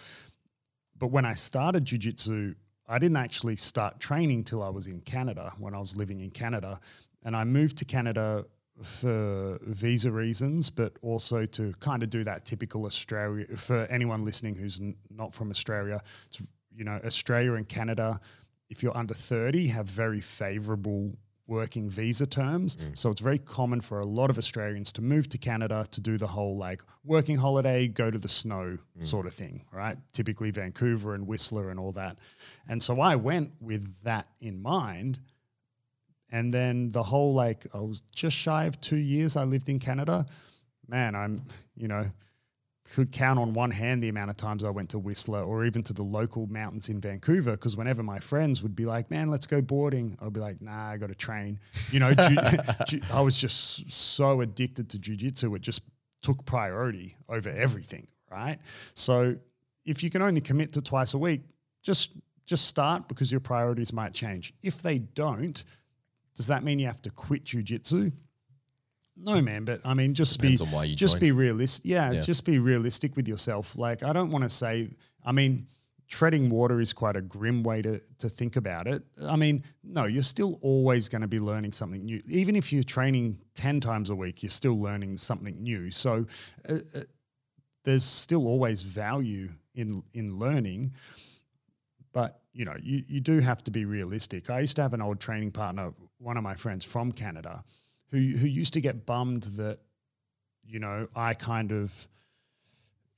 But 0.97 1.07
when 1.07 1.25
I 1.25 1.33
started 1.33 1.85
jujitsu, 1.85 2.55
I 2.89 2.99
didn't 2.99 3.17
actually 3.17 3.57
start 3.57 3.99
training 3.99 4.43
till 4.43 4.63
I 4.63 4.69
was 4.69 4.87
in 4.87 4.99
Canada 5.01 5.53
when 5.59 5.73
I 5.73 5.79
was 5.79 5.95
living 5.95 6.21
in 6.21 6.29
Canada, 6.29 6.79
and 7.27 7.35
I 7.35 7.43
moved 7.43 7.77
to 7.79 7.85
Canada 7.85 8.45
for 8.81 9.59
visa 9.63 10.09
reasons, 10.09 10.69
but 10.69 10.93
also 11.01 11.45
to 11.45 11.73
kind 11.81 12.01
of 12.01 12.09
do 12.09 12.23
that 12.23 12.45
typical 12.45 12.85
Australia. 12.85 13.45
For 13.57 13.85
anyone 13.89 14.23
listening 14.23 14.55
who's 14.55 14.79
n- 14.79 14.95
not 15.09 15.33
from 15.33 15.49
Australia, 15.51 16.01
it's, 16.27 16.41
you 16.73 16.85
know, 16.85 17.01
Australia 17.03 17.55
and 17.55 17.67
Canada, 17.67 18.21
if 18.69 18.81
you're 18.81 18.95
under 18.95 19.13
30, 19.13 19.67
have 19.67 19.87
very 19.89 20.21
favorable 20.21 21.17
working 21.47 21.89
visa 21.89 22.25
terms. 22.25 22.77
Mm. 22.77 22.97
So 22.97 23.09
it's 23.09 23.19
very 23.19 23.39
common 23.39 23.81
for 23.81 23.99
a 23.99 24.05
lot 24.05 24.29
of 24.29 24.37
Australians 24.37 24.93
to 24.93 25.01
move 25.01 25.27
to 25.29 25.37
Canada 25.37 25.85
to 25.91 25.99
do 25.99 26.17
the 26.17 26.27
whole 26.27 26.55
like 26.55 26.81
working 27.03 27.35
holiday, 27.35 27.89
go 27.89 28.09
to 28.09 28.17
the 28.17 28.29
snow 28.29 28.77
mm. 28.97 29.05
sort 29.05 29.25
of 29.25 29.33
thing, 29.33 29.65
right? 29.73 29.97
Typically 30.13 30.51
Vancouver 30.51 31.13
and 31.13 31.27
Whistler 31.27 31.71
and 31.71 31.79
all 31.79 31.91
that. 31.91 32.17
And 32.69 32.81
so 32.81 33.01
I 33.01 33.17
went 33.17 33.51
with 33.61 34.01
that 34.03 34.27
in 34.39 34.61
mind. 34.61 35.19
And 36.31 36.53
then 36.53 36.91
the 36.91 37.03
whole 37.03 37.33
like, 37.33 37.65
I 37.73 37.79
was 37.79 38.01
just 38.13 38.35
shy 38.35 38.65
of 38.65 38.79
two 38.81 38.97
years 38.97 39.35
I 39.37 39.43
lived 39.43 39.69
in 39.69 39.79
Canada. 39.79 40.25
Man, 40.87 41.15
I'm, 41.15 41.41
you 41.75 41.87
know, 41.87 42.05
could 42.93 43.11
count 43.11 43.37
on 43.39 43.53
one 43.53 43.71
hand 43.71 44.01
the 44.01 44.09
amount 44.09 44.29
of 44.29 44.37
times 44.37 44.63
I 44.63 44.69
went 44.69 44.89
to 44.91 44.99
Whistler 44.99 45.41
or 45.43 45.65
even 45.65 45.83
to 45.83 45.93
the 45.93 46.03
local 46.03 46.47
mountains 46.47 46.89
in 46.89 47.01
Vancouver. 47.01 47.51
Because 47.51 47.75
whenever 47.75 48.03
my 48.03 48.19
friends 48.19 48.63
would 48.63 48.75
be 48.75 48.85
like, 48.85 49.11
"Man, 49.11 49.27
let's 49.29 49.45
go 49.47 49.61
boarding," 49.61 50.17
I'd 50.21 50.33
be 50.33 50.39
like, 50.39 50.61
"Nah, 50.61 50.91
I 50.91 50.97
got 50.97 51.07
to 51.07 51.15
train." 51.15 51.59
You 51.91 51.99
know, 51.99 52.13
ju- 52.13 52.35
ju- 52.87 53.01
I 53.11 53.21
was 53.21 53.39
just 53.39 53.91
so 53.91 54.41
addicted 54.41 54.89
to 54.91 54.97
jujitsu, 54.97 55.53
it 55.55 55.61
just 55.61 55.81
took 56.21 56.45
priority 56.45 57.15
over 57.27 57.49
everything, 57.49 58.07
right? 58.31 58.57
So 58.93 59.35
if 59.85 60.03
you 60.03 60.09
can 60.09 60.21
only 60.21 60.41
commit 60.41 60.73
to 60.73 60.81
twice 60.81 61.13
a 61.13 61.17
week, 61.17 61.41
just 61.83 62.11
just 62.45 62.65
start 62.65 63.09
because 63.09 63.31
your 63.31 63.41
priorities 63.41 63.91
might 63.91 64.13
change. 64.13 64.53
If 64.63 64.81
they 64.81 64.99
don't, 64.99 65.61
does 66.37 66.47
that 66.47 66.63
mean 66.63 66.79
you 66.79 66.85
have 66.87 67.01
to 67.01 67.09
quit 67.09 67.43
jujitsu? 67.43 68.13
No, 69.17 69.41
man. 69.41 69.65
But 69.65 69.81
I 69.83 69.93
mean, 69.95 70.13
just 70.13 70.39
Depends 70.39 70.61
be 70.61 70.67
on 70.67 70.71
why 70.73 70.83
you 70.85 70.95
just 70.95 71.15
joined. 71.15 71.21
be 71.21 71.31
realistic. 71.31 71.85
Yeah, 71.89 72.11
Yeah. 72.11 72.21
just 72.21 72.45
be 72.45 72.59
realistic 72.59 73.15
with 73.17 73.27
yourself. 73.27 73.75
Like, 73.75 74.03
I 74.03 74.13
don't 74.13 74.31
want 74.31 74.43
to 74.43 74.49
say. 74.49 74.89
I 75.25 75.31
mean, 75.31 75.67
treading 76.07 76.49
water 76.49 76.79
is 76.79 76.93
quite 76.93 77.15
a 77.17 77.21
grim 77.21 77.63
way 77.63 77.81
to 77.81 77.99
to 78.19 78.29
think 78.29 78.55
about 78.55 78.85
it. 78.87 79.03
I 79.23 79.35
mean, 79.35 79.63
no, 79.83 80.05
you're 80.05 80.21
still 80.23 80.59
always 80.61 81.09
going 81.09 81.23
to 81.23 81.27
be 81.27 81.39
learning 81.39 81.73
something 81.73 82.05
new. 82.05 82.21
Even 82.27 82.55
if 82.55 82.71
you're 82.71 82.83
training 82.83 83.39
ten 83.55 83.79
times 83.79 84.09
a 84.11 84.15
week, 84.15 84.43
you're 84.43 84.51
still 84.51 84.79
learning 84.79 85.17
something 85.17 85.61
new. 85.63 85.91
So. 85.91 86.25
Uh, 86.69 86.77
uh, 86.95 87.01
there's 87.83 88.03
still 88.03 88.47
always 88.47 88.81
value 88.81 89.47
in 89.73 90.03
in 90.13 90.37
learning, 90.37 90.91
but 92.11 92.41
you 92.51 92.65
know 92.65 92.75
you, 92.81 93.03
you 93.07 93.21
do 93.21 93.39
have 93.39 93.63
to 93.63 93.71
be 93.71 93.85
realistic. 93.85 94.49
I 94.49 94.59
used 94.59 94.75
to 94.75 94.81
have 94.81 94.93
an 94.93 95.01
old 95.01 95.21
training 95.21 95.51
partner, 95.51 95.93
one 96.19 96.37
of 96.37 96.43
my 96.43 96.55
friends 96.55 96.85
from 96.85 97.11
Canada, 97.11 97.63
who 98.11 98.17
who 98.17 98.47
used 98.47 98.73
to 98.73 98.81
get 98.81 99.05
bummed 99.05 99.43
that 99.43 99.79
you 100.63 100.79
know 100.79 101.07
I 101.15 101.33
kind 101.33 101.71
of 101.71 102.07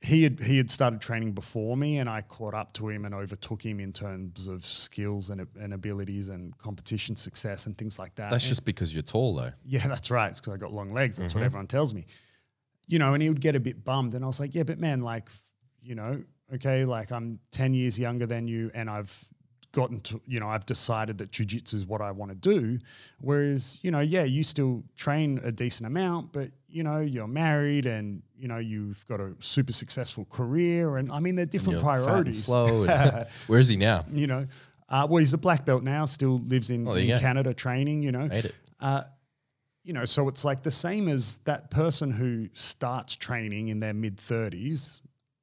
he 0.02 0.24
had 0.24 0.40
he 0.40 0.58
had 0.58 0.70
started 0.70 1.02
training 1.02 1.34
before 1.34 1.76
me, 1.76 1.98
and 1.98 2.10
I 2.10 2.22
caught 2.22 2.54
up 2.54 2.72
to 2.74 2.88
him 2.88 3.04
and 3.06 3.14
overtook 3.14 3.66
him 3.66 3.80
in 3.82 3.92
terms 3.92 4.48
of 4.48 4.66
skills 4.66 5.30
and, 5.30 5.46
and 5.60 5.74
abilities 5.74 6.30
and 6.30 6.58
competition 6.58 7.18
success 7.18 7.66
and 7.66 7.78
things 7.78 8.00
like 8.00 8.16
that. 8.16 8.32
That's 8.32 8.46
And- 8.46 8.50
just 8.50 8.66
because 8.66 8.94
you're 8.94 9.04
tall, 9.04 9.36
though. 9.36 9.52
yeah, 9.66 9.86
that's 9.88 10.10
right. 10.10 10.30
It's 10.30 10.40
because 10.40 10.54
I 10.54 10.58
got 10.58 10.72
long 10.72 10.90
legs. 10.90 11.18
That's 11.18 11.34
what 11.34 11.40
mm-hmm. 11.40 11.46
everyone 11.48 11.68
tells 11.68 11.94
me. 11.94 12.06
you 12.88 12.98
know, 12.98 13.14
and 13.14 13.22
he 13.22 13.30
would 13.30 13.42
get 13.42 13.56
a 13.56 13.60
bit 13.60 13.84
bummed. 13.86 14.16
And 14.16 14.24
I 14.24 14.28
was 14.28 14.40
like, 14.40 14.56
yeah, 14.56 14.64
but 14.64 14.80
man, 14.80 15.02
like, 15.02 15.30
you 15.82 15.94
know, 15.94 16.18
okay, 16.56 16.86
like 16.86 17.12
I'm 17.12 17.40
10 17.52 17.76
years 17.76 18.00
younger 18.00 18.26
than 18.26 18.48
you 18.48 18.72
and 18.74 18.90
I've 18.90 19.14
gotten 19.72 20.00
to, 20.02 20.20
you 20.26 20.40
know, 20.40 20.48
I've 20.48 20.66
decided 20.66 21.18
that 21.20 21.32
jujitsu 21.32 21.76
is 21.76 21.86
what 21.86 22.02
I 22.02 22.12
want 22.12 22.32
to 22.32 22.36
do. 22.38 22.80
Whereas, 23.22 23.80
you 23.84 23.92
know, 23.92 24.00
yeah, 24.00 24.24
you 24.24 24.44
still 24.44 24.84
train 24.96 25.40
a 25.44 25.52
decent 25.52 25.88
amount, 25.88 26.34
but, 26.34 26.50
you 26.68 26.84
know, 26.84 27.00
you're 27.00 27.28
married 27.28 27.86
and, 27.86 28.22
you 28.38 28.48
know, 28.48 28.58
you've 28.58 29.06
got 29.08 29.20
a 29.20 29.34
super 29.40 29.72
successful 29.72 30.26
career. 30.30 30.98
And 30.98 31.12
I 31.12 31.20
mean, 31.20 31.36
they're 31.36 31.46
different 31.46 31.80
You're 31.82 31.86
fat 31.86 31.98
and 31.98 32.06
priorities. 32.06 32.44
slow. 32.46 32.86
where 33.48 33.60
is 33.60 33.68
he 33.70 33.78
now? 33.78 34.04
you 34.12 34.28
know, 34.28 34.48
uh, 34.90 35.06
well, 35.10 35.20
he's 35.20 35.34
a 35.34 35.38
black 35.38 35.66
belt 35.66 35.84
now, 35.84 36.06
still 36.06 36.40
lives 36.40 36.72
in, 36.72 36.88
Oh, 36.88 36.94
in. 36.94 37.20
Canada 37.20 37.54
training, 37.54 38.02
you 38.02 38.12
know. 38.12 38.28
Made 38.28 38.46
it. 38.46 38.56
You 39.84 39.94
know, 39.94 40.06
so 40.06 40.28
it's 40.28 40.46
like 40.46 40.62
the 40.62 40.70
same 40.72 41.08
as 41.08 41.38
that 41.46 41.72
person 41.72 42.12
who 42.12 42.48
starts 42.54 43.16
training 43.16 43.70
in 43.70 43.80
their 43.80 43.94
mid 43.94 44.18
30s. 44.18 45.02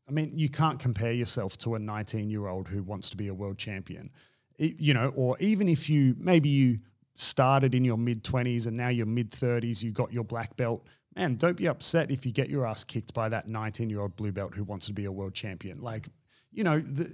I 0.08 0.12
mean, 0.12 0.32
you 0.38 0.48
can't 0.48 0.78
compare 0.78 1.12
yourself 1.12 1.56
to 1.58 1.74
a 1.74 1.78
19 1.78 2.30
year 2.30 2.46
old 2.46 2.68
who 2.68 2.82
wants 2.82 3.10
to 3.10 3.16
be 3.16 3.28
a 3.28 3.34
world 3.34 3.58
champion. 3.58 4.10
It- 4.58 4.78
you 4.78 4.94
know, 4.94 5.08
or 5.16 5.36
even 5.40 5.68
if 5.68 5.90
you 5.90 6.14
maybe 6.18 6.48
you 6.48 6.78
started 7.16 7.74
in 7.74 7.84
your 7.84 7.96
mid 7.96 8.22
20s 8.22 8.66
and 8.66 8.76
now 8.76 8.88
you're 8.88 9.06
mid 9.06 9.30
30s, 9.30 9.82
you 9.82 9.90
got 9.90 10.12
your 10.12 10.24
black 10.24 10.56
belt. 10.56 10.86
Man, 11.16 11.36
don't 11.36 11.56
be 11.56 11.66
upset 11.66 12.10
if 12.10 12.26
you 12.26 12.32
get 12.32 12.50
your 12.50 12.66
ass 12.66 12.84
kicked 12.84 13.14
by 13.14 13.28
that 13.30 13.48
19 13.48 13.88
year 13.90 14.00
old 14.00 14.16
blue 14.16 14.32
belt 14.32 14.54
who 14.54 14.64
wants 14.64 14.86
to 14.86 14.92
be 14.92 15.06
a 15.06 15.12
world 15.12 15.34
champion. 15.34 15.80
Like, 15.80 16.08
you 16.52 16.62
know, 16.62 16.78
the, 16.78 17.10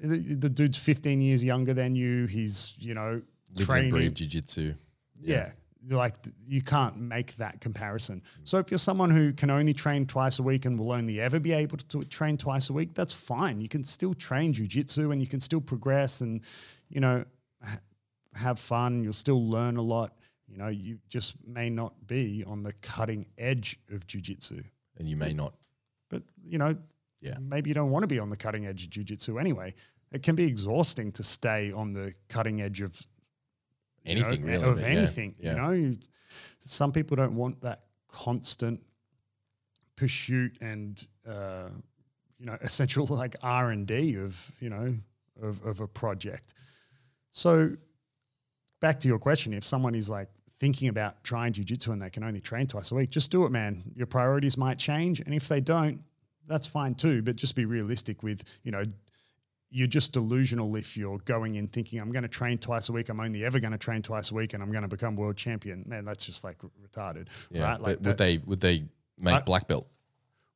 the, 0.00 0.16
the 0.16 0.48
dude's 0.50 0.78
15 0.78 1.20
years 1.20 1.44
younger 1.44 1.74
than 1.74 1.94
you. 1.94 2.26
He's, 2.26 2.74
you 2.78 2.94
know, 2.94 3.22
and 3.56 3.66
training. 3.66 4.14
jiu-jitsu. 4.14 4.74
Yeah. 5.20 5.52
Like 5.88 6.14
you 6.44 6.62
can't 6.62 6.96
make 6.96 7.36
that 7.36 7.60
comparison. 7.60 8.22
So 8.44 8.58
if 8.58 8.70
you're 8.70 8.78
someone 8.78 9.10
who 9.10 9.32
can 9.32 9.50
only 9.50 9.72
train 9.72 10.04
twice 10.06 10.38
a 10.38 10.42
week 10.42 10.64
and 10.64 10.78
will 10.78 10.90
only 10.92 11.20
ever 11.20 11.38
be 11.38 11.52
able 11.52 11.76
to 11.76 12.04
train 12.04 12.36
twice 12.36 12.70
a 12.70 12.72
week, 12.72 12.94
that's 12.94 13.12
fine. 13.12 13.60
You 13.60 13.68
can 13.68 13.84
still 13.84 14.12
train 14.14 14.52
jujitsu 14.52 15.12
and 15.12 15.20
you 15.20 15.28
can 15.28 15.38
still 15.40 15.60
progress 15.60 16.22
and, 16.22 16.40
you 16.88 17.00
know, 17.00 17.24
ha- 17.62 17.78
have 18.34 18.58
fun. 18.58 19.02
You'll 19.04 19.12
still 19.12 19.44
learn 19.48 19.76
a 19.76 19.82
lot. 19.82 20.16
You 20.48 20.56
know, 20.56 20.68
you 20.68 20.98
just 21.08 21.36
may 21.46 21.70
not 21.70 21.92
be 22.06 22.42
on 22.46 22.62
the 22.62 22.72
cutting 22.74 23.24
edge 23.38 23.78
of 23.92 24.06
jujitsu. 24.06 24.64
And 24.98 25.08
you 25.08 25.16
may 25.16 25.32
not. 25.32 25.54
But, 26.08 26.22
you 26.44 26.58
know, 26.58 26.76
Yeah. 27.20 27.38
maybe 27.40 27.70
you 27.70 27.74
don't 27.74 27.90
want 27.90 28.02
to 28.02 28.08
be 28.08 28.18
on 28.18 28.30
the 28.30 28.36
cutting 28.36 28.66
edge 28.66 28.84
of 28.84 28.90
jujitsu 28.90 29.40
anyway. 29.40 29.74
It 30.12 30.22
can 30.22 30.34
be 30.36 30.44
exhausting 30.44 31.12
to 31.12 31.22
stay 31.22 31.72
on 31.72 31.92
the 31.92 32.14
cutting 32.28 32.60
edge 32.60 32.80
of 32.80 33.06
you 34.06 34.20
know, 34.20 34.26
Anything 34.28 34.44
really. 34.46 34.64
of 34.64 34.74
but 34.76 34.82
yeah, 34.82 34.88
anything. 34.88 35.34
Yeah. 35.38 35.70
You 35.72 35.86
know, 35.88 35.92
some 36.60 36.92
people 36.92 37.16
don't 37.16 37.34
want 37.36 37.60
that 37.62 37.82
constant 38.08 38.82
pursuit 39.96 40.56
and 40.60 41.06
uh, 41.28 41.68
you 42.38 42.46
know 42.46 42.56
essential 42.62 43.06
like 43.06 43.36
R 43.42 43.70
and 43.70 43.86
D 43.86 44.16
of 44.16 44.50
you 44.60 44.68
know 44.70 44.94
of, 45.42 45.64
of 45.64 45.80
a 45.80 45.86
project. 45.88 46.54
So 47.30 47.76
back 48.80 49.00
to 49.00 49.08
your 49.08 49.18
question, 49.18 49.52
if 49.52 49.64
someone 49.64 49.94
is 49.94 50.08
like 50.08 50.28
thinking 50.58 50.88
about 50.88 51.22
trying 51.22 51.52
jujitsu 51.52 51.88
and 51.88 52.00
they 52.00 52.08
can 52.10 52.24
only 52.24 52.40
train 52.40 52.66
twice 52.66 52.90
a 52.90 52.94
week, 52.94 53.10
just 53.10 53.30
do 53.30 53.44
it, 53.44 53.50
man. 53.50 53.82
Your 53.94 54.06
priorities 54.06 54.56
might 54.56 54.78
change, 54.78 55.20
and 55.20 55.34
if 55.34 55.48
they 55.48 55.60
don't, 55.60 56.02
that's 56.46 56.66
fine 56.66 56.94
too. 56.94 57.22
But 57.22 57.36
just 57.36 57.54
be 57.56 57.64
realistic 57.64 58.22
with 58.22 58.42
you 58.62 58.72
know 58.72 58.84
you're 59.70 59.86
just 59.88 60.12
delusional 60.12 60.76
if 60.76 60.96
you're 60.96 61.18
going 61.18 61.56
in 61.56 61.66
thinking 61.66 62.00
I'm 62.00 62.10
going 62.12 62.22
to 62.22 62.28
train 62.28 62.56
twice 62.58 62.88
a 62.88 62.92
week. 62.92 63.08
I'm 63.08 63.20
only 63.20 63.44
ever 63.44 63.58
going 63.58 63.72
to 63.72 63.78
train 63.78 64.00
twice 64.02 64.30
a 64.30 64.34
week, 64.34 64.54
and 64.54 64.62
I'm 64.62 64.70
going 64.70 64.82
to 64.84 64.88
become 64.88 65.16
world 65.16 65.36
champion. 65.36 65.84
Man, 65.86 66.04
that's 66.04 66.24
just 66.24 66.44
like 66.44 66.58
retarded, 66.82 67.28
Yeah. 67.50 67.62
right? 67.62 67.72
But 67.72 67.80
Like, 67.82 67.96
would 67.96 68.04
that- 68.04 68.18
they 68.18 68.38
would 68.38 68.60
they 68.60 68.84
make 69.18 69.34
I- 69.34 69.40
black 69.42 69.66
belt? 69.68 69.88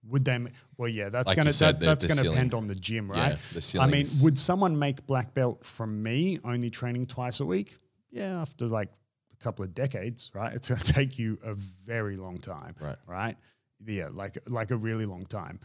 would 0.09 0.25
they? 0.25 0.39
Well, 0.79 0.89
yeah, 0.89 1.11
that's 1.11 1.27
Like 1.29 1.37
gonna 1.37 1.53
said, 1.53 1.75
that, 1.75 1.81
the- 1.81 1.87
that's 1.87 2.03
the 2.05 2.09
going 2.09 2.17
to 2.19 2.23
ceiling. 2.23 2.35
depend 2.37 2.55
on 2.55 2.67
the 2.69 2.75
gym, 2.75 3.11
Yeah, 3.15 3.21
right? 3.31 3.39
the 3.39 3.79
I 3.81 3.87
mean, 3.87 4.07
would 4.23 4.39
someone 4.39 4.79
make 4.79 5.07
black 5.07 5.35
belt 5.35 5.63
from 5.65 6.03
me 6.03 6.39
only 6.43 6.71
training 6.71 7.05
twice 7.07 7.41
a 7.41 7.45
week? 7.47 7.77
Yeah, 8.11 8.41
after 8.41 8.67
like 8.67 8.89
a 9.35 9.37
couple 9.37 9.63
of 9.65 9.75
decades, 9.75 10.31
right? 10.35 10.55
It's 10.55 10.69
going 10.69 10.81
to 10.81 10.93
take 10.93 11.19
you 11.19 11.39
a 11.45 11.53
very 11.55 12.17
long 12.17 12.39
time, 12.39 12.75
Right. 12.81 12.97
Right? 13.07 13.37
Yeah, 13.85 14.09
like 14.13 14.39
like 14.47 14.71
a 14.71 14.77
really 14.77 15.05
long 15.05 15.23
time. 15.25 15.61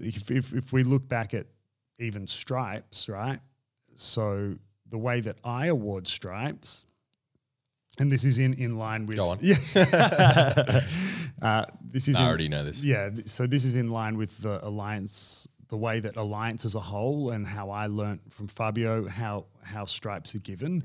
If 0.00 0.30
if, 0.30 0.54
if 0.54 0.72
we 0.72 0.82
look 0.82 1.06
back 1.08 1.34
at 1.34 1.46
even 1.98 2.26
stripes, 2.26 3.08
right? 3.08 3.40
So 3.94 4.54
the 4.88 4.98
way 4.98 5.20
that 5.20 5.36
I 5.44 5.66
award 5.66 6.06
stripes. 6.06 6.86
And 7.98 8.12
this 8.12 8.24
is 8.24 8.38
in, 8.38 8.54
in 8.54 8.76
line 8.76 9.06
with 9.06 9.16
Go 9.16 9.30
on. 9.30 9.38
Yeah, 9.42 9.56
uh, 11.42 11.64
this 11.90 12.06
is 12.08 12.16
I 12.16 12.22
in- 12.22 12.28
already 12.28 12.48
know 12.48 12.64
this. 12.64 12.82
yeah, 12.84 13.10
so 13.26 13.46
this 13.46 13.64
is 13.64 13.74
in 13.76 13.90
line 13.90 14.16
with 14.16 14.38
the 14.38 14.64
alliance, 14.64 15.48
the 15.68 15.76
way 15.76 15.98
that 16.00 16.16
alliance 16.16 16.64
as 16.64 16.74
a 16.76 16.80
whole, 16.80 17.30
and 17.30 17.46
how 17.46 17.70
I 17.70 17.86
learnt 17.86 18.32
from 18.32 18.46
Fabio 18.48 19.08
how 19.08 19.46
how 19.64 19.84
stripes 19.84 20.34
are 20.36 20.40
given. 20.40 20.82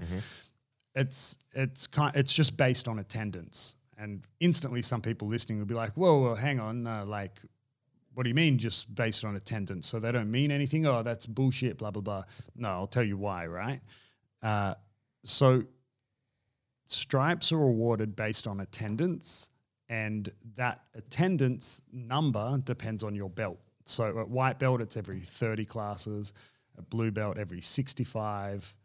It's 0.95 1.37
it's 1.53 1.85
kind, 1.87 2.15
it's 2.15 2.33
just 2.33 2.57
based 2.57 2.87
on 2.87 2.97
attendance, 2.99 3.75
and 3.97 4.25
instantly 4.39 4.81
some 4.81 5.01
people 5.01 5.27
listening 5.27 5.59
will 5.59 5.65
be 5.67 5.75
like, 5.75 5.91
"Whoa, 5.93 6.19
whoa 6.19 6.35
hang 6.35 6.59
on, 6.59 6.87
uh, 6.87 7.05
like." 7.05 7.39
What 8.13 8.23
do 8.23 8.29
you 8.29 8.35
mean 8.35 8.57
just 8.57 8.93
based 8.93 9.25
on 9.25 9.35
attendance? 9.35 9.87
So 9.87 9.99
they 9.99 10.11
don't 10.11 10.31
mean 10.31 10.51
anything? 10.51 10.85
Oh, 10.85 11.03
that's 11.03 11.25
bullshit, 11.25 11.77
blah, 11.77 11.91
blah, 11.91 12.01
blah. 12.01 12.23
No, 12.55 12.69
I'll 12.69 12.87
tell 12.87 13.03
you 13.03 13.17
why, 13.17 13.47
right? 13.47 13.79
Uh, 14.41 14.75
so 15.23 15.63
stripes 16.85 17.51
are 17.51 17.61
awarded 17.61 18.15
based 18.15 18.47
on 18.47 18.59
attendance, 18.59 19.49
and 19.89 20.31
that 20.55 20.81
attendance 20.95 21.81
number 21.91 22.59
depends 22.63 23.03
on 23.03 23.15
your 23.15 23.29
belt. 23.29 23.59
So 23.85 24.19
at 24.19 24.29
white 24.29 24.59
belt, 24.59 24.81
it's 24.81 24.95
every 24.95 25.19
30 25.19 25.65
classes, 25.65 26.33
at 26.77 26.89
blue 26.89 27.11
belt, 27.11 27.37
every 27.37 27.61
65, 27.61 28.75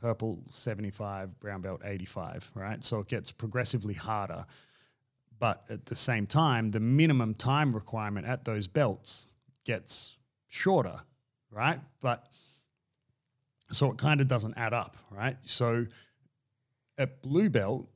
purple, 0.00 0.42
75, 0.48 1.38
brown 1.40 1.62
belt, 1.62 1.80
85, 1.84 2.50
right? 2.54 2.82
So 2.82 3.00
it 3.00 3.08
gets 3.08 3.32
progressively 3.32 3.94
harder. 3.94 4.44
But 5.42 5.64
at 5.70 5.86
the 5.86 5.96
same 5.96 6.28
time, 6.28 6.70
the 6.70 6.78
minimum 6.78 7.34
time 7.34 7.72
requirement 7.72 8.28
at 8.28 8.44
those 8.44 8.68
belts 8.68 9.26
gets 9.64 10.16
shorter, 10.46 11.00
right? 11.50 11.80
But 12.00 12.28
so 13.72 13.90
it 13.90 13.98
kind 13.98 14.20
of 14.20 14.28
doesn't 14.28 14.56
add 14.56 14.72
up, 14.72 14.96
right? 15.10 15.36
So 15.42 15.86
at 16.96 17.22
blue 17.22 17.50
belt, 17.50 17.88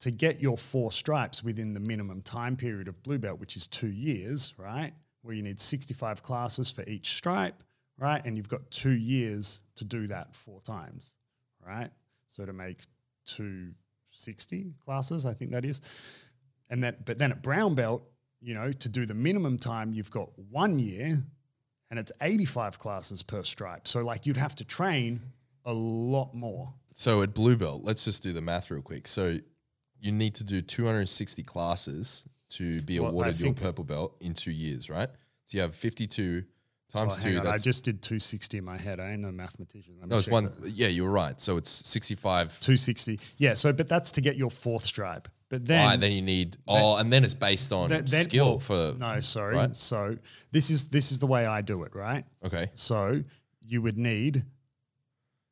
to 0.00 0.10
get 0.10 0.42
your 0.42 0.58
four 0.58 0.92
stripes 0.92 1.42
within 1.42 1.72
the 1.72 1.80
minimum 1.80 2.20
time 2.20 2.54
period 2.54 2.86
of 2.86 3.02
blue 3.02 3.18
belt, 3.18 3.40
which 3.40 3.56
is 3.56 3.66
two 3.66 3.90
years, 3.90 4.52
right? 4.58 4.92
Where 5.22 5.34
you 5.34 5.42
need 5.42 5.58
65 5.58 6.22
classes 6.22 6.70
for 6.70 6.84
each 6.86 7.14
stripe, 7.14 7.62
right? 7.96 8.22
And 8.26 8.36
you've 8.36 8.50
got 8.50 8.70
two 8.70 8.90
years 8.90 9.62
to 9.76 9.86
do 9.86 10.06
that 10.08 10.36
four 10.36 10.60
times, 10.60 11.16
right? 11.66 11.88
So 12.26 12.44
to 12.44 12.52
make 12.52 12.82
260 13.24 14.74
classes, 14.84 15.24
I 15.24 15.32
think 15.32 15.52
that 15.52 15.64
is. 15.64 15.80
And 16.70 16.84
that, 16.84 17.04
but 17.04 17.18
then 17.18 17.32
at 17.32 17.42
brown 17.42 17.74
belt, 17.74 18.04
you 18.40 18.54
know, 18.54 18.72
to 18.72 18.88
do 18.88 19.04
the 19.04 19.14
minimum 19.14 19.58
time, 19.58 19.92
you've 19.92 20.10
got 20.10 20.30
one 20.50 20.78
year 20.78 21.18
and 21.90 21.98
it's 21.98 22.12
85 22.22 22.78
classes 22.78 23.22
per 23.22 23.42
stripe. 23.42 23.86
So 23.88 24.02
like 24.02 24.24
you'd 24.24 24.36
have 24.36 24.54
to 24.56 24.64
train 24.64 25.20
a 25.64 25.72
lot 25.72 26.32
more. 26.32 26.72
So 26.94 27.22
at 27.22 27.34
blue 27.34 27.56
belt, 27.56 27.82
let's 27.84 28.04
just 28.04 28.22
do 28.22 28.32
the 28.32 28.40
math 28.40 28.70
real 28.70 28.82
quick. 28.82 29.08
So 29.08 29.38
you 30.00 30.12
need 30.12 30.34
to 30.36 30.44
do 30.44 30.62
260 30.62 31.42
classes 31.42 32.26
to 32.50 32.82
be 32.82 32.98
Well, 32.98 33.10
awarded 33.10 33.40
your 33.40 33.52
purple 33.52 33.84
belt 33.84 34.16
in 34.20 34.34
two 34.34 34.50
years, 34.50 34.88
right? 34.88 35.08
So 35.44 35.56
you 35.56 35.62
have 35.62 35.74
52 35.74 36.44
times 36.92 37.18
Oh, 37.18 37.22
two. 37.22 37.38
on, 37.38 37.46
I 37.46 37.58
just 37.58 37.84
did 37.84 38.02
260 38.02 38.58
in 38.58 38.64
my 38.64 38.76
head. 38.76 39.00
I 39.00 39.12
ain't 39.12 39.22
no 39.22 39.30
mathematician. 39.30 39.96
Let 40.00 40.08
no, 40.08 40.18
it's 40.18 40.28
one. 40.28 40.52
that. 40.60 40.70
Yeah, 40.70 40.88
you 40.88 41.04
were 41.04 41.10
right. 41.10 41.40
So 41.40 41.56
it's 41.56 41.70
65. 41.70 42.60
260. 42.60 43.20
Yeah, 43.36 43.54
so 43.54 43.72
but 43.72 43.88
that's 43.88 44.12
to 44.12 44.20
get 44.20 44.36
your 44.36 44.50
fourth 44.50 44.84
stripe. 44.84 45.28
But 45.50 45.66
then, 45.66 45.84
Why? 45.84 45.96
Then 45.96 46.12
you 46.12 46.22
need. 46.22 46.56
Oh, 46.66 46.96
and 46.96 47.12
then 47.12 47.24
it's 47.24 47.34
based 47.34 47.72
on 47.72 47.90
then- 47.90 48.04
then- 48.06 48.24
skill 48.24 48.50
well, 48.52 48.58
for. 48.60 48.94
No, 48.98 49.20
sorry. 49.20 49.56
right? 49.56 49.76
So 49.76 50.16
this 50.52 50.70
is 50.70 50.88
this 50.88 51.12
is 51.12 51.18
the 51.18 51.26
way 51.26 51.44
I 51.44 51.60
do 51.60 51.82
it, 51.82 51.94
right? 51.94 52.24
Okay. 52.44 52.70
So 52.74 53.22
you 53.60 53.82
would 53.82 53.98
need 53.98 54.44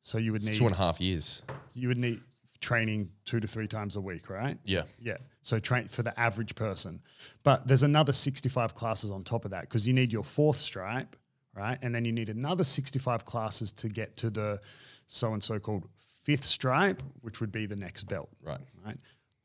so 0.01 0.17
you 0.17 0.31
would 0.31 0.41
It's 0.41 0.51
need 0.51 0.57
two 0.57 0.65
and 0.65 0.73
a 0.73 0.77
half 0.77 0.99
years. 1.01 1.43
you 1.73 1.89
would 1.89 1.97
need 1.97 2.21
training 2.61 3.11
two 3.25 3.39
to 3.39 3.47
three 3.47 3.67
times 3.67 3.95
a 3.95 4.01
week, 4.01 4.29
right? 4.29 4.57
Yeah. 4.65 4.83
Yeah. 4.99 5.17
So 5.41 5.59
train 5.59 5.87
for 5.87 6.03
the 6.03 6.17
average 6.19 6.55
person. 6.55 7.01
But 7.43 7.67
there's 7.67 7.83
another 7.83 8.11
65 8.13 8.73
classes 8.75 9.11
on 9.11 9.23
top 9.23 9.45
of 9.45 9.51
that 9.51 9.61
because 9.61 9.87
you 9.87 9.93
need 9.93 10.11
your 10.11 10.23
fourth 10.23 10.57
stripe, 10.59 11.15
right? 11.53 11.77
And 11.81 11.93
then 11.93 12.05
you 12.05 12.11
need 12.11 12.29
another 12.29 12.63
65 12.63 13.23
classes 13.25 13.71
to 13.73 13.89
get 13.89 14.15
to 14.17 14.29
the 14.29 14.59
so 15.07 15.33
and 15.33 15.43
so 15.43 15.59
called 15.59 15.87
fifth 16.23 16.43
stripe, 16.43 17.01
which 17.21 17.39
would 17.41 17.51
be 17.51 17.65
the 17.65 17.75
next 17.77 18.03
belt, 18.03 18.29
Right. 18.43 18.59
right? 18.85 18.97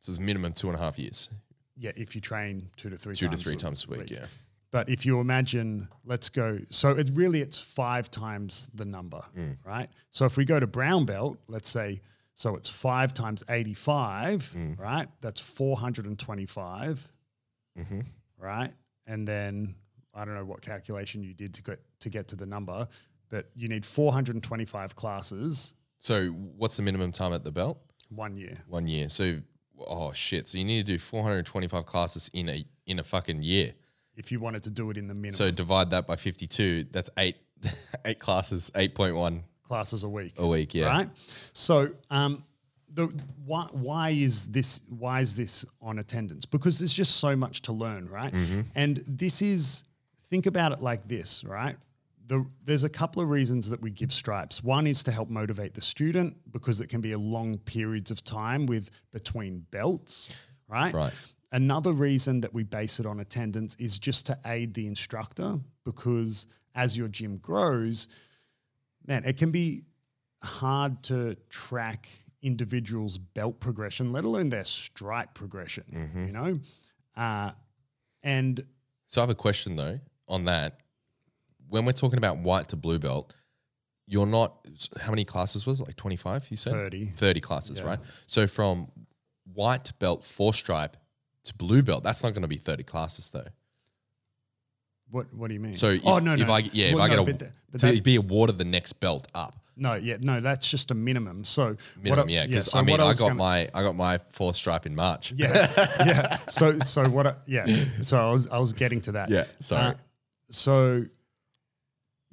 So 0.05 0.11
it's 0.11 0.21
minimum 0.21 0.53
two 0.53 0.67
and 0.69 0.77
a 0.77 0.79
half 0.79 0.99
years. 0.99 1.31
Yeah, 1.79 1.93
if 1.97 2.15
you 2.15 2.21
train 2.21 2.61
two 2.77 2.91
to 2.91 2.97
three 2.99 3.15
Two 3.15 3.25
to 3.27 3.31
times 3.31 3.43
three 3.43 3.57
times 3.57 3.87
a 3.89 3.91
week. 3.99 4.11
Yeah. 4.11 4.27
But 4.71 4.91
if 4.91 5.07
you 5.07 5.19
imagine, 5.19 5.89
let's 6.05 6.29
go. 6.29 6.59
So 6.69 6.91
it 6.91 7.11
really 7.15 7.41
it's 7.41 7.59
five 7.59 8.11
times 8.11 8.69
the 8.75 8.85
number, 8.85 9.23
Mm. 9.35 9.57
right? 9.65 9.89
So 10.11 10.27
if 10.27 10.37
we 10.37 10.45
go 10.45 10.61
to 10.61 10.67
brown 10.67 11.07
belt, 11.07 11.39
let's 11.49 11.71
say, 11.71 12.03
so 12.35 12.55
it's 12.55 12.69
five 12.69 13.15
times 13.15 13.43
eighty-five, 13.49 14.43
Mm. 14.55 14.79
right? 14.79 15.09
That's 15.23 15.41
four 15.41 15.75
hundred 15.79 16.05
and 16.05 16.19
twenty-five, 16.19 17.09
Mm-hmm. 17.79 18.01
right? 18.37 18.73
And 19.07 19.27
then 19.27 19.75
I 20.13 20.27
don't 20.27 20.35
know 20.35 20.45
what 20.45 20.61
calculation 20.61 21.23
you 21.23 21.33
did 21.33 21.55
to 21.55 21.63
get 21.63 21.81
to 22.01 22.11
get 22.11 22.29
to 22.29 22.37
the 22.37 22.47
number, 22.47 22.87
but 23.31 23.49
you 23.55 23.69
need 23.69 23.87
425 23.87 24.95
classes 24.97 25.75
So 25.99 26.29
what's 26.29 26.77
the 26.77 26.83
minimum 26.83 27.11
time 27.11 27.33
at 27.33 27.43
the 27.43 27.51
belt? 27.53 27.79
one 28.11 28.37
year. 28.37 28.55
One 28.69 28.87
year. 28.87 29.09
So 29.09 29.41
oh 29.79 30.13
shit. 30.13 30.49
So 30.49 30.59
you 30.59 30.65
need 30.65 30.87
to 30.87 30.93
do 30.93 30.99
425 30.99 31.87
classes 31.87 32.31
in 32.33 32.49
a 32.49 32.65
in 32.87 32.99
a 32.99 33.05
fucking 33.05 33.43
year. 33.43 33.73
If 34.17 34.31
you 34.31 34.39
wanted 34.39 34.63
to 34.65 34.71
do 34.71 34.91
it 34.91 34.97
in 34.97 35.09
the 35.09 35.15
minimum 35.15 35.33
So 35.33 35.51
divide 35.51 35.91
that 35.91 36.07
by 36.07 36.17
52. 36.17 36.85
That's 36.85 37.11
eight 37.19 37.37
eight 38.05 38.19
classes, 38.19 38.71
8.1 38.75 39.43
classes 39.63 40.05
a 40.05 40.09
week. 40.09 40.35
a 40.39 40.47
week. 40.47 40.75
Yeah. 40.75 40.89
right? 40.89 41.09
So, 41.53 41.91
um, 42.11 42.45
the 42.91 43.07
why 43.45 43.67
why 43.73 44.11
is 44.11 44.47
this 44.49 44.83
why 44.89 45.21
is 45.21 45.35
this 45.35 45.65
on 45.81 45.99
attendance? 45.99 46.45
Because 46.47 46.79
there's 46.79 46.95
just 46.95 47.17
so 47.17 47.35
much 47.35 47.63
to 47.63 47.73
learn, 47.73 48.09
right? 48.09 48.33
Mm-hmm. 48.33 48.61
And 48.75 49.03
this 49.09 49.43
is 49.43 49.85
think 50.29 50.47
about 50.47 50.73
it 50.73 50.81
like 50.81 51.09
this, 51.09 51.43
right? 51.45 51.77
The, 52.27 52.45
there's 52.65 52.85
a 52.85 52.89
couple 52.89 53.21
of 53.23 53.29
reasons 53.29 53.69
that 53.71 53.81
we 53.83 53.91
give 53.91 54.13
stripes. 54.13 54.63
One 54.65 54.87
is 54.87 55.03
to 55.05 55.13
help 55.13 55.29
motivate 55.29 55.75
the 55.75 55.83
student 55.83 56.35
because 56.51 56.81
it 56.81 56.89
can 56.89 57.01
be 57.03 57.13
a 57.13 57.19
long 57.19 57.59
periods 57.59 58.11
of 58.11 58.25
time 58.25 58.65
with 58.67 58.91
between 59.13 59.67
belts, 59.71 60.47
right? 60.69 60.93
Right. 60.95 61.13
Another 61.53 61.93
reason 61.93 62.41
that 62.41 62.53
we 62.55 62.63
base 62.65 62.99
it 62.99 63.07
on 63.07 63.21
attendance 63.21 63.77
is 63.77 63.99
just 63.99 64.27
to 64.27 64.39
aid 64.47 64.75
the 64.75 64.87
instructor 64.87 65.57
because 65.85 66.47
as 66.75 66.97
your 66.97 67.09
gym 67.09 67.37
grows, 67.39 68.09
man, 69.07 69.23
it 69.25 69.37
can 69.37 69.51
be 69.51 69.83
hard 70.43 71.03
to 71.05 71.37
track 71.51 72.09
individuals' 72.43 73.19
belt 73.19 73.61
progression, 73.61 74.13
let 74.13 74.25
alone 74.25 74.49
their 74.49 74.65
stripe 74.65 75.35
progression, 75.35 75.85
Mm-hmm. 75.93 76.27
you 76.27 76.33
know? 76.33 76.59
Uh, 77.17 77.51
and 78.23 78.61
So 79.07 79.21
I 79.21 79.23
have 79.23 79.31
a 79.31 79.35
question 79.35 79.77
though 79.77 80.01
on 80.27 80.45
that. 80.45 80.81
When 81.75 81.85
we're 81.85 81.93
talking 81.93 82.19
about 82.19 82.39
white 82.39 82.69
to 82.69 82.77
blue 82.77 83.01
belt, 83.01 83.35
you're 84.07 84.27
not 84.29 84.55
how 85.01 85.11
many 85.11 85.25
classes 85.25 85.67
was 85.67 85.81
it? 85.81 85.87
Like 85.87 85.97
25, 85.97 86.47
you 86.49 86.57
said? 86.57 86.73
30. 86.73 87.07
30 87.07 87.41
classes, 87.41 87.83
right? 87.83 87.99
So 88.29 88.47
from 88.47 88.93
white 89.53 89.93
belt 89.99 90.23
four 90.23 90.55
stripe 90.55 90.97
to 91.43 91.55
blue 91.55 91.83
belt, 91.83 92.05
that's 92.05 92.23
not 92.23 92.33
going 92.33 92.43
to 92.43 92.49
be 92.49 92.59
30 92.59 92.85
classes 92.85 93.31
though. 93.31 93.49
what 95.11 95.35
what 95.35 95.49
do 95.49 95.55
you 95.55 95.59
mean? 95.59 95.75
So 95.75 95.89
if, 95.89 96.07
oh, 96.07 96.21
no, 96.21 96.35
if 96.35 96.47
no. 96.47 96.53
I 96.53 96.59
yeah, 96.73 96.87
if 96.87 96.95
Well, 96.95 97.03
I 97.03 97.09
get 97.09 97.19
a 97.19 97.51
but 97.73 97.81
to 97.81 98.03
be 98.03 98.15
awarded 98.15 98.57
the 98.57 98.65
next 98.65 98.93
belt 99.01 99.27
up. 99.35 99.57
no, 99.77 99.95
yeah, 99.95 100.19
no, 100.21 100.41
that's 100.41 100.71
just 100.71 100.93
a 100.93 100.95
minimum. 100.95 101.43
So 101.43 101.77
Minimum, 102.01 102.29
I, 102.29 102.33
yeah, 102.33 102.47
because 102.47 102.71
so 102.71 102.79
I 102.79 102.83
mean 102.83 102.93
what 102.93 103.01
I, 103.01 103.13
got 103.15 103.19
gonna- 103.19 103.35
my 103.35 103.69
I 103.75 103.83
got 103.83 103.97
my 103.97 104.19
fourth 104.31 104.55
stripe 104.55 104.87
in 104.87 104.95
March. 104.95 105.33
yeah, 105.37 105.67
yeah. 106.07 106.37
So 106.49 106.79
so 106.79 107.09
what? 107.09 107.27
I, 107.27 107.35
yeah. 107.49 107.67
So 108.03 108.17
I 108.17 108.31
was 108.31 108.47
I 108.47 108.61
was 108.61 108.73
getting 108.73 109.01
to 109.03 109.13
that. 109.13 109.29
Yeah, 109.29 109.47
sorry. 109.59 109.87
Uh, 109.87 109.95
so 110.53 111.05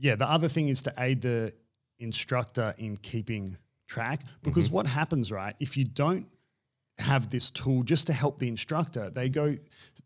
yeah, 0.01 0.15
the 0.15 0.29
other 0.29 0.47
thing 0.47 0.67
is 0.67 0.81
to 0.83 0.93
aid 0.97 1.21
the 1.21 1.53
instructor 1.99 2.73
in 2.77 2.97
keeping 2.97 3.57
track 3.87 4.21
because 4.43 4.67
Mm-hmm. 4.67 4.75
what 4.75 4.87
happens, 4.87 5.31
right? 5.31 5.55
If 5.59 5.77
you 5.77 5.85
don't 5.85 6.25
have 6.97 7.29
this 7.29 7.51
tool 7.51 7.83
just 7.83 8.07
to 8.07 8.13
help 8.13 8.39
the 8.39 8.47
instructor, 8.47 9.09
they 9.09 9.29
go. 9.29 9.55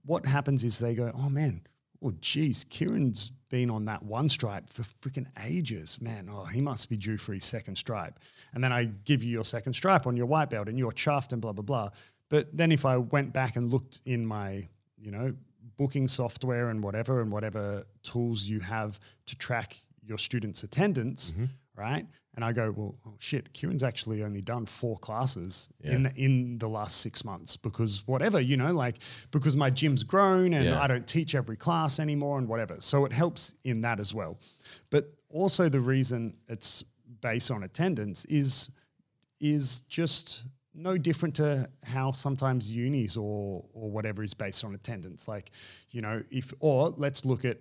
What 0.06 0.26
happens 0.26 0.64
is 0.64 0.80
they 0.80 0.96
go, 0.96 1.12
oh 1.16 1.30
man, 1.30 1.62
oh 2.04 2.14
geez, 2.20 2.66
Kieran's 2.66 3.32
been 3.50 3.70
on 3.70 3.86
that 3.86 4.04
one 4.04 4.28
stripe 4.30 4.70
for 4.70 4.84
freaking 5.02 5.28
ages, 5.46 6.00
man. 6.02 6.28
Oh, 6.32 6.44
he 6.46 6.62
must 6.62 6.90
be 6.90 6.98
due 6.98 7.18
for 7.18 7.34
his 7.34 7.46
second 7.46 7.78
stripe. 7.78 8.20
And 8.54 8.64
then 8.64 8.74
I 8.74 8.86
give 9.06 9.24
you 9.24 9.32
your 9.32 9.46
second 9.46 9.74
stripe 9.74 10.06
on 10.08 10.18
your 10.18 10.26
white 10.26 10.50
belt, 10.50 10.68
and 10.68 10.78
you're 10.78 10.92
chuffed 10.92 11.32
and 11.32 11.42
blah 11.42 11.54
blah 11.54 11.64
blah. 11.64 11.90
But 12.30 12.56
then 12.56 12.72
if 12.72 12.86
I 12.86 12.98
went 12.98 13.34
back 13.34 13.56
and 13.56 13.72
looked 13.72 14.02
in 14.06 14.26
my, 14.26 14.68
you 14.98 15.12
know, 15.12 15.34
booking 15.78 16.08
software 16.08 16.70
and 16.70 16.84
whatever 16.84 17.22
and 17.22 17.32
whatever 17.32 17.86
tools 18.04 18.46
you 18.46 18.60
have 18.62 19.00
to 19.28 19.36
track 19.38 19.78
your 20.06 20.18
students' 20.18 20.64
attendance, 20.64 21.34
mm-hmm. 21.34 21.46
right? 21.76 22.06
And 22.36 22.44
I 22.44 22.52
go, 22.52 22.74
well, 22.76 22.96
oh 23.08 23.16
shit, 23.18 23.54
Kieran's 23.54 23.82
actually 23.82 24.22
only 24.22 24.42
done 24.42 24.66
four 24.66 24.98
classes 24.98 25.70
in 25.82 26.04
the, 26.04 26.14
in 26.16 26.58
the 26.58 26.68
last 26.68 27.00
six 27.00 27.24
months 27.24 27.56
because 27.56 28.04
whatever, 28.06 28.42
you 28.42 28.58
know, 28.58 28.74
like 28.74 28.98
because 29.32 29.56
my 29.56 29.70
gym's 29.70 30.04
grown 30.04 30.54
and 30.54 30.66
Yeah. 30.66 30.82
I 30.82 30.88
don't 30.88 31.08
teach 31.08 31.34
every 31.34 31.56
class 31.56 31.98
anymore 31.98 32.38
and 32.38 32.48
whatever. 32.48 32.76
So 32.80 33.06
it 33.06 33.14
helps 33.14 33.54
in 33.64 33.82
that 33.82 34.02
as 34.02 34.14
well. 34.14 34.38
But 34.90 35.14
also 35.30 35.70
the 35.70 35.80
reason 35.80 36.36
it's 36.50 36.84
based 37.22 37.52
on 37.52 37.64
attendance 37.64 38.26
is 38.26 38.70
is 39.40 39.82
just 39.82 40.44
no 40.74 40.98
different 40.98 41.36
to 41.36 41.70
how 41.84 42.12
sometimes 42.12 42.70
unis 42.70 43.16
or 43.16 43.64
or 43.74 43.90
whatever 43.90 44.24
is 44.24 44.34
based 44.34 44.66
on 44.66 44.76
attendance. 44.76 45.28
Like, 45.28 45.52
you 45.92 46.02
know, 46.02 46.22
if 46.30 46.54
or 46.60 46.90
let's 46.98 47.24
look 47.24 47.46
at 47.46 47.60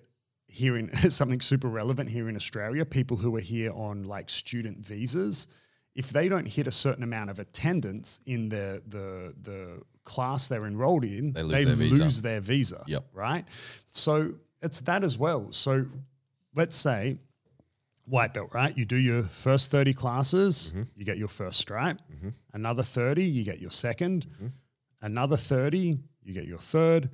here 0.55 0.77
in 0.79 0.87
something 1.21 1.41
super 1.41 1.69
relevant 1.69 2.09
here 2.11 2.29
in 2.29 2.37
Australia, 2.37 2.85
people 2.85 3.17
who 3.17 3.35
are 3.37 3.41
here 3.55 3.73
on 3.73 4.05
like 4.15 4.31
student 4.31 4.79
visas, 4.87 5.49
if 5.95 6.11
they 6.11 6.29
don't 6.29 6.47
hit 6.57 6.67
a 6.67 6.73
certain 6.73 7.03
amount 7.05 7.31
of 7.31 7.39
attendance 7.39 8.21
in 8.27 8.49
the 8.49 8.83
the 8.87 9.35
the 9.49 9.81
class 10.05 10.49
they're 10.49 10.67
enrolled 10.67 11.05
in, 11.05 11.33
They 11.33 11.43
lose 11.43 11.53
they 11.57 11.65
their 11.65 11.77
visa. 11.77 12.23
their 12.23 12.41
visa. 12.41 12.81
Yep. 12.87 13.05
Right. 13.13 13.45
So 13.89 14.35
it's 14.63 14.81
that 14.83 15.03
as 15.03 15.17
well. 15.19 15.51
So 15.53 15.87
let's 16.55 16.77
say 16.77 17.17
white 18.07 18.33
belt, 18.35 18.51
right? 18.53 18.77
You 18.77 18.85
do 18.85 18.97
your 18.97 19.23
first 19.23 19.71
30 19.71 19.95
classes, 19.95 20.71
Mm-hmm. 20.71 20.83
you 20.97 21.05
get 21.05 21.17
your 21.19 21.29
first 21.29 21.59
stripe. 21.59 21.99
Another 22.53 22.83
30, 22.83 23.25
you 23.25 23.45
get 23.45 23.59
your 23.61 23.71
2nd 23.71 24.27
Mm-hmm. 24.27 24.47
Another 25.03 25.37
30, 25.37 25.99
you 26.23 26.33
get 26.35 26.47
your 26.47 26.59
3rd 26.59 27.09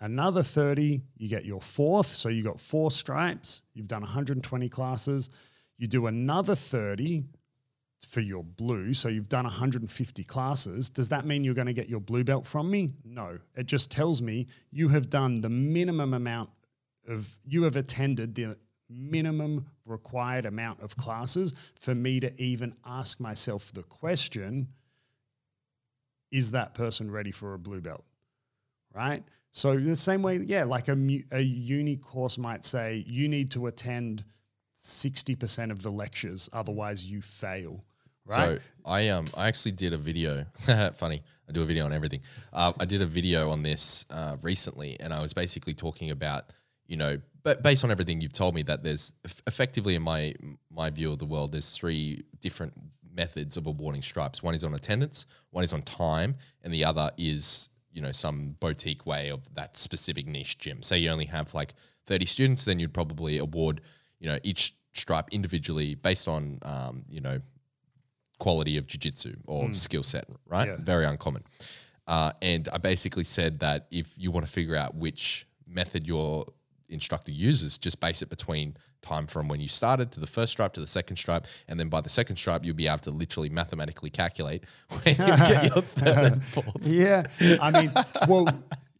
Another 0.00 0.42
30, 0.42 1.02
you 1.16 1.28
get 1.28 1.44
your 1.44 1.60
fourth. 1.60 2.06
So 2.06 2.28
you 2.28 2.42
got 2.42 2.58
four 2.58 2.90
stripes. 2.90 3.62
You've 3.74 3.88
done 3.88 4.02
120 4.02 4.68
classes. 4.68 5.28
You 5.76 5.86
do 5.86 6.06
another 6.06 6.54
30 6.54 7.24
for 8.08 8.20
your 8.20 8.42
blue. 8.42 8.94
So 8.94 9.10
you've 9.10 9.28
done 9.28 9.44
150 9.44 10.24
classes. 10.24 10.88
Does 10.88 11.10
that 11.10 11.26
mean 11.26 11.44
you're 11.44 11.54
going 11.54 11.66
to 11.66 11.74
get 11.74 11.88
your 11.88 12.00
blue 12.00 12.24
belt 12.24 12.46
from 12.46 12.70
me? 12.70 12.92
No. 13.04 13.38
It 13.54 13.66
just 13.66 13.90
tells 13.90 14.22
me 14.22 14.46
you 14.70 14.88
have 14.88 15.10
done 15.10 15.42
the 15.42 15.50
minimum 15.50 16.14
amount 16.14 16.50
of, 17.06 17.36
you 17.44 17.64
have 17.64 17.76
attended 17.76 18.34
the 18.34 18.56
minimum 18.88 19.66
required 19.86 20.46
amount 20.46 20.80
of 20.80 20.96
classes 20.96 21.72
for 21.78 21.94
me 21.94 22.20
to 22.20 22.42
even 22.42 22.74
ask 22.84 23.20
myself 23.20 23.70
the 23.72 23.82
question 23.82 24.68
is 26.32 26.52
that 26.52 26.74
person 26.74 27.10
ready 27.10 27.32
for 27.32 27.54
a 27.54 27.58
blue 27.58 27.80
belt? 27.80 28.04
Right? 28.94 29.22
So, 29.52 29.76
the 29.76 29.96
same 29.96 30.22
way, 30.22 30.36
yeah, 30.36 30.64
like 30.64 30.88
a, 30.88 30.96
a 31.32 31.40
uni 31.40 31.96
course 31.96 32.38
might 32.38 32.64
say 32.64 33.04
you 33.06 33.28
need 33.28 33.50
to 33.52 33.66
attend 33.66 34.24
60% 34.76 35.70
of 35.70 35.82
the 35.82 35.90
lectures, 35.90 36.48
otherwise, 36.52 37.10
you 37.10 37.20
fail. 37.20 37.84
Right? 38.26 38.36
So 38.36 38.58
I 38.86 39.08
um 39.08 39.26
I 39.36 39.48
actually 39.48 39.72
did 39.72 39.92
a 39.92 39.98
video. 39.98 40.44
funny, 40.94 41.22
I 41.48 41.52
do 41.52 41.62
a 41.62 41.64
video 41.64 41.84
on 41.84 41.92
everything. 41.92 42.20
Uh, 42.52 42.72
I 42.78 42.84
did 42.84 43.02
a 43.02 43.06
video 43.06 43.50
on 43.50 43.62
this 43.62 44.04
uh, 44.10 44.36
recently, 44.42 44.98
and 45.00 45.12
I 45.12 45.20
was 45.20 45.34
basically 45.34 45.74
talking 45.74 46.10
about 46.10 46.52
you 46.86 46.96
know, 46.96 47.18
but 47.44 47.62
based 47.62 47.84
on 47.84 47.90
everything 47.90 48.20
you've 48.20 48.32
told 48.32 48.54
me, 48.54 48.62
that 48.62 48.82
there's 48.82 49.12
eff- 49.24 49.42
effectively 49.46 49.94
in 49.94 50.02
my 50.02 50.34
my 50.70 50.90
view 50.90 51.10
of 51.10 51.18
the 51.18 51.24
world, 51.24 51.52
there's 51.52 51.76
three 51.76 52.24
different 52.40 52.72
methods 53.14 53.56
of 53.56 53.66
awarding 53.66 54.02
stripes. 54.02 54.42
One 54.42 54.54
is 54.54 54.64
on 54.64 54.74
attendance, 54.74 55.26
one 55.50 55.64
is 55.64 55.72
on 55.72 55.82
time, 55.82 56.36
and 56.62 56.72
the 56.72 56.84
other 56.84 57.10
is 57.16 57.68
you 57.92 58.00
know 58.02 58.12
some 58.12 58.56
boutique 58.60 59.06
way 59.06 59.30
of 59.30 59.54
that 59.54 59.76
specific 59.76 60.26
niche 60.26 60.58
gym. 60.58 60.82
Say 60.82 60.98
you 60.98 61.10
only 61.10 61.26
have 61.26 61.54
like 61.54 61.74
30 62.06 62.26
students, 62.26 62.64
then 62.64 62.78
you'd 62.78 62.94
probably 62.94 63.38
award 63.38 63.80
you 64.18 64.28
know 64.28 64.38
each 64.42 64.74
stripe 64.92 65.28
individually 65.32 65.94
based 65.94 66.28
on 66.28 66.58
um, 66.62 67.04
you 67.08 67.20
know 67.20 67.40
quality 68.38 68.78
of 68.78 68.86
jiu-jitsu 68.86 69.36
or 69.46 69.72
skill 69.74 70.02
set, 70.02 70.24
right? 70.46 70.66
Yeah. 70.66 70.76
Very 70.78 71.04
uncommon. 71.04 71.42
Uh, 72.06 72.32
and 72.42 72.68
I 72.72 72.78
basically 72.78 73.22
said 73.24 73.60
that 73.60 73.86
if 73.90 74.14
you 74.16 74.30
want 74.30 74.46
to 74.46 74.50
figure 74.50 74.74
out 74.74 74.94
which 74.94 75.46
method 75.66 76.08
your 76.08 76.46
instructor 76.88 77.30
uses, 77.30 77.78
just 77.78 78.00
base 78.00 78.22
it 78.22 78.30
between 78.30 78.76
time 79.02 79.26
from 79.26 79.48
when 79.48 79.60
you 79.60 79.68
started 79.68 80.12
to 80.12 80.20
the 80.20 80.26
first 80.26 80.52
stripe 80.52 80.72
to 80.74 80.80
the 80.80 80.86
second 80.86 81.16
stripe, 81.16 81.46
and 81.68 81.78
then 81.78 81.88
by 81.88 82.00
the 82.00 82.08
second 82.08 82.36
stripe, 82.36 82.64
you'll 82.64 82.74
be 82.74 82.86
able 82.86 82.98
to 82.98 83.10
literally 83.10 83.48
mathematically 83.48 84.10
calculate 84.10 84.64
when 84.88 85.14
you 85.16 85.26
get 85.26 85.64
your 85.64 85.82
third 85.82 86.32
and 86.32 86.44
fourth. 86.44 86.82
Yeah, 86.82 87.22
I 87.60 87.70
mean, 87.70 87.92
well, 88.28 88.46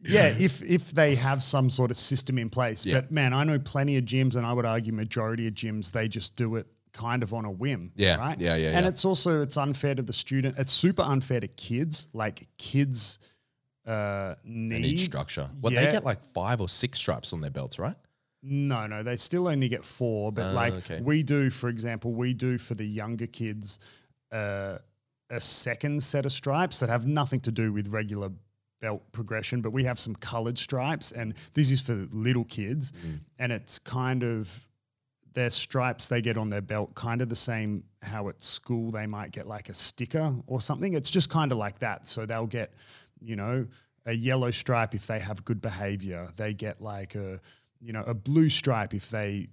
yeah, 0.03 0.27
if 0.39 0.61
if 0.61 0.91
they 0.91 1.15
have 1.15 1.43
some 1.43 1.69
sort 1.69 1.91
of 1.91 1.97
system 1.97 2.37
in 2.37 2.49
place. 2.49 2.85
Yeah. 2.85 2.95
But 2.95 3.11
man, 3.11 3.33
I 3.33 3.43
know 3.43 3.59
plenty 3.59 3.97
of 3.97 4.05
gyms, 4.05 4.35
and 4.35 4.45
I 4.45 4.53
would 4.53 4.65
argue 4.65 4.93
majority 4.93 5.47
of 5.47 5.53
gyms 5.53 5.91
they 5.91 6.07
just 6.07 6.35
do 6.35 6.55
it 6.55 6.67
kind 6.93 7.23
of 7.23 7.33
on 7.33 7.45
a 7.45 7.51
whim. 7.51 7.91
Yeah, 7.95 8.17
right. 8.17 8.39
yeah, 8.39 8.55
yeah, 8.55 8.69
And 8.69 8.83
yeah. 8.83 8.89
it's 8.89 9.05
also 9.05 9.41
it's 9.41 9.57
unfair 9.57 9.95
to 9.95 10.01
the 10.01 10.13
student. 10.13 10.57
It's 10.57 10.73
super 10.73 11.03
unfair 11.03 11.39
to 11.39 11.47
kids. 11.47 12.07
Like 12.13 12.47
kids 12.57 13.19
uh, 13.85 14.35
need. 14.43 14.81
need 14.81 14.99
structure. 14.99 15.49
Well, 15.61 15.73
they 15.73 15.91
get 15.91 16.03
like 16.03 16.25
five 16.33 16.61
or 16.61 16.69
six 16.69 16.97
stripes 16.97 17.33
on 17.33 17.41
their 17.41 17.51
belts, 17.51 17.79
right? 17.79 17.95
No, 18.43 18.87
no, 18.87 19.03
they 19.03 19.15
still 19.17 19.47
only 19.47 19.69
get 19.69 19.85
four. 19.85 20.31
But 20.31 20.51
Oh, 20.51 20.53
like 20.53 20.73
okay. 20.73 21.01
we 21.01 21.23
do, 21.23 21.49
for 21.49 21.69
example, 21.69 22.11
we 22.13 22.33
do 22.33 22.57
for 22.57 22.73
the 22.73 22.85
younger 22.85 23.27
kids 23.27 23.79
uh, 24.31 24.77
a 25.29 25.39
second 25.39 26.01
set 26.01 26.25
of 26.25 26.31
stripes 26.31 26.79
that 26.79 26.89
have 26.89 27.05
nothing 27.05 27.39
to 27.41 27.51
do 27.51 27.71
with 27.71 27.87
regular 27.89 28.29
belt 28.81 29.03
progression, 29.11 29.61
but 29.61 29.71
we 29.71 29.83
have 29.83 29.99
some 29.99 30.15
colored 30.15 30.57
stripes, 30.57 31.11
and 31.11 31.35
this 31.53 31.69
is 31.71 31.81
for 31.81 31.93
little 32.11 32.43
kids, 32.45 32.91
and 33.37 33.51
it's 33.51 33.77
kind 33.77 34.23
of 34.23 34.67
their 35.33 35.49
stripes 35.49 36.07
they 36.07 36.21
get 36.21 36.35
on 36.37 36.49
their 36.49 36.61
belt, 36.61 36.93
kind 36.95 37.21
of 37.21 37.29
the 37.29 37.35
same 37.35 37.83
how 38.01 38.27
at 38.27 38.41
school 38.41 38.91
they 38.91 39.05
might 39.05 39.31
get 39.31 39.47
like 39.47 39.69
a 39.69 39.73
sticker 39.73 40.33
or 40.47 40.59
something. 40.59 40.93
It's 40.93 41.11
just 41.11 41.29
kind 41.29 41.51
of 41.51 41.57
like 41.57 41.79
that. 41.79 42.07
So 42.07 42.25
they'll 42.25 42.47
get, 42.47 42.73
you 43.21 43.35
know, 43.37 43.67
a 44.05 44.11
yellow 44.13 44.49
stripe 44.51 44.93
if 44.95 45.07
they 45.07 45.19
have 45.19 45.45
good 45.45 45.61
behavior. 45.61 46.27
They 46.35 46.53
get 46.53 46.81
like 46.81 47.15
a, 47.15 47.39
you 47.81 47.93
know, 47.93 48.03
a 48.05 48.13
blue 48.13 48.49
stripe 48.49 48.93
if 48.93 49.09
they 49.09 49.49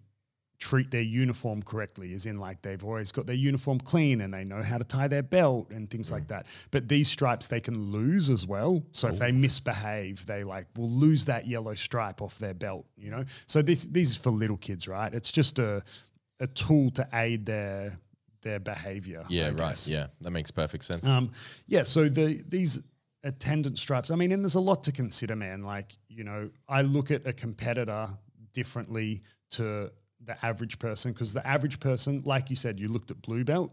treat 0.59 0.91
their 0.91 1.03
uniform 1.03 1.62
correctly, 1.62 2.12
as 2.14 2.26
in 2.26 2.39
like 2.39 2.62
they've 2.62 2.83
always 2.83 3.12
got 3.12 3.26
their 3.26 3.37
uniform 3.37 3.79
clean 3.79 4.20
and 4.20 4.35
they 4.35 4.45
know 4.45 4.62
how 4.62 4.76
to 4.76 4.85
tie 4.85 5.07
their 5.07 5.22
belt 5.22 5.70
and 5.70 5.89
things 5.89 6.11
like 6.11 6.26
that. 6.29 6.47
But 6.72 6.89
these 6.89 7.09
stripes 7.09 7.47
they 7.47 7.61
can 7.61 7.93
lose 7.93 8.29
as 8.29 8.45
well. 8.45 8.83
So 8.91 9.09
if 9.09 9.18
they 9.18 9.31
misbehave, 9.31 10.26
they 10.26 10.43
like 10.43 10.66
will 10.76 10.91
lose 10.91 11.26
that 11.26 11.47
yellow 11.47 11.74
stripe 11.74 12.20
off 12.20 12.39
their 12.39 12.55
belt, 12.55 12.87
you 12.97 13.11
know? 13.11 13.24
So 13.47 13.62
this 13.62 13.87
is 13.87 14.16
for 14.16 14.31
little 14.31 14.57
kids, 14.57 14.89
right? 14.89 15.14
It's 15.14 15.31
just 15.33 15.59
a 15.59 15.83
a 16.41 16.47
tool 16.47 16.91
to 16.93 17.09
aid 17.14 17.47
their 17.47 17.97
their 18.43 18.61
behavior. 18.61 19.24
Yeah, 19.29 19.51
right. 19.57 19.89
Yeah, 19.89 20.09
that 20.20 20.31
makes 20.31 20.51
perfect 20.51 20.85
sense. 20.85 21.07
Um, 21.07 21.31
yeah, 21.66 21.83
so 21.83 22.09
the 22.09 22.43
these 22.49 22.83
attendant 23.25 23.79
stripes. 23.79 24.11
I 24.11 24.14
mean, 24.14 24.33
and 24.33 24.43
there's 24.43 24.55
a 24.55 24.61
lot 24.61 24.83
to 24.85 24.93
consider, 24.93 25.37
man. 25.37 25.62
Like, 25.62 25.97
you 26.09 26.25
know, 26.25 26.51
I 26.69 26.83
look 26.83 27.11
at 27.11 27.27
a 27.27 27.33
competitor 27.33 28.09
differently 28.53 29.23
to 29.51 29.91
the 30.21 30.45
average 30.45 30.79
person 30.79 31.12
because 31.12 31.33
the 31.33 31.47
average 31.47 31.81
person, 31.81 32.23
like 32.25 32.51
you 32.51 32.57
said, 32.57 32.79
you 32.79 32.89
looked 32.89 33.11
at 33.11 33.23
blue 33.23 33.45
belt. 33.45 33.73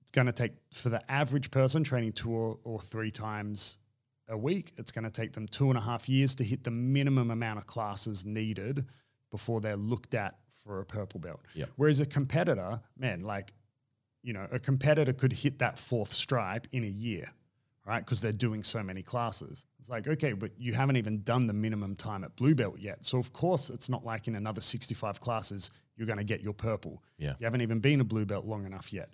It's 0.00 0.10
going 0.10 0.26
to 0.26 0.32
take 0.32 0.52
for 0.72 0.88
the 0.88 1.02
average 1.10 1.50
person 1.50 1.84
training 1.84 2.12
two 2.12 2.30
or, 2.30 2.58
or 2.64 2.78
three 2.78 3.10
times 3.10 3.78
a 4.28 4.36
week. 4.36 4.72
It's 4.76 4.92
going 4.92 5.04
to 5.04 5.10
take 5.10 5.32
them 5.32 5.46
two 5.46 5.68
and 5.68 5.78
a 5.78 5.80
half 5.80 6.08
years 6.08 6.34
to 6.36 6.44
hit 6.44 6.64
the 6.64 6.70
minimum 6.70 7.30
amount 7.30 7.58
of 7.58 7.66
classes 7.66 8.24
needed 8.24 8.86
before 9.30 9.60
they're 9.60 9.76
looked 9.76 10.14
at 10.14 10.36
for 10.62 10.80
a 10.80 10.84
purple 10.84 11.20
belt. 11.20 11.40
Yep. 11.54 11.70
Whereas 11.76 12.00
a 12.00 12.06
competitor, 12.06 12.80
man, 12.96 13.22
like 13.22 13.52
you 14.22 14.32
know, 14.32 14.46
a 14.52 14.58
competitor 14.58 15.12
could 15.12 15.32
hit 15.32 15.58
that 15.58 15.78
fourth 15.78 16.12
stripe 16.12 16.66
in 16.72 16.84
a 16.84 16.88
year, 16.88 17.24
right? 17.86 18.04
Because 18.04 18.20
they're 18.20 18.32
doing 18.32 18.62
so 18.62 18.82
many 18.82 19.02
classes. 19.02 19.66
It's 19.78 19.90
like, 19.90 20.06
okay, 20.06 20.32
but 20.32 20.50
you 20.58 20.72
haven't 20.72 20.96
even 20.96 21.22
done 21.22 21.46
the 21.46 21.52
minimum 21.52 21.96
time 21.96 22.24
at 22.24 22.34
blue 22.36 22.54
belt 22.54 22.78
yet. 22.78 23.04
So 23.04 23.18
of 23.18 23.32
course, 23.32 23.70
it's 23.70 23.88
not 23.88 24.04
like 24.04 24.28
in 24.28 24.36
another 24.36 24.60
65 24.60 25.20
classes 25.20 25.70
you're 25.96 26.06
going 26.06 26.18
to 26.18 26.24
get 26.24 26.40
your 26.40 26.54
purple. 26.54 27.02
Yeah. 27.18 27.34
You 27.38 27.44
haven't 27.44 27.60
even 27.60 27.80
been 27.80 28.00
a 28.00 28.04
blue 28.04 28.24
belt 28.24 28.46
long 28.46 28.64
enough 28.66 28.92
yet. 28.92 29.10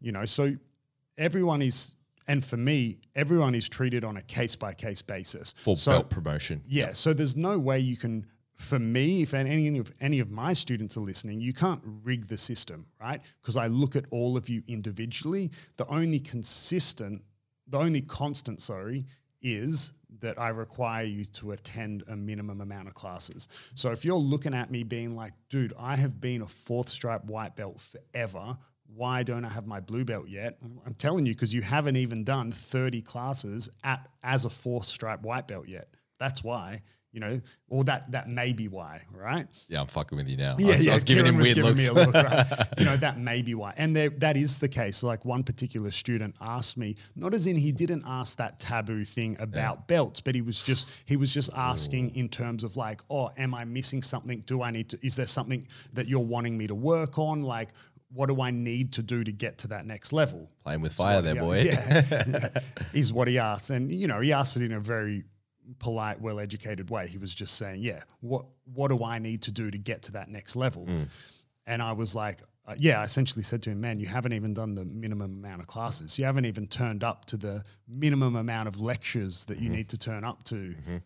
You 0.00 0.12
know, 0.12 0.24
so 0.24 0.56
everyone 1.16 1.62
is 1.62 1.94
and 2.28 2.44
for 2.44 2.56
me, 2.56 2.98
everyone 3.14 3.54
is 3.54 3.68
treated 3.68 4.04
on 4.04 4.16
a 4.16 4.22
case 4.22 4.56
by 4.56 4.74
case 4.74 5.02
basis. 5.02 5.54
Full 5.58 5.76
so, 5.76 5.92
belt 5.92 6.10
promotion. 6.10 6.62
yeah. 6.66 6.92
So 6.92 7.14
there's 7.14 7.36
no 7.36 7.58
way 7.58 7.78
you 7.78 7.96
can, 7.96 8.26
for 8.52 8.78
me, 8.78 9.22
if 9.22 9.32
any 9.32 9.78
of 9.78 9.92
any 10.00 10.18
of 10.18 10.30
my 10.30 10.52
students 10.52 10.96
are 10.96 11.00
listening, 11.00 11.40
you 11.40 11.52
can't 11.52 11.80
rig 12.02 12.26
the 12.26 12.36
system, 12.36 12.86
right? 13.00 13.20
Because 13.40 13.56
I 13.56 13.68
look 13.68 13.94
at 13.94 14.06
all 14.10 14.36
of 14.36 14.48
you 14.48 14.62
individually. 14.66 15.50
The 15.76 15.86
only 15.86 16.18
consistent, 16.18 17.22
the 17.66 17.78
only 17.78 18.02
constant, 18.02 18.60
sorry, 18.60 19.06
is 19.42 19.92
that 20.20 20.38
I 20.38 20.48
require 20.48 21.04
you 21.04 21.24
to 21.26 21.52
attend 21.52 22.04
a 22.08 22.16
minimum 22.16 22.60
amount 22.60 22.88
of 22.88 22.94
classes. 22.94 23.48
So 23.74 23.90
if 23.90 24.04
you're 24.04 24.16
looking 24.16 24.54
at 24.54 24.70
me 24.70 24.82
being 24.82 25.14
like, 25.14 25.32
dude, 25.50 25.74
I 25.78 25.96
have 25.96 26.20
been 26.20 26.42
a 26.42 26.46
fourth 26.46 26.88
stripe 26.88 27.24
white 27.24 27.54
belt 27.56 27.80
forever. 27.80 28.56
Why 28.94 29.22
don't 29.22 29.44
I 29.44 29.48
have 29.48 29.66
my 29.66 29.80
blue 29.80 30.04
belt 30.04 30.28
yet? 30.28 30.58
I'm 30.86 30.94
telling 30.94 31.26
you 31.26 31.34
because 31.34 31.52
you 31.52 31.60
haven't 31.60 31.96
even 31.96 32.24
done 32.24 32.52
30 32.52 33.02
classes 33.02 33.68
at 33.84 34.08
as 34.22 34.44
a 34.44 34.50
fourth 34.50 34.86
stripe 34.86 35.22
white 35.22 35.48
belt 35.48 35.68
yet. 35.68 35.88
That's 36.18 36.42
why, 36.42 36.82
you 37.16 37.20
know, 37.20 37.40
or 37.70 37.82
that 37.82 38.12
that 38.12 38.28
may 38.28 38.52
be 38.52 38.68
why, 38.68 39.00
right? 39.10 39.46
Yeah, 39.70 39.80
I'm 39.80 39.86
fucking 39.86 40.16
with 40.18 40.28
you 40.28 40.36
now. 40.36 40.56
Yeah, 40.58 40.66
I 40.66 40.70
was, 40.72 40.84
yeah. 40.84 40.92
I 40.92 40.94
was 40.96 41.04
giving 41.04 41.24
Kieran 41.24 41.34
him 41.36 41.42
weird 41.42 41.54
giving 41.54 41.70
looks. 41.70 41.80
me 41.80 41.86
a 41.88 41.92
look, 41.94 42.14
right? 42.14 42.46
you 42.78 42.84
know, 42.84 42.96
that 42.98 43.18
may 43.18 43.40
be 43.40 43.54
why. 43.54 43.72
And 43.78 43.96
there, 43.96 44.10
that 44.10 44.36
is 44.36 44.58
the 44.58 44.68
case. 44.68 45.02
Like 45.02 45.24
one 45.24 45.42
particular 45.42 45.90
student 45.90 46.34
asked 46.42 46.76
me, 46.76 46.94
not 47.16 47.32
as 47.32 47.46
in 47.46 47.56
he 47.56 47.72
didn't 47.72 48.04
ask 48.06 48.36
that 48.36 48.60
taboo 48.60 49.02
thing 49.02 49.34
about 49.40 49.88
belts, 49.88 50.20
but 50.20 50.34
he 50.34 50.42
was 50.42 50.62
just 50.62 50.90
he 51.06 51.16
was 51.16 51.32
just 51.32 51.50
asking 51.56 52.14
in 52.14 52.28
terms 52.28 52.64
of 52.64 52.76
like, 52.76 53.00
oh, 53.08 53.30
am 53.38 53.54
I 53.54 53.64
missing 53.64 54.02
something? 54.02 54.40
Do 54.40 54.60
I 54.60 54.70
need 54.70 54.90
to? 54.90 54.98
Is 55.02 55.16
there 55.16 55.24
something 55.26 55.66
that 55.94 56.08
you're 56.08 56.20
wanting 56.20 56.58
me 56.58 56.66
to 56.66 56.74
work 56.74 57.18
on? 57.18 57.42
Like, 57.42 57.70
what 58.12 58.26
do 58.26 58.42
I 58.42 58.50
need 58.50 58.92
to 58.92 59.02
do 59.02 59.24
to 59.24 59.32
get 59.32 59.56
to 59.58 59.68
that 59.68 59.86
next 59.86 60.12
level? 60.12 60.50
Playing 60.64 60.82
with 60.82 60.92
fire 60.92 61.22
there, 61.22 61.36
boy. 61.36 61.62
Yeah, 61.62 62.02
yeah, 62.28 62.48
is 62.92 63.10
what 63.10 63.26
he 63.26 63.38
asked, 63.38 63.70
and 63.70 63.90
you 63.90 64.06
know, 64.06 64.20
he 64.20 64.34
asked 64.34 64.58
it 64.58 64.62
in 64.62 64.72
a 64.72 64.80
very 64.80 65.24
polite, 65.78 66.20
well-educated 66.20 66.90
way. 66.90 67.06
He 67.06 67.18
was 67.18 67.34
just 67.34 67.56
saying, 67.56 67.82
"Yeah, 67.82 68.02
what 68.20 68.46
what 68.74 68.88
do 68.88 69.04
I 69.04 69.18
need 69.18 69.42
to 69.42 69.52
do 69.52 69.70
to 69.70 69.78
get 69.78 70.02
to 70.04 70.12
that 70.12 70.28
next 70.28 70.56
level?" 70.56 70.86
Mm. 70.86 71.08
And 71.66 71.82
I 71.82 71.92
was 71.92 72.14
like, 72.14 72.42
uh, 72.66 72.74
"Yeah." 72.78 73.00
I 73.00 73.04
essentially 73.04 73.42
said 73.42 73.62
to 73.64 73.70
him, 73.70 73.80
"Man, 73.80 73.98
you 73.98 74.06
haven't 74.06 74.32
even 74.32 74.54
done 74.54 74.74
the 74.74 74.84
minimum 74.84 75.32
amount 75.32 75.60
of 75.60 75.66
classes. 75.66 76.18
You 76.18 76.24
haven't 76.24 76.44
even 76.46 76.66
turned 76.66 77.04
up 77.04 77.24
to 77.26 77.36
the 77.36 77.64
minimum 77.88 78.36
amount 78.36 78.68
of 78.68 78.80
lectures 78.80 79.44
that 79.46 79.58
you 79.58 79.64
mm-hmm. 79.64 79.76
need 79.76 79.88
to 79.90 79.98
turn 79.98 80.24
up 80.24 80.42
to, 80.44 80.54
mm-hmm. 80.54 80.96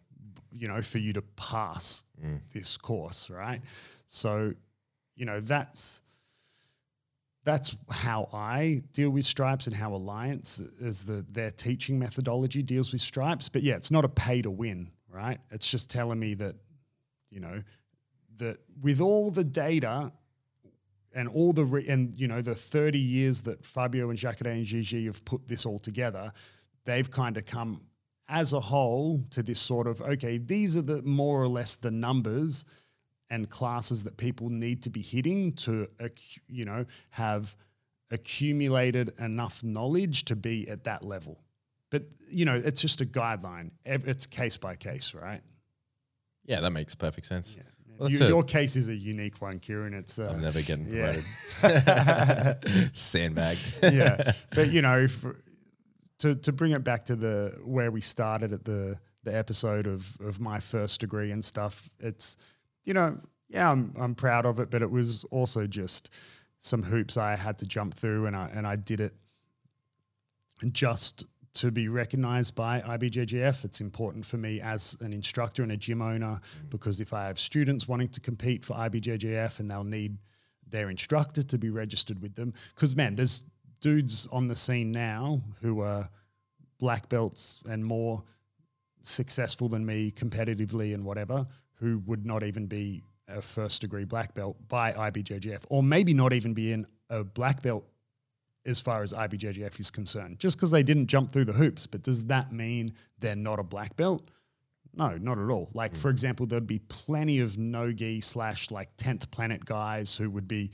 you 0.52 0.68
know, 0.68 0.82
for 0.82 0.98
you 0.98 1.12
to 1.12 1.22
pass 1.36 2.02
mm. 2.22 2.40
this 2.52 2.76
course, 2.76 3.30
right?" 3.30 3.60
So, 4.08 4.54
you 5.16 5.24
know, 5.24 5.40
that's 5.40 6.02
that's 7.44 7.76
how 7.90 8.28
I 8.32 8.82
deal 8.92 9.10
with 9.10 9.24
stripes 9.24 9.66
and 9.66 9.74
how 9.74 9.94
Alliance 9.94 10.60
is 10.60 11.06
the 11.06 11.24
their 11.30 11.50
teaching 11.50 11.98
methodology 11.98 12.62
deals 12.62 12.92
with 12.92 13.00
stripes. 13.00 13.48
But 13.48 13.62
yeah, 13.62 13.76
it's 13.76 13.90
not 13.90 14.04
a 14.04 14.08
pay 14.08 14.42
to 14.42 14.50
win, 14.50 14.90
right? 15.08 15.38
It's 15.50 15.70
just 15.70 15.90
telling 15.90 16.18
me 16.18 16.34
that, 16.34 16.56
you 17.30 17.40
know, 17.40 17.62
that 18.36 18.58
with 18.80 19.00
all 19.00 19.30
the 19.30 19.44
data 19.44 20.12
and 21.14 21.28
all 21.28 21.52
the 21.52 21.64
re- 21.64 21.88
and 21.88 22.18
you 22.18 22.28
know 22.28 22.42
the 22.42 22.54
30 22.54 22.98
years 22.98 23.42
that 23.42 23.64
Fabio 23.64 24.10
and 24.10 24.18
Jacare 24.18 24.52
and 24.52 24.64
Gigi 24.64 25.06
have 25.06 25.24
put 25.24 25.48
this 25.48 25.64
all 25.64 25.78
together, 25.78 26.32
they've 26.84 27.10
kind 27.10 27.36
of 27.36 27.46
come 27.46 27.82
as 28.28 28.52
a 28.52 28.60
whole 28.60 29.20
to 29.30 29.42
this 29.42 29.58
sort 29.58 29.86
of 29.86 30.02
okay, 30.02 30.36
these 30.38 30.76
are 30.76 30.82
the 30.82 31.02
more 31.02 31.42
or 31.42 31.48
less 31.48 31.76
the 31.76 31.90
numbers 31.90 32.64
and 33.30 33.48
classes 33.48 34.04
that 34.04 34.16
people 34.16 34.50
need 34.50 34.82
to 34.82 34.90
be 34.90 35.02
hitting 35.02 35.52
to 35.52 35.88
you 36.48 36.64
know 36.64 36.84
have 37.10 37.56
accumulated 38.10 39.12
enough 39.18 39.62
knowledge 39.62 40.24
to 40.24 40.36
be 40.36 40.68
at 40.68 40.84
that 40.84 41.04
level. 41.04 41.38
But 41.90 42.04
you 42.28 42.44
know, 42.44 42.60
it's 42.62 42.80
just 42.80 43.00
a 43.00 43.06
guideline. 43.06 43.70
It's 43.84 44.26
case 44.26 44.56
by 44.56 44.76
case, 44.76 45.14
right? 45.14 45.40
Yeah, 46.44 46.60
that 46.60 46.70
makes 46.70 46.94
perfect 46.94 47.26
sense. 47.26 47.56
Yeah. 47.56 47.64
Well, 47.98 48.10
You- 48.10 48.24
a- 48.24 48.28
your 48.28 48.42
case 48.42 48.76
is 48.76 48.88
a 48.88 48.94
unique 48.94 49.40
one, 49.42 49.58
Kieran. 49.58 49.94
It's 49.94 50.18
uh, 50.18 50.32
I'm 50.34 50.40
never 50.40 50.62
getting 50.62 50.86
yeah. 50.86 51.16
promoted. 51.60 52.90
Sandbagged. 52.96 53.60
yeah, 53.82 54.32
but 54.54 54.70
you 54.70 54.82
know, 54.82 55.06
to 56.18 56.34
to 56.34 56.52
bring 56.52 56.72
it 56.72 56.82
back 56.84 57.04
to 57.06 57.16
the 57.16 57.60
where 57.64 57.90
we 57.90 58.00
started 58.00 58.52
at 58.52 58.64
the 58.64 58.98
the 59.24 59.36
episode 59.36 59.86
of 59.86 60.16
of 60.20 60.40
my 60.40 60.60
first 60.60 61.00
degree 61.00 61.30
and 61.30 61.44
stuff, 61.44 61.90
it's 61.98 62.36
you 62.90 62.94
know, 62.94 63.16
yeah, 63.48 63.70
I'm 63.70 63.94
I'm 64.00 64.16
proud 64.16 64.44
of 64.44 64.58
it, 64.58 64.68
but 64.68 64.82
it 64.82 64.90
was 64.90 65.22
also 65.30 65.64
just 65.68 66.12
some 66.58 66.82
hoops 66.82 67.16
I 67.16 67.36
had 67.36 67.56
to 67.58 67.64
jump 67.64 67.94
through, 67.94 68.26
and 68.26 68.34
I 68.34 68.50
and 68.52 68.66
I 68.66 68.74
did 68.74 69.00
it 69.00 69.12
just 70.72 71.24
to 71.52 71.70
be 71.70 71.86
recognized 71.86 72.56
by 72.56 72.80
IBJJF. 72.80 73.64
It's 73.64 73.80
important 73.80 74.26
for 74.26 74.38
me 74.38 74.60
as 74.60 74.96
an 75.02 75.12
instructor 75.12 75.62
and 75.62 75.70
a 75.70 75.76
gym 75.76 76.02
owner 76.02 76.40
because 76.68 77.00
if 77.00 77.14
I 77.14 77.28
have 77.28 77.38
students 77.38 77.86
wanting 77.86 78.08
to 78.08 78.20
compete 78.20 78.64
for 78.64 78.74
IBJJF 78.74 79.60
and 79.60 79.70
they'll 79.70 79.84
need 79.84 80.18
their 80.68 80.90
instructor 80.90 81.44
to 81.44 81.58
be 81.58 81.70
registered 81.70 82.20
with 82.20 82.34
them, 82.34 82.52
because 82.74 82.96
man, 82.96 83.14
there's 83.14 83.44
dudes 83.80 84.26
on 84.32 84.48
the 84.48 84.56
scene 84.56 84.90
now 84.90 85.40
who 85.62 85.80
are 85.80 86.08
black 86.80 87.08
belts 87.08 87.62
and 87.68 87.86
more 87.86 88.24
successful 89.02 89.68
than 89.68 89.86
me 89.86 90.10
competitively 90.10 90.92
and 90.92 91.04
whatever, 91.04 91.46
who 91.80 92.02
would 92.06 92.24
not 92.26 92.42
even 92.42 92.66
be 92.66 93.02
a 93.28 93.40
first 93.40 93.80
degree 93.80 94.04
black 94.04 94.34
belt 94.34 94.56
by 94.68 94.92
IBJJF, 94.92 95.64
or 95.68 95.82
maybe 95.82 96.14
not 96.14 96.32
even 96.32 96.54
be 96.54 96.72
in 96.72 96.86
a 97.08 97.24
black 97.24 97.62
belt 97.62 97.84
as 98.66 98.80
far 98.80 99.02
as 99.02 99.12
IBJJF 99.12 99.80
is 99.80 99.90
concerned, 99.90 100.38
just 100.38 100.56
because 100.56 100.70
they 100.70 100.82
didn't 100.82 101.06
jump 101.06 101.30
through 101.30 101.46
the 101.46 101.52
hoops. 101.52 101.86
But 101.86 102.02
does 102.02 102.26
that 102.26 102.52
mean 102.52 102.92
they're 103.18 103.36
not 103.36 103.58
a 103.58 103.62
black 103.62 103.96
belt? 103.96 104.30
No, 104.94 105.16
not 105.16 105.38
at 105.38 105.48
all. 105.48 105.70
Like, 105.72 105.96
for 105.96 106.08
mm. 106.08 106.12
example, 106.12 106.46
there'd 106.46 106.66
be 106.66 106.80
plenty 106.80 107.40
of 107.40 107.56
no-gi 107.56 108.20
slash 108.20 108.70
like 108.70 108.94
10th 108.96 109.30
planet 109.30 109.64
guys 109.64 110.16
who 110.16 110.28
would 110.30 110.48
be, 110.48 110.72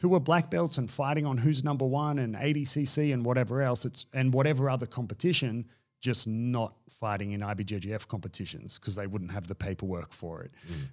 who 0.00 0.10
were 0.10 0.20
black 0.20 0.50
belts 0.50 0.78
and 0.78 0.88
fighting 0.88 1.26
on 1.26 1.38
who's 1.38 1.64
number 1.64 1.86
one 1.86 2.18
and 2.18 2.36
ADCC 2.36 3.12
and 3.12 3.24
whatever 3.24 3.62
else, 3.62 3.84
it's 3.84 4.06
and 4.12 4.32
whatever 4.32 4.68
other 4.68 4.86
competition, 4.86 5.64
just 6.04 6.28
not 6.28 6.74
fighting 7.00 7.32
in 7.32 7.40
IBJJF 7.40 8.06
competitions 8.08 8.78
because 8.78 8.94
they 8.94 9.06
wouldn't 9.06 9.30
have 9.30 9.48
the 9.48 9.54
paperwork 9.54 10.12
for 10.12 10.42
it. 10.42 10.50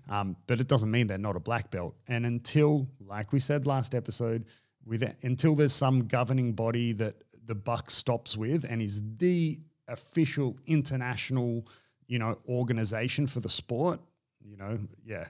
Um, 0.09 0.37
but 0.47 0.61
it 0.61 0.69
doesn't 0.69 0.89
mean 0.89 1.07
they're 1.07 1.17
not 1.17 1.35
a 1.35 1.39
black 1.41 1.69
belt. 1.69 1.95
And 2.07 2.25
until, 2.25 2.87
like 3.05 3.33
we 3.33 3.39
said 3.39 3.67
last 3.67 3.93
episode, 3.93 4.45
with 4.85 5.03
until 5.21 5.53
there's 5.55 5.73
some 5.73 6.07
governing 6.07 6.53
body 6.53 6.93
that 6.93 7.15
the 7.45 7.55
buck 7.55 7.91
stops 7.91 8.37
with 8.37 8.63
and 8.63 8.81
is 8.81 9.01
the 9.17 9.59
official 9.89 10.55
international, 10.65 11.67
you 12.07 12.17
know, 12.17 12.39
organization 12.47 13.27
for 13.27 13.41
the 13.41 13.49
sport, 13.49 13.99
you 14.41 14.55
know, 14.55 14.77
yeah, 15.05 15.25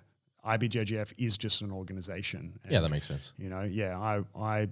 IBJJF 0.45 1.11
is 1.17 1.39
just 1.39 1.61
an 1.63 1.71
organization. 1.71 2.59
yeah, 2.69 2.81
that 2.81 2.91
makes 2.91 3.07
sense. 3.07 3.33
You 3.39 3.49
know, 3.49 3.63
yeah, 3.63 3.97
I 3.97 4.21
I 4.39 4.67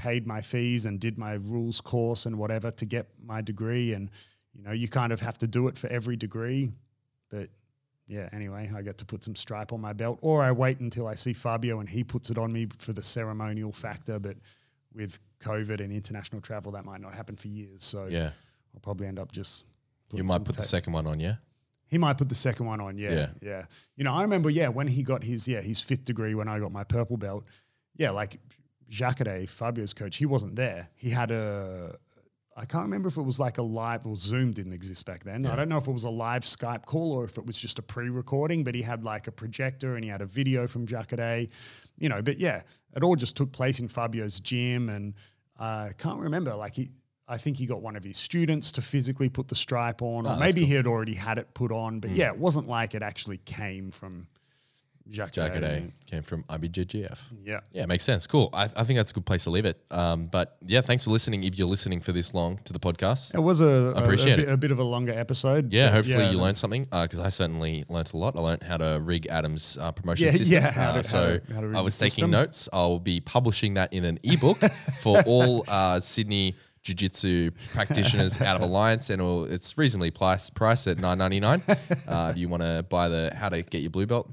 paid 0.00 0.26
my 0.26 0.40
fees 0.40 0.86
and 0.86 0.98
did 0.98 1.18
my 1.18 1.34
rules 1.34 1.80
course 1.80 2.26
and 2.26 2.38
whatever 2.38 2.70
to 2.70 2.86
get 2.86 3.06
my 3.22 3.40
degree, 3.42 3.92
and 3.92 4.10
you 4.54 4.62
know, 4.62 4.72
you 4.72 4.88
kind 4.88 5.12
of 5.12 5.20
have 5.20 5.36
to 5.38 5.46
do 5.46 5.68
it 5.68 5.78
for 5.78 5.88
every 5.88 6.16
degree, 6.16 6.72
but 7.30 7.48
yeah, 8.06 8.28
anyway, 8.32 8.70
I 8.74 8.82
get 8.82 8.98
to 8.98 9.04
put 9.04 9.22
some 9.22 9.36
stripe 9.36 9.72
on 9.72 9.80
my 9.80 9.92
belt, 9.92 10.18
or 10.22 10.42
I 10.42 10.50
wait 10.52 10.80
until 10.80 11.06
I 11.06 11.14
see 11.14 11.32
Fabio 11.32 11.78
and 11.80 11.88
he 11.88 12.02
puts 12.02 12.30
it 12.30 12.38
on 12.38 12.52
me 12.52 12.66
for 12.78 12.92
the 12.92 13.02
ceremonial 13.02 13.70
factor. 13.72 14.18
But 14.18 14.36
with 14.92 15.20
COVID 15.38 15.80
and 15.80 15.92
international 15.92 16.40
travel, 16.40 16.72
that 16.72 16.84
might 16.84 17.00
not 17.00 17.14
happen 17.14 17.36
for 17.36 17.46
years. 17.48 17.84
So 17.84 18.06
Yeah. 18.06 18.30
I'll 18.74 18.80
probably 18.82 19.06
end 19.06 19.18
up 19.20 19.30
just. 19.30 19.64
You 20.12 20.24
might 20.24 20.44
put 20.44 20.56
the 20.56 20.62
second 20.64 20.92
one 20.92 21.06
on, 21.06 21.20
yeah? 21.20 21.36
he 21.86 21.98
might 21.98 22.16
put 22.18 22.28
the 22.28 22.34
second 22.34 22.66
one 22.66 22.80
on. 22.80 22.98
Yeah, 22.98 23.12
Yeah. 23.12 23.26
yeah. 23.42 23.64
You 23.96 24.04
know, 24.04 24.12
I 24.12 24.22
remember. 24.22 24.50
Yeah, 24.50 24.68
when 24.68 24.88
he 24.88 25.02
got 25.02 25.22
his 25.22 25.46
yeah 25.46 25.60
his 25.60 25.80
fifth 25.80 26.04
degree 26.04 26.34
when 26.34 26.48
I 26.48 26.58
got 26.58 26.72
my 26.72 26.84
purple 26.84 27.16
belt. 27.16 27.44
Yeah, 27.96 28.10
like 28.10 28.40
Jacare, 28.90 29.46
Fabio's 29.46 29.94
coach, 29.94 30.16
he 30.16 30.26
wasn't 30.26 30.56
there. 30.56 30.88
He 30.96 31.10
had 31.10 31.30
a. 31.30 31.96
I 32.56 32.64
can't 32.66 32.84
remember 32.84 33.08
if 33.08 33.16
it 33.16 33.22
was 33.22 33.40
like 33.40 33.56
a 33.58 33.62
live 33.62 34.04
or 34.04 34.16
Zoom 34.16 34.52
didn't 34.52 34.74
exist 34.74 35.06
back 35.06 35.24
then. 35.24 35.46
I 35.46 35.56
don't 35.56 35.68
know 35.68 35.78
if 35.78 35.86
it 35.86 35.92
was 35.92 36.04
a 36.04 36.10
live 36.10 36.42
Skype 36.42 36.84
call 36.84 37.12
or 37.12 37.24
if 37.24 37.38
it 37.38 37.46
was 37.46 37.58
just 37.58 37.78
a 37.78 37.82
pre-recording, 37.82 38.64
but 38.64 38.74
he 38.74 38.82
had 38.82 39.02
like 39.02 39.28
a 39.28 39.32
projector 39.32 39.94
and 39.94 40.04
he 40.04 40.10
had 40.10 40.20
a 40.20 40.26
video 40.26 40.66
from 40.66 40.84
Jacare, 40.84 41.46
you 41.96 42.08
know. 42.08 42.20
But 42.20 42.38
yeah, 42.38 42.62
it 42.94 43.02
all 43.02 43.16
just 43.16 43.36
took 43.36 43.52
place 43.52 43.78
in 43.80 43.88
Fabio's 43.88 44.40
gym, 44.40 44.88
and 44.90 45.14
uh, 45.58 45.88
I 45.90 45.92
can't 45.96 46.20
remember. 46.20 46.54
Like 46.54 46.74
he, 46.74 46.90
I 47.28 47.38
think 47.38 47.56
he 47.56 47.64
got 47.64 47.80
one 47.80 47.94
of 47.94 48.02
his 48.02 48.18
students 48.18 48.72
to 48.72 48.82
physically 48.82 49.28
put 49.28 49.46
the 49.46 49.54
stripe 49.54 50.02
on, 50.02 50.26
or 50.26 50.30
that's 50.30 50.40
maybe 50.40 50.64
he 50.66 50.74
had 50.74 50.88
already 50.88 51.14
had 51.14 51.38
it 51.38 51.54
put 51.54 51.70
on. 51.70 52.00
But 52.00 52.10
yeah, 52.10 52.26
it 52.26 52.36
wasn't 52.36 52.66
like 52.68 52.94
it 52.96 53.02
actually 53.02 53.38
came 53.38 53.92
from 53.92 54.26
Jacare. 55.10 55.48
Jacare 55.50 55.82
came 56.06 56.22
from 56.22 56.44
IBJJF. 56.44 57.18
Yeah. 57.44 57.60
Yeah, 57.72 57.86
makes 57.86 58.04
sense. 58.04 58.26
Cool. 58.26 58.48
I, 58.52 58.64
I 58.64 58.84
think 58.84 58.96
that's 58.96 59.10
a 59.10 59.14
good 59.14 59.26
place 59.26 59.44
to 59.44 59.50
leave 59.50 59.64
it. 59.64 59.80
Um, 59.90 60.26
but 60.26 60.56
yeah, 60.66 60.80
thanks 60.80 61.04
for 61.04 61.10
listening. 61.10 61.44
If 61.44 61.58
you're 61.58 61.68
listening 61.68 62.00
for 62.00 62.12
this 62.12 62.32
long 62.34 62.58
to 62.64 62.72
the 62.72 62.78
podcast, 62.78 63.34
It 63.34 63.40
was 63.40 63.60
a, 63.60 63.66
a, 63.66 63.92
appreciate 63.94 64.34
a, 64.34 64.36
bit, 64.36 64.48
it. 64.48 64.52
a 64.52 64.56
bit 64.56 64.70
of 64.70 64.78
a 64.78 64.84
longer 64.84 65.12
episode. 65.12 65.72
yeah, 65.72 65.90
hopefully 65.90 66.30
you 66.30 66.38
learned 66.38 66.58
something 66.58 66.84
because 66.84 67.18
I 67.18 67.28
certainly 67.28 67.84
learned 67.88 68.12
a 68.14 68.16
lot. 68.16 68.36
I 68.36 68.40
learned 68.40 68.62
how 68.62 68.76
to 68.76 69.00
rig 69.02 69.26
Adam's 69.28 69.76
uh, 69.80 69.92
promotion 69.92 70.26
Yeah, 70.26 70.32
system. 70.32 70.54
yeah, 70.62 70.70
how 70.70 70.90
Uh, 70.90 70.94
to- 70.98 71.04
so 71.04 71.18
how 71.52 71.60
to- 71.60 71.66
how 71.66 71.72
to 71.72 71.78
I 71.78 71.80
was 71.82 71.98
taking 71.98 72.10
system. 72.10 72.30
notes. 72.30 72.68
I'll 72.72 72.98
be 72.98 73.20
publishing 73.20 73.74
that 73.74 73.92
in 73.92 74.04
an 74.04 74.18
ebook 74.22 74.58
for 75.02 75.20
all 75.26 75.64
uh, 75.68 76.00
Sydney 76.00 76.54
Jiu 76.82 76.94
Jitsu 76.94 77.50
practitioners 77.74 78.40
out 78.40 78.56
of 78.56 78.62
Alliance, 78.62 79.10
and 79.10 79.20
it's 79.52 79.76
reasonably 79.76 80.10
priced, 80.10 80.54
priced 80.54 80.86
at 80.86 80.98
nine 80.98 81.18
ninety 81.18 81.38
nine. 81.38 81.60
Uh, 82.08 82.30
if 82.32 82.38
you 82.38 82.48
want 82.48 82.62
to 82.62 82.86
buy 82.88 83.06
the 83.08 83.30
how 83.36 83.50
to 83.50 83.60
get 83.62 83.82
your 83.82 83.90
blue 83.90 84.06
belt. 84.06 84.30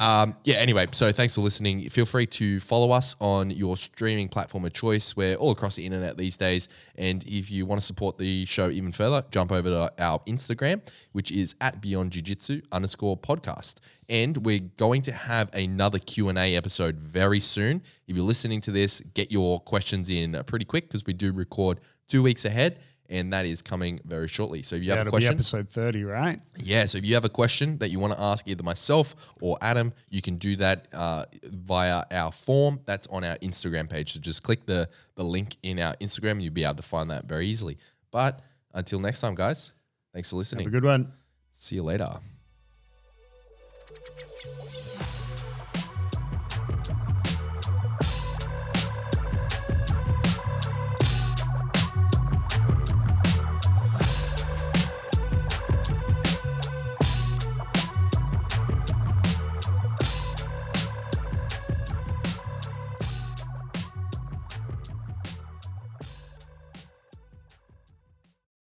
Um, 0.00 0.36
yeah, 0.44 0.56
anyway, 0.56 0.86
so 0.92 1.10
thanks 1.10 1.34
for 1.34 1.40
listening. 1.40 1.88
Feel 1.88 2.06
free 2.06 2.26
to 2.26 2.60
follow 2.60 2.92
us 2.92 3.16
on 3.20 3.50
your 3.50 3.76
streaming 3.76 4.28
platform 4.28 4.64
of 4.64 4.72
choice. 4.72 5.16
We're 5.16 5.34
all 5.34 5.50
across 5.50 5.76
the 5.76 5.84
internet 5.84 6.16
these 6.16 6.36
days. 6.36 6.68
And 6.96 7.24
if 7.26 7.50
you 7.50 7.66
want 7.66 7.80
to 7.80 7.86
support 7.86 8.16
the 8.16 8.44
show 8.44 8.70
even 8.70 8.92
further, 8.92 9.24
jump 9.30 9.50
over 9.50 9.68
to 9.68 9.92
our 9.98 10.20
Instagram, 10.20 10.82
which 11.12 11.32
is 11.32 11.56
at 11.60 11.80
Beyond 11.80 12.12
Jiu 12.12 12.22
Jitsu 12.22 12.62
underscore 12.70 13.16
podcast. 13.16 13.76
And 14.08 14.44
we're 14.46 14.60
going 14.76 15.02
to 15.02 15.12
have 15.12 15.52
another 15.52 15.98
Q&A 15.98 16.56
episode 16.56 16.96
very 16.96 17.40
soon. 17.40 17.82
If 18.06 18.16
you're 18.16 18.24
listening 18.24 18.60
to 18.62 18.70
this, 18.70 19.00
get 19.14 19.30
your 19.30 19.60
questions 19.60 20.08
in 20.08 20.40
pretty 20.46 20.64
quick 20.64 20.88
because 20.88 21.04
we 21.04 21.12
do 21.12 21.32
record 21.32 21.80
two 22.08 22.22
weeks 22.22 22.44
ahead. 22.44 22.78
And 23.10 23.32
that 23.32 23.46
is 23.46 23.62
coming 23.62 24.00
very 24.04 24.28
shortly. 24.28 24.60
So 24.60 24.76
if 24.76 24.82
you 24.82 24.90
Yeah, 24.90 24.96
have 24.96 25.06
a 25.06 25.10
question, 25.10 25.32
episode 25.32 25.70
30, 25.70 26.04
right? 26.04 26.38
yeah, 26.58 26.84
so 26.84 26.98
if 26.98 27.06
you 27.06 27.14
have 27.14 27.24
a 27.24 27.30
question 27.30 27.78
that 27.78 27.90
you 27.90 27.98
want 27.98 28.12
to 28.12 28.20
ask 28.20 28.46
either 28.46 28.62
myself 28.62 29.16
or 29.40 29.56
Adam, 29.62 29.94
you 30.10 30.20
can 30.20 30.36
do 30.36 30.56
that 30.56 30.88
uh, 30.92 31.24
via 31.42 32.04
our 32.10 32.30
form 32.32 32.80
that's 32.84 33.06
on 33.06 33.24
our 33.24 33.36
Instagram 33.38 33.88
page. 33.88 34.12
So 34.12 34.20
just 34.20 34.42
click 34.42 34.66
the, 34.66 34.90
the 35.14 35.24
link 35.24 35.56
in 35.62 35.78
our 35.78 35.94
Instagram 35.96 36.32
and 36.32 36.42
you'll 36.42 36.52
be 36.52 36.64
able 36.64 36.74
to 36.74 36.82
find 36.82 37.10
that 37.10 37.24
very 37.24 37.46
easily. 37.46 37.78
But 38.10 38.40
until 38.74 39.00
next 39.00 39.20
time, 39.22 39.34
guys, 39.34 39.72
thanks 40.12 40.28
for 40.28 40.36
listening. 40.36 40.66
Have 40.66 40.72
a 40.74 40.76
good 40.76 40.84
one. 40.84 41.12
See 41.52 41.76
you 41.76 41.82
later. 41.84 42.10